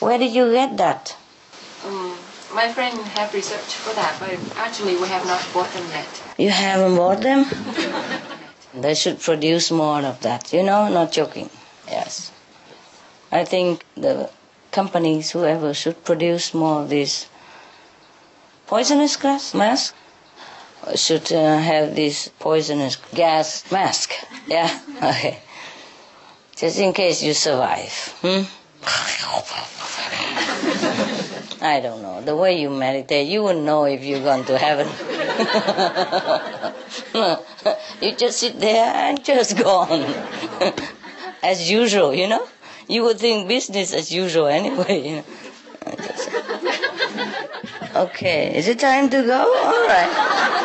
Where 0.00 0.18
did 0.18 0.32
you 0.32 0.50
get 0.52 0.76
that? 0.78 1.16
Um, 1.84 2.16
my 2.54 2.72
friend 2.72 2.98
have 3.18 3.32
researched 3.34 3.72
for 3.84 3.94
that, 3.94 4.16
but 4.18 4.30
actually 4.56 4.96
we 4.96 5.08
have 5.08 5.26
not 5.26 5.46
bought 5.52 5.70
them 5.72 5.86
yet. 5.90 6.22
You 6.38 6.50
haven't 6.50 6.96
bought 6.96 7.20
them? 7.20 7.44
they 8.74 8.94
should 8.94 9.20
produce 9.20 9.70
more 9.70 10.00
of 10.02 10.20
that, 10.20 10.52
you 10.52 10.62
know, 10.62 10.88
not 10.88 11.12
joking. 11.12 11.50
Yes. 11.86 12.32
I 13.32 13.44
think 13.44 13.84
the 13.94 14.30
companies, 14.72 15.30
whoever, 15.32 15.74
should 15.74 16.02
produce 16.04 16.54
more 16.54 16.82
of 16.82 16.88
this 16.88 17.26
poisonous 18.66 19.16
grass 19.16 19.54
mask. 19.54 19.94
Should 20.94 21.32
uh, 21.32 21.58
have 21.58 21.94
this 21.94 22.28
poisonous 22.38 22.96
gas 23.14 23.70
mask. 23.70 24.12
Yeah? 24.46 24.68
Okay. 25.00 25.38
Just 26.56 26.78
in 26.78 26.92
case 26.92 27.22
you 27.22 27.32
survive. 27.32 27.90
Hmm? 28.20 28.42
I 31.62 31.80
don't 31.80 32.02
know. 32.02 32.20
The 32.22 32.36
way 32.36 32.60
you 32.60 32.68
meditate, 32.68 33.28
you 33.28 33.42
wouldn't 33.42 33.64
know 33.64 33.84
if 33.84 34.04
you're 34.04 34.20
going 34.20 34.44
to 34.44 34.58
heaven. 34.58 34.86
you 38.02 38.14
just 38.16 38.40
sit 38.40 38.60
there 38.60 38.92
and 38.94 39.24
just 39.24 39.56
go 39.56 39.70
on. 39.88 40.04
as 41.42 41.70
usual, 41.70 42.14
you 42.14 42.28
know? 42.28 42.46
You 42.88 43.04
would 43.04 43.18
think 43.18 43.48
business 43.48 43.94
as 43.94 44.12
usual 44.12 44.46
anyway, 44.46 45.00
you 45.08 45.16
know. 45.16 45.24
Okay, 47.96 48.56
is 48.56 48.68
it 48.68 48.78
time 48.78 49.08
to 49.10 49.22
go? 49.22 49.40
All 49.40 49.86
right. 49.86 50.56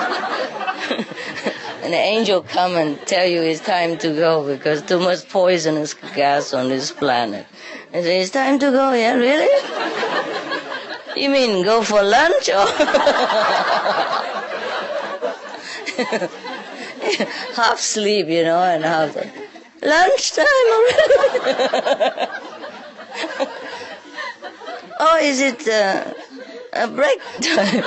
The 1.93 1.97
angel 1.97 2.41
come 2.41 2.75
and 2.75 2.99
tell 3.05 3.27
you 3.27 3.41
it's 3.41 3.61
time 3.61 3.97
to 3.99 4.13
go 4.13 4.45
because 4.47 4.81
too 4.81 4.99
much 4.99 5.29
poisonous 5.29 5.93
gas 5.93 6.53
on 6.53 6.69
this 6.69 6.91
planet. 6.91 7.45
And 7.93 8.03
say, 8.03 8.21
it's 8.21 8.31
time 8.31 8.57
to 8.59 8.71
go, 8.71 8.93
yeah, 8.93 9.13
really? 9.13 9.49
You 11.15 11.29
mean 11.29 11.63
go 11.63 11.81
for 11.81 12.03
lunch 12.03 12.49
or 12.49 12.65
half 17.55 17.79
sleep, 17.79 18.27
you 18.27 18.43
know, 18.43 18.61
and 18.61 18.83
half 18.83 19.15
lunchtime 19.81 20.45
already? 20.75 20.97
oh, 24.99 25.17
is 25.21 25.39
it 25.39 25.65
uh, 25.67 26.13
a 26.73 26.87
break 26.87 27.19
time? 27.41 27.83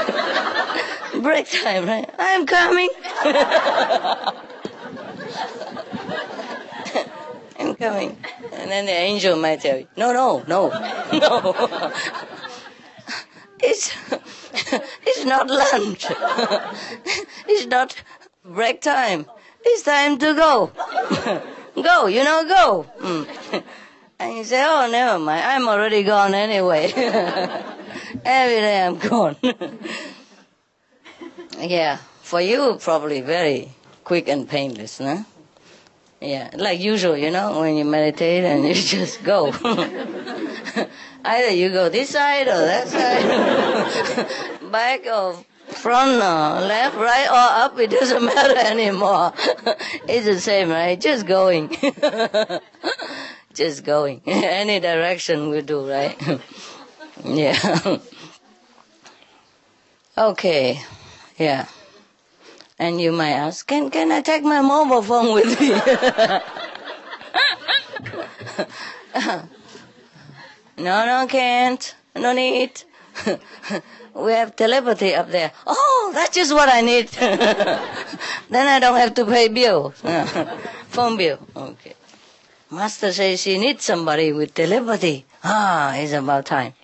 break 1.23 1.51
time, 1.51 1.87
right? 1.87 2.09
I'm 2.19 2.47
coming. 2.47 2.91
I'm 7.59 7.75
coming. 7.75 8.17
And 8.53 8.71
then 8.71 8.87
the 8.87 8.93
angel 8.93 9.37
might 9.37 9.61
tell 9.61 9.79
you, 9.79 9.89
no, 9.97 10.13
no, 10.13 10.45
no, 10.47 10.69
no. 11.13 11.93
It's, 13.61 13.93
it's 15.03 15.25
not 15.25 15.49
lunch. 15.49 16.07
it's 17.49 17.67
not 17.67 17.95
break 18.45 18.81
time. 18.81 19.27
It's 19.63 19.83
time 19.83 20.19
to 20.19 20.35
go. 20.35 20.71
go, 21.75 22.07
you 22.07 22.23
know, 22.23 22.45
go. 22.47 22.87
Mm. 23.01 23.63
And 24.21 24.37
you 24.37 24.45
say, 24.45 24.65
oh, 24.65 24.89
never 24.91 25.19
mind. 25.19 25.45
I'm 25.45 25.69
already 25.69 26.03
gone 26.05 26.35
anyway. 26.35 26.93
Every 28.25 28.61
day 28.61 28.87
I'm 28.87 28.99
gone. 28.99 29.37
Yeah, 31.61 31.99
for 32.23 32.41
you, 32.41 32.79
probably 32.81 33.21
very 33.21 33.71
quick 34.05 34.29
and 34.29 34.49
painless, 34.49 35.01
no? 35.01 35.25
Yeah, 36.21 36.51
like 36.55 36.81
usual, 36.81 37.17
you 37.17 37.31
know, 37.31 37.61
when 37.61 37.77
you 37.77 37.85
meditate 37.85 38.45
and 38.45 38.67
you 38.69 38.75
just 38.75 39.23
go. 39.23 39.53
Either 41.25 41.51
you 41.51 41.71
go 41.71 41.89
this 41.89 42.11
side 42.11 42.49
or 42.49 42.59
that 42.59 42.89
side, 42.89 44.63
back 44.73 45.07
or 45.07 45.45
front 45.69 46.17
or 46.17 46.67
left, 46.67 46.97
right 46.97 47.29
or 47.29 47.65
up, 47.65 47.79
it 47.79 47.91
doesn't 47.91 48.25
matter 48.25 48.57
anymore. 48.57 49.33
it's 50.09 50.27
the 50.27 50.41
same, 50.41 50.71
right? 50.71 51.01
Just 51.01 51.27
going. 51.27 51.77
Just 53.53 53.85
going. 53.85 54.23
Any 54.27 54.81
direction 54.81 55.51
we 55.51 55.63
do, 55.63 55.89
right? 55.89 56.17
yeah. 57.25 57.99
okay. 60.17 60.81
Yeah. 61.39 61.67
And 62.79 63.01
you 63.01 63.13
might 63.13 63.31
ask, 63.33 63.67
can, 63.67 63.91
can 63.91 64.13
I 64.13 64.21
take 64.21 64.43
my 64.43 64.61
mobile 64.61 65.03
phone 65.03 65.35
with 65.35 65.61
me? 65.61 65.71
no, 70.79 71.07
no, 71.07 71.27
can't. 71.29 71.95
No 72.15 72.33
need. 72.33 72.83
we 74.15 74.33
have 74.33 74.55
telepathy 74.57 75.15
up 75.15 75.31
there. 75.31 75.53
Oh, 75.67 76.11
that's 76.15 76.35
just 76.35 76.53
what 76.53 76.69
I 76.73 76.81
need. 76.81 77.09
then 77.09 78.67
I 78.69 78.79
don't 78.81 78.97
have 78.97 79.15
to 79.15 79.25
pay 79.25 79.49
bill. 79.49 79.91
Phone 80.89 81.17
bill. 81.17 81.39
Okay. 81.57 81.95
Master 82.71 83.13
says 83.13 83.45
he 83.45 83.59
needs 83.59 83.85
somebody 83.85 84.33
with 84.33 84.55
telepathy. 84.55 85.25
Ah, 85.43 85.95
it's 85.95 86.13
about 86.13 86.47
time. 86.47 86.75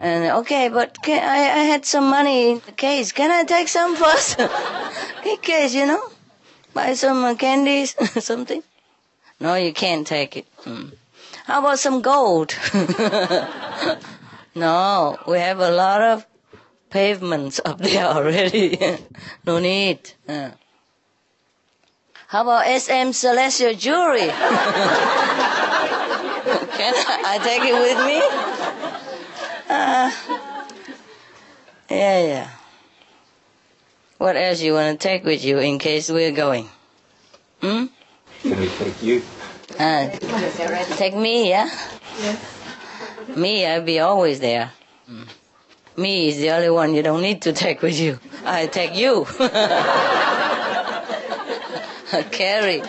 And 0.00 0.38
okay, 0.38 0.68
but 0.68 1.02
can, 1.02 1.22
I, 1.22 1.60
I 1.60 1.64
had 1.64 1.84
some 1.84 2.10
money 2.10 2.52
in 2.52 2.62
the 2.66 2.72
case. 2.72 3.12
Can 3.12 3.30
I 3.30 3.44
take 3.44 3.68
some 3.68 3.96
first? 3.96 4.38
in 5.24 5.36
case, 5.38 5.74
you 5.74 5.86
know? 5.86 6.02
Buy 6.72 6.94
some 6.94 7.24
uh, 7.24 7.34
candies, 7.34 7.94
something? 8.24 8.62
No, 9.40 9.54
you 9.54 9.72
can't 9.72 10.06
take 10.06 10.36
it. 10.36 10.46
Hmm. 10.58 10.88
How 11.44 11.60
about 11.60 11.78
some 11.78 12.02
gold? 12.02 12.54
no, 14.54 15.18
we 15.28 15.38
have 15.38 15.60
a 15.60 15.70
lot 15.70 16.00
of 16.00 16.26
pavements 16.90 17.60
up 17.64 17.78
there 17.78 18.06
already. 18.06 18.78
no 19.46 19.58
need. 19.58 20.12
Uh. 20.28 20.50
How 22.28 22.42
about 22.42 22.66
SM 22.66 23.12
Celestial 23.12 23.74
Jewelry? 23.74 24.30
Can 26.76 26.94
I, 26.94 27.22
I 27.26 27.38
take 27.38 27.62
it 27.62 27.74
with 27.74 27.98
me? 28.06 28.53
Yeah, 31.90 32.26
yeah. 32.26 32.48
What 34.16 34.36
else 34.36 34.62
you 34.62 34.72
want 34.72 34.98
to 34.98 35.08
take 35.08 35.22
with 35.24 35.44
you 35.44 35.58
in 35.58 35.78
case 35.78 36.10
we're 36.10 36.32
going? 36.32 36.66
Hmm? 37.60 37.84
Can 38.40 38.58
we 38.58 38.68
take 38.68 39.02
you? 39.02 39.22
Uh, 39.78 40.08
take 40.96 41.14
me, 41.14 41.50
yeah? 41.50 41.68
Yes. 42.18 42.38
Me, 43.36 43.66
I'll 43.66 43.82
be 43.82 44.00
always 44.00 44.40
there. 44.40 44.72
Mm. 45.10 45.28
Me 45.96 46.28
is 46.28 46.38
the 46.38 46.50
only 46.50 46.70
one 46.70 46.94
you 46.94 47.02
don't 47.02 47.20
need 47.20 47.42
to 47.42 47.52
take 47.52 47.82
with 47.82 48.00
you. 48.00 48.18
I 48.44 48.66
take 48.66 48.96
you. 48.96 49.24
Carry. 52.30 52.82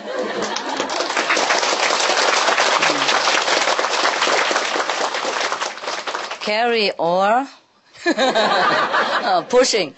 Carry 6.46 6.92
or 6.92 7.48
pushing. 9.48 9.94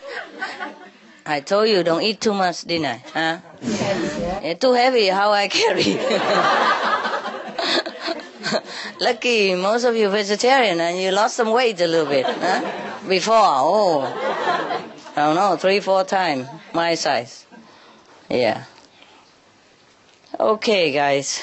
I 1.27 1.41
told 1.41 1.69
you 1.69 1.83
don't 1.83 2.01
eat 2.01 2.23
too 2.23 2.33
much, 2.33 2.63
didn't 2.63 2.87
I? 2.87 3.03
Huh? 3.13 3.39
It's 4.43 4.59
too 4.59 4.73
heavy. 4.73 5.09
How 5.09 5.31
I 5.31 5.49
carry? 5.49 5.85
Lucky 9.01 9.55
most 9.57 9.85
of 9.85 9.95
you 9.95 10.09
vegetarian 10.09 10.81
and 10.81 10.99
you 10.99 11.11
lost 11.11 11.37
some 11.37 11.53
weight 11.53 11.79
a 11.83 11.87
little 11.87 12.07
bit. 12.07 12.25
Huh? 12.25 12.63
Before, 13.07 13.35
oh, 13.37 14.07
I 15.15 15.17
don't 15.17 15.35
know, 15.35 15.59
three, 15.59 15.81
four 15.81 16.05
times 16.05 16.49
my 16.73 16.95
size. 16.95 17.45
Yeah. 18.31 18.65
Okay, 20.41 20.93
guys. 20.93 21.43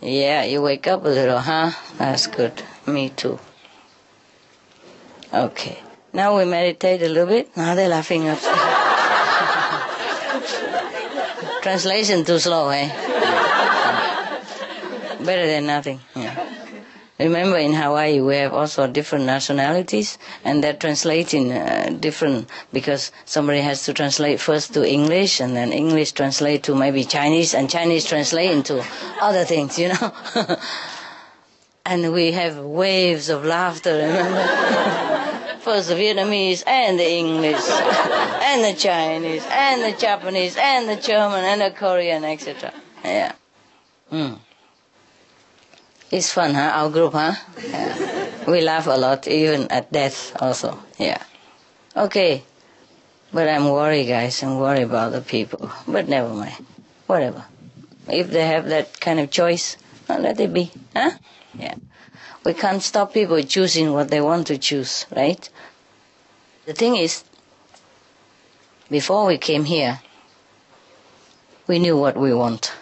Yeah, 0.00 0.44
you 0.44 0.62
wake 0.62 0.86
up 0.86 1.04
a 1.04 1.08
little, 1.08 1.40
huh? 1.40 1.72
That's 1.98 2.28
good. 2.28 2.62
Me 2.86 3.08
too. 3.08 3.40
Okay. 5.34 5.78
Now 6.12 6.38
we 6.38 6.44
meditate 6.44 7.02
a 7.02 7.08
little 7.08 7.26
bit. 7.26 7.56
Now 7.56 7.74
they're 7.74 7.88
laughing 7.88 8.28
upstairs. 8.28 8.56
Translation 11.62 12.24
too 12.24 12.38
slow, 12.38 12.68
eh? 12.68 12.88
Better 15.18 15.46
than 15.46 15.66
nothing. 15.66 15.98
Yeah. 16.14 16.38
Remember, 17.18 17.56
in 17.56 17.72
Hawaii, 17.72 18.20
we 18.20 18.36
have 18.36 18.52
also 18.52 18.86
different 18.86 19.24
nationalities, 19.24 20.18
and 20.44 20.62
they're 20.62 20.74
translating 20.74 21.50
uh, 21.52 21.96
different 21.98 22.48
because 22.72 23.10
somebody 23.24 23.60
has 23.60 23.84
to 23.86 23.94
translate 23.94 24.38
first 24.40 24.72
to 24.74 24.88
English, 24.88 25.40
and 25.40 25.56
then 25.56 25.72
English 25.72 26.12
translate 26.12 26.62
to 26.64 26.76
maybe 26.76 27.02
Chinese, 27.04 27.54
and 27.54 27.68
Chinese 27.68 28.04
translate 28.04 28.52
into 28.52 28.84
other 29.20 29.44
things, 29.44 29.78
you 29.80 29.88
know. 29.88 30.12
and 31.86 32.12
we 32.12 32.32
have 32.32 32.58
waves 32.58 33.28
of 33.28 33.44
laughter. 33.44 33.96
Remember 33.96 35.10
first 35.64 35.88
the 35.88 35.94
Vietnamese 35.94 36.62
and 36.66 36.98
the 36.98 37.10
English 37.10 37.64
and 38.48 38.62
the 38.62 38.74
Chinese 38.78 39.44
and 39.48 39.82
the 39.82 39.98
Japanese 39.98 40.56
and 40.60 40.88
the 40.88 40.96
German 40.96 41.42
and 41.42 41.62
the 41.62 41.70
Korean, 41.70 42.22
etc. 42.22 42.72
Yeah. 43.02 43.32
Mm. 44.12 44.38
It's 46.10 46.30
fun, 46.30 46.54
huh? 46.54 46.70
Our 46.74 46.90
group, 46.90 47.14
huh? 47.14 47.32
Yeah. 47.66 48.28
We 48.46 48.60
laugh 48.60 48.86
a 48.86 48.98
lot, 49.00 49.26
even 49.26 49.68
at 49.72 49.90
death 49.90 50.36
also. 50.40 50.78
Yeah. 50.98 51.22
Okay. 51.96 52.44
But 53.32 53.48
I'm 53.48 53.68
worried, 53.68 54.06
guys. 54.06 54.42
I'm 54.42 54.58
worried 54.58 54.82
about 54.82 55.12
the 55.12 55.22
people. 55.22 55.70
But 55.88 56.08
never 56.08 56.28
mind. 56.28 56.64
Whatever. 57.06 57.44
If 58.06 58.30
they 58.30 58.46
have 58.46 58.68
that 58.68 59.00
kind 59.00 59.18
of 59.18 59.30
choice, 59.30 59.78
well, 60.08 60.20
let 60.20 60.38
it 60.38 60.52
be. 60.52 60.70
Huh? 60.94 61.12
Yeah. 61.58 61.74
We 62.44 62.52
can't 62.52 62.82
stop 62.82 63.14
people 63.14 63.42
choosing 63.42 63.94
what 63.94 64.08
they 64.08 64.20
want 64.20 64.48
to 64.48 64.58
choose, 64.58 65.06
right? 65.16 65.48
The 66.66 66.74
thing 66.74 66.96
is, 66.96 67.24
before 68.90 69.24
we 69.24 69.38
came 69.38 69.64
here, 69.64 70.00
we 71.66 71.78
knew 71.78 71.96
what 71.96 72.18
we 72.18 72.34
want. 72.34 72.74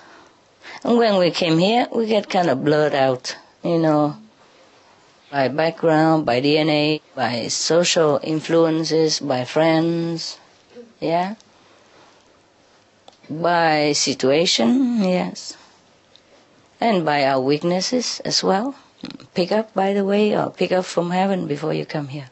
And 0.83 0.99
when 0.99 1.17
we 1.17 1.31
came 1.31 1.59
here, 1.59 1.87
we 1.95 2.07
get 2.07 2.29
kind 2.29 2.51
of 2.51 2.65
blurred 2.65 2.93
out, 2.95 3.37
you 3.63 3.79
know, 3.79 4.17
by 5.31 5.47
background, 5.47 6.27
by 6.27 6.41
DNA, 6.41 7.01
by 7.15 7.47
social 7.47 8.19
influences, 8.25 9.21
by 9.21 9.45
friends, 9.45 10.39
yeah, 10.99 11.37
by 13.31 13.93
situation, 13.93 15.05
yes, 15.05 15.57
and 16.81 17.05
by 17.05 17.25
our 17.25 17.41
weaknesses 17.41 18.21
as 18.25 18.43
well 18.43 18.75
pick 19.35 19.53
up, 19.53 19.75
by 19.75 19.93
the 19.93 20.05
way, 20.05 20.37
or 20.37 20.51
pick 20.51 20.73
up 20.73 20.85
from 20.85 21.11
heaven 21.11 21.47
before 21.47 21.73
you 21.73 21.87
come 21.87 22.09
here. 22.09 22.29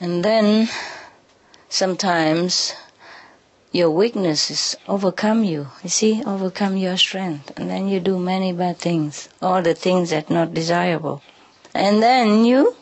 And 0.00 0.24
then 0.24 0.68
sometimes 1.68 2.74
your 3.72 3.90
weaknesses 3.90 4.76
overcome 4.86 5.44
you. 5.44 5.68
You 5.82 5.90
see, 5.90 6.22
overcome 6.24 6.76
your 6.76 6.96
strength. 6.96 7.52
And 7.58 7.68
then 7.68 7.88
you 7.88 8.00
do 8.00 8.18
many 8.18 8.52
bad 8.52 8.78
things, 8.78 9.28
all 9.42 9.62
the 9.62 9.74
things 9.74 10.10
that 10.10 10.30
not 10.30 10.54
desirable. 10.54 11.22
And 11.74 12.02
then 12.02 12.44
you 12.44 12.76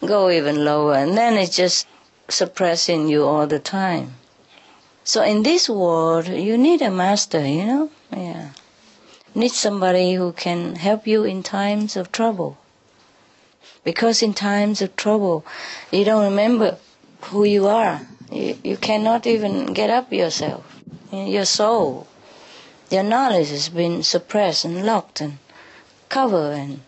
go 0.00 0.30
even 0.30 0.64
lower, 0.64 0.94
and 0.94 1.16
then 1.16 1.34
it's 1.34 1.56
just 1.56 1.86
suppressing 2.28 3.08
you 3.08 3.24
all 3.24 3.46
the 3.46 3.58
time. 3.58 4.14
So 5.04 5.22
in 5.22 5.42
this 5.42 5.68
world, 5.68 6.28
you 6.28 6.56
need 6.56 6.80
a 6.82 6.90
master, 6.90 7.46
you 7.46 7.66
know? 7.66 7.90
Yeah 8.12 8.50
need 9.34 9.52
somebody 9.52 10.14
who 10.14 10.32
can 10.32 10.76
help 10.76 11.06
you 11.06 11.24
in 11.24 11.42
times 11.42 11.96
of 11.96 12.12
trouble. 12.12 12.58
Because 13.84 14.22
in 14.22 14.34
times 14.34 14.82
of 14.82 14.96
trouble, 14.96 15.44
you 15.90 16.04
don't 16.04 16.24
remember 16.24 16.78
who 17.22 17.44
you 17.44 17.66
are. 17.66 18.02
You, 18.30 18.58
you 18.62 18.76
cannot 18.76 19.26
even 19.26 19.72
get 19.72 19.90
up 19.90 20.12
yourself. 20.12 20.64
Your 21.12 21.44
soul, 21.44 22.06
your 22.90 23.02
knowledge 23.02 23.48
has 23.50 23.68
been 23.68 24.02
suppressed 24.02 24.64
and 24.64 24.84
locked 24.84 25.20
and 25.20 25.38
covered 26.08 26.52
and 26.52 26.80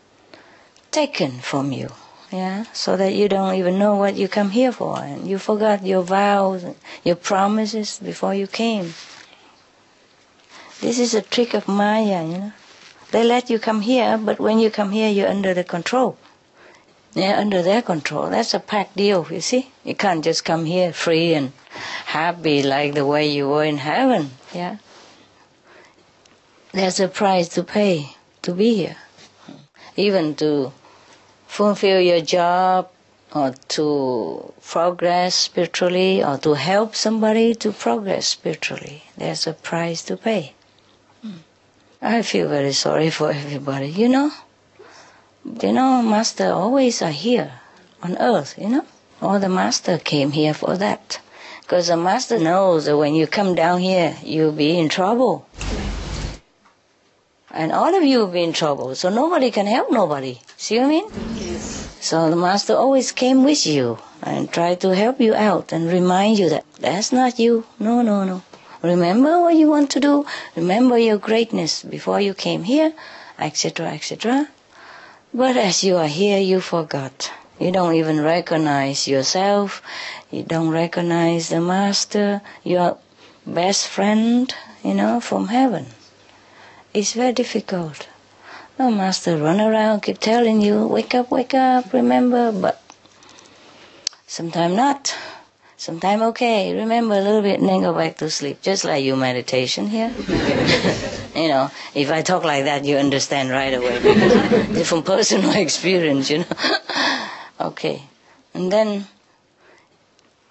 taken 0.91 1.41
from 1.41 1.73
you. 1.73 1.91
Yeah, 2.31 2.65
so 2.73 2.97
that 2.97 3.13
you 3.13 3.29
don't 3.29 3.57
even 3.57 3.79
know 3.79 3.97
what 3.97 4.17
you 4.17 4.27
come 4.27 4.51
here 4.51 4.73
for, 4.73 4.99
and 5.01 5.29
you 5.29 5.37
forgot 5.37 5.85
your 5.85 6.03
vows, 6.03 6.65
and 6.65 6.77
your 7.05 7.17
promises 7.17 7.99
before 7.99 8.35
you 8.35 8.47
came. 8.47 8.95
This 10.83 10.99
is 10.99 11.15
a 11.15 11.23
trick 11.23 11.55
of 11.55 11.69
Maya, 11.69 12.25
you 12.25 12.39
know. 12.39 12.53
They 13.13 13.23
let 13.23 13.49
you 13.49 13.61
come 13.61 13.83
here, 13.83 14.19
but 14.19 14.41
when 14.41 14.59
you 14.59 14.69
come 14.69 14.91
here, 14.91 15.09
you're 15.09 15.29
under 15.29 15.55
the 15.55 15.63
control. 15.63 16.19
They're 17.13 17.37
under 17.37 17.63
their 17.63 17.83
control. 17.83 18.31
That's 18.31 18.53
a 18.53 18.59
pact 18.59 18.97
deal, 18.97 19.25
you 19.31 19.41
see. 19.41 19.71
You 19.85 19.95
can't 19.95 20.25
just 20.25 20.45
come 20.45 20.65
here 20.65 20.93
free 20.93 21.35
and 21.35 21.53
happy 22.07 22.65
like 22.65 22.95
the 22.95 23.07
way 23.07 23.29
you 23.29 23.49
were 23.49 23.63
in 23.63 23.79
heaven, 23.79 24.33
yeah. 24.53 24.79
There's 26.73 26.99
a 26.99 27.07
price 27.07 27.49
to 27.51 27.63
pay 27.63 28.17
to 28.43 28.53
be 28.53 28.75
here. 28.75 28.97
Even 29.95 30.35
to 30.43 30.73
fulfill 31.47 32.01
your 32.01 32.23
job 32.23 32.89
or 33.33 33.55
to 33.69 34.53
progress 34.61 35.37
spiritually 35.37 36.25
or 36.25 36.39
to 36.39 36.55
help 36.55 36.97
somebody 36.97 37.55
to 37.55 37.71
progress 37.71 38.27
spiritually. 38.27 39.05
There's 39.17 39.47
a 39.47 39.53
price 39.53 40.03
to 40.05 40.17
pay. 40.17 40.55
I 42.05 42.23
feel 42.23 42.49
very 42.49 42.73
sorry 42.73 43.11
for 43.11 43.31
everybody, 43.31 43.87
you 43.87 44.09
know. 44.09 44.33
You 45.63 45.73
know, 45.73 46.03
Master 46.03 46.51
always 46.51 47.01
are 47.01 47.13
here 47.13 47.53
on 48.03 48.19
earth, 48.19 48.59
you 48.59 48.69
know. 48.69 48.85
All 49.21 49.39
the 49.39 49.49
Master 49.49 49.99
came 49.99 50.33
here 50.33 50.53
for 50.53 50.77
that. 50.77 51.21
Because 51.61 51.87
the 51.87 51.97
Master 51.97 52.41
knows 52.41 52.87
that 52.87 52.97
when 52.97 53.15
you 53.15 53.29
come 53.29 53.55
down 53.55 53.79
here, 53.79 54.17
you'll 54.25 54.51
be 54.51 54.77
in 54.81 54.89
trouble. 54.89 55.47
And 57.53 57.71
all 57.71 57.95
of 57.95 58.03
you 58.03 58.19
will 58.19 58.33
be 58.33 58.43
in 58.43 58.53
trouble, 58.53 58.97
so 58.97 59.09
nobody 59.09 59.53
can 59.53 59.67
help 59.67 59.93
nobody. 59.93 60.41
See 60.57 60.79
what 60.79 60.87
I 60.87 60.89
mean? 60.89 61.07
Yes. 61.37 61.97
So 62.01 62.31
the 62.31 62.37
Master 62.37 62.75
always 62.75 63.13
came 63.13 63.45
with 63.45 63.65
you 63.65 63.99
and 64.23 64.51
tried 64.51 64.81
to 64.81 64.93
help 64.93 65.21
you 65.21 65.35
out 65.35 65.73
and 65.73 65.87
remind 65.87 66.41
you 66.41 66.49
that 66.49 66.65
that's 66.81 67.13
not 67.13 67.39
you. 67.39 67.65
No, 67.79 68.03
no, 68.03 68.25
no. 68.25 68.43
Remember 68.83 69.41
what 69.41 69.55
you 69.55 69.69
want 69.69 69.91
to 69.91 70.01
do. 70.01 70.27
Remember 70.57 70.99
your 70.99 71.19
greatness 71.19 71.83
before 71.83 72.21
you 72.21 72.35
came 72.35 72.65
here, 72.65 72.93
etc., 73.39 73.89
etc. 73.89 74.49
But 75.33 75.57
as 75.57 75.85
you 75.85 75.97
are 75.97 76.09
here, 76.09 76.39
you 76.39 76.61
forgot. 76.61 77.33
You 77.61 77.71
don't 77.71 77.95
even 77.95 78.21
recognize 78.21 79.07
yourself. 79.07 79.83
You 80.31 80.43
don't 80.43 80.71
recognize 80.71 81.49
the 81.49 81.61
Master, 81.61 82.43
your 82.65 82.99
best 83.47 83.87
friend, 83.87 84.53
you 84.83 84.95
know, 84.95 85.21
from 85.21 85.49
heaven. 85.49 85.87
It's 86.93 87.13
very 87.13 87.33
difficult. 87.33 88.09
The 88.79 88.91
Master 88.91 89.37
run 89.37 89.61
around, 89.61 90.01
keep 90.01 90.19
telling 90.19 90.61
you, 90.61 90.87
wake 90.89 91.15
up, 91.15 91.31
wake 91.31 91.55
up, 91.55 91.93
remember, 91.93 92.51
but 92.51 92.83
sometimes 94.27 94.75
not. 94.75 95.15
Sometime 95.83 96.23
okay, 96.31 96.73
remember 96.73 97.15
a 97.17 97.21
little 97.21 97.43
bit 97.43 97.59
and 97.59 97.69
then 97.69 97.81
go 97.83 97.93
back 97.93 98.17
to 98.19 98.31
sleep, 98.31 98.63
just 98.63 98.85
like 98.85 99.05
your 99.05 99.17
meditation 99.17 99.89
here. 99.89 100.15
you 101.35 101.49
know, 101.49 101.73
if 101.93 102.09
I 102.09 102.23
talk 102.23 102.45
like 102.45 102.67
that, 102.67 102.85
you 102.85 102.99
understand 102.99 103.51
right 103.51 103.75
away 103.75 103.99
from 104.85 105.03
personal 105.03 105.51
experience, 105.67 106.31
you 106.31 106.39
know. 106.47 107.27
okay, 107.61 108.01
and 108.55 108.71
then 108.71 109.07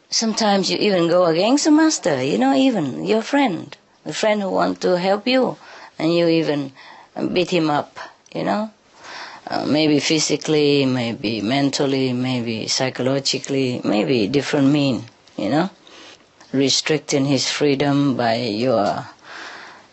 sometimes 0.09 0.69
you 0.69 0.77
even 0.79 1.07
go 1.07 1.23
against 1.23 1.63
the 1.63 1.71
master, 1.71 2.21
you 2.21 2.37
know, 2.37 2.53
even 2.53 3.05
your 3.05 3.21
friend, 3.21 3.77
the 4.03 4.13
friend 4.13 4.41
who 4.41 4.49
want 4.51 4.81
to 4.81 4.99
help 4.99 5.25
you, 5.25 5.55
and 5.97 6.13
you 6.13 6.27
even 6.27 6.73
beat 7.31 7.51
him 7.51 7.69
up, 7.69 7.97
you 8.35 8.43
know. 8.43 8.69
uh, 9.47 9.65
maybe 9.65 9.99
physically, 9.99 10.85
maybe 10.85 11.41
mentally, 11.41 12.13
maybe 12.13 12.67
psychologically, 12.67 13.81
maybe 13.83 14.27
different 14.27 14.67
mean, 14.67 15.05
you 15.37 15.49
know, 15.49 15.69
restricting 16.53 17.25
his 17.25 17.49
freedom 17.49 18.15
by 18.17 18.35
your 18.35 19.05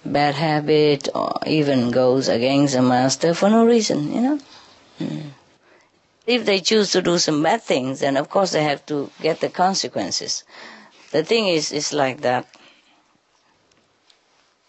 bad 0.05 0.35
habit 0.35 1.09
or 1.15 1.39
even 1.47 1.91
goes 1.91 2.29
against 2.29 2.75
the 2.75 2.83
master 2.83 3.35
for 3.35 3.49
no 3.51 3.65
reason, 3.65 4.13
you 4.13 4.21
know. 4.21 4.39
Mm. 5.01 5.31
If 6.27 6.45
they 6.45 6.61
choose 6.61 6.93
to 6.93 7.03
do 7.03 7.19
some 7.19 7.43
bad 7.43 7.63
things, 7.63 8.01
then 8.01 8.17
of 8.17 8.29
course 8.29 8.53
they 8.53 8.63
have 8.63 8.85
to 8.87 9.11
get 9.21 9.41
the 9.41 9.49
consequences. 9.49 10.45
The 11.11 11.25
thing 11.25 11.49
is, 11.49 11.73
is 11.73 11.93
like 11.93 12.21
that 12.21 12.47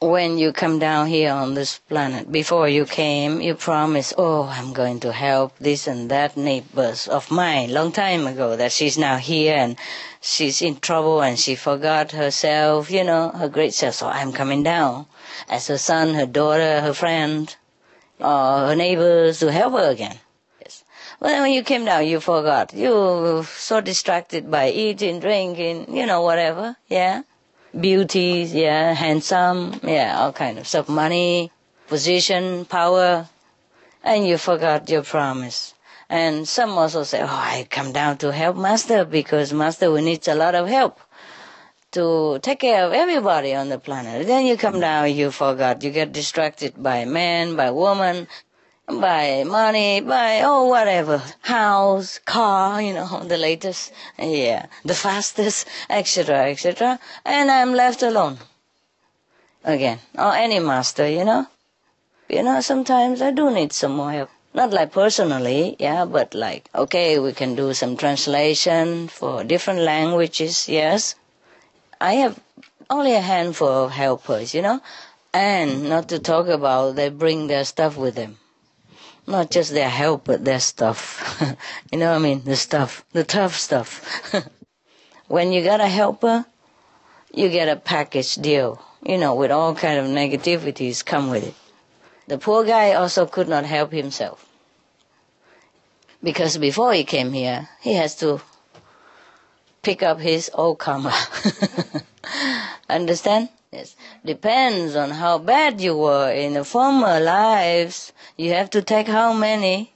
when 0.02 0.38
you 0.38 0.54
come 0.54 0.80
down 0.80 1.08
here 1.08 1.34
on 1.34 1.56
this 1.56 1.80
planet, 1.90 2.32
before 2.32 2.70
you 2.70 2.86
came, 2.86 3.42
you 3.42 3.54
promised, 3.54 4.14
oh, 4.18 4.44
I'm 4.44 4.72
going 4.72 5.02
to 5.02 5.12
help 5.12 5.58
this 5.58 5.88
and 5.88 6.10
that 6.10 6.38
neighbors 6.38 7.10
of 7.10 7.30
mine 7.30 7.74
long 7.74 7.92
time 7.92 8.26
ago 8.26 8.56
that 8.56 8.72
she's 8.72 8.98
now 8.98 9.18
here 9.18 9.58
and 9.58 9.76
she's 10.22 10.62
in 10.62 10.80
trouble 10.80 11.22
and 11.22 11.38
she 11.38 11.54
forgot 11.56 12.14
herself, 12.14 12.90
you 12.90 13.04
know, 13.04 13.32
her 13.32 13.50
great 13.50 13.74
self. 13.74 13.96
So 13.96 14.08
I'm 14.08 14.32
coming 14.32 14.64
down 14.64 15.06
as 15.50 15.68
her 15.68 15.78
son, 15.78 16.14
her 16.14 16.26
daughter, 16.26 16.80
her 16.80 16.94
friend, 16.94 17.54
or 18.20 18.68
her 18.68 18.76
neighbors 18.78 19.40
to 19.40 19.52
help 19.52 19.74
her 19.74 19.92
again. 19.92 20.18
Yes. 20.62 20.86
Well, 21.20 21.42
when 21.42 21.52
you 21.52 21.62
came 21.62 21.84
down, 21.84 22.08
you 22.08 22.22
forgot. 22.22 22.74
You 22.74 23.44
so 23.44 23.82
distracted 23.82 24.50
by 24.50 24.70
eating, 24.70 25.20
drinking, 25.20 25.94
you 25.94 26.06
know, 26.06 26.22
whatever. 26.22 26.78
Yeah 26.88 27.24
beauty, 27.78 28.48
yeah, 28.52 28.94
handsome, 28.94 29.80
yeah, 29.84 30.20
all 30.20 30.34
kind 30.34 30.58
of 30.58 30.68
stuff, 30.68 30.90
money, 30.90 31.52
position, 31.88 32.66
power, 32.66 33.28
and 34.04 34.28
you 34.28 34.38
forgot 34.38 34.90
your 34.90 35.04
promise. 35.04 35.74
And 36.10 36.48
some 36.48 36.72
also 36.72 37.04
say, 37.04 37.22
oh, 37.22 37.28
I 37.28 37.68
come 37.70 37.92
down 37.92 38.18
to 38.20 38.32
help 38.32 38.58
master 38.58 39.06
because 39.06 39.54
master 39.54 39.92
we 39.92 40.02
need 40.02 40.28
a 40.28 40.36
lot 40.36 40.56
of 40.56 40.68
help 40.68 41.00
to 41.92 42.40
take 42.42 42.60
care 42.60 42.86
of 42.86 42.94
everybody 42.94 43.56
on 43.56 43.70
the 43.70 43.80
planet. 43.80 44.26
Then 44.28 44.46
you 44.46 44.58
come 44.58 44.80
down, 44.80 45.14
you 45.14 45.32
forgot, 45.32 45.84
you 45.84 45.92
get 45.92 46.12
distracted 46.12 46.82
by 46.82 47.06
man, 47.06 47.56
by 47.56 47.72
woman, 47.72 48.28
by 48.90 49.44
money, 49.44 50.02
buy, 50.02 50.42
oh 50.44 50.66
whatever, 50.66 51.22
house, 51.42 52.20
car, 52.26 52.82
you 52.82 52.94
know, 52.94 53.24
the 53.28 53.38
latest, 53.38 53.94
yeah, 54.18 54.66
the 54.84 54.96
fastest, 54.96 55.68
etc., 55.90 56.50
etc. 56.50 57.00
And 57.24 57.52
I'm 57.52 57.74
left 57.74 58.02
alone 58.02 58.40
again, 59.64 60.00
or 60.18 60.34
any 60.34 60.60
master, 60.60 61.08
you 61.08 61.24
know. 61.24 61.46
You 62.28 62.42
know, 62.44 62.62
sometimes 62.62 63.22
I 63.22 63.32
do 63.32 63.52
need 63.52 63.74
some 63.74 63.96
more 63.96 64.12
help. 64.12 64.30
Not 64.56 64.72
like 64.72 64.92
personally, 64.92 65.76
yeah, 65.78 66.06
but 66.06 66.34
like, 66.34 66.68
okay, 66.74 67.20
we 67.20 67.34
can 67.34 67.54
do 67.56 67.74
some 67.76 67.96
translation 67.96 69.08
for 69.08 69.44
different 69.44 69.82
languages, 69.82 70.68
yes. 70.68 71.14
I 72.02 72.14
have 72.14 72.40
only 72.90 73.14
a 73.14 73.22
handful 73.22 73.86
of 73.86 73.92
helpers, 73.92 74.56
you 74.56 74.64
know, 74.64 74.82
and 75.32 75.88
not 75.90 76.10
to 76.10 76.18
talk 76.18 76.48
about 76.48 76.96
they 76.96 77.10
bring 77.10 77.46
their 77.46 77.66
stuff 77.66 77.96
with 77.96 78.16
them 78.16 78.40
not 79.30 79.52
just 79.52 79.72
their 79.72 79.90
help, 79.90 80.26
but 80.26 80.44
their 80.44 80.60
stuff. 80.60 81.42
you 81.92 82.00
know 82.00 82.10
what 82.10 82.18
I 82.18 82.20
mean? 82.20 82.44
The 82.44 82.56
stuff, 82.56 83.06
the 83.14 83.24
tough 83.24 83.56
stuff. 83.56 84.34
when 85.28 85.52
you 85.52 85.64
got 85.64 85.80
a 85.80 85.88
helper, 85.88 86.46
you 87.34 87.50
get 87.50 87.70
a 87.70 87.76
package 87.76 88.36
deal, 88.36 88.84
you 89.06 89.18
know, 89.18 89.36
with 89.36 89.52
all 89.52 89.76
kind 89.76 90.00
of 90.00 90.06
negativities 90.06 91.06
come 91.06 91.30
with 91.30 91.48
it. 91.48 91.56
The 92.28 92.38
poor 92.38 92.66
guy 92.66 92.94
also 92.94 93.26
could 93.26 93.48
not 93.48 93.66
help 93.66 93.92
himself. 93.92 94.46
Because 96.22 96.58
before 96.58 96.94
he 96.94 97.04
came 97.04 97.32
here, 97.32 97.70
he 97.80 97.94
has 97.94 98.16
to 98.18 98.42
pick 99.82 100.04
up 100.04 100.20
his 100.20 100.52
old 100.54 100.80
karma. 100.80 101.14
Understand? 102.90 103.50
Yes. 103.72 103.96
Depends 104.26 104.96
on 104.96 105.12
how 105.12 105.38
bad 105.38 105.80
you 105.80 105.96
were 105.96 106.32
in 106.32 106.54
the 106.54 106.66
former 106.66 107.20
lives. 107.20 108.12
You 108.40 108.54
have 108.54 108.70
to 108.70 108.82
take 108.82 109.08
how 109.08 109.34
many 109.34 109.92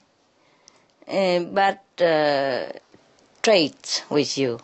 uh, 1.08 1.40
bad 1.44 1.80
uh, 1.98 2.78
traits 3.40 4.02
with 4.10 4.36
you. 4.36 4.60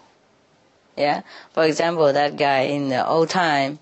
Yeah. 0.98 1.22
For 1.54 1.64
example, 1.64 2.12
that 2.12 2.36
guy 2.36 2.68
in 2.76 2.90
the 2.90 3.08
old 3.08 3.30
time, 3.30 3.78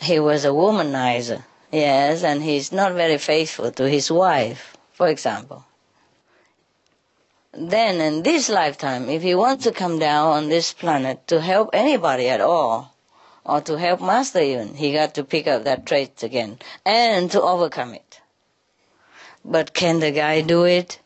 he 0.00 0.20
was 0.20 0.44
a 0.44 0.54
womanizer. 0.54 1.42
Yes, 1.72 2.22
and 2.22 2.44
he's 2.44 2.70
not 2.70 2.92
very 2.92 3.18
faithful 3.18 3.72
to 3.72 3.88
his 3.88 4.08
wife, 4.08 4.76
for 4.92 5.08
example. 5.08 5.64
Then 7.52 8.00
in 8.00 8.22
this 8.22 8.48
lifetime, 8.48 9.08
if 9.08 9.22
he 9.22 9.34
wants 9.34 9.64
to 9.64 9.72
come 9.72 9.98
down 9.98 10.28
on 10.28 10.48
this 10.48 10.72
planet 10.72 11.26
to 11.26 11.40
help 11.40 11.70
anybody 11.72 12.28
at 12.28 12.40
all, 12.40 12.94
or 13.44 13.60
to 13.62 13.78
help 13.78 14.00
master 14.00 14.40
even. 14.40 14.74
He 14.74 14.92
got 14.92 15.14
to 15.14 15.24
pick 15.24 15.46
up 15.46 15.64
that 15.64 15.86
trait 15.86 16.22
again 16.22 16.58
and 16.84 17.30
to 17.32 17.40
overcome 17.42 17.94
it. 17.94 18.05
But 19.48 19.72
can 19.72 20.00
the 20.00 20.10
guy 20.10 20.40
do 20.40 20.64
it? 20.64 20.98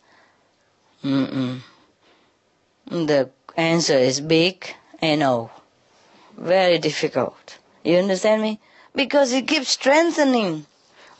Mm-mm. 1.04 1.60
The 2.86 3.30
answer 3.54 3.98
is 3.98 4.20
big 4.22 4.74
and 5.02 5.20
no. 5.20 5.50
Very 6.38 6.78
difficult. 6.78 7.58
You 7.84 7.98
understand 7.98 8.40
me? 8.40 8.58
Because 8.94 9.32
it 9.32 9.46
keeps 9.46 9.68
strengthening 9.68 10.64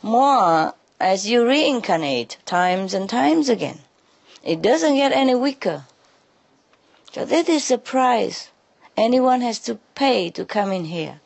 more 0.01 0.73
as 0.99 1.29
you 1.29 1.47
reincarnate 1.47 2.37
times 2.45 2.95
and 2.95 3.07
times 3.07 3.49
again. 3.49 3.79
It 4.43 4.63
doesn't 4.63 4.95
get 4.95 5.11
any 5.11 5.35
weaker. 5.35 5.85
So 7.11 7.23
that 7.23 7.47
is 7.47 7.67
the 7.67 7.77
price 7.77 8.49
anyone 8.97 9.41
has 9.41 9.59
to 9.59 9.75
pay 9.95 10.31
to 10.31 10.43
come 10.43 10.71
in 10.71 10.85
here. 10.85 11.20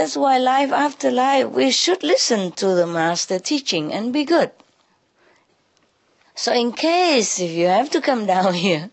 That's 0.00 0.16
why 0.16 0.38
life 0.38 0.72
after 0.72 1.10
life 1.10 1.48
we 1.48 1.70
should 1.70 2.02
listen 2.02 2.52
to 2.52 2.68
the 2.68 2.86
master 2.86 3.38
teaching 3.38 3.92
and 3.92 4.14
be 4.14 4.24
good. 4.24 4.50
So 6.34 6.54
in 6.54 6.72
case 6.72 7.38
if 7.38 7.50
you 7.50 7.66
have 7.66 7.90
to 7.90 8.00
come 8.00 8.24
down 8.34 8.54
here 8.54 8.88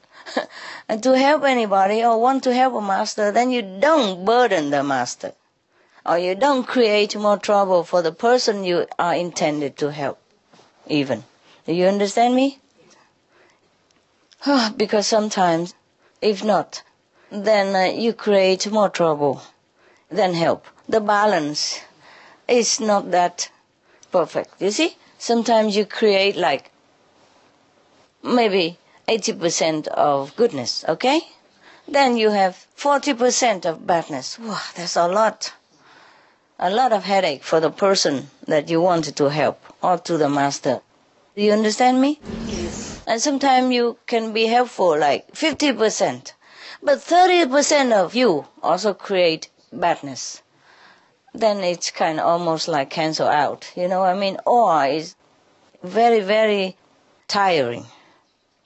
and 0.90 1.02
to 1.08 1.18
help 1.18 1.46
anybody 1.46 2.04
or 2.04 2.20
want 2.20 2.44
to 2.44 2.54
help 2.54 2.74
a 2.74 2.82
master, 2.82 3.32
then 3.32 3.52
you 3.52 3.62
don't 3.62 4.26
burden 4.26 4.70
the 4.70 4.84
master. 4.84 5.32
Or 6.06 6.18
you 6.20 6.36
don't 6.36 6.68
create 6.68 7.16
more 7.16 7.38
trouble 7.38 7.86
for 7.86 8.02
the 8.02 8.12
person 8.12 8.66
you 8.66 8.86
are 9.00 9.16
intended 9.16 9.78
to 9.78 9.94
help, 9.94 10.20
even. 10.88 11.24
Do 11.66 11.72
you 11.72 11.86
understand 11.88 12.36
me? 12.36 12.60
because 14.76 15.08
sometimes, 15.08 15.74
if 16.22 16.44
not, 16.44 16.84
then 17.32 17.74
uh, 17.74 17.94
you 17.98 18.12
create 18.12 18.70
more 18.70 18.90
trouble 18.90 19.42
than 20.12 20.34
help. 20.34 20.66
The 20.89 21.01
balance 21.01 21.81
is 22.47 22.80
not 22.80 23.11
that 23.11 23.49
perfect. 24.11 24.61
You 24.61 24.72
see? 24.72 24.95
Sometimes 25.19 25.76
you 25.76 25.85
create 25.85 26.35
like 26.38 26.72
maybe 28.23 28.77
80% 29.07 29.88
of 29.88 30.35
goodness, 30.35 30.85
okay? 30.88 31.22
Then 31.88 32.18
you 32.18 32.30
have 32.30 32.65
40% 32.77 33.65
of 33.65 33.88
badness. 33.88 34.38
Wow, 34.39 34.61
that's 34.76 34.95
a 34.95 35.07
lot. 35.07 35.53
A 36.59 36.69
lot 36.69 36.91
of 36.91 37.03
headache 37.03 37.43
for 37.43 37.59
the 37.59 37.69
person 37.69 38.30
that 38.47 38.69
you 38.69 38.81
wanted 38.81 39.15
to 39.18 39.30
help 39.30 39.61
or 39.81 39.97
to 39.99 40.18
the 40.18 40.30
master. 40.30 40.81
Do 41.35 41.41
you 41.43 41.53
understand 41.53 42.01
me? 42.01 42.19
Yes. 42.47 43.01
And 43.07 43.22
sometimes 43.22 43.73
you 43.73 43.97
can 44.07 44.34
be 44.34 44.47
helpful 44.47 44.97
like 44.97 45.31
50%. 45.34 46.34
But 46.81 46.99
30% 46.99 47.91
of 47.93 48.15
you 48.15 48.47
also 48.61 48.93
create 48.93 49.49
badness. 49.72 50.41
Then 51.34 51.64
it's 51.64 51.91
kind 51.91 52.20
of 52.20 52.26
almost 52.26 52.68
like 52.68 52.90
cancel 52.90 53.28
out. 53.28 53.72
You 53.76 53.88
know 53.88 54.04
I 54.04 54.16
mean? 54.16 54.38
Or 54.45 54.86
is 54.86 55.16
very, 55.84 56.20
very 56.22 56.76
tiring 57.28 57.86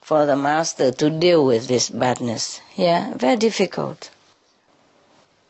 for 0.00 0.26
the 0.26 0.36
master 0.36 0.90
to 0.92 1.10
deal 1.10 1.44
with 1.44 1.68
this 1.68 1.90
badness. 1.90 2.60
Yeah, 2.76 3.14
very 3.14 3.36
difficult. 3.36 4.10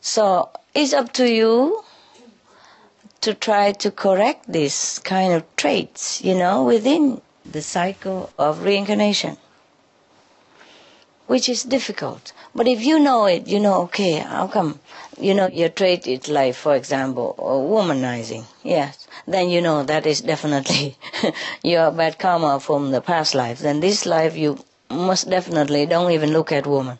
So 0.00 0.50
it's 0.74 0.92
up 0.92 1.12
to 1.14 1.30
you 1.30 1.84
to 3.22 3.34
try 3.34 3.72
to 3.72 3.90
correct 3.90 4.50
this 4.52 4.98
kind 4.98 5.32
of 5.32 5.44
traits, 5.56 6.22
you 6.22 6.34
know, 6.34 6.64
within 6.64 7.20
the 7.44 7.62
cycle 7.62 8.30
of 8.38 8.62
reincarnation, 8.64 9.36
which 11.26 11.48
is 11.48 11.62
difficult. 11.64 12.32
But 12.54 12.68
if 12.68 12.82
you 12.84 12.98
know 12.98 13.26
it, 13.26 13.46
you 13.46 13.60
know, 13.60 13.82
okay, 13.82 14.18
how 14.18 14.46
come? 14.48 14.80
You 15.18 15.34
know, 15.34 15.48
your 15.48 15.68
trait 15.68 16.06
is 16.06 16.28
like, 16.28 16.54
for 16.54 16.74
example, 16.74 17.34
womanizing. 17.38 18.44
Yes. 18.62 19.06
Then 19.26 19.48
you 19.48 19.60
know 19.60 19.82
that 19.84 20.06
is 20.06 20.20
definitely 20.20 20.96
your 21.62 21.90
bad 21.90 22.18
karma 22.18 22.60
from 22.60 22.90
the 22.90 23.00
past 23.00 23.34
life. 23.34 23.60
Then 23.60 23.80
this 23.80 24.04
life 24.04 24.36
you 24.36 24.58
most 24.90 25.30
definitely 25.30 25.86
don't 25.86 26.10
even 26.10 26.32
look 26.32 26.52
at 26.52 26.66
woman. 26.66 26.98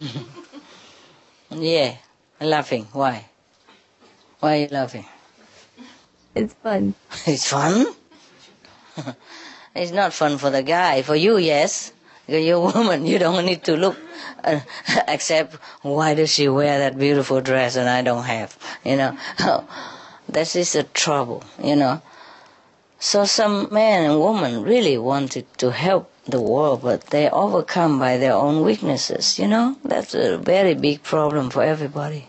yeah. 1.50 1.96
Laughing. 2.40 2.86
Why? 2.92 3.24
Why 4.40 4.56
are 4.58 4.60
you 4.60 4.68
laughing? 4.70 5.06
It's 6.34 6.52
fun. 6.54 6.94
It's 7.26 7.48
fun? 7.48 7.86
it's 9.74 9.92
not 9.92 10.12
fun 10.12 10.36
for 10.36 10.50
the 10.50 10.62
guy. 10.62 11.00
For 11.02 11.16
you, 11.16 11.38
yes. 11.38 11.93
You're 12.26 12.56
a 12.56 12.60
woman, 12.60 13.04
you 13.04 13.18
don't 13.18 13.44
need 13.44 13.64
to 13.64 13.76
look, 13.76 13.98
uh, 14.42 14.60
except 15.08 15.56
why 15.82 16.14
does 16.14 16.32
she 16.32 16.48
wear 16.48 16.78
that 16.78 16.98
beautiful 16.98 17.40
dress 17.40 17.76
and 17.76 17.88
I 17.88 18.02
don't 18.02 18.24
have, 18.24 18.56
you 18.84 18.96
know. 18.96 19.16
that 20.28 20.56
is 20.56 20.74
a 20.74 20.84
trouble, 20.84 21.44
you 21.62 21.76
know. 21.76 22.00
So 22.98 23.26
some 23.26 23.68
men 23.70 24.10
and 24.10 24.20
women 24.20 24.62
really 24.62 24.96
wanted 24.96 25.46
to 25.58 25.70
help 25.70 26.10
the 26.24 26.40
world, 26.40 26.80
but 26.82 27.08
they're 27.08 27.34
overcome 27.34 27.98
by 27.98 28.16
their 28.16 28.32
own 28.32 28.64
weaknesses, 28.64 29.38
you 29.38 29.46
know. 29.46 29.76
That's 29.84 30.14
a 30.14 30.38
very 30.38 30.72
big 30.72 31.02
problem 31.02 31.50
for 31.50 31.62
everybody. 31.62 32.28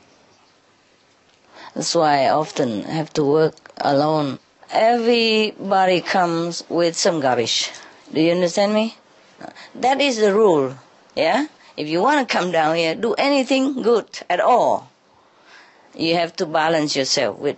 That's 1.73 1.95
why 1.95 2.23
I 2.23 2.29
often 2.29 2.83
have 2.83 3.13
to 3.13 3.23
work 3.23 3.55
alone. 3.77 4.39
Everybody 4.71 6.01
comes 6.01 6.63
with 6.67 6.97
some 6.97 7.21
garbage. 7.21 7.71
Do 8.13 8.19
you 8.19 8.33
understand 8.33 8.73
me? 8.73 8.97
That 9.75 10.01
is 10.01 10.17
the 10.17 10.33
rule, 10.33 10.75
yeah? 11.15 11.47
If 11.77 11.87
you 11.87 12.01
want 12.01 12.27
to 12.27 12.37
come 12.37 12.51
down 12.51 12.75
here, 12.75 12.95
do 12.95 13.13
anything 13.15 13.81
good 13.81 14.07
at 14.29 14.39
all, 14.39 14.89
you 15.93 16.15
have 16.15 16.35
to 16.37 16.45
balance 16.45 16.95
yourself 16.95 17.37
with 17.37 17.57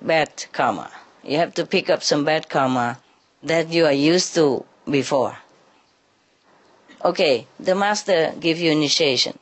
bad 0.00 0.46
karma. 0.52 0.90
You 1.24 1.38
have 1.38 1.54
to 1.54 1.66
pick 1.66 1.90
up 1.90 2.02
some 2.02 2.24
bad 2.24 2.48
karma 2.48 2.98
that 3.42 3.70
you 3.70 3.86
are 3.86 3.92
used 3.92 4.34
to 4.34 4.64
before. 4.88 5.38
Okay, 7.04 7.46
the 7.58 7.74
master 7.74 8.34
give 8.38 8.58
you 8.58 8.70
initiation 8.70 9.38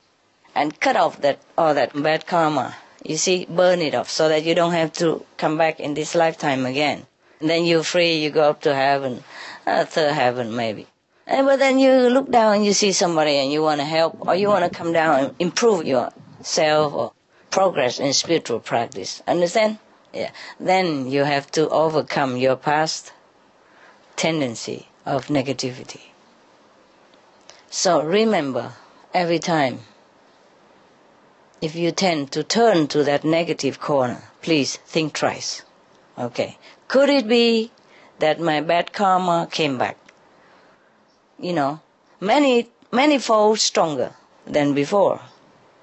and 0.55 0.79
cut 0.81 0.97
off 0.97 1.21
that 1.21 1.39
all 1.57 1.75
that 1.75 1.93
bad 1.95 2.27
karma. 2.27 2.77
You 3.05 3.19
see, 3.19 3.45
burn 3.45 3.81
it 3.81 3.95
off 3.95 4.09
so 4.09 4.29
that 4.29 4.45
you 4.45 4.55
don't 4.55 4.73
have 4.73 4.93
to 4.95 5.25
come 5.37 5.59
back 5.59 5.81
in 5.81 5.93
this 5.95 6.15
lifetime 6.15 6.65
again. 6.65 7.07
And 7.41 7.51
then 7.51 7.65
you're 7.67 7.83
free, 7.83 8.17
you 8.17 8.31
go 8.31 8.49
up 8.49 8.63
to 8.63 8.75
heaven, 8.75 9.23
uh, 9.67 9.85
third 9.85 10.13
heaven 10.13 10.57
maybe. 10.57 10.87
And 11.27 11.47
but 11.47 11.59
then 11.59 11.79
you 11.79 12.11
look 12.11 12.31
down 12.31 12.57
and 12.57 12.65
you 12.67 12.75
see 12.75 12.93
somebody 12.93 13.37
and 13.37 13.51
you 13.51 13.63
want 13.63 13.81
to 13.81 13.87
help 13.87 14.27
or 14.27 14.35
you 14.35 14.49
want 14.49 14.65
to 14.65 14.79
come 14.79 14.93
down 14.93 15.21
and 15.21 15.35
improve 15.39 15.87
yourself 15.87 16.93
or 16.93 17.13
progress 17.51 17.99
in 17.99 18.13
spiritual 18.13 18.61
practice. 18.61 19.23
Understand? 19.27 19.79
Yeah. 20.13 20.31
Then 20.61 21.11
you 21.11 21.25
have 21.25 21.51
to 21.53 21.69
overcome 21.71 22.37
your 22.37 22.57
past 22.57 23.13
tendency 24.17 24.89
of 25.07 25.27
negativity. 25.27 26.03
So 27.71 28.03
remember 28.03 28.73
every 29.13 29.39
time 29.39 29.81
if 31.61 31.75
you 31.75 31.91
tend 31.91 32.31
to 32.33 32.45
turn 32.45 32.87
to 32.89 33.03
that 33.05 33.25
negative 33.25 33.81
corner, 33.81 34.23
please 34.43 34.77
think 34.77 35.15
twice. 35.15 35.63
Okay. 36.19 36.59
Could 36.89 37.09
it 37.09 37.27
be 37.27 37.73
that 38.19 38.39
my 38.39 38.61
bad 38.61 38.93
karma 38.93 39.49
came 39.51 39.79
back? 39.79 39.97
You 41.45 41.53
know, 41.53 41.81
many, 42.21 42.71
many 42.91 43.19
fold 43.19 43.59
stronger 43.61 44.15
than 44.47 44.73
before. 44.73 45.21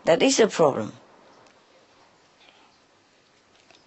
That 0.06 0.24
is 0.24 0.40
a 0.40 0.48
problem. 0.48 0.94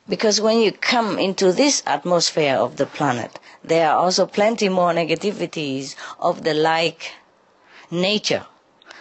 Because 0.08 0.40
when 0.40 0.60
you 0.60 0.70
come 0.70 1.18
into 1.18 1.50
this 1.50 1.82
atmosphere 1.84 2.54
of 2.54 2.76
the 2.76 2.86
planet, 2.86 3.40
there 3.64 3.90
are 3.90 3.98
also 3.98 4.24
plenty 4.24 4.68
more 4.68 4.92
negativities 4.92 5.96
of 6.20 6.44
the 6.44 6.54
like 6.54 7.10
nature. 7.90 8.46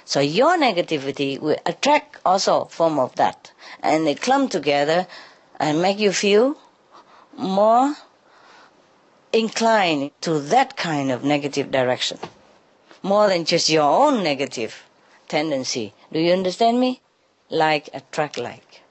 So 0.04 0.20
your 0.20 0.58
negativity 0.58 1.40
will 1.40 1.60
attract 1.68 2.18
also 2.26 2.66
form 2.66 2.98
of 2.98 3.14
that. 3.18 3.52
And 3.84 4.08
they 4.08 4.16
clump 4.16 4.50
together 4.50 5.06
and 5.60 5.80
make 5.80 6.00
you 6.00 6.12
feel 6.12 6.58
more 7.38 7.96
inclined 9.32 10.10
to 10.22 10.40
that 10.40 10.76
kind 10.76 11.12
of 11.12 11.24
negative 11.24 11.70
direction. 11.70 12.18
More 13.04 13.28
than 13.28 13.46
just 13.46 13.70
your 13.70 13.84
own 13.84 14.24
negative 14.24 14.84
tendency. 15.28 15.94
Do 16.12 16.20
you 16.20 16.34
understand 16.34 16.80
me? 16.80 17.02
Like 17.50 17.90
attract 17.94 18.40
like. 18.40 18.82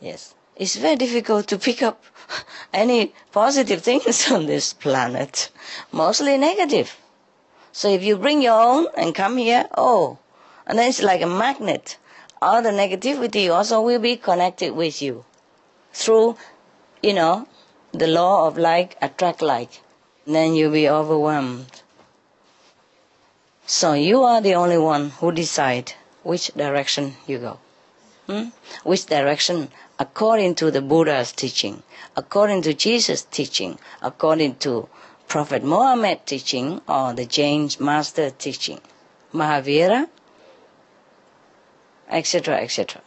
Yes 0.00 0.34
it's 0.60 0.76
very 0.76 0.96
difficult 0.96 1.46
to 1.46 1.58
pick 1.58 1.82
up 1.82 2.04
any 2.74 3.14
positive 3.32 3.80
things 3.80 4.30
on 4.30 4.44
this 4.44 4.74
planet. 4.74 5.48
Mostly 5.90 6.36
negative. 6.36 6.98
So 7.72 7.88
if 7.88 8.02
you 8.02 8.18
bring 8.18 8.42
your 8.42 8.60
own 8.60 8.86
and 8.94 9.14
come 9.14 9.38
here, 9.38 9.66
oh, 9.78 10.18
and 10.66 10.78
then 10.78 10.90
it's 10.90 11.02
like 11.02 11.22
a 11.22 11.26
magnet. 11.26 11.96
All 12.42 12.60
the 12.60 12.72
negativity 12.72 13.50
also 13.50 13.80
will 13.80 14.00
be 14.00 14.18
connected 14.18 14.72
with 14.72 15.00
you 15.00 15.24
through, 15.94 16.36
you 17.02 17.14
know, 17.14 17.48
the 17.92 18.06
law 18.06 18.46
of 18.46 18.58
like 18.58 18.98
attract 19.00 19.40
like. 19.40 19.80
Then 20.26 20.54
you'll 20.54 20.72
be 20.72 20.90
overwhelmed. 20.90 21.82
So 23.72 23.92
you 23.92 24.24
are 24.24 24.40
the 24.40 24.56
only 24.56 24.78
one 24.78 25.10
who 25.10 25.30
decide 25.30 25.92
which 26.24 26.48
direction 26.56 27.14
you 27.28 27.38
go. 27.38 27.58
Hmm? 28.26 28.48
Which 28.82 29.06
direction 29.06 29.70
according 29.96 30.56
to 30.56 30.72
the 30.72 30.82
Buddha's 30.82 31.30
teaching, 31.30 31.84
according 32.16 32.62
to 32.62 32.74
Jesus' 32.74 33.22
teaching, 33.22 33.78
according 34.02 34.56
to 34.66 34.88
Prophet 35.28 35.62
Muhammad 35.62 36.26
teaching 36.26 36.80
or 36.88 37.12
the 37.12 37.24
Jain 37.26 37.70
master 37.78 38.30
teaching, 38.30 38.80
Mahavira, 39.32 40.08
etc., 42.08 42.56
etc. 42.56 43.00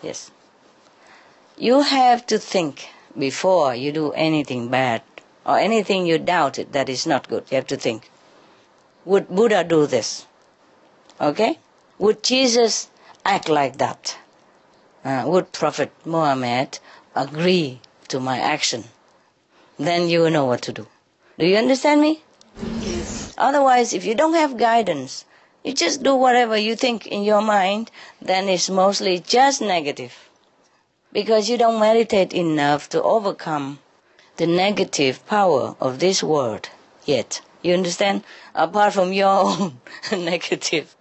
Yes. 0.00 0.30
You 1.58 1.80
have 1.80 2.24
to 2.26 2.38
think 2.38 2.88
before 3.18 3.74
you 3.74 3.90
do 3.90 4.12
anything 4.12 4.68
bad 4.68 5.02
or 5.44 5.58
anything 5.58 6.06
you 6.06 6.18
doubted 6.18 6.72
that 6.72 6.88
is 6.88 7.04
not 7.04 7.28
good. 7.28 7.50
You 7.50 7.56
have 7.56 7.66
to 7.66 7.76
think. 7.76 8.10
Would 9.04 9.28
Buddha 9.28 9.64
do 9.64 9.86
this? 9.86 10.26
Okay? 11.20 11.58
Would 11.98 12.22
Jesus 12.22 12.88
act 13.24 13.48
like 13.48 13.78
that? 13.78 14.16
uh, 15.04 15.24
would 15.26 15.52
Prophet 15.52 15.92
Muhammad 16.04 16.78
agree 17.14 17.80
to 18.08 18.18
my 18.18 18.38
action? 18.38 18.84
Then 19.78 20.08
you 20.08 20.20
will 20.20 20.30
know 20.30 20.46
what 20.46 20.62
to 20.62 20.72
do. 20.72 20.86
Do 21.38 21.46
you 21.46 21.56
understand 21.56 22.00
me? 22.00 22.22
Yes. 22.80 23.34
Otherwise, 23.36 23.92
if 23.92 24.04
you 24.04 24.14
don't 24.14 24.34
have 24.34 24.56
guidance, 24.56 25.24
you 25.62 25.74
just 25.74 26.02
do 26.02 26.14
whatever 26.14 26.56
you 26.56 26.76
think 26.76 27.06
in 27.06 27.22
your 27.22 27.42
mind, 27.42 27.90
then 28.22 28.48
it's 28.48 28.70
mostly 28.70 29.18
just 29.18 29.60
negative. 29.60 30.14
Because 31.12 31.48
you 31.48 31.58
don't 31.58 31.80
meditate 31.80 32.32
enough 32.32 32.88
to 32.90 33.02
overcome 33.02 33.78
the 34.36 34.46
negative 34.46 35.24
power 35.26 35.76
of 35.80 35.98
this 35.98 36.22
world 36.22 36.68
yet. 37.04 37.40
You 37.64 37.72
understand? 37.72 38.24
Apart 38.54 38.92
from 38.92 39.14
your 39.14 39.26
own 39.48 39.80
negative 40.12 40.94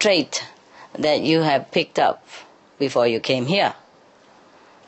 trait 0.00 0.44
that 0.98 1.20
you 1.20 1.42
have 1.42 1.70
picked 1.70 2.00
up 2.00 2.26
before 2.80 3.06
you 3.06 3.20
came 3.20 3.46
here 3.46 3.72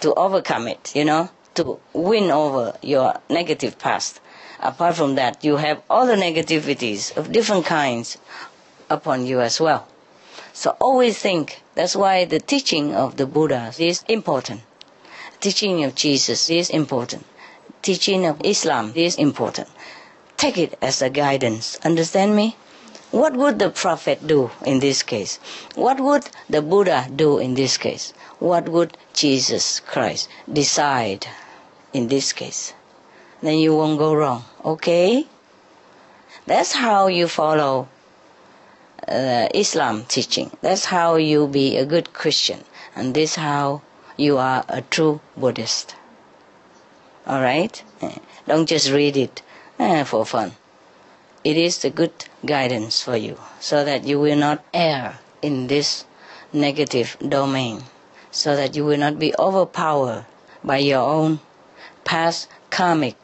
to 0.01 0.13
overcome 0.15 0.67
it, 0.67 0.93
you 0.97 1.05
know, 1.05 1.31
to 1.55 1.79
win 1.93 2.33
over 2.33 2.77
your 2.83 3.21
negative 3.31 3.79
past. 3.79 4.21
Apart 4.59 4.97
from 4.97 5.15
that, 5.15 5.45
you 5.45 5.59
have 5.59 5.81
all 5.89 6.07
the 6.07 6.17
negativities 6.17 7.17
of 7.17 7.31
different 7.31 7.65
kinds 7.65 8.19
upon 8.91 9.27
you 9.27 9.41
as 9.41 9.61
well. 9.61 9.87
So 10.53 10.77
always 10.81 11.17
think, 11.19 11.63
that's 11.77 11.95
why 11.95 12.25
the 12.25 12.41
teaching 12.41 12.97
of 12.97 13.17
the 13.17 13.27
Buddha 13.27 13.73
is 13.79 14.05
important. 14.09 14.63
Teaching 15.41 15.85
of 15.85 15.95
Jesus 15.95 16.51
is 16.51 16.69
important. 16.69 17.25
Teaching 17.81 18.27
of 18.27 18.41
Islam 18.43 18.93
is 18.97 19.15
important. 19.15 19.69
Take 20.39 20.57
it 20.57 20.79
as 20.81 21.03
a 21.03 21.11
guidance. 21.11 21.81
Understand 21.85 22.37
me? 22.37 22.57
What 23.11 23.35
would 23.37 23.59
the 23.59 23.71
Prophet 23.71 24.25
do 24.25 24.53
in 24.65 24.79
this 24.79 25.03
case? 25.03 25.41
What 25.75 25.99
would 25.99 26.31
the 26.49 26.63
Buddha 26.63 27.09
do 27.15 27.39
in 27.39 27.55
this 27.55 27.77
case? 27.77 28.15
What 28.39 28.69
would 28.69 28.97
Jesus 29.15 29.81
Christ 29.81 30.29
decide 30.51 31.27
in 31.93 32.07
this 32.07 32.33
case? 32.33 32.73
Then 33.43 33.59
you 33.59 33.75
won't 33.75 33.99
go 33.99 34.15
wrong, 34.15 34.45
okay? 34.65 35.27
That's 36.47 36.73
how 36.73 37.09
you 37.09 37.27
follow 37.27 37.89
uh, 39.09 39.49
Islam 39.53 40.05
teaching. 40.05 40.53
That's 40.61 40.85
how 40.85 41.17
you 41.17 41.49
be 41.49 41.77
a 41.77 41.85
good 41.85 42.13
Christian. 42.13 42.63
And 42.95 43.13
this 43.13 43.35
how 43.35 43.83
you 44.17 44.39
are 44.39 44.65
a 44.69 44.83
true 44.83 45.21
Buddhist. 45.37 45.97
Alright? 47.27 47.83
Don't 48.47 48.69
just 48.69 48.91
read 48.93 49.17
it 49.17 49.43
eh, 49.79 50.05
for 50.05 50.25
fun 50.25 50.53
it 51.45 51.57
is 51.57 51.85
a 51.85 51.91
good 51.91 52.13
guidance 52.45 53.03
for 53.03 53.17
you 53.17 53.39
so 53.61 53.85
that 53.85 54.05
you 54.05 54.19
will 54.21 54.37
not 54.37 54.65
err 54.75 55.19
in 55.41 55.69
this 55.69 56.05
negative 56.53 57.17
domain, 57.27 57.83
so 58.31 58.57
that 58.57 58.75
you 58.75 58.85
will 58.85 58.99
not 58.99 59.19
be 59.19 59.35
overpowered 59.39 60.25
by 60.65 60.79
your 60.79 61.01
own 61.01 61.41
past 62.05 62.49
karmic 62.71 63.15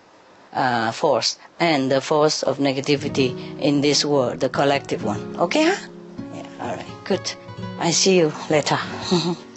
uh, 0.52 0.92
force 0.92 1.38
and 1.58 1.90
the 1.90 2.00
force 2.00 2.42
of 2.42 2.58
negativity 2.58 3.34
in 3.60 3.80
this 3.80 4.04
world, 4.04 4.40
the 4.40 4.48
collective 4.48 5.02
one. 5.04 5.36
Okay, 5.36 5.64
huh? 5.64 5.88
Yeah, 6.34 6.46
all 6.60 6.76
right, 6.76 6.86
good. 7.04 7.32
I 7.78 7.90
see 7.90 8.18
you 8.18 8.32
later. 8.48 8.78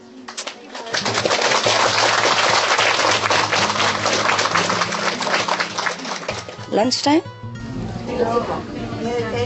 Lunchtime? 6.71 7.21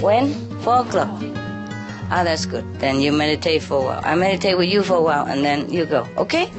When? 0.02 0.34
Four 0.62 0.82
o'clock. 0.82 1.10
Ah, 2.10 2.24
that's 2.24 2.46
good. 2.46 2.66
Then 2.80 3.00
you 3.00 3.12
meditate 3.12 3.64
for 3.64 3.78
a 3.78 3.84
while. 3.84 4.02
I 4.04 4.16
meditate 4.16 4.58
with 4.58 4.70
you 4.70 4.84
for 4.84 4.96
a 4.96 5.02
while 5.02 5.26
and 5.28 5.46
then 5.46 5.72
you 5.72 5.86
go. 5.86 6.08
Okay? 6.18 6.52